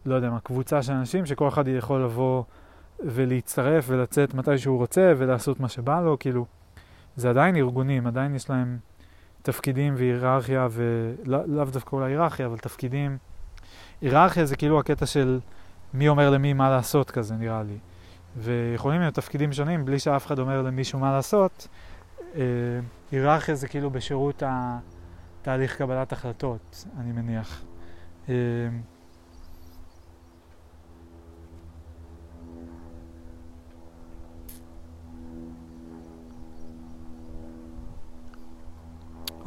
לא 0.06 0.15
יודע 0.15 0.30
מה, 0.30 0.40
קבוצה 0.40 0.84
של 0.84 0.94
אנשים 0.94 1.26
שכל 1.26 1.48
אחד 1.48 1.68
יכול 1.68 2.03
לבוא 2.03 2.44
ולהצטרף 3.05 3.85
ולצאת 3.88 4.34
מתי 4.34 4.57
שהוא 4.57 4.77
רוצה 4.77 5.13
ולעשות 5.17 5.59
מה 5.59 5.69
שבא 5.69 6.01
לו, 6.01 6.19
כאילו, 6.19 6.45
זה 7.15 7.30
עדיין 7.30 7.55
ארגונים, 7.55 8.07
עדיין 8.07 8.35
יש 8.35 8.49
להם 8.49 8.77
תפקידים 9.41 9.93
והיררכיה, 9.97 10.67
ולאו 10.71 11.41
לא 11.47 11.65
דווקא 11.65 11.95
אולי 11.95 12.11
היררכיה, 12.11 12.45
אבל 12.45 12.57
תפקידים. 12.57 13.17
היררכיה 14.01 14.45
זה 14.45 14.55
כאילו 14.55 14.80
הקטע 14.80 15.05
של 15.05 15.39
מי 15.93 16.09
אומר 16.09 16.30
למי 16.30 16.53
מה 16.53 16.69
לעשות 16.69 17.11
כזה, 17.11 17.35
נראה 17.35 17.63
לי. 17.63 17.77
ויכולים 18.38 19.01
להיות 19.01 19.13
תפקידים 19.13 19.53
שונים 19.53 19.85
בלי 19.85 19.99
שאף 19.99 20.26
אחד 20.26 20.39
אומר 20.39 20.61
למישהו 20.61 20.99
מה 20.99 21.11
לעשות. 21.11 21.67
אה, 22.35 22.41
היררכיה 23.11 23.55
זה 23.55 23.67
כאילו 23.67 23.89
בשירות 23.89 24.43
התהליך 24.45 25.77
קבלת 25.77 26.11
החלטות, 26.11 26.85
אני 26.99 27.11
מניח. 27.11 27.61
אה, 28.30 28.35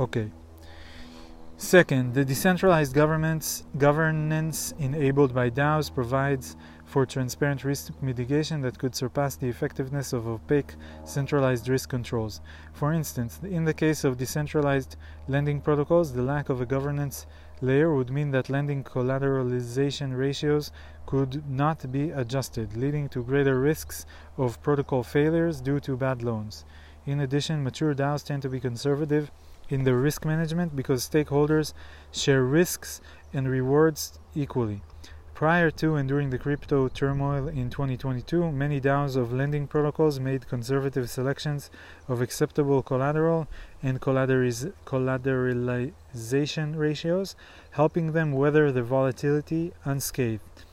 Okay. 0.01 0.31
Second, 1.59 2.15
the 2.15 2.25
decentralized 2.25 2.93
governments, 2.93 3.65
governance 3.79 4.75
enabled 4.79 5.33
by 5.33 5.49
DAOs 5.49 5.95
provides 5.95 6.57
for 6.85 7.07
transparent 7.07 7.63
risk 7.63 7.93
mitigation 8.03 8.63
that 8.63 8.79
could 8.79 8.95
surpass 8.95 9.37
the 9.37 9.49
effectiveness 9.49 10.13
of 10.13 10.27
opaque 10.27 10.75
centralized 11.05 11.69
risk 11.69 11.89
controls. 11.89 12.41
For 12.73 12.93
instance, 12.93 13.39
in 13.45 13.65
the 13.65 13.75
case 13.75 14.03
of 14.03 14.19
decentralized 14.19 14.97
lending 15.29 15.61
protocols, 15.61 16.13
the 16.13 16.23
lack 16.23 16.49
of 16.49 16.61
a 16.61 16.67
governance 16.67 17.27
layer 17.61 17.95
would 17.95 18.11
mean 18.11 18.33
that 18.33 18.51
lending 18.51 18.83
collateralization 18.83 20.17
ratios 20.17 20.73
could 21.07 21.49
not 21.49 21.93
be 21.93 22.11
adjusted, 22.11 22.77
leading 22.77 23.09
to 23.11 23.23
greater 23.23 23.61
risks 23.61 24.05
of 24.37 24.61
protocol 24.63 25.03
failures 25.03 25.61
due 25.61 25.79
to 25.81 25.97
bad 25.97 26.23
loans. 26.23 26.65
In 27.07 27.21
addition, 27.21 27.63
mature 27.63 27.95
DAOs 27.95 28.25
tend 28.25 28.43
to 28.43 28.49
be 28.49 28.59
conservative 28.59 29.31
in 29.73 29.85
their 29.85 29.97
risk 29.97 30.27
management 30.27 30.77
because 30.77 31.09
stakeholders 31.09 31.73
share 32.13 32.45
risks 32.45 33.01
and 33.33 33.49
rewards 33.49 34.19
equally. 34.35 34.83
Prior 35.35 35.71
to 35.73 35.97
and 35.97 36.09
during 36.09 36.31
the 36.31 36.39
crypto 36.39 36.87
turmoil 36.89 37.49
in 37.49 37.69
2022, 37.71 38.53
many 38.53 38.81
DAOs 38.81 39.17
of 39.17 39.33
lending 39.33 39.67
protocols 39.67 40.21
made 40.21 40.47
conservative 40.47 41.11
selections 41.11 41.71
of 42.07 42.21
acceptable 42.21 42.83
collateral 42.83 43.49
and 43.83 44.01
collateralization 44.01 46.77
ratios, 46.77 47.35
helping 47.71 48.13
them 48.13 48.33
weather 48.33 48.71
the 48.71 48.83
volatility 48.83 49.73
unscathed. 49.85 50.67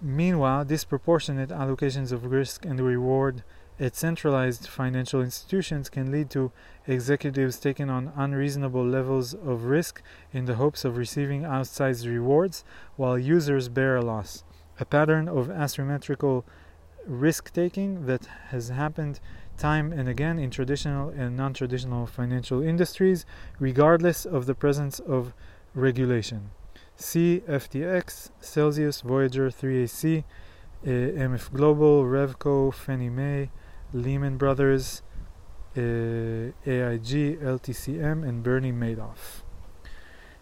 Meanwhile, 0.00 0.64
disproportionate 0.64 1.50
allocations 1.50 2.12
of 2.12 2.24
risk 2.24 2.64
and 2.64 2.80
reward 2.80 3.42
at 3.80 3.96
centralized 3.96 4.66
financial 4.68 5.20
institutions 5.20 5.88
can 5.88 6.12
lead 6.12 6.30
to 6.30 6.52
executives 6.86 7.58
taking 7.58 7.90
on 7.90 8.12
unreasonable 8.16 8.86
levels 8.86 9.34
of 9.34 9.64
risk 9.64 10.02
in 10.32 10.44
the 10.44 10.56
hopes 10.56 10.84
of 10.84 10.96
receiving 10.96 11.42
outsized 11.42 12.06
rewards 12.06 12.64
while 12.96 13.18
users 13.18 13.68
bear 13.68 13.96
a 13.96 14.02
loss. 14.02 14.44
A 14.78 14.84
pattern 14.84 15.28
of 15.28 15.50
asymmetrical 15.50 16.44
risk 17.06 17.52
taking 17.52 18.06
that 18.06 18.26
has 18.48 18.68
happened 18.68 19.20
time 19.56 19.92
and 19.92 20.08
again 20.08 20.38
in 20.38 20.50
traditional 20.50 21.08
and 21.10 21.36
non 21.36 21.54
traditional 21.54 22.06
financial 22.06 22.62
industries, 22.62 23.24
regardless 23.58 24.24
of 24.24 24.46
the 24.46 24.54
presence 24.54 24.98
of 25.00 25.32
regulation. 25.74 26.50
See 26.96 27.42
FTX, 27.48 28.30
Celsius, 28.40 29.00
Voyager 29.00 29.50
3AC, 29.50 30.24
uh, 30.84 30.88
MF 30.88 31.52
Global, 31.52 32.04
Refco, 32.04 32.72
Fannie 32.72 33.10
Mae, 33.10 33.50
Lehman 33.92 34.36
Brothers, 34.36 35.02
uh, 35.76 35.80
AIG, 35.80 37.40
LTCM, 37.40 38.26
and 38.26 38.42
Bernie 38.42 38.72
Madoff. 38.72 39.42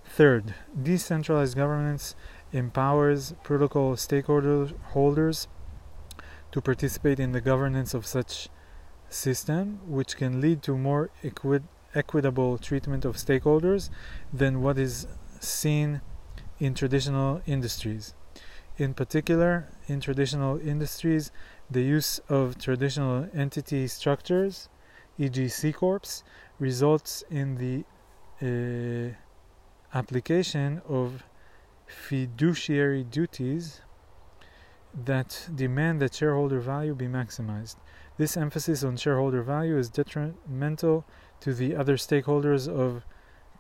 Third, 0.05 0.55
decentralized 0.81 1.57
governance 1.57 2.15
empowers 2.53 3.35
protocol 3.43 3.95
stakeholders 3.95 5.47
to 6.53 6.61
participate 6.61 7.21
in 7.21 7.33
the 7.33 7.41
governance 7.41 7.95
of 7.95 8.07
such 8.07 8.49
system, 9.09 9.81
which 9.87 10.17
can 10.17 10.41
lead 10.41 10.63
to 10.63 10.77
more 10.77 11.11
equi- 11.23 11.61
equitable 11.95 12.59
treatment 12.59 13.05
of 13.05 13.17
stakeholders 13.17 13.91
than 14.33 14.63
what 14.63 14.79
is 14.79 15.07
seen 15.41 16.01
in 16.59 16.75
traditional 16.75 17.41
industries. 17.47 18.15
In 18.77 18.95
particular, 18.95 19.69
in 19.89 20.01
traditional 20.01 20.59
industries, 20.59 21.31
the 21.71 21.83
use 21.83 22.21
of 22.29 22.59
traditional 22.59 23.29
entity 23.33 23.87
structures, 23.87 24.69
e.g., 25.19 25.49
C 25.49 25.73
corps, 25.73 26.23
results 26.59 27.23
in 27.31 27.57
the 27.57 27.85
uh, 28.43 29.15
application 29.97 30.83
of 30.89 31.25
fiduciary 31.87 33.05
duties 33.05 33.81
that 34.95 35.49
demand 35.55 36.01
that 36.01 36.15
shareholder 36.15 36.61
value 36.61 36.95
be 36.95 37.07
maximized. 37.07 37.77
This 38.17 38.37
emphasis 38.37 38.83
on 38.83 38.97
shareholder 38.97 39.43
value 39.43 39.79
is 39.79 39.89
detrimental 39.89 41.05
to 41.41 41.55
the 41.55 41.77
other 41.77 41.97
stakeholders 41.97 42.69
of 42.69 43.05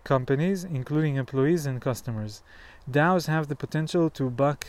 companies, 0.04 0.64
including 0.64 1.16
employees 1.16 1.66
and 1.66 1.80
customers. 1.80 2.42
DAOs 2.90 3.26
have 3.26 3.48
the 3.48 3.56
potential 3.56 4.10
to 4.10 4.30
buck 4.30 4.66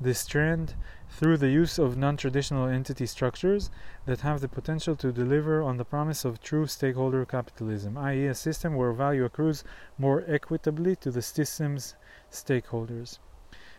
this 0.00 0.26
trend 0.26 0.74
through 1.12 1.36
the 1.36 1.50
use 1.50 1.78
of 1.78 1.96
non 1.96 2.16
traditional 2.16 2.66
entity 2.66 3.04
structures 3.04 3.70
that 4.06 4.22
have 4.22 4.40
the 4.40 4.48
potential 4.48 4.96
to 4.96 5.12
deliver 5.12 5.62
on 5.62 5.76
the 5.76 5.84
promise 5.84 6.24
of 6.24 6.40
true 6.40 6.66
stakeholder 6.66 7.24
capitalism, 7.26 7.98
i.e., 7.98 8.26
a 8.26 8.34
system 8.34 8.74
where 8.74 8.92
value 8.92 9.24
accrues 9.24 9.62
more 9.98 10.24
equitably 10.26 10.96
to 10.96 11.10
the 11.10 11.20
system's 11.20 11.94
stakeholders. 12.30 13.18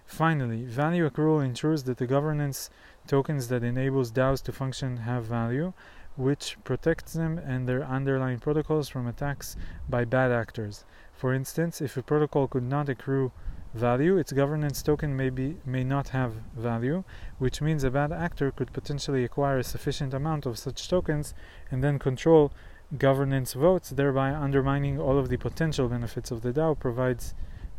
Finally, 0.05 0.65
value 0.65 1.09
accrual 1.09 1.43
ensures 1.43 1.83
that 1.83 1.97
the 1.97 2.05
governance 2.05 2.69
tokens 3.07 3.47
that 3.47 3.63
enables 3.63 4.11
DAOs 4.11 4.43
to 4.43 4.51
function 4.51 4.97
have 4.97 5.25
value, 5.25 5.73
which 6.15 6.57
protects 6.63 7.13
them 7.13 7.39
and 7.39 7.67
their 7.67 7.83
underlying 7.83 8.39
protocols 8.39 8.87
from 8.87 9.07
attacks 9.07 9.55
by 9.89 10.05
bad 10.05 10.31
actors. 10.31 10.85
For 11.13 11.33
instance, 11.33 11.81
if 11.81 11.97
a 11.97 12.03
protocol 12.03 12.47
could 12.47 12.63
not 12.63 12.89
accrue 12.89 13.31
value, 13.73 14.17
its 14.17 14.31
governance 14.31 14.81
token 14.81 15.15
may, 15.15 15.29
be, 15.29 15.57
may 15.65 15.83
not 15.83 16.09
have 16.09 16.33
value, 16.55 17.03
which 17.39 17.61
means 17.61 17.83
a 17.83 17.91
bad 17.91 18.11
actor 18.11 18.51
could 18.51 18.71
potentially 18.71 19.23
acquire 19.23 19.57
a 19.57 19.63
sufficient 19.63 20.13
amount 20.13 20.45
of 20.45 20.59
such 20.59 20.87
tokens 20.87 21.33
and 21.71 21.83
then 21.83 21.97
control 21.99 22.51
governance 22.97 23.53
votes, 23.53 23.89
thereby 23.89 24.33
undermining 24.33 24.99
all 24.99 25.17
of 25.17 25.29
the 25.29 25.37
potential 25.37 25.87
benefits 25.87 26.31
of 26.31 26.41
the 26.41 26.53
DAO 26.53 26.77
provides 26.79 27.33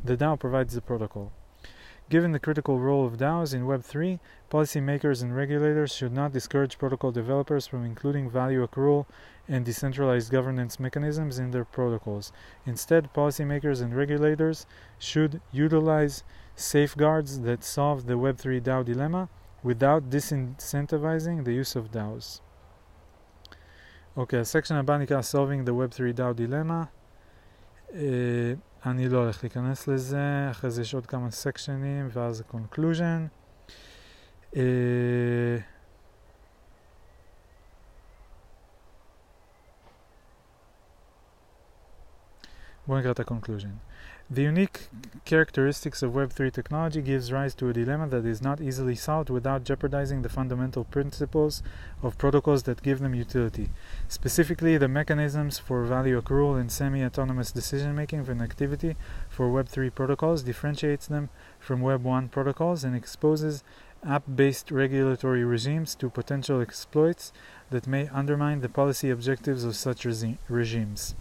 the 0.04 0.16
DAO 0.16 0.38
provides 0.38 0.74
the 0.74 0.82
protocol. 0.82 1.32
Given 2.10 2.32
the 2.32 2.38
critical 2.38 2.78
role 2.78 3.06
of 3.06 3.16
DAOs 3.16 3.54
in 3.54 3.64
Web3, 3.64 4.20
policymakers 4.50 5.22
and 5.22 5.34
regulators 5.34 5.94
should 5.94 6.12
not 6.12 6.34
discourage 6.34 6.76
protocol 6.76 7.12
developers 7.12 7.66
from 7.66 7.84
including 7.84 8.28
value 8.28 8.66
accrual 8.66 9.06
and 9.47 9.65
decentralized 9.65 10.31
governance 10.31 10.79
mechanisms 10.79 11.39
in 11.39 11.51
their 11.51 11.65
protocols. 11.65 12.31
Instead, 12.65 13.13
policymakers 13.13 13.81
and 13.81 13.95
regulators 13.95 14.65
should 14.99 15.41
utilize 15.51 16.23
safeguards 16.55 17.41
that 17.41 17.63
solve 17.63 18.05
the 18.05 18.17
Web3 18.17 18.61
DAO 18.61 18.83
dilemma 18.85 19.29
without 19.63 20.09
disincentivizing 20.09 21.45
the 21.45 21.53
use 21.53 21.75
of 21.75 21.91
DAOs. 21.91 22.41
אוקיי, 24.17 24.39
הסקשן 24.39 24.75
הבא 24.75 24.97
נקרא 24.97 25.21
Solving 25.21 25.65
the 25.65 25.71
Web3 25.71 26.17
DAO 26.17 26.33
Dilemma. 26.33 26.85
Uh, 27.89 27.95
אני 28.85 29.09
לא 29.09 29.17
הולך 29.17 29.43
להיכנס 29.43 29.87
לזה, 29.87 30.47
אחרי 30.51 30.71
זה 30.71 30.81
יש 30.81 30.93
עוד 30.93 31.05
כמה 31.05 31.31
סקשנים 31.31 32.07
ואז 32.11 32.41
ה-conclusion. 32.41 33.29
Uh, 34.53 34.57
One 42.86 43.06
a 43.06 43.24
conclusion. 43.24 43.80
The 44.30 44.42
unique 44.42 44.88
characteristics 45.24 46.02
of 46.02 46.12
Web3 46.12 46.52
technology 46.52 47.00
gives 47.00 47.32
rise 47.32 47.54
to 47.54 47.70
a 47.70 47.72
dilemma 47.72 48.08
that 48.08 48.26
is 48.26 48.42
not 48.42 48.60
easily 48.60 48.94
solved 48.94 49.30
without 49.30 49.64
jeopardizing 49.64 50.20
the 50.20 50.28
fundamental 50.28 50.84
principles 50.84 51.62
of 52.02 52.18
protocols 52.18 52.64
that 52.64 52.82
give 52.82 53.00
them 53.00 53.14
utility, 53.14 53.70
specifically 54.06 54.76
the 54.76 54.86
mechanisms 54.88 55.58
for 55.58 55.84
value 55.84 56.20
accrual 56.20 56.60
and 56.60 56.70
semi-autonomous 56.70 57.52
decision-making 57.52 58.28
and 58.28 58.42
activity 58.42 58.96
for 59.30 59.48
Web3 59.48 59.94
protocols 59.94 60.42
differentiates 60.42 61.06
them 61.06 61.30
from 61.58 61.80
Web1 61.80 62.30
protocols 62.30 62.84
and 62.84 62.94
exposes 62.94 63.64
app-based 64.06 64.70
regulatory 64.70 65.42
regimes 65.42 65.94
to 65.94 66.10
potential 66.10 66.60
exploits 66.60 67.32
that 67.70 67.86
may 67.86 68.08
undermine 68.08 68.60
the 68.60 68.68
policy 68.68 69.08
objectives 69.08 69.64
of 69.64 69.74
such 69.74 70.04
regi- 70.04 70.36
regimes. 70.48 71.14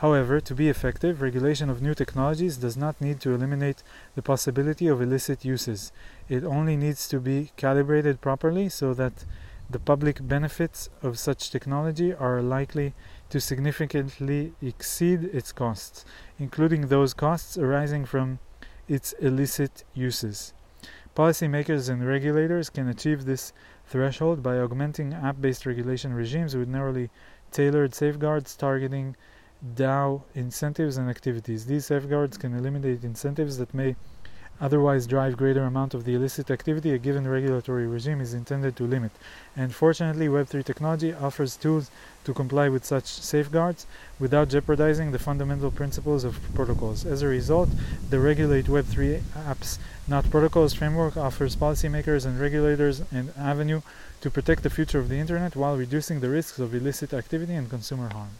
However, 0.00 0.40
to 0.40 0.54
be 0.54 0.70
effective, 0.70 1.20
regulation 1.20 1.68
of 1.68 1.82
new 1.82 1.92
technologies 1.92 2.56
does 2.56 2.74
not 2.74 3.02
need 3.02 3.20
to 3.20 3.34
eliminate 3.34 3.82
the 4.14 4.22
possibility 4.22 4.86
of 4.86 5.02
illicit 5.02 5.44
uses. 5.44 5.92
It 6.26 6.42
only 6.42 6.74
needs 6.74 7.06
to 7.08 7.20
be 7.20 7.52
calibrated 7.58 8.22
properly 8.22 8.70
so 8.70 8.94
that 8.94 9.26
the 9.68 9.78
public 9.78 10.26
benefits 10.26 10.88
of 11.02 11.18
such 11.18 11.50
technology 11.50 12.14
are 12.14 12.40
likely 12.40 12.94
to 13.28 13.42
significantly 13.42 14.54
exceed 14.62 15.24
its 15.34 15.52
costs, 15.52 16.06
including 16.38 16.86
those 16.86 17.12
costs 17.12 17.58
arising 17.58 18.06
from 18.06 18.38
its 18.88 19.12
illicit 19.20 19.84
uses. 19.92 20.54
Policymakers 21.14 21.90
and 21.90 22.06
regulators 22.06 22.70
can 22.70 22.88
achieve 22.88 23.26
this 23.26 23.52
threshold 23.86 24.42
by 24.42 24.56
augmenting 24.56 25.12
app 25.12 25.42
based 25.42 25.66
regulation 25.66 26.14
regimes 26.14 26.56
with 26.56 26.68
narrowly 26.68 27.10
tailored 27.52 27.94
safeguards 27.94 28.56
targeting 28.56 29.14
DAO 29.74 30.22
incentives 30.34 30.96
and 30.96 31.10
activities. 31.10 31.66
These 31.66 31.86
safeguards 31.86 32.38
can 32.38 32.56
eliminate 32.56 33.04
incentives 33.04 33.58
that 33.58 33.74
may 33.74 33.94
otherwise 34.60 35.06
drive 35.06 35.36
greater 35.36 35.64
amount 35.64 35.94
of 35.94 36.04
the 36.04 36.14
illicit 36.14 36.50
activity 36.50 36.92
a 36.92 36.98
given 36.98 37.26
regulatory 37.26 37.86
regime 37.86 38.20
is 38.20 38.34
intended 38.34 38.76
to 38.76 38.84
limit. 38.84 39.10
And 39.56 39.74
fortunately, 39.74 40.28
Web3 40.28 40.64
technology 40.64 41.12
offers 41.12 41.56
tools 41.56 41.90
to 42.24 42.34
comply 42.34 42.68
with 42.68 42.84
such 42.84 43.06
safeguards 43.06 43.86
without 44.18 44.48
jeopardizing 44.48 45.12
the 45.12 45.18
fundamental 45.18 45.70
principles 45.70 46.24
of 46.24 46.38
protocols. 46.54 47.04
As 47.06 47.22
a 47.22 47.26
result, 47.26 47.68
the 48.10 48.20
Regulate 48.20 48.66
Web3 48.66 49.20
apps, 49.46 49.78
not 50.08 50.30
protocols 50.30 50.74
framework 50.74 51.16
offers 51.16 51.56
policymakers 51.56 52.26
and 52.26 52.38
regulators 52.38 53.02
an 53.10 53.32
avenue 53.38 53.80
to 54.20 54.30
protect 54.30 54.62
the 54.62 54.70
future 54.70 54.98
of 54.98 55.08
the 55.08 55.18
internet 55.18 55.56
while 55.56 55.76
reducing 55.76 56.20
the 56.20 56.28
risks 56.28 56.58
of 56.58 56.74
illicit 56.74 57.14
activity 57.14 57.54
and 57.54 57.70
consumer 57.70 58.10
harm. 58.10 58.30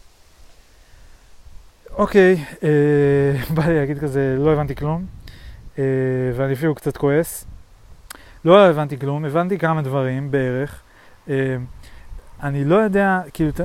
אוקיי, 1.95 2.43
אה, 2.63 2.69
בא 3.55 3.65
לי 3.67 3.75
להגיד 3.79 3.99
כזה, 3.99 4.35
לא 4.39 4.53
הבנתי 4.53 4.75
כלום, 4.75 5.05
אה, 5.79 5.83
ואני 6.35 6.53
אפילו 6.53 6.75
קצת 6.75 6.97
כועס. 6.97 7.45
לא 8.45 8.65
הבנתי 8.67 8.99
כלום, 8.99 9.25
הבנתי 9.25 9.57
כמה 9.59 9.81
דברים 9.81 10.31
בערך. 10.31 10.81
אה, 11.29 11.55
אני 12.43 12.65
לא 12.65 12.75
יודע, 12.75 13.19
כאילו, 13.33 13.51
ת- 13.51 13.59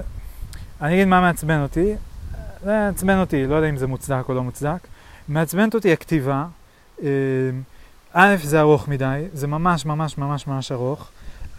אני 0.80 0.94
אגיד 0.94 1.08
מה 1.08 1.20
מעצבן 1.20 1.62
אותי. 1.62 1.94
זה 2.64 2.70
מעצבן 2.86 3.18
אותי, 3.18 3.46
לא 3.46 3.54
יודע 3.54 3.68
אם 3.68 3.76
זה 3.76 3.86
מוצדק 3.86 4.24
או 4.28 4.34
לא 4.34 4.42
מוצדק. 4.42 4.78
מעצבנת 5.28 5.74
אותי 5.74 5.92
הכתיבה. 5.92 6.46
אה, 7.02 7.08
א', 8.12 8.36
זה 8.42 8.60
ארוך 8.60 8.88
מדי, 8.88 9.24
זה 9.32 9.46
ממש 9.46 9.86
ממש 9.86 10.18
ממש 10.18 10.46
ממש 10.46 10.72
ארוך. 10.72 11.08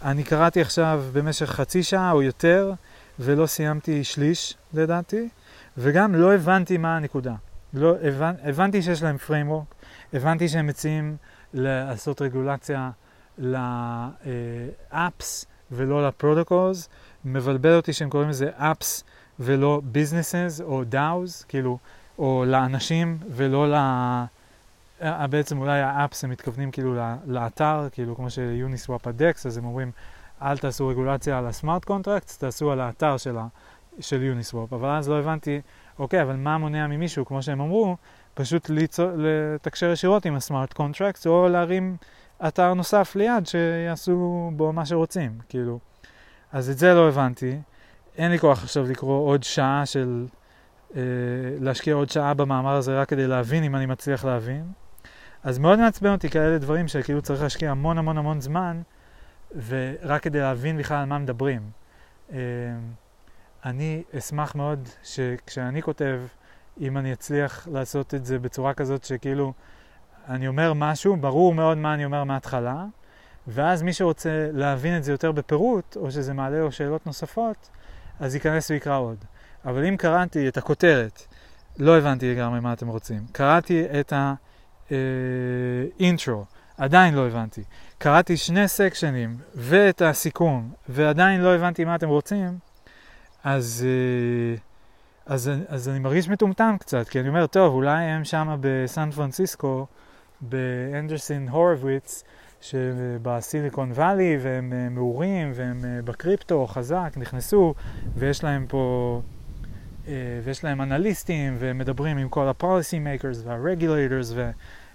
אני 0.04 0.24
קראתי 0.24 0.60
עכשיו 0.60 1.02
במשך 1.12 1.46
חצי 1.46 1.82
שעה 1.82 2.12
או 2.12 2.22
יותר, 2.22 2.72
ולא 3.18 3.46
סיימתי 3.46 4.04
שליש, 4.04 4.54
לדעתי. 4.74 5.28
וגם 5.80 6.14
לא 6.14 6.34
הבנתי 6.34 6.76
מה 6.76 6.96
הנקודה. 6.96 7.34
לא, 7.74 7.94
הבנ, 8.02 8.34
הבנתי 8.42 8.82
שיש 8.82 9.02
להם 9.02 9.16
framework, 9.28 9.74
הבנתי 10.12 10.48
שהם 10.48 10.66
מציעים 10.66 11.16
לעשות 11.54 12.22
רגולציה 12.22 12.90
לאפס 13.38 15.46
ולא 15.72 16.08
לפרוטוקולס, 16.08 16.88
מבלבל 17.24 17.76
אותי 17.76 17.92
שהם 17.92 18.10
קוראים 18.10 18.28
לזה 18.28 18.50
אפס 18.56 19.04
ולא 19.40 19.80
businesses 19.94 20.62
או 20.62 20.82
DAOs, 20.92 21.44
כאילו, 21.48 21.78
או 22.18 22.44
לאנשים 22.46 23.18
ולא 23.30 23.68
ל... 23.68 23.74
אה, 25.02 25.26
בעצם 25.26 25.58
אולי 25.58 25.80
האפס 25.80 26.24
הם 26.24 26.30
מתכוונים 26.30 26.70
כאילו 26.70 26.94
לאתר, 27.26 27.88
כאילו 27.92 28.16
כמו 28.16 28.30
שיוניסוואפ 28.30 29.06
הדקס, 29.06 29.46
אז 29.46 29.56
הם 29.56 29.64
אומרים 29.64 29.90
אל 30.42 30.58
תעשו 30.58 30.88
רגולציה 30.88 31.38
על 31.38 31.46
הסמארט 31.46 31.84
קונטרקטס, 31.84 32.38
תעשו 32.38 32.72
על 32.72 32.80
האתר 32.80 33.16
של, 33.16 33.38
ה- 33.38 33.46
של 34.00 34.22
יוניסוואפ. 34.22 34.72
אבל 34.72 34.88
אז 34.88 35.08
לא 35.08 35.18
הבנתי, 35.18 35.60
אוקיי, 35.98 36.22
אבל 36.22 36.36
מה 36.36 36.58
מונע 36.58 36.86
ממישהו, 36.86 37.24
כמו 37.24 37.42
שהם 37.42 37.60
אמרו, 37.60 37.96
פשוט 38.34 38.70
ליצור, 38.70 39.10
לתקשר 39.16 39.92
ישירות 39.92 40.26
עם 40.26 40.34
הסמארט 40.34 40.72
קונטרקטס, 40.72 41.26
או 41.26 41.48
להרים 41.48 41.96
אתר 42.48 42.74
נוסף 42.74 43.16
ליד 43.16 43.46
שיעשו 43.46 44.50
בו 44.56 44.72
מה 44.72 44.86
שרוצים, 44.86 45.38
כאילו. 45.48 45.78
אז 46.52 46.70
את 46.70 46.78
זה 46.78 46.94
לא 46.94 47.08
הבנתי. 47.08 47.58
אין 48.16 48.30
לי 48.30 48.38
כוח 48.38 48.62
עכשיו 48.62 48.84
לקרוא 48.84 49.28
עוד 49.28 49.42
שעה 49.42 49.86
של... 49.86 50.26
אה, 50.96 51.00
להשקיע 51.60 51.94
עוד 51.94 52.10
שעה 52.10 52.34
במאמר 52.34 52.74
הזה 52.74 53.00
רק 53.00 53.08
כדי 53.08 53.26
להבין 53.26 53.64
אם 53.64 53.76
אני 53.76 53.86
מצליח 53.86 54.24
להבין. 54.24 54.64
אז 55.42 55.58
מאוד 55.58 55.78
מעצבן 55.78 56.12
אותי 56.12 56.30
כאלה 56.30 56.58
דברים 56.58 56.88
שכאילו 56.88 57.22
צריך 57.22 57.42
להשקיע 57.42 57.70
המון 57.70 57.98
המון 57.98 58.18
המון 58.18 58.40
זמן, 58.40 58.80
ורק 59.66 60.22
כדי 60.22 60.40
להבין 60.40 60.78
בכלל 60.78 60.96
על 60.96 61.04
מה 61.04 61.18
מדברים. 61.18 61.70
אה, 62.32 62.38
אני 63.64 64.02
אשמח 64.18 64.54
מאוד 64.54 64.88
שכשאני 65.02 65.82
כותב, 65.82 66.20
אם 66.80 66.98
אני 66.98 67.12
אצליח 67.12 67.68
לעשות 67.72 68.14
את 68.14 68.24
זה 68.24 68.38
בצורה 68.38 68.74
כזאת 68.74 69.04
שכאילו 69.04 69.52
אני 70.28 70.48
אומר 70.48 70.72
משהו, 70.72 71.16
ברור 71.16 71.54
מאוד 71.54 71.78
מה 71.78 71.94
אני 71.94 72.04
אומר 72.04 72.24
מההתחלה, 72.24 72.84
ואז 73.46 73.82
מי 73.82 73.92
שרוצה 73.92 74.48
להבין 74.52 74.96
את 74.96 75.04
זה 75.04 75.12
יותר 75.12 75.32
בפירוט, 75.32 75.96
או 75.96 76.10
שזה 76.10 76.34
מעלה 76.34 76.58
לו 76.58 76.72
שאלות 76.72 77.06
נוספות, 77.06 77.70
אז 78.20 78.34
ייכנס 78.34 78.70
ויקרא 78.70 78.98
עוד. 78.98 79.24
אבל 79.64 79.84
אם 79.84 79.96
קראתי 79.96 80.48
את 80.48 80.56
הכותרת, 80.56 81.22
לא 81.78 81.98
הבנתי 81.98 82.34
לגמרי 82.34 82.60
מה 82.60 82.72
אתם 82.72 82.88
רוצים. 82.88 83.26
קראתי 83.32 83.84
את 84.00 84.12
האינטרו, 84.90 86.44
עדיין 86.76 87.14
לא 87.14 87.26
הבנתי. 87.26 87.64
קראתי 87.98 88.36
שני 88.36 88.68
סקשנים 88.68 89.36
ואת 89.54 90.02
הסיכום, 90.02 90.72
ועדיין 90.88 91.40
לא 91.40 91.54
הבנתי 91.54 91.84
מה 91.84 91.94
אתם 91.94 92.08
רוצים, 92.08 92.58
אז, 93.44 93.86
אה, 93.86 94.56
אז, 95.34 95.50
אז 95.68 95.88
אני 95.88 95.98
מרגיש 95.98 96.28
מטומטם 96.28 96.76
קצת, 96.80 97.08
כי 97.08 97.20
אני 97.20 97.28
אומר, 97.28 97.46
טוב, 97.46 97.74
אולי 97.74 98.04
הם 98.04 98.24
שם 98.24 98.56
בסן 98.60 99.10
פרנסיסקו, 99.10 99.86
באנדרסון 100.40 101.48
הורוביץ, 101.48 102.24
שבסיליקון 102.60 103.92
וואלי, 103.92 104.38
והם 104.40 104.72
אה, 104.72 104.88
מעורים, 104.88 105.52
והם 105.54 105.84
אה, 105.84 106.02
בקריפטו 106.04 106.66
חזק, 106.66 107.12
נכנסו, 107.16 107.74
ויש 108.16 108.44
להם 108.44 108.66
פה, 108.68 109.20
ויש 110.44 110.64
להם 110.64 110.80
אנליסטים, 110.80 111.56
והם 111.58 111.78
מדברים 111.78 112.18
עם 112.18 112.28
כל 112.28 112.48
ה-policy 112.48 113.22
makers 113.22 113.36
וה-regulators 113.44 114.34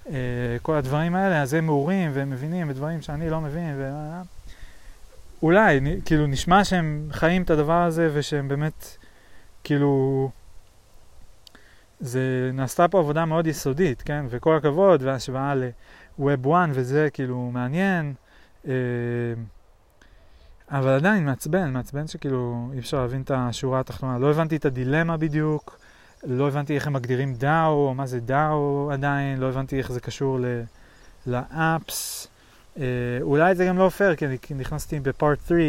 וכל 0.09 0.75
הדברים 0.75 1.15
האלה, 1.15 1.41
אז 1.41 1.53
הם 1.53 1.65
מעורים 1.65 2.11
והם 2.13 2.29
מבינים 2.29 2.67
בדברים 2.67 3.01
שאני 3.01 3.29
לא 3.29 3.41
מבין, 3.41 3.73
ו... 3.77 3.91
אולי, 5.43 5.79
כאילו, 6.05 6.27
נשמע 6.27 6.63
שהם 6.63 7.07
חיים 7.11 7.41
את 7.41 7.49
הדבר 7.49 7.81
הזה 7.83 8.09
ושהם 8.13 8.47
באמת, 8.47 8.97
כאילו, 9.63 10.29
זה 11.99 12.51
נעשתה 12.53 12.87
פה 12.87 12.99
עבודה 12.99 13.25
מאוד 13.25 13.47
יסודית, 13.47 14.01
כן? 14.01 14.25
וכל 14.29 14.55
הכבוד, 14.55 15.03
והשוואה 15.03 15.55
ל-Web 15.55 16.47
1 16.49 16.69
וזה, 16.71 17.07
כאילו, 17.13 17.49
מעניין. 17.53 18.13
אה, 18.67 18.73
אבל 20.69 20.89
עדיין 20.89 21.25
מעצבן, 21.25 21.73
מעצבן 21.73 22.07
שכאילו 22.07 22.69
אי 22.73 22.79
אפשר 22.79 23.01
להבין 23.01 23.21
את 23.21 23.31
השורה 23.35 23.79
התחתונה. 23.79 24.17
לא 24.17 24.29
הבנתי 24.29 24.55
את 24.55 24.65
הדילמה 24.65 25.17
בדיוק, 25.17 25.79
לא 26.23 26.47
הבנתי 26.47 26.75
איך 26.75 26.87
הם 26.87 26.93
מגדירים 26.93 27.35
DAO, 27.41 27.67
או 27.67 27.93
מה 27.95 28.05
זה 28.05 28.19
DAO 28.27 28.93
עדיין, 28.93 29.39
לא 29.39 29.49
הבנתי 29.49 29.77
איך 29.77 29.91
זה 29.91 29.99
קשור 29.99 30.39
ל- 30.39 30.63
לאפס. 31.27 32.27
אה, 32.77 32.83
אולי 33.21 33.55
זה 33.55 33.65
גם 33.65 33.77
לא 33.77 33.89
פייר, 33.89 34.15
כי 34.15 34.25
אני 34.25 34.37
נכנסתי 34.49 34.99
בפארט 34.99 35.39
3, 35.47 35.59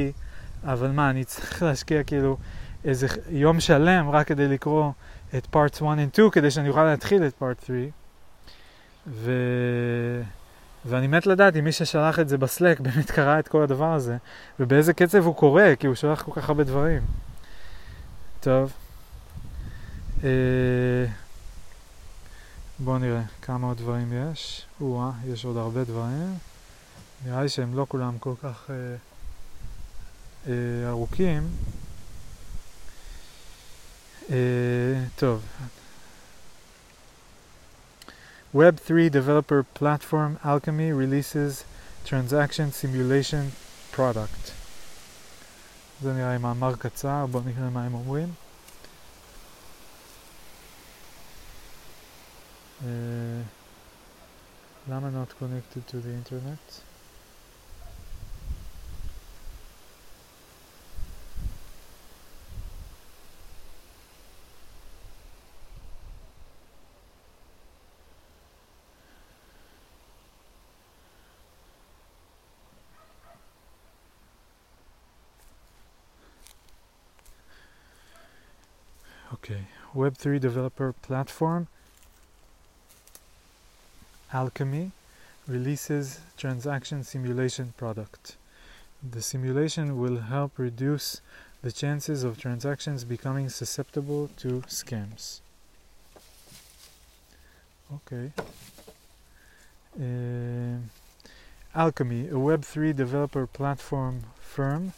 אבל 0.64 0.90
מה, 0.90 1.10
אני 1.10 1.24
צריך 1.24 1.62
להשקיע 1.62 2.02
כאילו 2.02 2.36
איזה 2.84 3.06
יום 3.28 3.60
שלם 3.60 4.10
רק 4.10 4.26
כדי 4.26 4.48
לקרוא 4.48 4.90
את 5.36 5.46
פארט 5.46 5.74
1 5.74 5.82
and 5.82 6.12
2, 6.12 6.30
כדי 6.30 6.50
שאני 6.50 6.68
אוכל 6.68 6.84
להתחיל 6.84 7.26
את 7.26 7.34
פארט 7.34 7.64
3. 7.66 7.78
ו... 9.06 9.32
ואני 10.86 11.06
מת 11.06 11.26
לדעת 11.26 11.56
אם 11.56 11.64
מי 11.64 11.72
ששלח 11.72 12.18
את 12.18 12.28
זה 12.28 12.38
בסלק 12.38 12.80
באמת 12.84 13.10
קרא 13.10 13.38
את 13.38 13.48
כל 13.48 13.62
הדבר 13.62 13.92
הזה, 13.92 14.16
ובאיזה 14.60 14.92
קצב 14.92 15.24
הוא 15.24 15.34
קורא, 15.34 15.74
כי 15.78 15.86
הוא 15.86 15.94
שולח 15.94 16.22
כל 16.22 16.40
כך 16.40 16.48
הרבה 16.48 16.64
דברים. 16.64 17.02
טוב. 18.40 18.72
אה... 20.24 21.04
בואו 22.78 22.98
נראה 22.98 23.22
כמה 23.42 23.66
עוד 23.66 23.76
דברים 23.76 24.12
יש. 24.12 24.66
או-אה, 24.80 25.10
יש 25.26 25.44
עוד 25.44 25.56
הרבה 25.56 25.84
דברים. 25.84 26.34
נראה 27.24 27.42
לי 27.42 27.48
שהם 27.48 27.74
לא 27.74 27.86
כולם 27.88 28.18
כל 28.18 28.34
כך 28.42 28.70
אה, 28.70 28.96
אה, 30.48 30.88
ארוכים. 30.88 31.48
אה, 34.30 35.04
טוב, 35.16 35.44
Web3 38.54 39.10
developer 39.12 39.80
platform 39.80 40.44
Alchemy 40.44 40.92
releases 40.92 41.64
transaction 42.06 42.70
simulation 42.82 43.50
product. 43.96 44.50
זה 46.02 46.12
נראה 46.12 46.32
לי 46.32 46.38
מאמר 46.38 46.76
קצר, 46.76 47.26
בואו 47.26 47.42
נקרא 47.46 47.70
מה 47.70 47.84
הם 47.84 47.94
אומרים. 47.94 48.28
Uh, 52.80 52.86
למה 54.88 55.08
not 55.08 55.30
connected 55.40 55.88
to 55.88 55.96
the 55.96 56.10
internet? 56.10 56.83
Web3 79.94 80.40
developer 80.40 80.92
platform 80.92 81.68
Alchemy 84.32 84.90
releases 85.46 86.20
transaction 86.36 87.04
simulation 87.04 87.72
product. 87.76 88.36
The 89.08 89.22
simulation 89.22 90.00
will 90.00 90.18
help 90.18 90.58
reduce 90.58 91.20
the 91.62 91.70
chances 91.70 92.24
of 92.24 92.38
transactions 92.38 93.04
becoming 93.04 93.48
susceptible 93.48 94.30
to 94.38 94.62
scams. 94.66 95.40
Okay. 97.94 98.32
Uh, 99.96 100.78
Alchemy, 101.74 102.28
a 102.28 102.32
Web3 102.32 102.96
developer 102.96 103.46
platform 103.46 104.24
firm, 104.40 104.92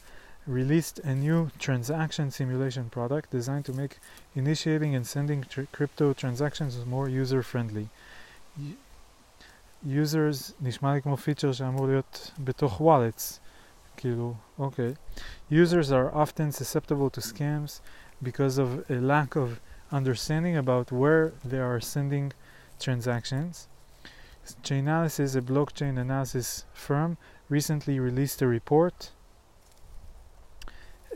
released 0.47 0.99
a 0.99 1.13
new 1.13 1.51
transaction 1.59 2.31
simulation 2.31 2.89
product 2.89 3.29
designed 3.31 3.65
to 3.65 3.73
make 3.73 3.99
initiating 4.35 4.95
and 4.95 5.05
sending 5.05 5.43
tr- 5.43 5.61
crypto 5.71 6.13
transactions 6.13 6.77
more 6.85 7.07
user 7.07 7.43
friendly. 7.43 7.89
users 9.83 10.53
נשמע 10.61 10.93
לי 10.93 11.01
כמו 11.01 11.17
פיצ'ר 11.17 11.51
שאמור 11.51 11.87
להיות 11.87 12.31
בתוך 12.43 12.81
wallets, 12.81 13.39
כאילו, 13.97 14.33
אוקיי. 14.59 14.93
Users 15.51 15.91
are 15.91 16.13
often 16.13 16.51
susceptible 16.51 17.09
to 17.09 17.21
scams 17.21 17.81
because 18.23 18.57
of 18.57 18.89
a 18.89 18.99
lack 18.99 19.35
of 19.35 19.59
understanding 19.91 20.55
about 20.55 20.91
where 20.91 21.33
they 21.43 21.59
are 21.59 21.79
sending 21.79 22.31
transactions. 22.79 23.67
Chainalysis, 24.63 25.35
a 25.35 25.41
blockchain 25.41 25.99
analysis 25.99 26.65
firm, 26.73 27.17
recently 27.49 27.99
released 27.99 28.41
a 28.41 28.47
report 28.47 29.11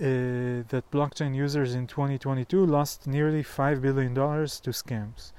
uh, 0.01 0.65
that 0.69 0.91
blockchain 0.91 1.35
users 1.35 1.75
in 1.75 1.87
2022 1.87 2.65
lost 2.65 3.07
nearly 3.07 3.43
$5 3.43 3.83
billion 3.83 4.15
to 4.15 4.71
scams. 4.71 5.33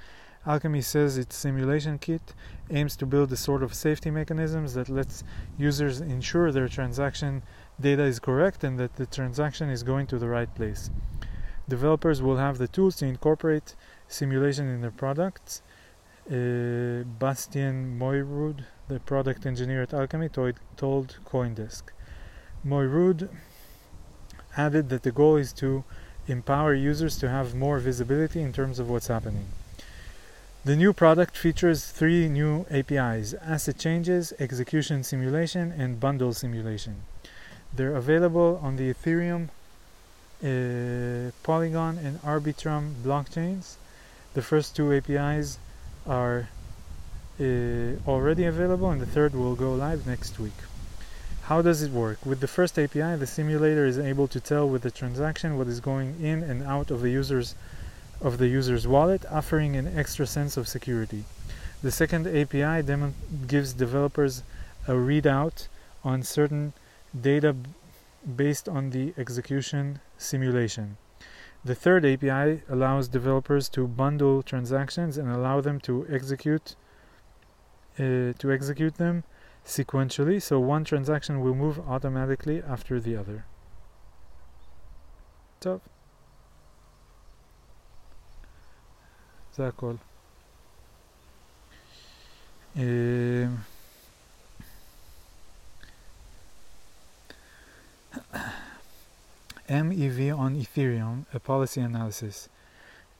Alchemy 0.46 0.80
says 0.80 1.18
its 1.18 1.36
simulation 1.36 1.98
kit 1.98 2.34
aims 2.70 2.96
to 2.96 3.06
build 3.06 3.32
a 3.32 3.36
sort 3.36 3.62
of 3.62 3.74
safety 3.74 4.10
mechanisms 4.10 4.74
that 4.74 4.88
lets 4.88 5.24
users 5.58 6.00
ensure 6.00 6.50
their 6.50 6.68
transaction 6.68 7.42
data 7.80 8.02
is 8.02 8.20
correct 8.20 8.62
and 8.64 8.78
that 8.78 8.96
the 8.96 9.06
transaction 9.06 9.68
is 9.68 9.82
going 9.82 10.06
to 10.06 10.18
the 10.18 10.28
right 10.28 10.52
place. 10.54 10.90
Developers 11.68 12.20
will 12.20 12.36
have 12.36 12.58
the 12.58 12.68
tools 12.68 12.96
to 12.96 13.06
incorporate 13.06 13.76
simulation 14.08 14.68
in 14.68 14.80
their 14.80 14.90
products. 14.90 15.62
Uh, 16.28 17.02
Bastian 17.18 17.98
Moirud, 17.98 18.64
the 18.88 19.00
product 19.00 19.46
engineer 19.46 19.82
at 19.82 19.94
Alchemy, 19.94 20.28
told, 20.28 20.54
told 20.76 21.18
Coindesk. 21.24 21.82
Moirud 22.64 23.28
added 24.56 24.88
that 24.90 25.02
the 25.02 25.12
goal 25.12 25.36
is 25.36 25.52
to 25.54 25.84
empower 26.28 26.74
users 26.74 27.18
to 27.18 27.28
have 27.28 27.54
more 27.54 27.78
visibility 27.78 28.40
in 28.40 28.52
terms 28.52 28.78
of 28.78 28.88
what's 28.88 29.08
happening. 29.08 29.46
The 30.64 30.76
new 30.76 30.92
product 30.92 31.36
features 31.36 31.86
three 31.86 32.28
new 32.28 32.66
APIs 32.70 33.34
asset 33.42 33.78
changes, 33.78 34.32
execution 34.38 35.02
simulation, 35.02 35.72
and 35.72 35.98
bundle 35.98 36.32
simulation. 36.32 37.02
They're 37.74 37.96
available 37.96 38.60
on 38.62 38.76
the 38.76 38.92
Ethereum, 38.92 39.48
uh, 40.44 41.32
Polygon, 41.42 41.98
and 41.98 42.22
Arbitrum 42.22 42.94
blockchains. 43.02 43.74
The 44.34 44.42
first 44.42 44.76
two 44.76 44.92
APIs 44.92 45.58
are 46.06 46.48
uh, 47.40 47.44
already 48.06 48.44
available, 48.44 48.90
and 48.90 49.00
the 49.00 49.06
third 49.06 49.34
will 49.34 49.56
go 49.56 49.74
live 49.74 50.06
next 50.06 50.38
week. 50.38 50.58
How 51.46 51.60
does 51.60 51.82
it 51.82 51.90
work? 51.90 52.24
With 52.24 52.38
the 52.38 52.46
first 52.46 52.78
API, 52.78 53.16
the 53.16 53.26
simulator 53.26 53.84
is 53.84 53.98
able 53.98 54.28
to 54.28 54.38
tell 54.38 54.68
with 54.68 54.82
the 54.82 54.92
transaction 54.92 55.58
what 55.58 55.66
is 55.66 55.80
going 55.80 56.22
in 56.22 56.44
and 56.44 56.62
out 56.62 56.92
of 56.92 57.00
the 57.00 57.10
user's 57.10 57.56
of 58.20 58.38
the 58.38 58.46
user's 58.46 58.86
wallet, 58.86 59.24
offering 59.28 59.74
an 59.74 59.88
extra 59.98 60.24
sense 60.24 60.56
of 60.56 60.68
security. 60.68 61.24
The 61.82 61.90
second 61.90 62.28
API 62.28 62.86
gives 63.48 63.72
developers 63.72 64.44
a 64.86 64.92
readout 64.92 65.66
on 66.04 66.22
certain 66.22 66.74
data 67.20 67.56
based 68.36 68.68
on 68.68 68.90
the 68.90 69.12
execution 69.18 69.98
simulation. 70.16 70.96
The 71.64 71.74
third 71.74 72.04
API 72.04 72.62
allows 72.68 73.08
developers 73.08 73.68
to 73.70 73.88
bundle 73.88 74.44
transactions 74.44 75.18
and 75.18 75.28
allow 75.28 75.60
them 75.60 75.80
to 75.80 76.06
execute 76.08 76.76
uh, 77.98 78.32
to 78.38 78.52
execute 78.52 78.94
them 78.94 79.24
sequentially, 79.65 80.41
so 80.41 80.59
one 80.59 80.83
transaction 80.83 81.41
will 81.41 81.55
move 81.55 81.79
automatically 81.87 82.61
after 82.63 82.99
the 82.99 83.15
other. 83.15 83.43
So 85.61 85.79
זה 89.55 89.67
הכל. 89.67 89.95
MEV 99.69 100.31
on 100.31 100.55
Ethereum, 100.55 101.25
a 101.33 101.39
policy 101.39 101.81
analysis. 101.81 102.49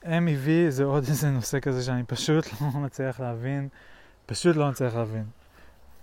MEV 0.04 0.48
זה 0.68 0.84
עוד 0.84 1.04
איזה 1.08 1.30
נושא 1.30 1.60
כזה 1.60 1.82
שאני 1.84 2.04
פשוט 2.04 2.44
לא 2.60 2.68
מצליח 2.68 3.20
להבין, 3.20 3.68
פשוט 4.26 4.56
לא 4.56 4.70
מצליח 4.70 4.94
להבין. 4.94 5.24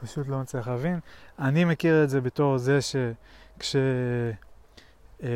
פשוט 0.01 0.29
לא 0.29 0.41
מצליח 0.41 0.69
להבין. 0.69 1.01
אני 1.39 1.65
מכיר 1.65 2.05
את 2.05 2.11
זה 2.11 2.21
בתור 2.21 2.59
זה 2.59 2.79
שכש... 2.81 3.77
אה, 5.23 5.29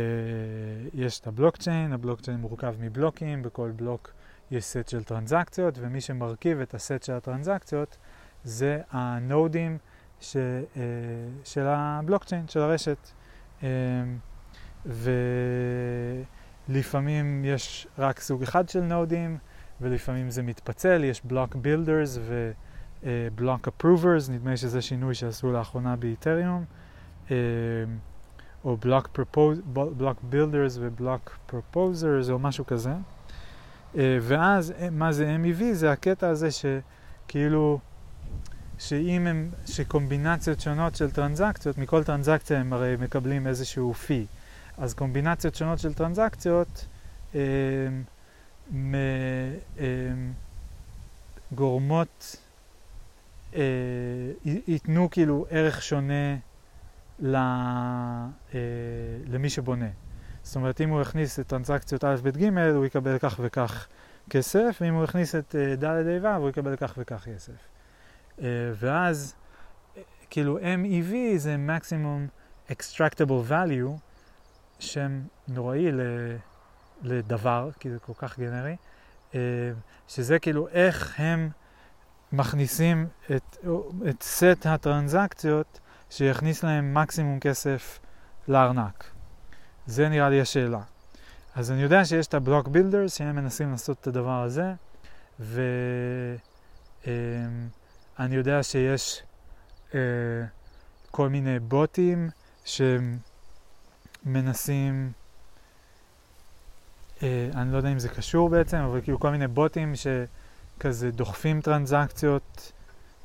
יש 0.94 1.20
את 1.20 1.26
הבלוקצ'יין, 1.26 1.92
הבלוקצ'יין 1.92 2.36
מורכב 2.36 2.74
מבלוקים, 2.80 3.42
בכל 3.42 3.70
בלוק 3.76 4.12
יש 4.50 4.64
סט 4.64 4.88
של 4.88 5.04
טרנזקציות, 5.04 5.78
ומי 5.78 6.00
שמרכיב 6.00 6.60
את 6.60 6.74
הסט 6.74 7.02
של 7.02 7.12
הטרנזקציות 7.12 7.96
זה 8.44 8.80
הנודים 8.90 9.78
ש, 10.20 10.36
אה, 10.36 10.82
של 11.44 11.66
הבלוקצ'יין, 11.66 12.48
של 12.48 12.60
הרשת. 12.60 12.98
אה, 13.62 13.68
ולפעמים 16.68 17.44
יש 17.44 17.86
רק 17.98 18.20
סוג 18.20 18.42
אחד 18.42 18.68
של 18.68 18.80
נודים, 18.80 19.38
ולפעמים 19.80 20.30
זה 20.30 20.42
מתפצל, 20.42 21.04
יש 21.04 21.24
בלוק 21.24 21.54
בילדרס 21.54 22.18
ובלוק 23.04 23.68
אפרוברס, 23.68 24.28
נדמה 24.28 24.50
לי 24.50 24.56
שזה 24.56 24.82
שינוי 24.82 25.14
שעשו 25.14 25.52
לאחרונה 25.52 25.96
באיתריום, 25.96 26.64
אה, 27.30 27.36
או 28.64 28.76
בלוק 28.76 30.18
בילדרס 30.22 30.78
ובלוק 30.80 31.38
פרופוזרס 31.46 32.30
או 32.30 32.38
משהו 32.38 32.66
כזה. 32.66 32.92
ואז 33.94 34.74
מה 34.92 35.12
זה 35.12 35.36
MEV? 35.42 35.62
זה 35.72 35.92
הקטע 35.92 36.28
הזה 36.28 36.48
שכאילו, 36.50 37.78
שאם 38.78 39.26
הם, 39.26 39.50
שקומבינציות 39.66 40.60
שונות 40.60 40.94
של 40.94 41.10
טרנזקציות, 41.10 41.78
מכל 41.78 42.04
טרנזקציה 42.04 42.60
הם 42.60 42.72
הרי 42.72 42.96
מקבלים 43.00 43.46
איזשהו 43.46 43.94
פי. 43.94 44.26
אז 44.78 44.94
קומבינציות 44.94 45.54
שונות 45.54 45.78
של 45.78 45.94
טרנזקציות 45.94 46.86
אה, 47.34 47.40
מ, 48.72 48.94
אה, 48.94 49.84
גורמות, 51.54 52.36
אה, 53.54 53.60
ייתנו 54.44 55.10
כאילו 55.10 55.46
ערך 55.50 55.82
שונה 55.82 56.36
ל, 57.18 57.36
אה, 57.36 58.60
למי 59.26 59.50
שבונה. 59.50 59.88
זאת 60.42 60.56
אומרת, 60.56 60.80
אם 60.80 60.88
הוא 60.88 61.00
יכניס 61.00 61.40
את 61.40 61.46
טרנזקציות 61.46 62.04
א', 62.04 62.16
ב', 62.22 62.28
ג', 62.28 62.58
הוא 62.58 62.86
יקבל 62.86 63.18
כך 63.18 63.40
וכך 63.42 63.86
כסף, 64.30 64.78
ואם 64.80 64.94
הוא 64.94 65.04
יכניס 65.04 65.34
את 65.34 65.54
uh, 65.54 65.80
ד', 65.80 65.84
ה', 65.84 66.22
ו', 66.22 66.26
הוא 66.26 66.48
יקבל 66.48 66.76
כך 66.76 66.94
וכך 66.98 67.24
כסף. 67.24 67.52
Uh, 68.38 68.42
ואז, 68.74 69.34
כאילו 70.30 70.58
MEV 70.58 71.14
זה 71.36 71.56
maximum 71.68 72.30
extractable 72.72 73.50
value, 73.50 73.98
שם 74.78 75.20
נוראי 75.48 75.92
ל, 75.92 76.00
לדבר, 77.02 77.70
כי 77.80 77.90
זה 77.90 77.98
כל 77.98 78.12
כך 78.16 78.38
גנרי, 78.38 78.76
שזה 80.08 80.38
כאילו 80.38 80.68
איך 80.68 81.14
הם 81.20 81.50
מכניסים 82.36 83.06
את, 83.36 83.56
את 84.10 84.22
סט 84.22 84.66
הטרנזקציות 84.66 85.80
שיכניס 86.10 86.64
להם 86.64 86.94
מקסימום 86.94 87.40
כסף 87.40 87.98
לארנק. 88.48 89.04
זה 89.86 90.08
נראה 90.08 90.28
לי 90.30 90.40
השאלה. 90.40 90.80
אז 91.54 91.70
אני 91.70 91.82
יודע 91.82 92.04
שיש 92.04 92.26
את 92.26 92.34
הבלוק 92.34 92.68
בילדרס 92.68 93.16
שהם 93.16 93.36
מנסים 93.36 93.70
לעשות 93.70 93.98
את 94.00 94.06
הדבר 94.06 94.42
הזה, 94.42 94.72
ואני 95.40 95.68
יודע 98.30 98.62
שיש 98.62 99.22
uh, 99.90 99.94
כל 101.10 101.28
מיני 101.28 101.58
בוטים 101.58 102.30
שמנסים, 104.24 105.12
uh, 107.18 107.22
אני 107.54 107.72
לא 107.72 107.76
יודע 107.76 107.92
אם 107.92 107.98
זה 107.98 108.08
קשור 108.08 108.48
בעצם, 108.48 108.76
אבל 108.76 109.00
כאילו 109.00 109.20
כל 109.20 109.30
מיני 109.30 109.46
בוטים 109.48 109.92
שכזה 110.78 111.10
דוחפים 111.10 111.60
טרנזקציות 111.60 112.72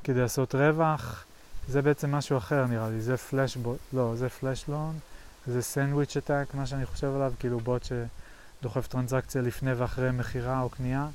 כדי 0.04 0.20
לעשות 0.20 0.54
רווח. 0.54 1.24
זה 1.68 1.82
בעצם 1.82 2.10
משהו 2.10 2.38
אחר 2.38 2.66
נראה 2.66 2.90
לי, 2.90 3.00
זה 3.00 3.16
פלאש 3.16 3.56
בוט, 3.56 3.78
לא, 3.92 4.12
זה 4.16 4.28
פלאש 4.28 4.64
לון, 4.68 4.98
זה 5.46 5.62
סנדוויץ' 5.62 6.16
אטאק, 6.16 6.54
מה 6.54 6.66
שאני 6.66 6.86
חושב 6.86 7.14
עליו, 7.14 7.32
כאילו 7.38 7.60
בוט 7.60 7.84
שדוחף 7.84 8.86
טרנזקציה 8.86 9.42
לפני 9.42 9.72
ואחרי 9.72 10.10
מכירה 10.12 10.60
או 10.60 10.68
קנייה. 10.68 11.08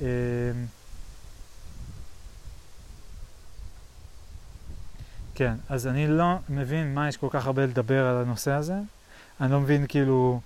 אמ, 0.00 0.06
כן, 5.34 5.54
אז 5.68 5.86
אני 5.86 6.06
לא 6.08 6.36
מבין 6.48 6.94
מה 6.94 7.08
יש 7.08 7.16
כל 7.16 7.28
כך 7.30 7.46
הרבה 7.46 7.66
לדבר 7.66 8.06
על 8.06 8.16
הנושא 8.16 8.50
הזה. 8.50 8.74
אני 9.40 9.52
לא 9.52 9.60
מבין 9.60 9.86
כאילו, 9.86 10.40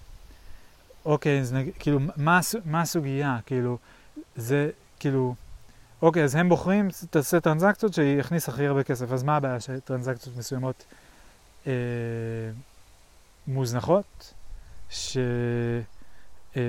אוקיי, 1.05 1.41
אז 1.41 1.53
נגיד, 1.53 1.73
כאילו, 1.79 2.01
מה, 2.17 2.41
מה 2.65 2.81
הסוגיה? 2.81 3.39
כאילו, 3.47 3.79
זה, 4.37 4.71
כאילו, 5.01 5.35
אוקיי, 6.03 6.25
אז 6.25 6.35
הם 6.35 6.49
בוחרים, 6.49 6.89
תעשה 7.11 7.41
טרנזקציות 7.41 7.95
שיכניס 7.95 8.49
הכי 8.49 8.67
הרבה 8.67 8.83
כסף. 8.83 9.13
אז 9.13 9.23
מה 9.23 9.37
הבעיה 9.37 9.61
שטרנזקציות 9.61 10.37
מסוימות 10.37 10.85
אה, 11.67 11.73
מוזנחות? 13.47 14.35
שיש 14.91 15.17
אה, 16.57 16.63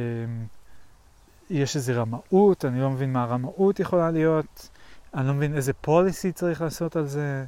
איזה 1.52 1.94
רמאות, 1.94 2.66
אני 2.66 2.82
לא 2.82 2.90
מבין 2.90 3.14
מה 3.14 3.24
הרמאות 3.24 3.80
יכולה 3.80 4.12
להיות, 4.12 4.70
אני 5.14 5.28
לא 5.28 5.34
מבין 5.34 5.56
איזה 5.56 5.74
פוליסי 5.74 6.32
צריך 6.32 6.62
לעשות 6.62 6.95
על 6.95 7.08
זה, 7.08 7.45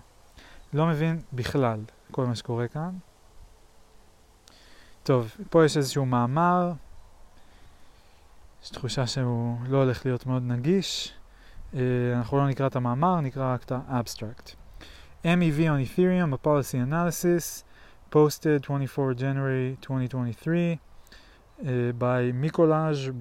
לא 0.73 0.85
מבין 0.85 1.21
בכלל 1.33 1.79
כל 2.11 2.25
מה 2.25 2.35
שקורה 2.35 2.67
כאן. 2.67 2.91
טוב, 5.03 5.35
פה 5.49 5.65
יש 5.65 5.77
איזשהו 5.77 6.05
מאמר, 6.05 6.71
יש 8.63 8.69
תחושה 8.69 9.07
שהוא 9.07 9.57
לא 9.67 9.77
הולך 9.77 10.05
להיות 10.05 10.25
מאוד 10.25 10.43
נגיש. 10.43 11.13
אנחנו 12.15 12.37
לא 12.37 12.47
נקרא 12.47 12.67
את 12.67 12.75
המאמר, 12.75 13.21
נקרא 13.21 13.53
רק 13.53 13.63
את 13.63 13.71
ה-abstract. 13.71 14.55
MEV 15.25 15.69
on 15.69 15.79
Ethereum, 15.85 16.33
a 16.33 16.37
policy 16.37 16.77
analysis, 16.77 17.63
posted 18.11 18.63
24 18.63 19.13
January 19.13 19.77
2023 19.81 20.79
uh, 21.59 21.63
by 21.97 22.31
Mikolaj 22.31 23.11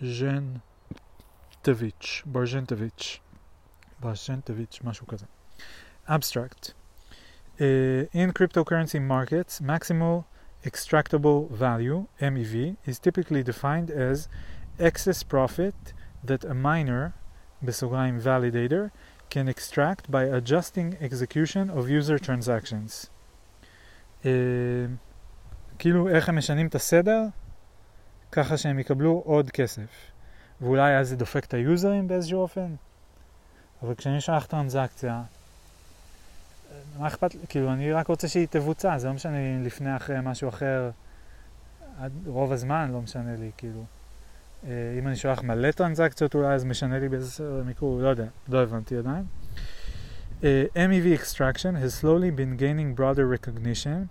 Barzentovich, 0.00 2.24
Barzentovich, 2.32 3.20
Barzentovich, 4.02 4.84
משהו 4.84 5.06
כזה. 5.06 5.26
Abstract. 6.08 6.72
Uh, 7.58 7.62
in 8.14 8.32
cryptocurrency 8.32 9.00
markets, 9.00 9.60
maximal 9.60 10.24
extractable 10.64 11.50
value, 11.50 12.06
MEV, 12.20 12.76
is 12.86 12.98
typically 12.98 13.42
defined 13.42 13.90
as 13.90 14.28
excess 14.78 15.22
profit 15.22 15.92
that 16.24 16.44
a 16.44 16.54
miner, 16.54 17.12
בסוגריים 17.62 18.20
validator, 18.20 18.90
can 19.30 19.48
extract 19.48 20.10
by 20.10 20.24
adjusting 20.24 20.96
execution 21.00 21.70
of 21.70 21.88
user 21.88 22.18
transactions. 22.18 23.10
Uh, 24.24 24.28
כאילו 25.78 26.08
איך 26.08 26.28
הם 26.28 26.36
משנים 26.38 26.66
את 26.66 26.74
הסדר, 26.74 27.22
ככה 28.32 28.56
שהם 28.56 28.78
יקבלו 28.78 29.22
עוד 29.24 29.50
כסף. 29.50 30.10
ואולי 30.60 30.96
אז 30.96 31.08
זה 31.08 31.16
דופק 31.16 31.44
את 31.44 31.54
היוזרים 31.54 32.08
באיזשהו 32.08 32.40
אופן. 32.40 32.74
אבל 33.82 33.94
כשאני 33.94 34.20
שולח 34.20 34.46
טרנזקציה, 34.46 35.22
מה 36.98 37.06
אכפת 37.06 37.34
לי? 37.34 37.40
כאילו, 37.48 37.72
אני 37.72 37.92
רק 37.92 38.06
רוצה 38.06 38.28
שהיא 38.28 38.46
תבוצע, 38.50 38.98
זה 38.98 39.08
לא 39.08 39.14
משנה 39.14 39.36
לי 39.36 39.64
לפני, 39.64 39.96
אחרי, 39.96 40.16
משהו 40.22 40.48
אחר. 40.48 40.90
עד 42.00 42.12
רוב 42.26 42.52
הזמן 42.52 42.90
לא 42.92 43.00
משנה 43.00 43.36
לי, 43.36 43.50
כאילו. 43.56 43.84
אם 44.64 45.06
אני 45.06 45.16
שולח 45.16 45.42
מלא 45.42 45.70
טרנזקציות 45.70 46.34
אולי 46.34 46.54
אז 46.54 46.64
משנה 46.64 46.98
לי 46.98 47.08
באיזה 47.08 47.62
מיקרו, 47.64 48.00
לא 48.02 48.08
יודע, 48.08 48.26
לא 48.48 48.62
הבנתי 48.62 48.96
עדיין. 48.96 49.24
Uh, 50.40 50.44
MEV 50.76 51.12
extraction 51.12 51.74
has 51.74 51.94
slowly 51.94 52.30
been 52.30 52.56
gaining 52.56 52.94
broader 52.94 53.26
recognition, 53.26 54.08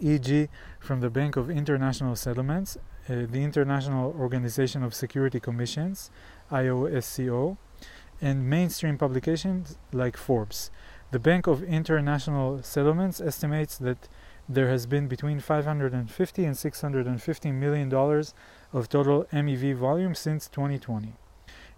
e.g. 0.00 0.48
from 0.80 1.02
the 1.02 1.10
Bank 1.10 1.36
of 1.36 1.50
International 1.50 2.16
Settlements, 2.16 2.78
uh, 2.78 3.26
the 3.30 3.42
International 3.44 4.14
Organization 4.18 4.82
of 4.82 4.94
Security 4.94 5.38
Commissions, 5.38 6.10
IOSCO, 6.50 7.58
and 8.22 8.48
mainstream 8.48 8.96
publications 8.96 9.76
like 9.92 10.16
Forbes. 10.16 10.70
The 11.14 11.20
Bank 11.20 11.46
of 11.46 11.62
International 11.62 12.60
Settlements 12.60 13.20
estimates 13.20 13.78
that 13.78 14.08
there 14.48 14.66
has 14.66 14.84
been 14.84 15.06
between 15.06 15.38
550 15.38 16.44
and 16.44 16.56
650 16.56 17.52
million 17.52 17.88
dollars 17.88 18.34
of 18.72 18.88
total 18.88 19.24
MEV 19.32 19.76
volume 19.76 20.16
since 20.16 20.48
2020. 20.48 21.12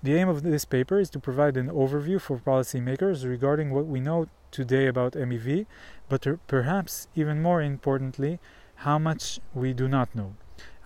The 0.02 0.14
aim 0.14 0.30
of 0.30 0.42
this 0.42 0.64
paper 0.64 0.98
is 0.98 1.10
to 1.10 1.18
provide 1.18 1.58
an 1.58 1.68
overview 1.68 2.18
for 2.18 2.38
policymakers 2.38 3.28
regarding 3.28 3.72
what 3.72 3.84
we 3.84 4.00
know 4.00 4.28
today 4.50 4.86
about 4.86 5.12
MEV, 5.12 5.66
but 6.08 6.26
perhaps 6.46 7.08
even 7.14 7.42
more 7.42 7.60
importantly, 7.60 8.38
how 8.86 8.98
much 8.98 9.38
we 9.52 9.74
do 9.74 9.86
not 9.86 10.14
know. 10.14 10.32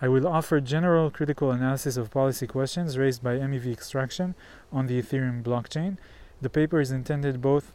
I 0.01 0.09
will 0.09 0.27
offer 0.27 0.59
general 0.59 1.09
critical 1.09 1.51
analysis 1.51 1.95
of 1.95 2.11
policy 2.11 2.47
questions 2.47 2.97
raised 2.97 3.23
by 3.23 3.37
MEV 3.37 3.71
extraction 3.71 4.35
on 4.73 4.87
the 4.87 5.01
Ethereum 5.01 5.41
blockchain. 5.41 5.97
The 6.41 6.49
paper 6.49 6.81
is 6.81 6.91
intended 6.91 7.39
both 7.39 7.71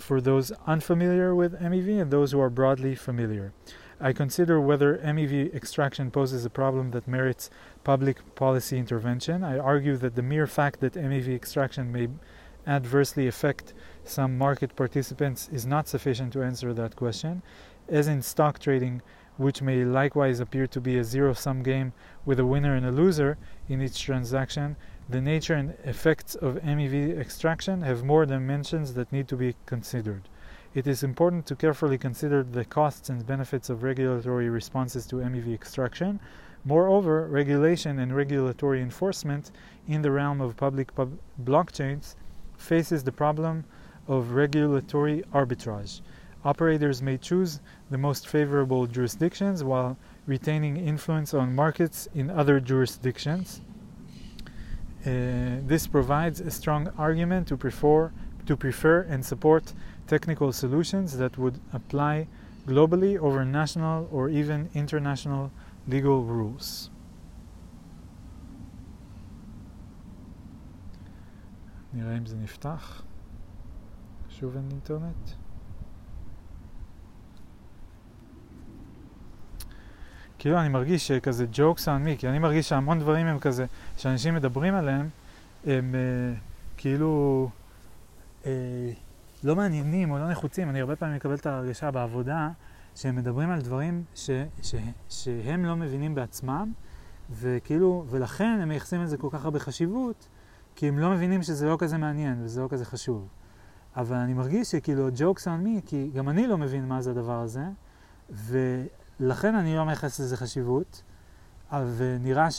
for 0.00 0.20
those 0.20 0.52
unfamiliar 0.66 1.34
with 1.34 1.60
MEV 1.60 2.00
and 2.00 2.10
those 2.10 2.32
who 2.32 2.40
are 2.40 2.50
broadly 2.50 2.94
familiar. 2.94 3.52
I 4.00 4.12
consider 4.12 4.60
whether 4.60 4.98
MEV 4.98 5.54
extraction 5.54 6.10
poses 6.10 6.44
a 6.44 6.50
problem 6.50 6.90
that 6.90 7.08
merits 7.08 7.48
public 7.82 8.34
policy 8.34 8.78
intervention. 8.78 9.42
I 9.42 9.58
argue 9.58 9.96
that 9.96 10.14
the 10.14 10.22
mere 10.22 10.46
fact 10.46 10.80
that 10.80 10.94
MEV 10.94 11.34
extraction 11.34 11.90
may 11.90 12.08
adversely 12.66 13.26
affect 13.26 13.72
some 14.04 14.36
market 14.36 14.76
participants 14.76 15.48
is 15.50 15.64
not 15.64 15.88
sufficient 15.88 16.32
to 16.34 16.42
answer 16.42 16.74
that 16.74 16.96
question. 16.96 17.42
As 17.88 18.08
in 18.08 18.20
stock 18.20 18.58
trading, 18.58 19.00
which 19.36 19.62
may 19.62 19.84
likewise 19.84 20.40
appear 20.40 20.66
to 20.66 20.80
be 20.80 20.98
a 20.98 21.04
zero 21.04 21.32
sum 21.32 21.62
game 21.62 21.92
with 22.24 22.40
a 22.40 22.46
winner 22.46 22.74
and 22.74 22.84
a 22.84 22.90
loser 22.90 23.38
in 23.68 23.80
each 23.80 24.02
transaction, 24.02 24.76
the 25.08 25.20
nature 25.20 25.54
and 25.54 25.74
effects 25.84 26.34
of 26.34 26.56
MEV 26.56 27.16
extraction 27.16 27.82
have 27.82 28.02
more 28.02 28.26
dimensions 28.26 28.94
that 28.94 29.12
need 29.12 29.28
to 29.28 29.36
be 29.36 29.54
considered. 29.64 30.28
It 30.74 30.88
is 30.88 31.04
important 31.04 31.46
to 31.46 31.54
carefully 31.54 31.96
consider 31.96 32.42
the 32.42 32.64
costs 32.64 33.08
and 33.08 33.24
benefits 33.24 33.70
of 33.70 33.84
regulatory 33.84 34.50
responses 34.50 35.06
to 35.06 35.16
MEV 35.16 35.54
extraction. 35.54 36.18
Moreover, 36.64 37.28
regulation 37.28 38.00
and 38.00 38.16
regulatory 38.16 38.82
enforcement 38.82 39.52
in 39.86 40.02
the 40.02 40.10
realm 40.10 40.40
of 40.40 40.56
public 40.56 40.92
pub- 40.96 41.18
blockchains 41.44 42.16
faces 42.56 43.04
the 43.04 43.12
problem 43.12 43.64
of 44.08 44.32
regulatory 44.32 45.22
arbitrage. 45.32 46.00
Operators 46.44 47.00
may 47.00 47.16
choose 47.16 47.60
the 47.90 47.98
most 47.98 48.26
favorable 48.26 48.86
jurisdictions 48.86 49.62
while 49.62 49.96
retaining 50.26 50.76
influence 50.76 51.32
on 51.32 51.54
markets 51.54 52.08
in 52.12 52.28
other 52.28 52.58
jurisdictions. 52.58 53.60
Uh, 55.05 55.67
this 55.67 55.87
provides 55.87 56.39
a 56.41 56.51
strong 56.51 56.87
argument 56.97 57.47
to 57.47 57.57
prefer, 57.57 58.11
to 58.45 58.55
prefer 58.55 59.01
and 59.09 59.25
support 59.25 59.73
technical 60.07 60.51
solutions 60.51 61.17
that 61.17 61.37
would 61.37 61.57
apply 61.73 62.27
globally 62.67 63.17
over 63.17 63.43
national 63.43 64.07
or 64.11 64.29
even 64.29 64.69
international 64.75 65.49
legal 65.87 66.23
rules. 66.23 66.89
נראה 71.93 72.17
אם 72.17 72.25
זה 72.25 72.35
נפתח. 72.35 73.03
שוב 74.29 74.55
אין 74.55 74.67
אינטרנט. 74.71 75.29
כאילו 80.39 80.59
אני 80.59 80.69
מרגיש 80.69 81.07
שכזה 81.07 81.45
jokes 81.53 81.85
on 81.85 82.05
me, 82.05 82.19
כי 82.19 82.29
אני 82.29 82.39
מרגיש 82.39 82.69
שהמון 82.69 82.99
דברים 82.99 83.27
הם 83.27 83.39
כזה, 83.39 83.65
שאנשים 83.96 84.34
מדברים 84.34 84.74
עליהם, 84.74 85.08
הם 85.66 85.94
uh, 85.94 86.38
כאילו... 86.76 87.48
Uh, 88.42 88.46
לא 89.44 89.56
מעניינים 89.56 90.10
או 90.10 90.18
לא 90.18 90.30
נחוצים. 90.30 90.70
אני 90.70 90.80
הרבה 90.80 90.96
פעמים 90.96 91.16
מקבל 91.16 91.34
את 91.34 91.46
ההרגשה 91.46 91.90
בעבודה 91.90 92.50
שהם 92.94 93.16
מדברים 93.16 93.50
על 93.50 93.60
דברים 93.60 94.04
ש, 94.14 94.30
ש, 94.62 94.74
שהם 95.08 95.64
לא 95.64 95.76
מבינים 95.76 96.14
בעצמם, 96.14 96.72
וכאילו, 97.30 98.04
ולכן 98.10 98.58
הם 98.62 98.68
מייחסים 98.68 99.02
לזה 99.02 99.16
כל 99.16 99.28
כך 99.30 99.44
הרבה 99.44 99.58
חשיבות, 99.58 100.28
כי 100.76 100.88
הם 100.88 100.98
לא 100.98 101.10
מבינים 101.10 101.42
שזה 101.42 101.66
לא 101.66 101.76
כזה 101.78 101.98
מעניין 101.98 102.42
וזה 102.42 102.60
לא 102.60 102.68
כזה 102.70 102.84
חשוב. 102.84 103.28
אבל 103.96 104.16
אני 104.16 104.34
מרגיש 104.34 104.70
שכאילו 104.70 105.08
jokes 105.08 105.42
on 105.44 105.66
me, 105.66 105.86
כי 105.86 106.10
גם 106.14 106.28
אני 106.28 106.46
לא 106.46 106.58
מבין 106.58 106.88
מה 106.88 107.02
זה 107.02 107.10
הדבר 107.10 107.40
הזה, 107.40 107.64
ולכן 108.30 109.54
אני 109.54 109.76
לא 109.76 109.84
מייחס 109.84 110.20
לזה 110.20 110.36
חשיבות, 110.36 111.02
ונראה 111.72 112.50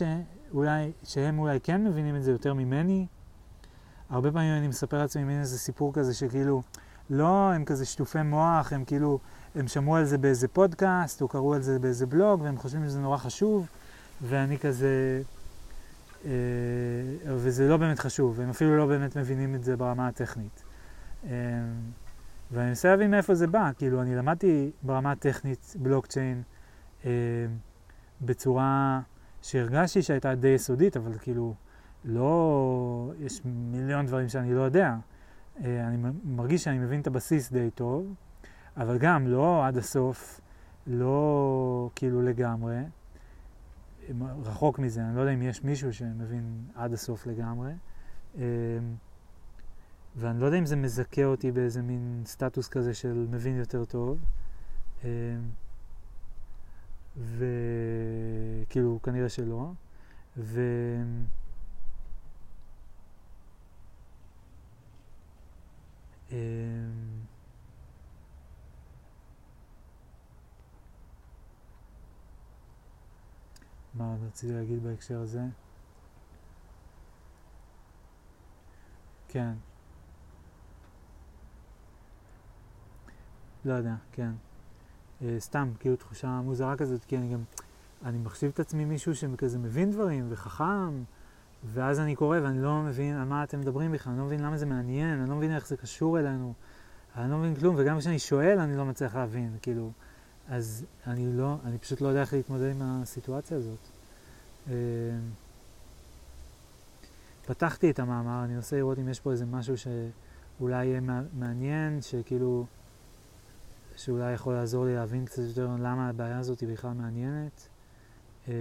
שאולי, 0.51 0.91
שהם 1.03 1.39
אולי 1.39 1.59
כן 1.59 1.83
מבינים 1.83 2.15
את 2.15 2.23
זה 2.23 2.31
יותר 2.31 2.53
ממני. 2.53 3.07
הרבה 4.09 4.31
פעמים 4.31 4.53
אני 4.57 4.67
מספר 4.67 4.97
לעצמי 4.97 5.23
מין 5.23 5.39
איזה 5.39 5.59
סיפור 5.59 5.93
כזה 5.93 6.13
שכאילו, 6.13 6.61
לא, 7.09 7.51
הם 7.51 7.65
כזה 7.65 7.85
שטופי 7.85 8.21
מוח, 8.21 8.73
הם 8.73 8.85
כאילו, 8.85 9.19
הם 9.55 9.67
שמעו 9.67 9.95
על 9.95 10.05
זה 10.05 10.17
באיזה 10.17 10.47
פודקאסט, 10.47 11.21
או 11.21 11.27
קראו 11.27 11.53
על 11.53 11.61
זה 11.61 11.79
באיזה 11.79 12.05
בלוג, 12.05 12.41
והם 12.41 12.57
חושבים 12.57 12.85
שזה 12.85 12.99
נורא 12.99 13.17
חשוב, 13.17 13.67
ואני 14.21 14.59
כזה, 14.59 15.21
אה, 16.25 16.31
וזה 17.25 17.67
לא 17.67 17.77
באמת 17.77 17.99
חשוב, 17.99 18.39
והם 18.39 18.49
אפילו 18.49 18.77
לא 18.77 18.85
באמת 18.85 19.17
מבינים 19.17 19.55
את 19.55 19.63
זה 19.63 19.77
ברמה 19.77 20.07
הטכנית. 20.07 20.63
אה, 21.25 21.29
ואני 22.51 22.67
מנסה 22.67 22.89
להבין 22.89 23.11
מאיפה 23.11 23.35
זה 23.35 23.47
בא, 23.47 23.71
כאילו, 23.77 24.01
אני 24.01 24.15
למדתי 24.15 24.71
ברמה 24.83 25.11
הטכנית 25.11 25.75
בלוקצ'יין 25.79 26.41
אה, 27.05 27.11
בצורה 28.21 28.99
שהרגשתי 29.41 30.01
שהייתה 30.01 30.35
די 30.35 30.47
יסודית, 30.47 30.97
אבל 30.97 31.17
כאילו, 31.17 31.53
לא, 32.05 33.13
יש 33.19 33.41
מיליון 33.45 34.05
דברים 34.05 34.29
שאני 34.29 34.53
לא 34.53 34.61
יודע. 34.61 34.95
אה, 35.63 35.87
אני 35.87 35.97
מרגיש 36.23 36.63
שאני 36.63 36.79
מבין 36.79 37.01
את 37.01 37.07
הבסיס 37.07 37.51
די 37.51 37.69
טוב, 37.75 38.13
אבל 38.77 38.97
גם 38.97 39.27
לא 39.27 39.67
עד 39.67 39.77
הסוף, 39.77 40.41
לא 40.87 41.89
כאילו 41.95 42.21
לגמרי. 42.21 42.77
רחוק 44.43 44.79
מזה, 44.79 45.01
אני 45.01 45.15
לא 45.15 45.21
יודע 45.21 45.33
אם 45.33 45.41
יש 45.41 45.63
מישהו 45.63 45.93
שמבין 45.93 46.63
עד 46.75 46.93
הסוף 46.93 47.27
לגמרי. 47.27 47.71
אה, 48.37 48.43
ואני 50.15 50.39
לא 50.39 50.45
יודע 50.45 50.57
אם 50.57 50.65
זה 50.65 50.75
מזכה 50.75 51.25
אותי 51.25 51.51
באיזה 51.51 51.81
מין 51.81 52.21
סטטוס 52.25 52.67
כזה 52.67 52.93
של 52.93 53.27
מבין 53.29 53.57
יותר 53.57 53.85
טוב. 53.85 54.17
וכאילו, 57.17 58.99
כנראה 59.03 59.29
שלא. 59.29 59.71
ו... 60.37 60.61
אמ, 66.31 66.37
מה 73.93 74.11
עוד 74.11 74.23
רציתי 74.27 74.53
להגיד 74.53 74.83
בהקשר 74.83 75.19
הזה? 75.19 75.41
כן. 79.27 79.53
לא 83.65 83.73
יודע, 83.73 83.95
כן. 84.11 84.31
Uh, 85.21 85.25
סתם, 85.39 85.69
כאילו 85.79 85.95
תחושה 85.95 86.27
מוזרה 86.27 86.75
כזאת, 86.75 87.05
כי 87.05 87.17
אני 87.17 87.33
גם, 87.33 87.39
אני 88.05 88.17
מחשיב 88.17 88.51
את 88.53 88.59
עצמי 88.59 88.85
מישהו 88.85 89.15
שכזה 89.15 89.57
מבין 89.57 89.91
דברים 89.91 90.25
וחכם, 90.29 91.03
ואז 91.73 91.99
אני 91.99 92.15
קורא 92.15 92.37
ואני 92.43 92.61
לא 92.61 92.81
מבין 92.81 93.15
על 93.15 93.23
מה 93.23 93.43
אתם 93.43 93.59
מדברים 93.59 93.91
בכלל, 93.91 94.11
אני 94.11 94.19
לא 94.19 94.25
מבין 94.25 94.39
למה 94.39 94.57
זה 94.57 94.65
מעניין, 94.65 95.19
אני 95.19 95.29
לא 95.29 95.35
מבין 95.35 95.55
איך 95.55 95.67
זה 95.67 95.77
קשור 95.77 96.19
אלינו, 96.19 96.53
אני 97.15 97.31
לא 97.31 97.37
מבין 97.37 97.55
כלום, 97.55 97.75
וגם 97.77 97.99
כשאני 97.99 98.19
שואל 98.19 98.59
אני 98.59 98.77
לא 98.77 98.85
מצליח 98.85 99.15
להבין, 99.15 99.57
כאילו, 99.61 99.91
אז 100.49 100.85
אני 101.07 101.33
לא, 101.33 101.55
אני 101.65 101.77
פשוט 101.77 102.01
לא 102.01 102.07
יודע 102.07 102.21
איך 102.21 102.33
להתמודד 102.33 102.71
עם 102.71 102.81
הסיטואציה 102.81 103.57
הזאת. 103.57 103.79
אה, 104.69 104.73
פתחתי 107.45 107.91
את 107.91 107.99
המאמר, 107.99 108.43
אני 108.43 108.53
מנסה 108.53 108.77
לראות 108.77 108.99
אם 108.99 109.09
יש 109.09 109.19
פה 109.19 109.31
איזה 109.31 109.45
משהו 109.45 109.75
שאולי 109.77 110.85
יהיה 110.85 111.01
מעניין, 111.33 112.01
שכאילו, 112.01 112.65
שאולי 113.96 114.32
יכול 114.32 114.54
לעזור 114.54 114.84
לי 114.84 114.94
להבין 114.94 115.24
קצת 115.24 115.42
יותר 115.42 115.66
למה 115.66 116.08
הבעיה 116.08 116.38
הזאת 116.38 116.60
היא 116.60 116.68
בכלל 116.68 116.92
מעניינת. 116.92 117.68
אה, 118.48 118.54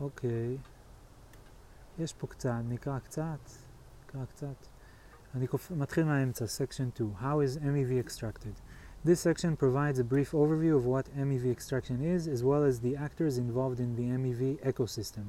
אוקיי, 0.00 0.56
יש 1.98 2.12
פה 2.12 2.26
קצת, 2.26 2.60
נקרא 2.68 2.98
קצת, 2.98 3.50
נקרא 4.04 4.24
קצת. 4.24 4.66
אני 5.34 5.46
קופ... 5.46 5.70
מתחיל 5.70 6.04
מהאמצע, 6.04 6.44
section 6.44 6.94
2, 6.94 7.10
How 7.20 7.40
is 7.40 7.58
MEV 7.58 8.06
extracted? 8.06 8.54
This 9.04 9.20
section 9.20 9.56
provides 9.56 9.98
a 9.98 10.04
brief 10.04 10.30
overview 10.32 10.76
of 10.76 10.86
what 10.86 11.06
MEV 11.16 11.50
extraction 11.50 12.00
is, 12.04 12.28
as 12.28 12.44
well 12.44 12.62
as 12.62 12.80
the 12.80 12.94
actors 12.96 13.36
involved 13.36 13.80
in 13.80 13.96
the 13.96 14.08
MEV 14.20 14.42
ecosystem. 14.64 15.26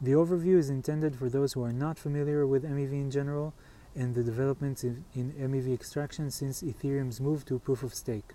The 0.00 0.12
overview 0.12 0.56
is 0.58 0.68
intended 0.68 1.14
for 1.14 1.28
those 1.28 1.52
who 1.52 1.62
are 1.62 1.72
not 1.72 1.96
familiar 1.98 2.46
with 2.46 2.64
MEV 2.64 2.92
in 2.92 3.10
general 3.10 3.52
and 3.94 4.14
the 4.14 4.22
developments 4.22 4.84
in, 4.84 5.04
in 5.14 5.32
MEV 5.32 5.74
extraction 5.74 6.30
since 6.30 6.62
Ethereum's 6.62 7.20
move 7.20 7.44
to 7.46 7.58
proof 7.58 7.82
of 7.82 7.94
stake. 7.94 8.34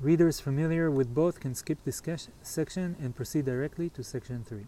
Readers 0.00 0.40
familiar 0.40 0.90
with 0.90 1.14
both 1.14 1.40
can 1.40 1.54
skip 1.54 1.78
this 1.84 2.02
section 2.42 2.96
and 3.00 3.16
proceed 3.16 3.44
directly 3.44 3.88
to 3.90 4.02
section 4.02 4.44
3. 4.44 4.66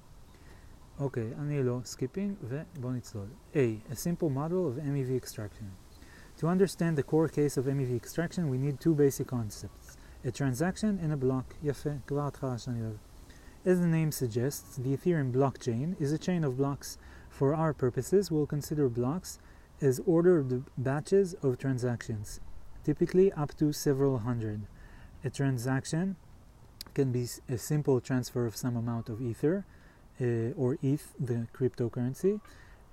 אוקיי, 1.01 1.33
okay, 1.33 1.41
אני 1.41 1.63
לא 1.63 1.81
skipping, 1.85 2.35
ובואו 2.43 2.93
נצלול. 2.93 3.29
A. 3.55 3.93
A 3.93 3.95
simple 3.95 4.31
model 4.31 4.67
of 4.67 4.83
MEV 4.83 5.17
extraction. 5.17 5.71
To 6.39 6.47
understand 6.47 6.97
the 6.97 7.03
core 7.03 7.29
case 7.29 7.57
of 7.57 7.67
MEV 7.67 7.97
extraction, 7.97 8.49
we 8.49 8.59
need 8.59 8.81
two 8.81 8.95
basic 8.95 9.27
concepts. 9.27 9.97
A 10.25 10.31
transaction 10.31 10.99
and 11.03 11.13
a 11.13 11.17
block. 11.17 11.55
יפה, 11.63 11.91
כבר 12.07 12.27
התחלה 12.27 12.59
שאני 12.59 12.83
אוהב. 12.83 12.97
As 13.65 13.81
the 13.81 13.87
name 13.87 14.13
suggests, 14.13 14.77
the 14.77 14.97
Ethereum 14.97 15.33
blockchain 15.33 16.01
is 16.01 16.13
a 16.13 16.19
chain 16.19 16.45
of 16.45 16.57
blocks. 16.57 16.97
For 17.29 17.55
our 17.55 17.73
purposes, 17.75 18.31
we'll 18.31 18.47
consider 18.47 18.89
blocks 18.89 19.39
as 19.84 20.00
ordered 20.06 20.64
batches 20.78 21.36
of 21.44 21.58
transactions, 21.58 22.40
typically 22.86 23.32
up 23.34 23.56
to 23.58 23.74
several 23.74 24.20
hundred. 24.20 24.62
A 25.26 25.30
transaction 25.30 26.16
can 26.94 27.12
be 27.12 27.28
a 27.50 27.58
simple 27.58 28.00
transfer 28.00 28.46
of 28.46 28.56
some 28.56 28.78
amount 28.78 29.10
of 29.10 29.22
Ether, 29.22 29.66
uh, 30.22 30.56
or 30.56 30.78
ETH, 30.82 31.14
the 31.20 31.48
cryptocurrency, 31.54 32.40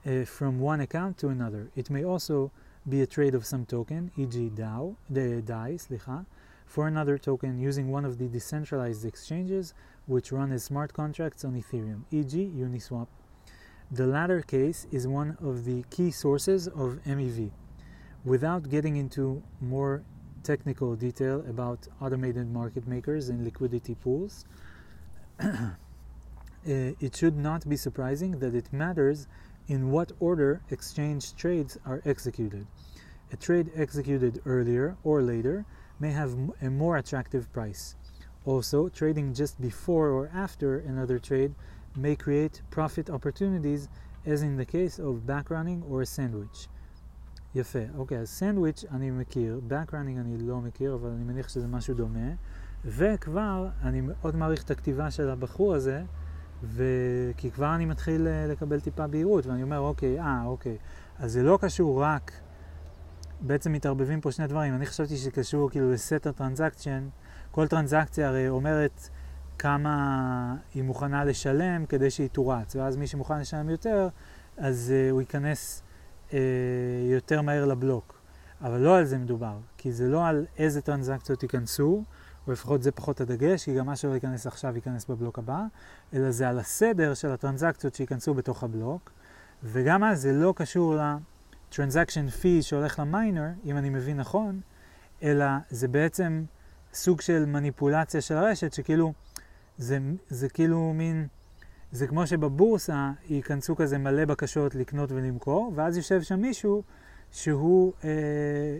uh, 0.07 0.25
from 0.25 0.59
one 0.59 0.81
account 0.81 1.17
to 1.19 1.29
another. 1.29 1.71
It 1.77 1.91
may 1.91 2.05
also 2.05 2.51
be 2.89 3.03
a 3.03 3.07
trade 3.07 3.35
of 3.35 3.47
some 3.47 3.67
token, 3.67 4.11
e.g. 4.17 4.51
DAO, 4.55 4.97
the 5.09 5.43
DAI, 5.43 5.73
slicha, 5.73 6.27
for 6.67 6.89
another 6.89 7.19
token 7.19 7.59
using 7.59 7.91
one 7.91 8.05
of 8.05 8.19
the 8.19 8.27
decentralized 8.27 9.05
exchanges 9.05 9.75
which 10.07 10.33
run 10.33 10.51
as 10.51 10.65
smart 10.65 10.93
contracts 10.93 11.45
on 11.45 11.55
Ethereum, 11.55 12.03
e.g. 12.11 12.53
Uniswap. 12.57 13.07
The 13.93 14.07
latter 14.07 14.41
case 14.41 14.87
is 14.93 15.09
one 15.09 15.37
of 15.41 15.65
the 15.65 15.85
key 15.91 16.12
sources 16.12 16.69
of 16.69 17.01
MEV. 17.05 17.51
Without 18.25 18.69
getting 18.71 18.97
into 18.97 19.43
more 19.61 20.05
technical 20.45 20.95
detail 20.95 21.45
about 21.49 21.89
automated 22.01 22.49
market 22.49 22.87
makers 22.87 23.29
and 23.29 23.43
liquidity 23.43 23.97
pools, 23.97 24.45
uh, 25.41 25.71
it 26.65 27.17
should 27.17 27.37
not 27.37 27.69
be 27.69 27.77
surprising 27.77 28.39
that 28.39 28.55
it 28.55 28.73
matters 28.73 29.27
in 29.67 29.91
what 29.91 30.12
order 30.21 30.61
exchange 30.71 31.35
trades 31.35 31.77
are 31.85 32.01
executed. 32.05 32.69
A 33.33 33.37
trade 33.37 33.73
executed 33.75 34.41
earlier 34.47 34.97
or 35.03 35.21
later 35.21 35.65
may 35.99 36.12
have 36.12 36.37
a 36.62 36.71
more 36.71 36.97
attractive 36.97 37.53
price. 37.53 37.97
Also, 38.45 38.89
trading 38.89 39.35
just 39.35 39.61
before 39.61 40.11
or 40.11 40.31
after 40.33 40.79
another 40.79 41.19
trade 41.19 41.55
may 41.97 42.17
create 42.17 42.62
profit 42.71 43.11
opportunities, 43.11 43.89
as 44.27 44.43
in 44.43 44.57
the 44.57 44.65
case 44.65 44.99
of 44.99 45.27
backrunning 45.27 45.83
or 45.91 46.03
a 46.03 46.07
sandwich. 46.07 46.69
יפה, 47.55 47.79
אוקיי, 47.97 48.19
אז 48.19 48.29
סנדוויץ' 48.29 48.85
אני 48.91 49.11
מכיר, 49.11 49.61
בקראנינג 49.69 50.19
אני 50.19 50.39
לא 50.39 50.61
מכיר, 50.61 50.95
אבל 50.95 51.11
אני 51.11 51.25
מניח 51.25 51.49
שזה 51.49 51.67
משהו 51.67 51.95
דומה, 51.95 52.31
וכבר 52.85 53.69
אני 53.83 54.01
מאוד 54.01 54.37
מעריך 54.37 54.65
את 54.65 54.71
הכתיבה 54.71 55.11
של 55.11 55.31
הבחור 55.31 55.75
הזה, 55.75 56.03
וכי 56.62 57.51
כבר 57.51 57.75
אני 57.75 57.85
מתחיל 57.85 58.27
אה, 58.27 58.47
לקבל 58.47 58.81
טיפה 58.81 59.07
בהירות, 59.07 59.47
ואני 59.47 59.62
אומר, 59.62 59.79
אוקיי, 59.79 60.21
אה, 60.21 60.43
אוקיי, 60.45 60.77
אז 61.19 61.33
זה 61.33 61.43
לא 61.43 61.59
קשור 61.61 62.03
רק, 62.03 62.33
בעצם 63.41 63.73
מתערבבים 63.73 64.21
פה 64.21 64.33
שני 64.33 64.47
דברים, 64.47 64.75
אני 64.75 64.87
חשבתי 64.87 65.17
שזה 65.17 65.31
קשור 65.31 65.71
כאילו 65.71 65.93
לסט 65.93 66.27
הטרנזקצ'ן, 66.27 67.09
כל 67.51 67.67
טרנזקציה 67.69 68.29
הרי 68.29 68.49
אומרת 68.49 69.09
כמה 69.61 70.55
היא 70.74 70.82
מוכנה 70.82 71.24
לשלם 71.24 71.87
כדי 71.87 72.11
שהיא 72.11 72.28
תורץ, 72.28 72.77
ואז 72.77 72.97
מי 72.97 73.07
שמוכן 73.07 73.41
לשלם 73.41 73.69
יותר, 73.69 74.09
אז 74.57 74.93
uh, 74.93 75.12
הוא 75.12 75.20
ייכנס 75.20 75.82
uh, 76.28 76.32
יותר 77.12 77.43
מהר 77.43 77.66
לבלוק. 77.66 78.20
אבל 78.62 78.78
לא 78.78 78.99
על 78.99 79.05
זה 79.05 79.19
מדובר, 79.19 79.57
כי 79.77 79.93
זה 79.93 80.09
לא 80.09 80.27
על 80.27 80.47
איזה 80.59 80.81
טרנזקציות 80.81 81.43
ייכנסו, 81.43 82.05
או 82.47 82.53
לפחות 82.53 82.82
זה 82.82 82.91
פחות 82.91 83.20
הדגש, 83.20 83.65
כי 83.65 83.74
גם 83.74 83.87
מה 83.87 83.97
שלא 83.97 84.15
ייכנס 84.15 84.47
עכשיו 84.47 84.77
ייכנס 84.77 85.05
בבלוק 85.05 85.39
הבא, 85.39 85.62
אלא 86.15 86.31
זה 86.31 86.49
על 86.49 86.59
הסדר 86.59 87.15
של 87.15 87.31
הטרנזקציות 87.31 87.95
שייכנסו 87.95 88.35
בתוך 88.35 88.65
הבלוק, 88.65 89.11
וגם 89.62 90.05
אז 90.05 90.23
זה 90.23 90.32
לא 90.32 90.55
קשור 90.57 90.95
ל-transaction 90.95 92.43
fee 92.43 92.62
שהולך 92.62 92.99
למיינר, 92.99 93.49
אם 93.65 93.77
אני 93.77 93.91
מבין 93.91 94.16
נכון, 94.16 94.61
אלא 95.23 95.47
זה 95.70 95.89
בעצם 95.89 96.45
סוג 96.93 97.20
של 97.20 97.45
מניפולציה 97.47 98.20
של 98.20 98.37
הרשת, 98.37 98.73
שכאילו, 98.73 99.12
זה, 99.81 99.98
זה 100.28 100.48
כאילו 100.48 100.93
מין 100.94 101.27
זה 101.93 102.07
כמו 102.07 102.27
שבבורסה 102.27 103.11
ייכנסו 103.28 103.77
כזה 103.77 103.98
מלא 103.98 104.24
בקשות 104.24 104.74
לקנות 104.74 105.12
ולמכור, 105.12 105.73
ואז 105.74 105.97
יושב 105.97 106.23
שם 106.23 106.40
מישהו 106.40 106.82
שהוא 107.32 107.93
אה, 108.05 108.11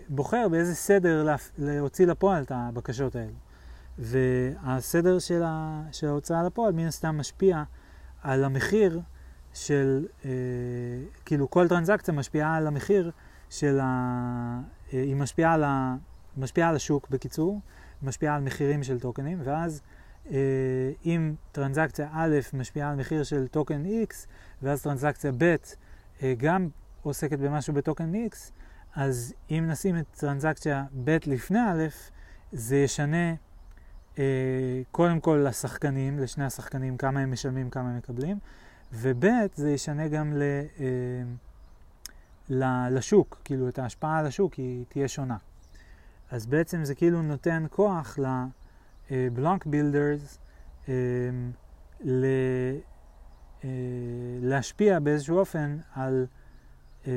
בוחר 0.09 0.47
באיזה 0.47 0.75
סדר 0.75 1.23
לה, 1.23 1.35
להוציא 1.57 2.07
לפועל 2.07 2.43
את 2.43 2.51
הבקשות 2.55 3.15
האלה. 3.15 3.31
והסדר 3.99 5.19
של, 5.19 5.43
ה, 5.45 5.81
של 5.91 6.07
ההוצאה 6.07 6.43
לפועל 6.43 6.73
מן 6.73 6.85
הסתם 6.85 7.17
משפיע 7.17 7.63
על 8.21 8.43
המחיר 8.43 8.99
של, 9.53 10.05
אה, 10.25 10.29
כאילו 11.25 11.49
כל 11.49 11.67
טרנזקציה 11.67 12.13
משפיעה 12.13 12.55
על 12.55 12.67
המחיר 12.67 13.11
של 13.49 13.79
ה... 13.79 13.85
אה, 14.93 15.01
היא 15.01 15.15
משפיעה 15.15 15.53
על, 15.53 15.63
ה, 15.63 15.95
משפיעה 16.37 16.69
על 16.69 16.75
השוק 16.75 17.09
בקיצור, 17.09 17.59
משפיעה 18.03 18.35
על 18.35 18.41
מחירים 18.41 18.83
של 18.83 18.99
טוקנים, 18.99 19.39
ואז 19.43 19.81
אם 21.05 21.33
טרנזקציה 21.51 22.09
א' 22.11 22.39
משפיעה 22.53 22.89
על 22.89 22.95
מחיר 22.95 23.23
של 23.23 23.47
טוקן 23.47 23.83
X, 23.85 24.13
ואז 24.61 24.81
טרנזקציה 24.81 25.31
ב' 25.37 25.55
אה, 26.23 26.33
גם 26.37 26.69
עוסקת 27.01 27.39
במשהו 27.39 27.73
בטוקן 27.73 28.11
X, 28.13 28.35
אז 28.95 29.33
אם 29.51 29.65
נשים 29.67 29.97
את 29.97 30.05
טרנזקציה 30.11 30.83
ב' 31.03 31.17
לפני 31.25 31.59
א', 31.59 31.87
זה 32.51 32.77
ישנה 32.77 33.33
אה, 34.19 34.81
קודם 34.91 35.19
כל 35.19 35.45
לשחקנים, 35.47 36.19
לשני 36.19 36.45
השחקנים, 36.45 36.97
כמה 36.97 37.19
הם 37.19 37.31
משלמים, 37.31 37.69
כמה 37.69 37.89
הם 37.89 37.97
מקבלים, 37.97 38.39
וב' 38.93 39.25
זה 39.55 39.71
ישנה 39.71 40.07
גם 40.07 40.33
ל, 40.33 40.41
אה, 40.79 40.85
ל, 42.49 42.87
לשוק, 42.97 43.41
כאילו 43.43 43.69
את 43.69 43.79
ההשפעה 43.79 44.19
על 44.19 44.25
השוק 44.25 44.53
היא 44.53 44.85
תהיה 44.89 45.07
שונה. 45.07 45.37
אז 46.31 46.45
בעצם 46.45 46.85
זה 46.85 46.95
כאילו 46.95 47.21
נותן 47.21 47.65
כוח 47.69 48.19
לבלוק 49.11 49.65
בילדרס 49.65 50.39
אה, 50.89 50.93
ל, 52.01 52.25
אה, 53.63 53.69
להשפיע 54.41 54.99
באיזשהו 54.99 55.37
אופן 55.37 55.77
על 55.93 56.25
אה, 57.07 57.11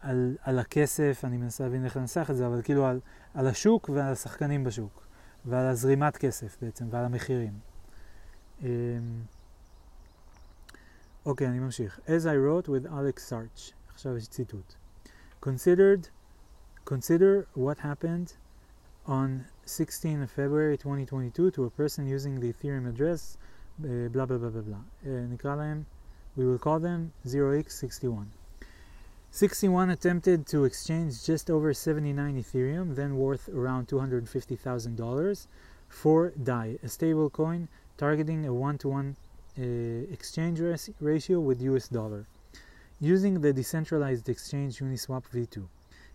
על, 0.00 0.36
על 0.42 0.58
הכסף, 0.58 1.20
אני 1.24 1.36
מנסה 1.36 1.64
להבין 1.64 1.84
איך 1.84 1.96
לנסח 1.96 2.26
את 2.30 2.36
זה, 2.36 2.46
אבל 2.46 2.62
כאילו 2.62 2.86
על, 2.86 3.00
על 3.34 3.46
השוק 3.46 3.90
ועל 3.94 4.12
השחקנים 4.12 4.64
בשוק, 4.64 5.06
ועל 5.44 5.66
הזרימת 5.66 6.16
כסף 6.16 6.56
בעצם, 6.62 6.84
ועל 6.90 7.04
המחירים. 7.04 7.52
אוקיי, 11.26 11.48
אני 11.48 11.58
ממשיך. 11.58 12.00
As 12.06 12.24
I 12.24 12.36
wrote 12.36 12.66
with 12.66 12.86
Alex 12.86 13.30
Sarch, 13.30 13.72
עכשיו 13.94 14.16
יש 14.16 14.28
ציטוט. 14.28 14.74
Considered, 15.44 16.06
Consider 16.86 17.48
what 17.54 17.78
happened 17.78 18.34
on 19.06 19.46
16 19.64 20.24
February 20.28 20.78
2022 20.78 21.50
to 21.50 21.64
a 21.64 21.70
person 21.70 22.06
using 22.06 22.38
the 22.38 22.52
Ethereum 22.52 22.88
address 22.88 23.36
uh, 23.82 24.06
blah 24.08 24.24
blah 24.24 24.38
blah 24.38 24.50
blah 24.50 24.62
blah. 24.62 24.84
Uh, 25.04 25.76
we 26.36 26.46
will 26.46 26.58
call 26.58 26.78
them 26.78 27.12
0x61. 27.26 28.26
61 29.32 29.90
attempted 29.90 30.46
to 30.46 30.64
exchange 30.64 31.24
just 31.24 31.50
over 31.50 31.74
79 31.74 32.40
Ethereum, 32.40 32.94
then 32.94 33.16
worth 33.16 33.48
around 33.48 33.88
$250,000, 33.88 35.46
for 35.88 36.30
DAI, 36.40 36.78
a 36.84 36.88
stable 36.88 37.30
coin 37.30 37.66
targeting 37.98 38.46
a 38.46 38.54
one 38.54 38.78
to 38.78 38.88
one 38.90 39.16
exchange 39.56 40.60
ratio 41.00 41.40
with 41.40 41.60
US 41.62 41.88
dollar, 41.88 42.28
using 43.00 43.40
the 43.40 43.52
decentralized 43.52 44.28
exchange 44.28 44.78
Uniswap 44.78 45.24
v2. 45.34 45.66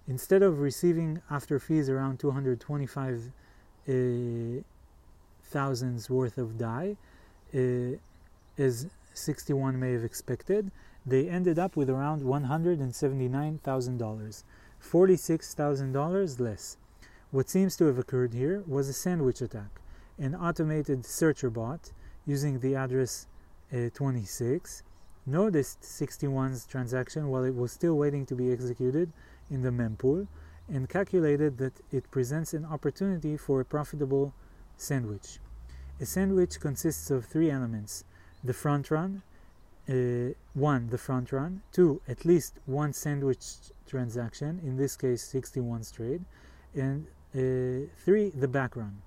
Instead 0.08 0.42
of 0.42 0.60
receiving 0.60 1.22
after 1.30 1.60
fees 1.60 1.90
around 1.90 2.20
225 2.20 3.32
uh, 3.88 3.92
thousands 5.44 6.10
worth 6.10 6.38
of 6.38 6.58
DAI, 6.58 6.96
uh, 7.54 7.98
as 8.58 8.88
61 9.14 9.78
may 9.80 9.94
have 9.94 10.04
expected, 10.04 10.72
they 11.06 11.30
ended 11.30 11.60
up 11.60 11.76
with 11.76 11.90
around 11.90 12.22
$179,000, 12.22 14.44
$46,000 14.84 16.40
less. 16.40 16.78
What 17.32 17.50
seems 17.50 17.76
to 17.78 17.86
have 17.86 17.98
occurred 17.98 18.34
here 18.34 18.64
was 18.68 18.90
a 18.90 18.94
sandwich 18.94 19.42
attack. 19.42 19.80
An 20.20 20.36
automated 20.36 21.06
searcher 21.06 21.50
bot 21.50 21.92
using 22.26 22.60
the 22.60 22.76
address 22.76 23.28
uh, 23.74 23.90
26 23.94 24.84
noticed 25.26 25.82
61's 25.82 26.66
transaction 26.66 27.30
while 27.30 27.44
it 27.44 27.56
was 27.56 27.72
still 27.72 27.98
waiting 27.98 28.26
to 28.26 28.36
be 28.36 28.52
executed 28.52 29.12
in 29.52 29.62
the 29.62 29.70
mempool 29.70 30.28
and 30.68 30.90
calculated 30.90 31.58
that 31.58 31.74
it 31.92 32.10
presents 32.10 32.54
an 32.54 32.66
opportunity 32.66 33.36
for 33.38 33.62
a 33.62 33.66
profitable 33.66 34.34
sandwich. 34.78 35.40
A 36.00 36.06
sandwich 36.06 36.60
consists 36.60 37.12
of 37.12 37.26
three 37.26 37.52
elements 37.52 38.06
the 38.44 38.54
front 38.54 38.90
run, 38.90 39.22
uh, 39.88 40.34
one, 40.54 40.90
the 40.90 40.98
front 40.98 41.32
run, 41.32 41.62
two, 41.72 42.02
at 42.08 42.26
least 42.26 42.56
one 42.66 42.94
sandwich 42.94 43.46
transaction, 43.86 44.60
in 44.64 44.78
this 44.78 44.96
case 44.96 45.22
61 45.24 45.84
trade, 45.94 46.24
and 46.74 47.06
uh, 47.36 47.88
three, 48.04 48.30
the 48.30 48.48
back 48.48 48.76
run. 48.76 49.02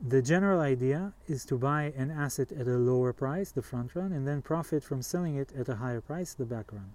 The 0.00 0.22
general 0.22 0.60
idea 0.60 1.14
is 1.26 1.44
to 1.46 1.56
buy 1.56 1.92
an 1.96 2.10
asset 2.10 2.52
at 2.52 2.68
a 2.68 2.76
lower 2.76 3.12
price, 3.12 3.50
the 3.50 3.62
front 3.62 3.96
run, 3.96 4.12
and 4.12 4.28
then 4.28 4.42
profit 4.42 4.84
from 4.84 5.02
selling 5.02 5.36
it 5.36 5.52
at 5.58 5.68
a 5.68 5.76
higher 5.76 6.02
price, 6.02 6.34
the 6.34 6.44
back 6.44 6.72
run. 6.72 6.92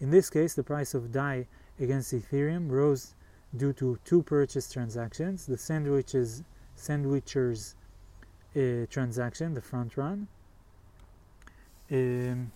In 0.00 0.10
this 0.10 0.30
case, 0.30 0.54
the 0.54 0.62
price 0.62 0.94
of 0.94 1.12
DAI 1.12 1.46
against 1.80 2.12
Ethereum 2.12 2.70
rose 2.70 3.14
due 3.56 3.72
to 3.72 3.98
two 4.04 4.22
purchase 4.22 4.70
transactions, 4.70 5.46
the 5.46 5.58
sandwiches, 5.58 6.44
sandwichers 6.76 7.74
uh, 8.56 8.86
transaction, 8.90 9.54
the 9.54 9.60
front 9.60 9.96
run, 9.96 10.26
um, 11.90 12.52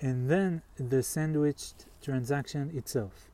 and 0.00 0.30
then 0.30 0.62
the 0.76 1.02
sandwiched 1.02 1.84
transaction 2.02 2.70
itself. 2.74 3.28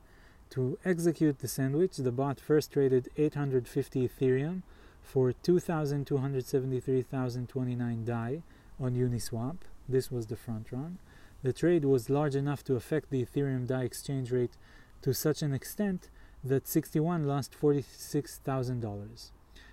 To 0.51 0.77
execute 0.83 1.39
the 1.39 1.47
sandwich, 1.47 1.95
the 1.97 2.11
bot 2.11 2.39
first 2.39 2.73
traded 2.73 3.09
850 3.17 4.07
Ethereum 4.07 4.61
for 5.03 5.31
2,273,029 5.31 8.05
DAI 8.05 8.41
on 8.79 8.95
Uniswap. 8.95 9.57
This 9.87 10.11
was 10.11 10.27
the 10.27 10.35
front 10.35 10.71
run. 10.71 10.97
The 11.41 11.53
trade 11.53 11.85
was 11.85 12.09
large 12.09 12.35
enough 12.35 12.65
to 12.65 12.75
affect 12.75 13.09
the 13.09 13.25
Ethereum 13.25 13.65
DAI 13.65 13.83
exchange 13.83 14.29
rate 14.31 14.57
to 15.01 15.13
such 15.13 15.41
an 15.41 15.53
extent 15.53 16.09
that 16.43 16.67
61 16.67 17.25
lost 17.25 17.55
$46,000. 17.59 19.31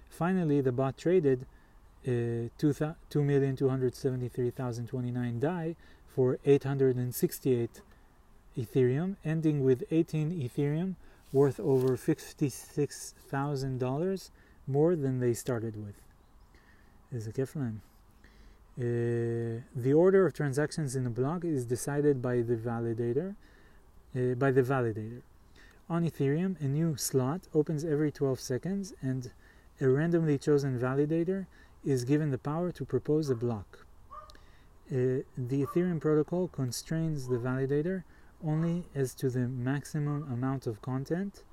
Finally, 0.09 0.60
the 0.60 0.70
bot 0.72 0.97
traded 0.97 1.44
uh, 2.06 2.51
2,273,029 2.59 5.40
DAI 5.40 5.74
for 6.06 6.38
868 6.44 7.82
Ethereum, 8.56 9.16
ending 9.24 9.64
with 9.64 9.82
18 9.90 10.30
Ethereum 10.30 10.94
worth 11.32 11.59
over 11.60 11.97
$56,000 11.97 14.30
more 14.66 14.97
than 14.97 15.20
they 15.20 15.34
started 15.34 15.76
with. 15.76 16.01
Is 17.12 17.26
a 17.26 17.32
keflan. 17.32 17.80
Uh, 18.78 19.62
the 19.74 19.93
order 19.94 20.27
of 20.27 20.35
transactions 20.35 20.94
in 20.94 21.07
a 21.07 21.11
block 21.11 21.44
is 21.44 21.65
decided 21.65 22.20
by 22.20 22.43
the 22.43 22.57
validator. 22.57 23.35
Uh, 24.15 24.35
by 24.35 24.51
the 24.51 24.62
validator. 24.62 25.23
On 25.89 26.03
Ethereum, 26.03 26.61
a 26.61 26.65
new 26.65 26.97
slot 26.97 27.43
opens 27.55 27.85
every 27.85 28.11
12 28.11 28.40
seconds, 28.40 28.94
and 29.03 29.31
a 29.81 29.89
randomly 29.89 30.39
chosen 30.39 30.78
validator 30.78 31.47
is 31.85 32.05
given 32.05 32.31
the 32.31 32.39
power 32.39 32.73
to 32.73 32.85
propose 32.85 33.31
a 33.31 33.35
block. 33.35 33.86
Uh, 34.90 35.23
the 35.36 35.65
Ethereum 35.65 36.01
protocol 36.01 36.48
constrains 36.48 37.28
the 37.28 37.36
validator 37.36 38.05
only 38.44 38.85
as 38.94 39.15
to 39.15 39.31
the 39.31 39.48
maximum 39.48 40.31
amount 40.32 40.66
of 40.66 40.82
content 40.82 41.44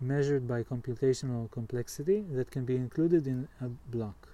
measured 0.00 0.48
by 0.48 0.62
computational 0.62 1.50
complexity 1.50 2.24
that 2.32 2.50
can 2.50 2.64
be 2.64 2.76
included 2.76 3.26
in 3.26 3.48
a 3.60 3.68
block. 3.68 4.29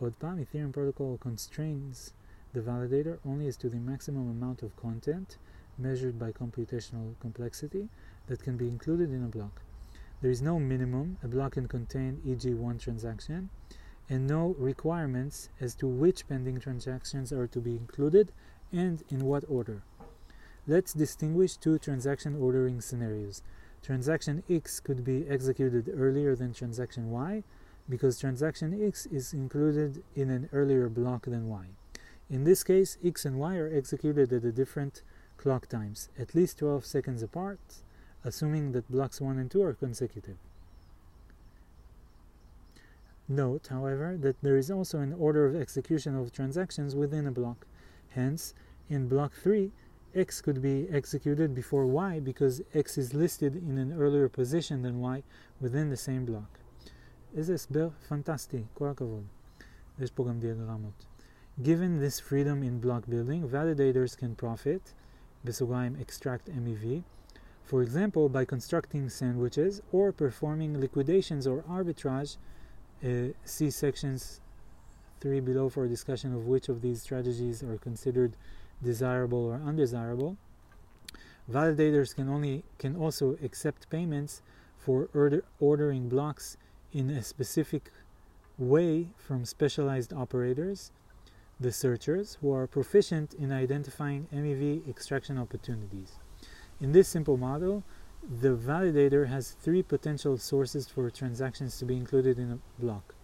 Odpam, 0.00 0.42
Ethereum 0.42 0.72
protocol 0.72 1.18
constrains 1.18 2.14
the 2.54 2.60
validator 2.60 3.18
only 3.24 3.46
as 3.46 3.56
to 3.58 3.68
the 3.68 3.76
maximum 3.76 4.30
amount 4.30 4.62
of 4.62 4.74
content 4.76 5.36
measured 5.76 6.18
by 6.18 6.32
computational 6.32 7.14
complexity 7.20 7.88
that 8.26 8.42
can 8.42 8.56
be 8.56 8.66
included 8.66 9.10
in 9.10 9.22
a 9.22 9.28
block. 9.28 9.60
There 10.22 10.30
is 10.30 10.40
no 10.40 10.58
minimum, 10.58 11.18
a 11.22 11.28
block 11.28 11.52
can 11.52 11.68
contain 11.68 12.20
e.g. 12.24 12.52
one 12.54 12.78
transaction, 12.78 13.50
and 14.08 14.26
no 14.26 14.54
requirements 14.58 15.50
as 15.60 15.74
to 15.76 15.86
which 15.86 16.26
pending 16.28 16.60
transactions 16.60 17.32
are 17.32 17.46
to 17.48 17.60
be 17.60 17.76
included 17.76 18.32
and 18.72 19.02
in 19.10 19.24
what 19.24 19.44
order. 19.48 19.82
Let's 20.66 20.92
distinguish 20.92 21.56
two 21.56 21.78
transaction 21.78 22.36
ordering 22.36 22.80
scenarios. 22.80 23.42
Transaction 23.82 24.42
X 24.48 24.80
could 24.80 25.04
be 25.04 25.26
executed 25.28 25.90
earlier 25.94 26.34
than 26.36 26.52
transaction 26.52 27.10
Y, 27.10 27.44
because 27.90 28.18
transaction 28.18 28.86
X 28.86 29.04
is 29.06 29.34
included 29.34 30.02
in 30.14 30.30
an 30.30 30.48
earlier 30.52 30.88
block 30.88 31.26
than 31.26 31.48
Y. 31.48 31.66
In 32.30 32.44
this 32.44 32.62
case, 32.62 32.96
X 33.04 33.24
and 33.24 33.38
Y 33.38 33.56
are 33.56 33.70
executed 33.70 34.32
at 34.32 34.44
a 34.44 34.52
different 34.52 35.02
clock 35.36 35.66
times, 35.66 36.08
at 36.16 36.34
least 36.34 36.58
12 36.58 36.86
seconds 36.86 37.22
apart, 37.22 37.58
assuming 38.24 38.70
that 38.72 38.90
blocks 38.90 39.20
1 39.20 39.36
and 39.36 39.50
2 39.50 39.62
are 39.62 39.74
consecutive. 39.74 40.36
Note, 43.28 43.68
however, 43.68 44.16
that 44.16 44.40
there 44.42 44.56
is 44.56 44.70
also 44.70 44.98
an 44.98 45.12
order 45.12 45.46
of 45.46 45.56
execution 45.56 46.16
of 46.16 46.32
transactions 46.32 46.94
within 46.94 47.26
a 47.26 47.32
block. 47.32 47.66
Hence, 48.10 48.54
in 48.88 49.08
block 49.08 49.32
3, 49.34 49.72
x 50.14 50.40
could 50.40 50.60
be 50.60 50.88
executed 50.90 51.54
before 51.54 51.86
y 51.86 52.18
because 52.18 52.62
x 52.74 52.98
is 52.98 53.14
listed 53.14 53.56
in 53.56 53.78
an 53.78 53.92
earlier 53.92 54.28
position 54.28 54.82
than 54.82 55.00
y 55.00 55.22
within 55.60 55.90
the 55.90 55.96
same 55.96 56.24
block. 56.24 56.59
איזה 57.35 57.53
הסבר 57.53 57.89
פנטסטי, 58.07 58.63
כל 58.73 58.87
הכבוד. 58.87 59.23
יש 59.99 60.11
פה 60.11 60.25
גם 60.29 60.39
דיאגרמות. 60.39 61.05
Given 61.61 61.99
this 62.01 62.19
freedom 62.19 62.63
in 62.63 62.85
block 62.85 63.09
building, 63.09 63.49
validators 63.51 64.15
can 64.15 64.43
profit, 64.43 64.93
בסוגריים 65.45 65.95
extract 65.99 66.49
MEV, 66.49 67.01
for 67.65 67.81
example, 67.81 68.29
by 68.29 68.45
constructing 68.45 69.09
sandwiches 69.09 69.81
or 69.91 70.11
performing 70.11 70.79
liquidations 70.79 71.47
or 71.47 71.63
arbitrage. 71.63 72.37
Uh, 73.03 73.33
see 73.43 73.71
sections 73.71 74.39
3 75.19 75.39
below 75.39 75.69
for 75.69 75.85
a 75.85 75.89
discussion 75.89 76.33
of 76.33 76.45
which 76.45 76.69
of 76.69 76.81
these 76.81 77.01
strategies 77.01 77.63
are 77.63 77.77
considered 77.77 78.35
desirable 78.83 79.43
or 79.45 79.55
undesirable. 79.55 80.37
Validators 81.51 82.13
can 82.15 82.29
only 82.29 82.63
can 82.77 82.95
also 82.95 83.37
accept 83.43 83.89
payments 83.89 84.41
for 84.77 85.09
order, 85.13 85.43
ordering 85.59 86.07
blocks 86.07 86.57
in 86.92 87.10
a 87.10 87.22
specific 87.22 87.90
way 88.58 89.08
from 89.16 89.44
specialized 89.44 90.12
operators, 90.12 90.90
the 91.58 91.72
searchers, 91.72 92.38
who 92.40 92.52
are 92.52 92.66
proficient 92.66 93.34
in 93.34 93.52
identifying 93.52 94.26
MEV 94.34 94.88
extraction 94.88 95.38
opportunities. 95.38 96.12
In 96.80 96.92
this 96.92 97.08
simple 97.08 97.36
model, 97.36 97.84
the 98.40 98.56
validator 98.56 99.28
has 99.28 99.52
three 99.52 99.82
potential 99.82 100.36
sources 100.36 100.88
for 100.88 101.10
transactions 101.10 101.78
to 101.78 101.84
be 101.84 101.96
included 101.96 102.38
in 102.38 102.52
a 102.52 102.80
block. 102.80 103.14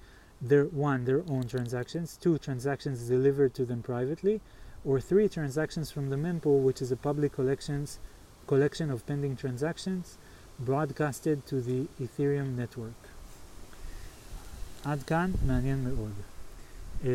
Their, 0.41 0.65
one, 0.65 1.05
their 1.05 1.23
own 1.29 1.49
transactions, 1.49 2.19
two, 2.21 2.39
transactions 2.39 3.09
delivered 3.09 3.55
to 3.55 3.65
them 3.65 3.83
privately, 3.83 4.41
or 4.85 5.01
three, 5.01 5.29
transactions 5.29 5.91
from 5.91 6.11
the 6.11 6.17
mempool, 6.17 6.63
which 6.63 6.81
is 6.81 6.93
a 6.93 6.97
public 6.97 7.33
collections, 7.33 7.99
collection 8.47 8.91
of 8.91 9.07
pending 9.07 9.37
transactions 9.37 10.19
broadcasted 10.59 11.45
to 11.47 11.61
the 11.61 11.89
Ethereum 12.01 12.55
network. 12.55 12.95
עד 14.86 15.04
כאן 15.04 15.32
מעניין 15.46 15.84
מאוד. 15.84 16.12
Uh, 17.02 17.06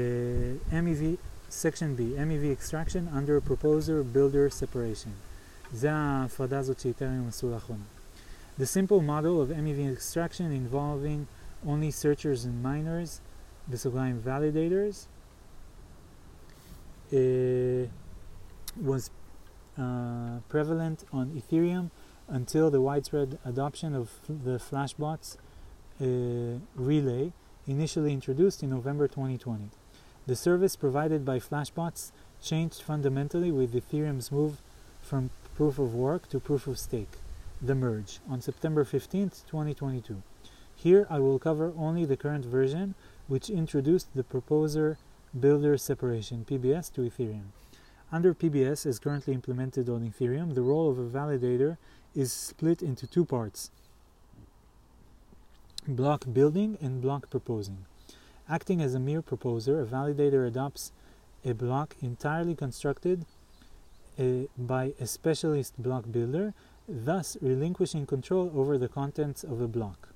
MEV, 0.70 1.16
section 1.50 1.96
B, 1.96 2.00
MEV 2.18 2.50
extraction 2.52 3.08
under 3.14 3.40
proposer 3.40 4.02
builder 4.14 4.50
separation. 4.50 5.10
זה 5.72 5.92
ההפרדה 5.92 6.58
הזאת 6.58 6.80
שאיתריום 6.80 7.28
עשו 7.28 7.50
לאחרונה. 7.50 7.84
The 8.58 8.66
simple 8.66 9.00
model 9.00 9.40
of 9.42 9.50
MEV 9.50 9.96
extraction 9.96 10.50
involving 10.50 11.26
only 11.66 11.90
searchers 11.90 12.44
and 12.44 12.62
miners, 12.62 13.20
בסוגריים 13.70 14.20
validators, 14.24 15.06
uh, 17.12 17.16
was 18.84 19.10
uh, 19.78 19.82
prevalent 20.48 21.04
on 21.12 21.30
Ethereum 21.40 21.90
until 22.28 22.70
the 22.70 22.80
widespread 22.80 23.38
adoption 23.44 23.94
of 23.94 24.10
the 24.28 24.58
Flashbots 24.58 25.36
uh, 25.36 26.58
relay 26.74 27.32
initially 27.67 28.13
introduced 28.13 28.63
in 28.63 28.69
November 28.69 29.07
2020. 29.07 29.69
The 30.27 30.35
service 30.35 30.75
provided 30.75 31.25
by 31.25 31.39
Flashbots 31.39 32.11
changed 32.41 32.81
fundamentally 32.81 33.51
with 33.51 33.73
Ethereum's 33.73 34.31
move 34.31 34.61
from 35.01 35.29
proof 35.55 35.79
of 35.79 35.93
work 35.93 36.29
to 36.29 36.39
proof 36.39 36.67
of 36.67 36.79
stake, 36.79 37.13
the 37.61 37.75
merge, 37.75 38.19
on 38.29 38.41
September 38.41 38.83
15, 38.83 39.29
2022. 39.47 40.21
Here 40.75 41.05
I 41.09 41.19
will 41.19 41.39
cover 41.39 41.73
only 41.77 42.05
the 42.05 42.17
current 42.17 42.45
version, 42.45 42.95
which 43.27 43.49
introduced 43.49 44.07
the 44.15 44.23
proposer 44.23 44.97
builder 45.39 45.77
separation, 45.77 46.45
PBS, 46.49 46.91
to 46.93 47.01
Ethereum. 47.01 47.51
Under 48.11 48.33
PBS, 48.33 48.85
as 48.85 48.99
currently 48.99 49.33
implemented 49.33 49.87
on 49.87 50.01
Ethereum, 50.01 50.55
the 50.55 50.61
role 50.61 50.89
of 50.89 50.99
a 50.99 51.03
validator 51.03 51.77
is 52.13 52.33
split 52.33 52.81
into 52.81 53.07
two 53.07 53.23
parts 53.23 53.71
block 55.87 56.25
building 56.31 56.77
and 56.81 57.01
block 57.01 57.29
proposing. 57.29 57.85
Acting 58.49 58.81
as 58.81 58.93
a 58.93 58.99
mere 58.99 59.21
proposer, 59.21 59.81
a 59.81 59.85
validator 59.85 60.47
adopts 60.47 60.91
a 61.43 61.53
block 61.53 61.95
entirely 62.01 62.55
constructed 62.55 63.25
uh, 64.19 64.23
by 64.57 64.93
a 64.99 65.07
specialist 65.07 65.73
block 65.81 66.11
builder, 66.11 66.53
thus 66.87 67.37
relinquishing 67.41 68.05
control 68.05 68.51
over 68.55 68.77
the 68.77 68.87
contents 68.87 69.43
of 69.43 69.61
a 69.61 69.67
block. 69.67 70.09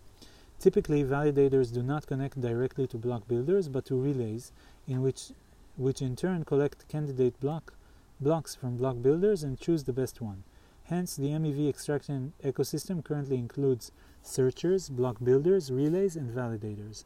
Typically, 0.59 1.03
validators 1.03 1.73
do 1.73 1.81
not 1.81 2.07
connect 2.07 2.41
directly 2.41 2.87
to 2.87 2.97
block 2.97 3.27
builders, 3.27 3.67
but 3.67 3.85
to 3.85 3.95
relays, 3.95 4.51
in 4.87 5.01
which, 5.01 5.31
which 5.77 6.01
in 6.01 6.15
turn 6.15 6.43
collect 6.43 6.87
candidate 6.87 7.39
block 7.39 7.73
blocks 8.19 8.55
from 8.55 8.77
block 8.77 9.01
builders 9.01 9.43
and 9.43 9.59
choose 9.59 9.83
the 9.83 9.93
best 9.93 10.21
one. 10.21 10.43
Hence, 10.85 11.15
the 11.15 11.29
MEV 11.29 11.67
extraction 11.67 12.33
ecosystem 12.43 13.03
currently 13.03 13.37
includes 13.37 13.91
searchers, 14.25 14.89
block 14.89 15.17
builders, 15.23 15.71
relays, 15.71 16.15
and 16.15 16.29
validators. 16.35 17.05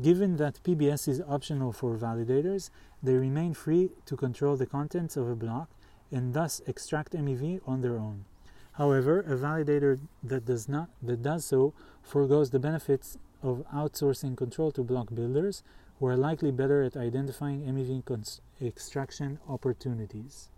Given 0.00 0.36
that 0.36 0.62
PBS 0.62 1.08
is 1.08 1.20
optional 1.28 1.72
for 1.72 1.96
validators, 1.96 2.70
they 3.02 3.14
remain 3.14 3.52
free 3.52 3.90
to 4.06 4.16
control 4.16 4.56
the 4.56 4.66
contents 4.66 5.16
of 5.16 5.28
a 5.28 5.34
block 5.34 5.68
and 6.12 6.34
thus 6.34 6.62
extract 6.66 7.12
MEV 7.12 7.60
on 7.66 7.80
their 7.80 7.98
own. 7.98 8.24
However, 8.72 9.20
a 9.20 9.36
validator 9.36 9.98
that 10.22 10.44
does 10.46 10.68
not 10.68 10.88
that 11.02 11.22
does 11.22 11.44
so 11.44 11.74
foregoes 12.00 12.50
the 12.50 12.60
benefits 12.60 13.18
of 13.42 13.64
outsourcing 13.74 14.36
control 14.36 14.70
to 14.72 14.82
block 14.84 15.12
builders, 15.14 15.62
who 15.98 16.06
are 16.06 16.16
likely 16.16 16.52
better 16.52 16.82
at 16.82 16.96
identifying 16.96 17.62
MEV 17.62 18.04
cons- 18.04 18.40
extraction 18.62 19.38
opportunities. 19.48 20.48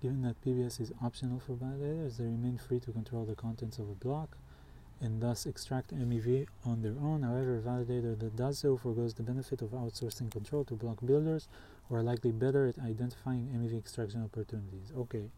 Given 0.00 0.22
that 0.22 0.40
PBS 0.44 0.80
is 0.80 0.92
optional 1.02 1.40
for 1.40 1.54
validators, 1.54 2.18
they 2.18 2.24
remain 2.24 2.56
free 2.56 2.78
to 2.80 2.92
control 2.92 3.24
the 3.24 3.34
contents 3.34 3.78
of 3.78 3.88
a 3.88 3.94
block 3.94 4.36
and 5.00 5.20
thus 5.20 5.46
extract 5.46 5.94
MEV 5.94 6.46
on 6.64 6.82
their 6.82 6.94
own. 7.00 7.22
However, 7.22 7.56
a 7.56 7.60
validator 7.60 8.18
that 8.18 8.36
does 8.36 8.58
so 8.58 8.76
forgoes 8.76 9.14
the 9.14 9.22
benefit 9.22 9.62
of 9.62 9.70
outsourcing 9.70 10.30
control 10.30 10.64
to 10.64 10.74
block 10.74 10.98
builders 11.04 11.48
who 11.88 11.94
are 11.94 12.02
likely 12.02 12.32
better 12.32 12.66
at 12.66 12.78
identifying 12.78 13.48
MEV 13.54 13.78
extraction 13.78 14.22
opportunities. 14.22 14.92
Okay. 14.96 15.30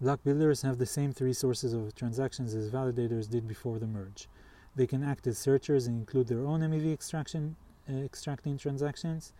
Block 0.00 0.22
builders 0.24 0.62
have 0.62 0.78
the 0.78 0.86
same 0.86 1.12
three 1.12 1.32
sources 1.32 1.72
of 1.72 1.94
transactions 1.94 2.54
as 2.54 2.70
validators 2.70 3.30
did 3.30 3.46
before 3.46 3.78
the 3.78 3.86
merge. 3.86 4.28
They 4.76 4.86
can 4.86 5.02
act 5.02 5.26
as 5.26 5.38
searchers 5.38 5.86
and 5.86 5.98
include 5.98 6.26
their 6.26 6.44
own 6.44 6.60
MEV 6.60 6.92
extraction 6.92 7.56
uh, 7.88 7.96
extracting 7.98 8.58
transactions. 8.58 9.32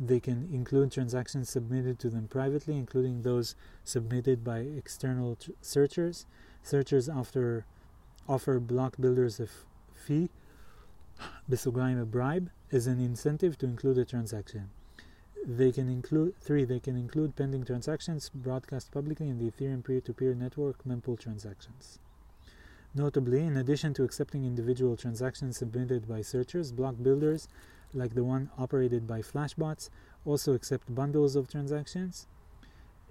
They 0.00 0.20
can 0.20 0.48
include 0.52 0.92
transactions 0.92 1.50
submitted 1.50 1.98
to 2.00 2.10
them 2.10 2.28
privately, 2.28 2.76
including 2.76 3.22
those 3.22 3.56
submitted 3.84 4.44
by 4.44 4.60
external 4.60 5.36
tr- 5.36 5.50
searchers. 5.60 6.26
Searchers 6.62 7.08
offer, 7.08 7.64
offer 8.28 8.60
block 8.60 8.96
builders 9.00 9.40
a 9.40 9.44
f- 9.44 9.64
fee, 9.94 10.30
a 11.50 12.04
bribe, 12.04 12.50
as 12.70 12.86
an 12.86 13.00
incentive 13.00 13.58
to 13.58 13.66
include 13.66 13.98
a 13.98 14.04
transaction. 14.04 14.70
They 15.44 15.72
can 15.72 15.88
include 15.88 16.36
three. 16.40 16.64
They 16.64 16.80
can 16.80 16.96
include 16.96 17.34
pending 17.34 17.64
transactions 17.64 18.30
broadcast 18.32 18.92
publicly 18.92 19.28
in 19.28 19.38
the 19.38 19.50
Ethereum 19.50 19.84
peer-to-peer 19.84 20.34
network 20.34 20.84
mempool 20.84 21.18
transactions. 21.18 21.98
Notably, 22.94 23.44
in 23.44 23.56
addition 23.56 23.94
to 23.94 24.04
accepting 24.04 24.44
individual 24.44 24.96
transactions 24.96 25.58
submitted 25.58 26.08
by 26.08 26.22
searchers, 26.22 26.72
block 26.72 26.96
builders 27.02 27.48
like 27.93 28.15
the 28.15 28.23
one 28.23 28.49
operated 28.57 29.07
by 29.07 29.21
Flashbots, 29.21 29.89
also 30.25 30.53
accept 30.53 30.93
bundles 30.93 31.35
of 31.35 31.47
transactions. 31.47 32.27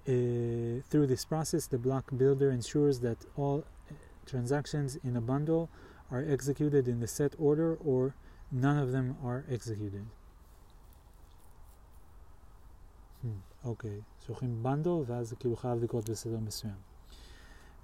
Uh, 0.07 0.83
through 0.89 1.07
this 1.07 1.23
process, 1.23 1.67
the 1.67 1.77
block 1.77 2.05
builder 2.15 2.51
ensures 2.51 2.99
that 2.99 3.17
all 3.37 3.63
transactions 4.25 4.97
in 5.03 5.15
a 5.15 5.21
bundle 5.21 5.69
are 6.11 6.25
executed 6.27 6.87
in 6.87 6.99
the 6.99 7.07
set 7.07 7.33
order 7.39 7.77
or 7.83 8.15
none 8.51 8.77
of 8.77 8.91
them 8.91 9.15
are 9.23 9.45
executed. 9.49 10.05
אוקיי, 13.65 14.01
שולחים 14.27 14.63
בנדל 14.63 14.89
ואז 15.05 15.29
זה 15.29 15.35
כאילו 15.35 15.55
חייב 15.55 15.83
לקרות 15.83 16.09
בסדר 16.09 16.39
מסוים. 16.39 16.75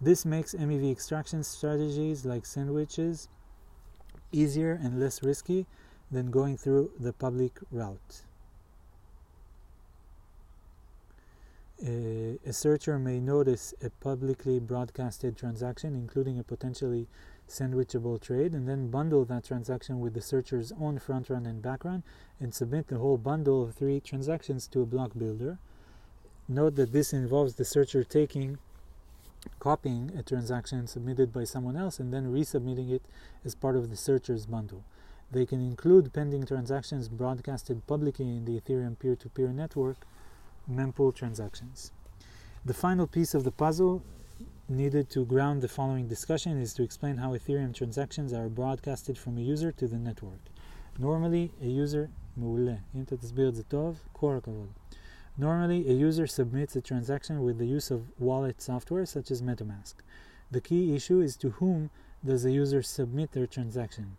This 0.04 0.26
makes 0.26 0.54
MEV 0.54 0.92
extraction 0.92 1.44
strategies 1.44 2.26
like 2.26 2.46
sandwiches 2.46 3.28
easier 4.34 4.74
and 4.84 5.00
less 5.00 5.24
risky 5.24 5.66
than 6.15 6.31
going 6.31 6.57
through 6.57 6.91
the 6.99 7.13
public 7.13 7.59
route. 7.71 8.23
Uh, 11.85 12.39
a 12.47 12.53
searcher 12.53 12.99
may 12.99 13.21
notice 13.21 13.75
a 13.83 13.91
publicly 13.91 14.59
broadcasted 14.59 15.37
transaction, 15.37 15.95
including 15.95 16.39
a 16.39 16.43
potentially 16.43 17.07
sandwichable 17.49 18.21
trade, 18.21 18.53
and 18.53 18.69
then 18.69 18.91
bundle 18.91 19.25
that 19.25 19.45
transaction 19.45 20.01
with 20.01 20.15
the 20.15 20.21
searcher's 20.21 20.73
own 20.81 20.99
front 20.99 21.29
run 21.29 21.45
and 21.45 21.61
back 21.61 21.85
run 21.85 22.03
and 22.41 22.55
submit 22.55 22.89
the 22.89 22.99
whole 22.99 23.19
bundle 23.19 23.63
of 23.63 23.75
three 23.75 24.01
transactions 24.01 24.67
to 24.69 24.81
a 24.81 24.87
block 24.87 25.13
builder. 25.19 25.59
Note 26.49 26.77
that 26.77 26.93
this 26.93 27.13
involves 27.13 27.55
the 27.55 27.65
searcher 27.65 28.05
taking 28.05 28.59
copying 29.59 30.11
a 30.17 30.23
transaction 30.23 30.87
submitted 30.87 31.33
by 31.33 31.45
someone 31.45 31.77
else 31.77 31.99
and 31.99 32.15
then 32.15 32.33
resubmitting 32.33 32.91
it 32.91 33.03
as 33.45 33.55
part 33.55 33.77
of 33.77 33.91
the 33.91 33.97
searcher's 33.97 34.47
bundle. 34.47 34.85
They 35.34 35.46
can 35.46 35.62
include 35.62 36.12
pending 36.12 36.46
transactions 36.46 37.08
broadcasted 37.08 37.86
publicly 37.86 38.26
in 38.26 38.46
the 38.46 38.60
Ethereum 38.60 38.98
peer 38.98 39.16
to 39.16 39.30
peer 39.30 39.50
network, 39.50 39.98
mempool 40.70 41.14
transactions. 41.14 41.92
The 42.66 42.74
final 42.74 43.08
piece 43.08 43.34
of 43.34 43.44
the 43.44 43.52
puzzle 43.52 44.04
needed 44.68 45.10
to 45.10 45.26
ground 45.26 45.62
the 45.62 45.68
following 45.68 46.08
discussion 46.08 46.60
is 46.60 46.74
to 46.76 46.84
explain 46.84 47.18
how 47.18 47.32
Ethereum 47.32 47.74
transactions 47.74 48.34
are 48.34 48.50
broadcasted 48.50 49.18
from 49.18 49.38
a 49.38 49.42
user 49.42 49.72
to 49.74 49.88
the 49.88 49.98
network. 49.98 50.42
Normally, 50.98 51.52
a 51.62 51.68
user, 51.68 52.10
מעולה, 52.38 52.76
אם 52.96 53.04
אתה 53.04 53.18
תסביר 53.18 53.50
את 53.50 53.56
זה 53.56 53.64
טוב, 53.64 54.00
כל 54.12 54.38
הכבוד. 54.38 54.70
Normally, 55.40 55.88
a 55.88 55.94
user 55.94 56.28
submits 56.28 56.76
a 56.76 56.82
transaction 56.82 57.44
with 57.44 57.58
the 57.58 57.66
use 57.66 57.92
of 57.92 58.02
wallet 58.20 58.62
software 58.62 59.06
such 59.06 59.32
as 59.32 59.42
MetaMask. 59.42 59.96
The 60.52 60.62
key 60.62 60.96
issue 60.96 61.22
is 61.22 61.38
to 61.38 61.50
whom 61.60 61.90
does 62.26 62.44
the 62.44 62.52
user 62.52 62.82
submit 62.82 63.32
their 63.32 63.48
transaction. 63.48 64.18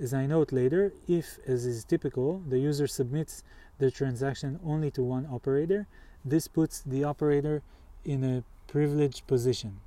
As 0.00 0.14
I 0.14 0.26
note 0.26 0.52
later, 0.52 0.92
if, 1.06 1.38
as 1.46 1.66
is 1.66 1.84
typical, 1.84 2.42
the 2.48 2.58
user 2.58 2.86
submits 2.86 3.44
their 3.78 3.90
transaction 3.90 4.58
only 4.64 4.90
to 4.92 5.02
one 5.02 5.28
operator, 5.30 5.86
this 6.24 6.48
puts 6.48 6.80
the 6.80 7.04
operator 7.04 7.62
in 8.04 8.24
a 8.24 8.44
privileged 8.66 9.26
position, 9.26 9.80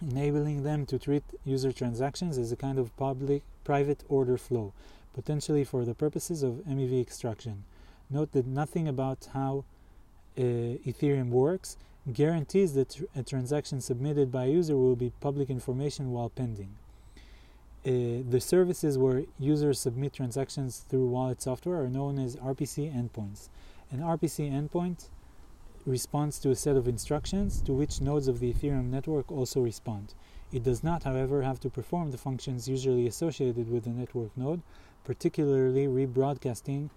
enabling 0.00 0.62
them 0.62 0.86
to 0.86 0.98
treat 0.98 1.24
user 1.44 1.72
transactions 1.72 2.38
as 2.38 2.52
a 2.52 2.56
kind 2.56 2.78
of 2.78 2.96
public 2.96 3.42
private 3.64 4.04
order 4.08 4.36
flow, 4.36 4.72
potentially 5.14 5.64
for 5.64 5.84
the 5.84 5.94
purposes 5.94 6.42
of 6.42 6.62
MEV 6.68 7.00
extraction. 7.00 7.64
Note 8.08 8.32
that 8.32 8.46
nothing 8.46 8.86
about 8.86 9.28
how 9.32 9.64
uh, 10.38 10.42
Ethereum 10.86 11.30
works 11.30 11.76
guarantees 12.12 12.74
that 12.74 13.00
a 13.16 13.22
transaction 13.22 13.80
submitted 13.80 14.30
by 14.30 14.44
a 14.44 14.50
user 14.50 14.76
will 14.76 14.94
be 14.94 15.10
public 15.20 15.50
information 15.50 16.12
while 16.12 16.28
pending. 16.28 16.76
Uh, 17.86 18.24
the 18.28 18.40
services 18.40 18.98
where 18.98 19.22
users 19.38 19.78
submit 19.78 20.12
transactions 20.12 20.84
through 20.88 21.06
wallet 21.06 21.40
software 21.40 21.82
are 21.82 21.88
known 21.88 22.18
as 22.18 22.34
RPC 22.34 22.92
endpoints. 22.92 23.48
An 23.92 24.00
RPC 24.00 24.50
endpoint 24.50 25.08
responds 25.86 26.40
to 26.40 26.50
a 26.50 26.56
set 26.56 26.74
of 26.74 26.88
instructions 26.88 27.62
to 27.62 27.72
which 27.72 28.00
nodes 28.00 28.26
of 28.26 28.40
the 28.40 28.52
Ethereum 28.52 28.90
network 28.90 29.30
also 29.30 29.60
respond. 29.60 30.14
It 30.52 30.64
does 30.64 30.82
not, 30.82 31.04
however, 31.04 31.42
have 31.42 31.60
to 31.60 31.70
perform 31.70 32.10
the 32.10 32.18
functions 32.18 32.68
usually 32.68 33.06
associated 33.06 33.70
with 33.70 33.84
the 33.84 33.90
network 33.90 34.36
node, 34.36 34.62
particularly 35.04 35.86
rebroadcasting, 35.86 36.90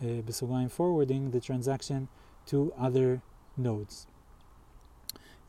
uh, 0.00 0.68
forwarding 0.68 1.32
the 1.32 1.40
transaction 1.40 2.06
to 2.46 2.72
other 2.78 3.20
nodes. 3.56 4.06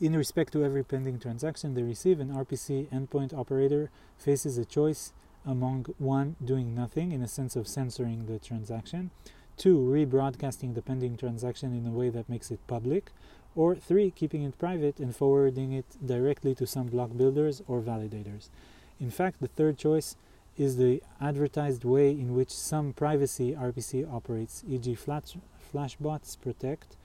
In 0.02 0.16
respect 0.16 0.52
to 0.54 0.66
every 0.66 0.84
pending 0.84 1.20
transaction 1.20 1.76
they 1.76 1.84
receive, 1.84 2.20
an 2.20 2.34
RPC 2.34 2.88
endpoint 2.88 3.38
operator 3.38 3.92
faces 4.18 4.58
a 4.58 4.66
choice 4.66 5.14
among 5.46 5.86
one, 6.00 6.38
doing 6.44 6.74
nothing 6.74 7.12
in 7.12 7.22
a 7.22 7.28
sense 7.28 7.56
of 7.56 7.68
censoring 7.68 8.26
the 8.26 8.40
transaction, 8.40 9.12
two, 9.58 9.78
rebroadcasting 9.78 10.74
the 10.74 10.82
pending 10.82 11.18
transaction 11.18 11.78
in 11.78 11.86
a 11.86 11.92
way 11.92 12.10
that 12.10 12.28
makes 12.28 12.50
it 12.50 12.66
public, 12.66 13.12
or 13.56 13.76
three, 13.76 14.10
keeping 14.10 14.42
it 14.42 14.58
private 14.58 15.00
and 15.00 15.16
forwarding 15.16 15.72
it 15.72 15.86
directly 16.04 16.56
to 16.56 16.66
some 16.66 16.88
block 16.88 17.16
builders 17.16 17.62
or 17.68 17.80
validators. 17.80 18.50
In 19.00 19.12
fact, 19.12 19.40
the 19.40 19.50
third 19.50 19.78
choice 19.78 20.16
is 20.58 20.78
the 20.78 21.04
advertised 21.22 21.84
way 21.84 22.10
in 22.10 22.34
which 22.34 22.50
some 22.50 22.92
privacy 22.92 23.54
RPC 23.54 24.12
operates, 24.12 24.64
e.g., 24.68 24.98
flashbots 25.72 26.42
protect. 26.42 26.96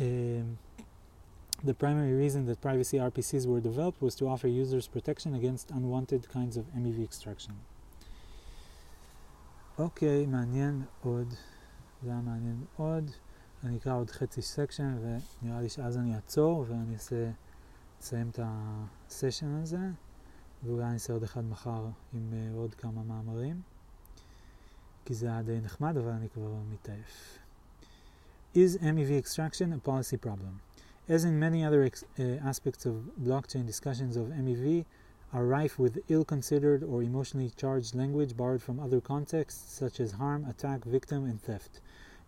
Um, 0.00 0.58
the 1.64 1.74
primary 1.74 2.14
reason 2.14 2.46
that 2.46 2.60
privacy 2.60 2.98
RPCs 2.98 3.46
were 3.46 3.60
developed 3.60 4.00
was 4.00 4.14
to 4.16 4.28
offer 4.28 4.46
users 4.46 4.86
protection 4.86 5.34
against 5.34 5.70
unwanted 5.70 6.28
kinds 6.28 6.56
of 6.56 6.64
MEV 6.74 7.04
extraction. 7.04 7.54
אוקיי, 9.78 10.26
מעניין 10.26 10.82
מאוד, 11.04 11.34
זה 12.02 12.10
היה 12.10 12.20
מעניין 12.20 12.64
מאוד. 12.74 13.10
אני 13.64 13.76
אקרא 13.76 13.96
עוד 13.96 14.10
חצי 14.10 14.42
סקשן 14.42 14.98
ונראה 15.42 15.60
לי 15.60 15.68
שאז 15.68 15.96
אני 15.96 16.14
אעצור 16.14 16.64
ואני 16.68 16.94
אעשה, 16.94 17.30
אסיים 18.00 18.28
את 18.28 18.40
הסשן 18.42 19.54
הזה 19.62 19.78
ואולי 20.62 20.84
אני 20.84 20.94
אעשה 20.94 21.12
עוד 21.12 21.22
אחד 21.22 21.44
מחר 21.44 21.86
עם 22.14 22.32
uh, 22.32 22.56
עוד 22.56 22.74
כמה 22.74 23.02
מאמרים 23.02 23.60
כי 25.04 25.14
זה 25.14 25.26
היה 25.26 25.42
די 25.42 25.60
נחמד 25.60 25.96
אבל 25.96 26.10
אני 26.10 26.28
כבר 26.28 26.54
מתעייף. 26.72 27.38
Is 28.54 28.76
MEV 28.76 29.12
extraction 29.22 29.72
a 29.72 29.88
policy 29.88 30.16
problem? 30.26 30.67
As 31.08 31.24
in 31.24 31.38
many 31.38 31.64
other 31.64 31.84
ex- 31.84 32.04
uh, 32.18 32.22
aspects 32.44 32.84
of 32.84 33.12
blockchain, 33.18 33.64
discussions 33.64 34.14
of 34.14 34.26
MEV 34.26 34.84
are 35.32 35.46
rife 35.46 35.78
with 35.78 36.00
ill 36.08 36.22
considered 36.22 36.82
or 36.82 37.02
emotionally 37.02 37.48
charged 37.48 37.94
language 37.94 38.36
borrowed 38.36 38.62
from 38.62 38.78
other 38.78 39.00
contexts 39.00 39.72
such 39.72 40.00
as 40.00 40.12
harm, 40.12 40.44
attack, 40.44 40.84
victim, 40.84 41.24
and 41.24 41.40
theft. 41.40 41.80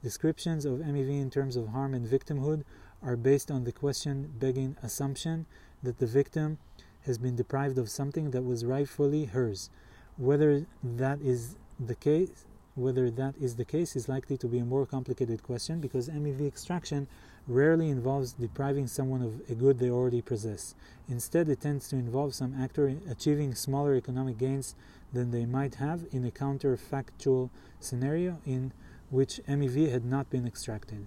Descriptions 0.02 0.64
of 0.64 0.78
MEV 0.78 1.20
in 1.20 1.28
terms 1.28 1.56
of 1.56 1.68
harm 1.68 1.92
and 1.92 2.06
victimhood 2.06 2.64
are 3.02 3.16
based 3.16 3.50
on 3.50 3.64
the 3.64 3.72
question 3.72 4.32
begging 4.38 4.78
assumption 4.82 5.44
that 5.82 5.98
the 5.98 6.06
victim 6.06 6.56
has 7.02 7.18
been 7.18 7.36
deprived 7.36 7.76
of 7.76 7.90
something 7.90 8.30
that 8.30 8.44
was 8.44 8.64
rightfully 8.64 9.26
hers. 9.26 9.68
Whether 10.16 10.64
that 10.82 11.20
is 11.20 11.56
the 11.78 11.94
case 11.94 12.46
whether 12.76 13.10
that 13.10 13.34
is 13.40 13.56
the 13.56 13.64
case 13.64 13.96
is 13.96 14.08
likely 14.08 14.36
to 14.38 14.46
be 14.46 14.58
a 14.58 14.64
more 14.64 14.86
complicated 14.86 15.42
question 15.42 15.80
because 15.80 16.08
MEV 16.08 16.46
extraction 16.46 17.06
rarely 17.50 17.90
involves 17.90 18.34
depriving 18.34 18.86
someone 18.86 19.22
of 19.22 19.42
a 19.50 19.54
good 19.54 19.78
they 19.78 19.90
already 19.90 20.22
possess. 20.22 20.74
Instead, 21.08 21.48
it 21.48 21.60
tends 21.60 21.88
to 21.88 21.96
involve 21.96 22.32
some 22.32 22.54
actor 22.54 22.94
achieving 23.10 23.54
smaller 23.54 23.94
economic 23.94 24.38
gains 24.38 24.76
than 25.12 25.32
they 25.32 25.44
might 25.44 25.74
have 25.74 26.04
in 26.12 26.24
a 26.24 26.30
counterfactual 26.30 27.50
scenario 27.80 28.38
in 28.46 28.72
which 29.10 29.40
MEV 29.48 29.90
had 29.90 30.04
not 30.04 30.30
been 30.30 30.46
extracted. 30.46 31.06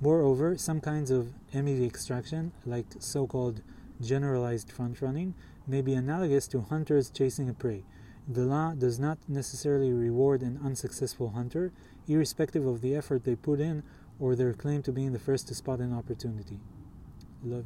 Moreover, 0.00 0.56
some 0.56 0.80
kinds 0.80 1.10
of 1.10 1.32
MEV 1.52 1.84
extraction, 1.84 2.52
like 2.64 2.86
so 3.00 3.26
called 3.26 3.60
generalized 4.00 4.70
front 4.70 5.02
running, 5.02 5.34
may 5.66 5.82
be 5.82 5.94
analogous 5.94 6.46
to 6.48 6.60
hunters 6.60 7.10
chasing 7.10 7.48
a 7.48 7.54
prey. 7.54 7.82
The 8.28 8.44
law 8.44 8.74
does 8.74 9.00
not 9.00 9.18
necessarily 9.26 9.92
reward 9.92 10.42
an 10.42 10.60
unsuccessful 10.64 11.30
hunter, 11.30 11.72
irrespective 12.06 12.64
of 12.64 12.80
the 12.80 12.94
effort 12.94 13.24
they 13.24 13.34
put 13.34 13.58
in 13.58 13.82
or 14.22 14.36
their 14.36 14.52
claim 14.52 14.80
to 14.80 14.92
being 14.92 15.12
the 15.12 15.18
first 15.18 15.48
to 15.48 15.54
spot 15.54 15.80
an 15.80 15.92
opportunity. 15.92 16.60
לא 17.44 17.60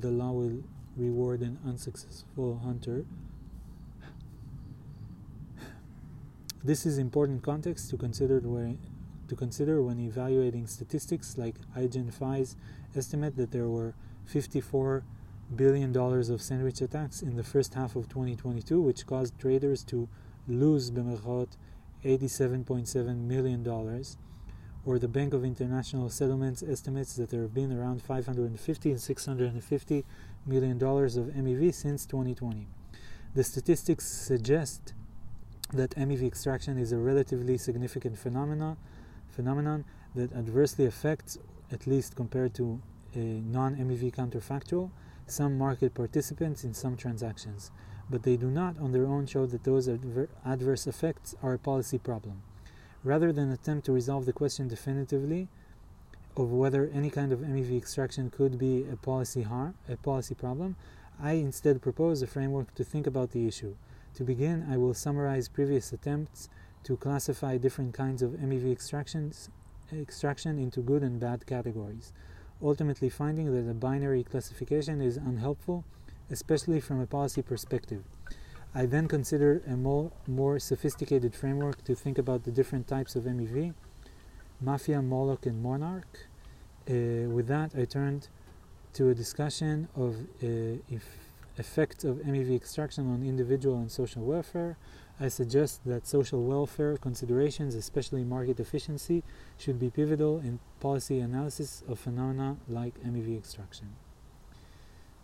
the 0.00 0.10
law 0.12 0.30
will 0.30 0.62
reward 0.96 1.40
an 1.40 1.58
unsuccessful 1.66 2.60
hunter? 2.62 3.04
This 6.64 6.86
is 6.86 6.98
important 6.98 7.42
context 7.42 7.90
to 7.90 7.96
consider 7.96 8.38
when, 8.38 8.78
to 9.26 9.34
consider 9.34 9.82
when 9.82 9.98
evaluating 9.98 10.68
statistics 10.68 11.36
like 11.36 11.56
EigenPhi's 11.76 12.54
estimate 12.94 13.36
that 13.36 13.50
there 13.50 13.68
were 13.68 13.94
54 14.26 15.02
billion 15.56 15.90
dollars 15.92 16.28
of 16.28 16.40
sandwich 16.42 16.80
attacks 16.80 17.22
in 17.22 17.34
the 17.34 17.42
first 17.42 17.74
half 17.74 17.96
of 17.96 18.08
2022, 18.08 18.80
which 18.80 19.04
caused 19.04 19.36
traders 19.40 19.82
to 19.82 20.08
lose 20.46 20.92
במרכאות 20.92 21.56
87.7 22.04 23.26
million 23.26 23.64
dollars 23.64 24.16
or 24.88 24.98
the 24.98 25.06
Bank 25.06 25.34
of 25.34 25.44
International 25.44 26.08
Settlements 26.08 26.62
estimates 26.62 27.14
that 27.16 27.28
there 27.28 27.42
have 27.42 27.52
been 27.52 27.78
around 27.78 28.00
550 28.00 28.90
and 28.90 28.98
650 28.98 30.04
million 30.46 30.78
dollars 30.78 31.14
of 31.18 31.26
MEV 31.26 31.74
since 31.74 32.06
2020. 32.06 32.66
The 33.34 33.44
statistics 33.44 34.06
suggest 34.06 34.94
that 35.74 35.90
MEV 35.90 36.22
extraction 36.22 36.78
is 36.78 36.90
a 36.92 36.96
relatively 36.96 37.58
significant 37.58 38.16
phenomenon 38.16 39.84
that 40.14 40.32
adversely 40.32 40.86
affects, 40.86 41.36
at 41.70 41.86
least 41.86 42.16
compared 42.16 42.54
to 42.54 42.80
a 43.14 43.42
non-MEV 43.44 44.14
counterfactual, 44.14 44.90
some 45.26 45.58
market 45.58 45.92
participants 45.92 46.64
in 46.64 46.72
some 46.72 46.96
transactions, 46.96 47.70
but 48.08 48.22
they 48.22 48.38
do 48.38 48.50
not 48.50 48.78
on 48.78 48.92
their 48.92 49.04
own 49.04 49.26
show 49.26 49.44
that 49.44 49.64
those 49.64 49.86
adver- 49.86 50.30
adverse 50.46 50.86
effects 50.86 51.34
are 51.42 51.52
a 51.52 51.58
policy 51.58 51.98
problem. 51.98 52.40
Rather 53.04 53.32
than 53.32 53.50
attempt 53.50 53.86
to 53.86 53.92
resolve 53.92 54.26
the 54.26 54.32
question 54.32 54.68
definitively 54.68 55.48
of 56.36 56.52
whether 56.52 56.90
any 56.92 57.10
kind 57.10 57.32
of 57.32 57.40
MEV 57.40 57.76
extraction 57.76 58.30
could 58.30 58.58
be 58.58 58.86
a 58.90 58.96
policy 58.96 59.42
harm, 59.42 59.74
a 59.88 59.96
policy 59.96 60.34
problem, 60.34 60.76
I 61.20 61.32
instead 61.32 61.82
propose 61.82 62.22
a 62.22 62.26
framework 62.26 62.74
to 62.74 62.84
think 62.84 63.06
about 63.06 63.32
the 63.32 63.46
issue. 63.46 63.74
To 64.14 64.24
begin, 64.24 64.66
I 64.70 64.76
will 64.76 64.94
summarize 64.94 65.48
previous 65.48 65.92
attempts 65.92 66.48
to 66.84 66.96
classify 66.96 67.56
different 67.58 67.94
kinds 67.94 68.22
of 68.22 68.32
MEV 68.32 68.70
extractions, 68.70 69.48
extraction 69.92 70.58
into 70.58 70.80
good 70.80 71.02
and 71.02 71.18
bad 71.18 71.46
categories 71.46 72.12
ultimately 72.62 73.08
finding 73.08 73.52
that 73.54 73.70
a 73.70 73.74
binary 73.74 74.24
classification 74.24 75.00
is 75.00 75.16
unhelpful, 75.16 75.84
especially 76.30 76.80
from 76.80 77.00
a 77.00 77.06
policy 77.06 77.42
perspective. 77.42 78.02
I 78.77 78.85
then 78.85 79.07
consider 79.07 79.61
a 79.67 79.75
more, 79.75 80.11
more 80.27 80.57
sophisticated 80.59 81.35
framework 81.35 81.83
to 81.83 81.93
think 81.93 82.17
about 82.17 82.43
the 82.43 82.51
different 82.51 82.87
types 82.87 83.15
of 83.15 83.23
MEV, 83.23 83.73
Mafia, 84.59 85.01
Moloch, 85.01 85.45
and 85.45 85.61
Monarch. 85.61 86.27
Uh, 86.89 87.29
with 87.29 87.47
that, 87.47 87.71
I 87.77 87.85
turned 87.85 88.29
to 88.93 89.09
a 89.09 89.15
discussion 89.15 89.89
of 89.95 90.15
uh, 90.43 90.79
if 90.89 91.05
effects 91.57 92.03
of 92.03 92.17
MEV 92.17 92.55
extraction 92.55 93.11
on 93.11 93.23
individual 93.23 93.77
and 93.77 93.91
social 93.91 94.23
welfare. 94.23 94.75
I 95.19 95.27
suggest 95.27 95.81
that 95.85 96.07
social 96.07 96.43
welfare 96.43 96.97
considerations, 96.97 97.75
especially 97.75 98.23
market 98.23 98.59
efficiency, 98.59 99.23
should 99.57 99.79
be 99.79 99.89
pivotal 99.91 100.39
in 100.39 100.59
policy 100.79 101.19
analysis 101.19 101.83
of 101.87 101.99
phenomena 101.99 102.57
like 102.67 102.95
MEV 103.03 103.37
extraction. 103.37 103.87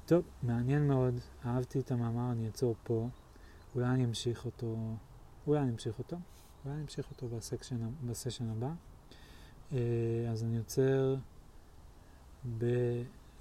טוב, 0.05 0.23
מעניין 0.43 0.87
מאוד, 0.87 1.19
אהבתי 1.45 1.79
את 1.79 1.91
המאמר, 1.91 2.31
אני 2.31 2.47
אעצור 2.47 2.75
פה, 2.83 3.07
אולי 3.74 3.86
אני 3.86 4.04
אמשיך 4.04 4.44
אותו, 4.44 4.76
אולי 5.46 5.60
אני 5.60 5.70
אמשיך 5.70 5.98
אותו, 5.98 6.16
אולי 6.64 6.74
אני 6.74 6.82
אמשיך 6.82 7.10
אותו 7.10 7.28
בסקשן, 7.28 7.90
בסשן 8.06 8.48
הבא. 8.50 8.72
אז 10.30 10.44
אני 10.44 10.58
עוצר 10.58 11.16
ב... 12.58 12.64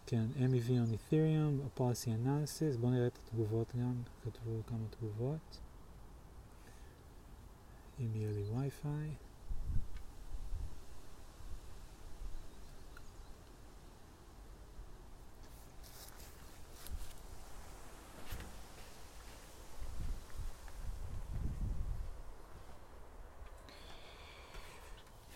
כן, 0.05 0.25
MEV 0.35 0.69
on 0.69 1.11
Ethereum, 1.11 1.79
policy 1.79 2.07
analysis, 2.07 2.77
בואו 2.79 2.91
נראה 2.91 3.07
את 3.07 3.17
התגובות 3.23 3.73
גם, 3.75 4.01
כתבו 4.23 4.51
כמה 4.67 4.87
תגובות. 4.89 5.59
אם 7.99 8.15
יהיה 8.15 8.31
לי 8.31 8.43
וי-פיי. 8.43 9.09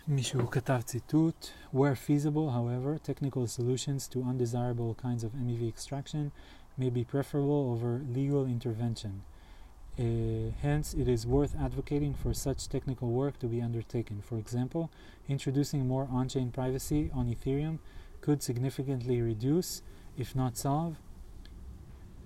מישהו 0.08 0.50
כתב 0.50 0.80
ציטוט, 0.84 1.46
where 1.72 1.94
feasible, 1.94 2.50
however, 2.50 2.98
technical 2.98 3.46
solutions 3.46 4.08
to 4.08 4.22
undesirable 4.22 4.94
kinds 4.94 5.22
of 5.24 5.30
MEV 5.32 5.68
extraction 5.68 6.32
may 6.76 6.90
be 6.90 7.04
preferable 7.04 7.70
over 7.72 8.00
legal 8.18 8.44
intervention. 8.46 9.22
Uh, 9.98 10.50
hence, 10.62 10.94
it 10.94 11.06
is 11.06 11.26
worth 11.26 11.54
advocating 11.66 12.14
for 12.14 12.32
such 12.32 12.68
technical 12.68 13.08
work 13.10 13.38
to 13.38 13.46
be 13.46 13.60
undertaken. 13.60 14.22
For 14.28 14.38
example, 14.38 14.90
introducing 15.28 15.86
more 15.86 16.08
on-chain 16.10 16.50
privacy 16.50 17.10
on 17.14 17.24
Ethereum 17.34 17.78
could 18.22 18.42
significantly 18.42 19.20
reduce, 19.20 19.82
if 20.16 20.34
not 20.34 20.56
solve, 20.56 20.96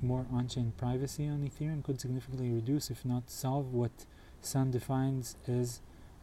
more 0.00 0.26
on-chain 0.32 0.72
privacy 0.76 1.26
on 1.26 1.40
Ethereum 1.48 1.82
could 1.82 2.00
significantly 2.00 2.50
reduce, 2.52 2.90
if 2.90 3.04
not 3.04 3.30
solve, 3.30 3.72
what 3.72 4.06
Sun 4.40 4.70
defines 4.70 5.36
as 5.48 5.80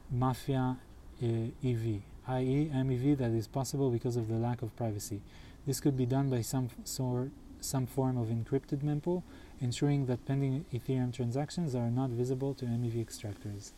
mafia 0.10 0.66
uh, 0.70 0.87
EV, 1.23 2.03
i.e. 2.29 2.71
MEV 2.73 3.17
that 3.19 3.31
is 3.31 3.47
possible 3.47 3.91
because 3.91 4.17
of 4.17 4.29
the 4.29 4.37
lack 4.37 4.63
of 4.63 4.75
privacy. 4.77 5.21
This 5.67 5.81
could 5.81 5.97
be 5.97 6.07
done 6.07 6.31
by 6.31 6.43
some, 6.43 6.69
sort, 6.85 7.31
some 7.61 7.87
form 7.87 8.17
of 8.17 8.29
encrypted 8.29 8.83
mempool, 8.83 9.23
ensuring 9.61 10.07
that 10.07 10.25
pending 10.27 10.65
Ethereum 10.73 11.13
transactions 11.13 11.75
are 11.75 11.91
not 11.91 12.11
visible 12.11 12.55
to 12.55 12.65
MEV 12.65 13.05
extractors. 13.05 13.73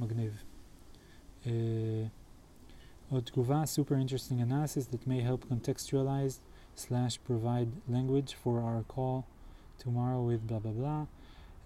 Magniv. 0.00 0.32
Uh, 1.46 2.08
super 3.66 3.94
interesting 3.94 4.40
analysis 4.40 4.86
that 4.86 5.06
may 5.06 5.20
help 5.20 5.44
contextualize 5.48 6.38
slash 6.74 7.18
provide 7.24 7.68
language 7.88 8.34
for 8.34 8.60
our 8.60 8.82
call 8.82 9.26
tomorrow 9.78 10.20
with 10.20 10.46
blah 10.46 10.58
blah 10.58 10.72
blah. 10.72 11.06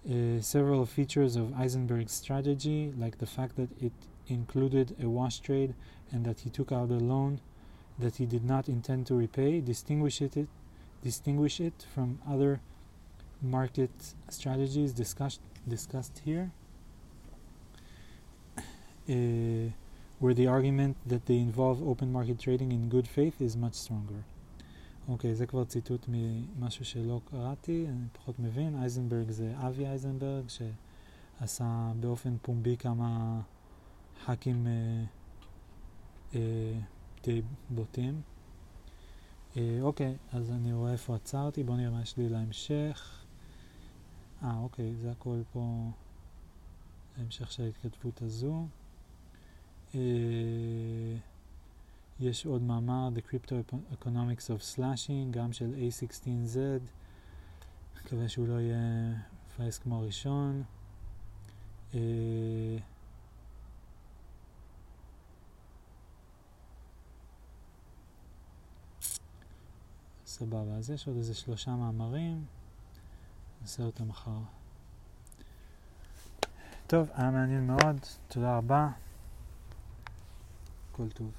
Uh, 0.09 0.41
several 0.41 0.85
features 0.85 1.35
of 1.35 1.53
Eisenberg's 1.53 2.13
strategy, 2.13 2.93
like 2.97 3.17
the 3.17 3.25
fact 3.25 3.55
that 3.55 3.69
it 3.81 3.91
included 4.28 4.96
a 5.02 5.08
wash 5.08 5.40
trade 5.40 5.74
and 6.10 6.24
that 6.24 6.40
he 6.40 6.50
took 6.50 6.72
out 6.72 6.90
a 6.90 7.00
loan 7.12 7.40
that 7.98 8.16
he 8.16 8.26
did 8.26 8.44
not 8.44 8.68
intend 8.68 9.06
to 9.06 9.14
repay, 9.14 9.60
distinguish 9.60 10.20
it, 10.20 10.48
distinguish 11.02 11.60
it 11.60 11.86
from 11.94 12.18
other 12.28 12.60
market 13.42 13.90
strategies 14.28 14.92
discussed 14.92 15.40
discussed 15.68 16.22
here, 16.24 16.50
uh, 18.58 19.70
where 20.18 20.34
the 20.34 20.46
argument 20.46 20.96
that 21.06 21.26
they 21.26 21.38
involve 21.38 21.86
open 21.86 22.12
market 22.12 22.38
trading 22.38 22.72
in 22.72 22.88
good 22.88 23.08
faith 23.08 23.40
is 23.40 23.56
much 23.56 23.74
stronger. 23.74 24.24
אוקיי, 25.08 25.30
okay, 25.30 25.34
זה 25.34 25.46
כבר 25.46 25.64
ציטוט 25.64 26.06
ממשהו 26.08 26.84
שלא 26.84 27.20
קראתי, 27.30 27.86
אני 27.88 28.06
פחות 28.12 28.38
מבין. 28.38 28.74
אייזנברג 28.74 29.30
זה 29.30 29.52
אבי 29.56 29.86
אייזנברג, 29.86 30.44
שעשה 30.48 31.92
באופן 32.00 32.36
פומבי 32.42 32.76
כמה 32.76 33.40
ח"כים 34.25 34.67
אה, 34.67 35.03
אה, 36.35 36.79
די 37.23 37.41
בוטים. 37.69 38.21
אה, 39.57 39.77
אוקיי, 39.81 40.15
אז 40.33 40.51
אני 40.51 40.73
רואה 40.73 40.91
איפה 40.91 41.15
עצרתי, 41.15 41.63
בואו 41.63 41.77
נראה 41.77 41.91
מה 41.91 42.01
יש 42.01 42.17
לי 42.17 42.29
להמשך. 42.29 43.25
אה, 44.43 44.57
אוקיי, 44.57 44.95
זה 44.95 45.11
הכל 45.11 45.41
פה, 45.53 45.91
ההמשך 47.17 47.51
של 47.51 47.63
ההתכתבות 47.63 48.21
הזו. 48.21 48.67
אה, 49.95 49.99
יש 52.19 52.45
עוד 52.45 52.61
מאמר, 52.61 53.09
The 53.15 53.33
Crypto 53.33 53.73
Economics 54.01 54.45
of 54.47 54.77
Slashing, 54.77 55.31
גם 55.31 55.53
של 55.53 55.73
A16Z. 55.73 56.57
מקווה 57.97 58.29
שהוא 58.29 58.47
לא 58.47 58.59
יהיה 58.59 59.13
מפייס 59.47 59.77
כמו 59.77 59.97
הראשון. 59.97 60.63
סבבה, 70.39 70.73
אז 70.77 70.89
יש 70.89 71.07
עוד 71.07 71.17
איזה 71.17 71.33
שלושה 71.33 71.75
מאמרים, 71.75 72.45
נעשה 73.61 73.83
אותם 73.83 74.07
מחר. 74.07 74.39
טוב, 76.87 77.09
היה 77.13 77.31
מעניין 77.31 77.67
מאוד, 77.67 77.99
תודה 78.27 78.57
רבה, 78.57 78.89
כל 80.91 81.09
טוב. 81.09 81.31